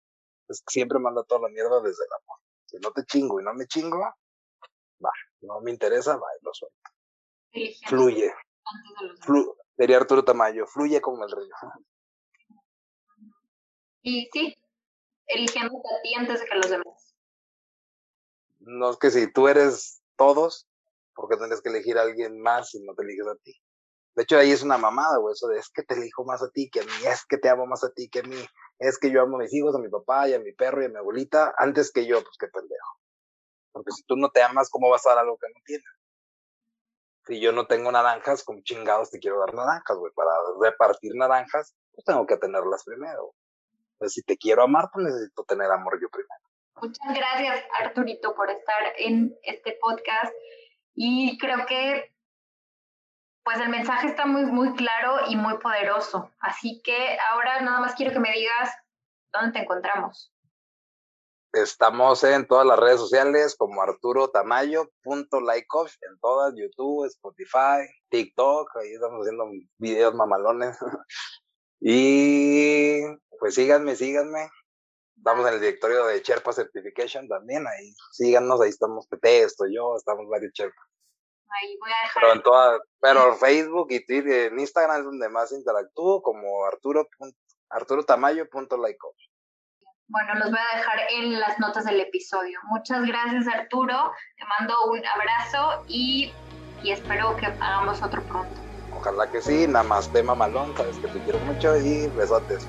Entonces 0.43 0.63
siempre 0.69 0.99
manda 0.99 1.21
toda 1.25 1.41
la 1.41 1.49
mierda 1.49 1.81
desde 1.81 2.01
el 2.05 2.13
amor. 2.13 2.39
Si 2.67 2.77
no 2.77 2.91
te 2.93 3.03
chingo 3.03 3.41
y 3.41 3.43
no 3.43 3.53
me 3.53 3.67
chingo, 3.67 3.99
va, 3.99 5.11
no 5.41 5.59
me 5.59 5.71
interesa, 5.71 6.15
va, 6.15 6.27
lo 6.39 6.53
suelto. 6.53 6.77
Fluye. 7.87 8.33
Flu 9.19 9.57
Sería 9.75 9.97
Arturo 9.97 10.23
Tamayo, 10.23 10.65
fluye 10.65 11.01
con 11.01 11.21
el 11.21 11.29
río. 11.29 11.53
Y 14.01 14.29
sí, 14.31 14.55
eligiendo 15.25 15.77
a 15.77 16.01
ti 16.01 16.13
antes 16.13 16.39
de 16.39 16.45
que 16.45 16.55
los 16.55 16.69
demás. 16.69 17.15
No 18.59 18.91
es 18.91 18.97
que 18.97 19.11
si 19.11 19.29
tú 19.29 19.49
eres 19.49 20.01
todos, 20.15 20.69
porque 21.15 21.37
tendrías 21.37 21.61
que 21.61 21.69
elegir 21.69 21.97
a 21.97 22.03
alguien 22.03 22.41
más 22.41 22.69
si 22.69 22.83
no 22.83 22.93
te 22.95 23.03
eliges 23.03 23.27
a 23.27 23.35
ti. 23.43 23.53
De 24.15 24.23
hecho, 24.23 24.37
ahí 24.37 24.51
es 24.51 24.61
una 24.61 24.77
mamada, 24.77 25.17
güey, 25.17 25.33
eso 25.33 25.47
de 25.47 25.57
es 25.57 25.69
que 25.73 25.83
te 25.83 25.95
elijo 25.95 26.23
más 26.23 26.43
a 26.43 26.49
ti 26.49 26.69
que 26.69 26.81
a 26.81 26.83
mí, 26.83 26.91
es 27.05 27.25
que 27.25 27.37
te 27.37 27.49
amo 27.49 27.65
más 27.65 27.83
a 27.83 27.91
ti 27.91 28.09
que 28.09 28.19
a 28.19 28.23
mí, 28.23 28.45
es 28.79 28.99
que 28.99 29.09
yo 29.09 29.21
amo 29.21 29.37
a 29.37 29.39
mis 29.39 29.53
hijos, 29.53 29.75
a 29.75 29.79
mi 29.79 29.89
papá 29.89 30.29
y 30.29 30.33
a 30.33 30.39
mi 30.39 30.51
perro 30.53 30.83
y 30.83 30.85
a 30.85 30.89
mi 30.89 30.97
abuelita 30.97 31.53
antes 31.57 31.91
que 31.91 32.05
yo, 32.05 32.21
pues 32.21 32.37
qué 32.39 32.47
pendejo. 32.47 32.99
Porque 33.71 33.91
si 33.91 34.03
tú 34.03 34.15
no 34.15 34.29
te 34.29 34.43
amas, 34.43 34.69
¿cómo 34.69 34.89
vas 34.89 35.05
a 35.07 35.09
dar 35.09 35.19
algo 35.19 35.37
que 35.37 35.47
no 35.47 35.59
tienes? 35.65 35.85
si 37.25 37.39
yo 37.39 37.51
no 37.51 37.67
tengo 37.67 37.91
naranjas, 37.91 38.43
¿cómo 38.43 38.61
chingados 38.63 39.09
te 39.09 39.19
quiero 39.19 39.39
dar 39.39 39.53
naranjas, 39.53 39.97
güey? 39.97 40.11
Para 40.13 40.31
repartir 40.61 41.15
naranjas, 41.15 41.73
pues 41.93 42.05
tengo 42.05 42.25
que 42.25 42.37
tenerlas 42.37 42.83
primero. 42.83 43.33
Entonces, 43.93 44.13
si 44.13 44.23
te 44.23 44.37
quiero 44.37 44.63
amar, 44.63 44.89
pues 44.91 45.05
necesito 45.05 45.43
tener 45.45 45.71
amor 45.71 45.99
yo 46.01 46.09
primero. 46.09 46.41
Muchas 46.81 47.15
gracias, 47.15 47.63
Arturito, 47.79 48.35
por 48.35 48.49
estar 48.49 48.93
en 48.97 49.37
este 49.43 49.77
podcast. 49.79 50.33
Y 50.95 51.37
creo 51.37 51.65
que 51.65 52.13
pues 53.43 53.59
el 53.59 53.69
mensaje 53.69 54.07
está 54.07 54.25
muy, 54.25 54.45
muy 54.45 54.73
claro 54.75 55.27
y 55.27 55.35
muy 55.35 55.57
poderoso. 55.57 56.31
Así 56.39 56.81
que 56.83 57.17
ahora 57.31 57.61
nada 57.61 57.79
más 57.79 57.95
quiero 57.95 58.13
que 58.13 58.19
me 58.19 58.31
digas 58.31 58.71
dónde 59.33 59.51
te 59.51 59.59
encontramos. 59.59 60.31
Estamos 61.51 62.23
en 62.23 62.47
todas 62.47 62.65
las 62.65 62.79
redes 62.79 62.99
sociales 62.99 63.55
como 63.55 63.81
Arturo 63.81 64.29
Tamayo, 64.29 64.89
punto 65.03 65.37
en 65.37 66.19
todas, 66.19 66.55
YouTube, 66.55 67.05
Spotify, 67.05 67.87
TikTok, 68.09 68.75
ahí 68.77 68.93
estamos 68.93 69.21
haciendo 69.21 69.45
videos 69.77 70.15
mamalones. 70.15 70.77
y 71.79 73.01
pues 73.39 73.53
síganme, 73.53 73.95
síganme. 73.95 74.49
Estamos 75.23 75.47
en 75.47 75.53
el 75.53 75.61
directorio 75.61 76.05
de 76.07 76.19
Sherpa 76.19 76.51
Certification 76.51 77.29
también, 77.29 77.65
ahí 77.65 77.95
síganos, 78.11 78.59
ahí 78.59 78.67
estamos 78.67 79.07
Pepe, 79.07 79.43
estoy 79.43 79.73
yo, 79.73 79.95
estamos 79.95 80.27
varios 80.27 80.51
Sherpas. 80.51 80.85
Ahí 81.61 81.77
voy 81.79 81.91
a 81.91 82.03
dejar. 82.03 82.21
Pero 82.23 82.33
en 82.33 82.43
todas, 82.43 82.81
pero 82.99 83.33
Facebook 83.37 83.87
y 83.91 84.05
Twitter, 84.05 84.51
en 84.51 84.59
Instagram 84.59 84.99
es 84.99 85.05
donde 85.05 85.29
más 85.29 85.53
interactúo, 85.53 86.21
como 86.21 86.65
Arturo, 86.65 87.07
Arturo 87.69 88.03
Tamayo, 88.03 88.49
punto 88.49 88.75
bueno, 90.09 90.35
los 90.35 90.51
voy 90.51 90.59
a 90.59 90.77
dejar 90.77 90.99
en 91.09 91.39
las 91.39 91.57
notas 91.57 91.85
del 91.85 92.01
episodio. 92.01 92.59
Muchas 92.63 93.05
gracias 93.05 93.47
Arturo, 93.47 94.11
te 94.37 94.43
mando 94.59 94.75
un 94.91 95.05
abrazo 95.05 95.85
y, 95.87 96.33
y 96.83 96.91
espero 96.91 97.37
que 97.37 97.45
hagamos 97.45 98.01
otro 98.01 98.21
pronto. 98.23 98.59
Ojalá 98.93 99.31
que 99.31 99.41
sí, 99.41 99.67
nada 99.67 99.83
más 99.83 100.11
tema 100.11 100.35
malón, 100.35 100.75
sabes 100.75 100.97
que 100.97 101.07
te 101.07 101.19
quiero 101.19 101.39
mucho 101.39 101.77
y 101.77 102.07
besotes. 102.07 102.67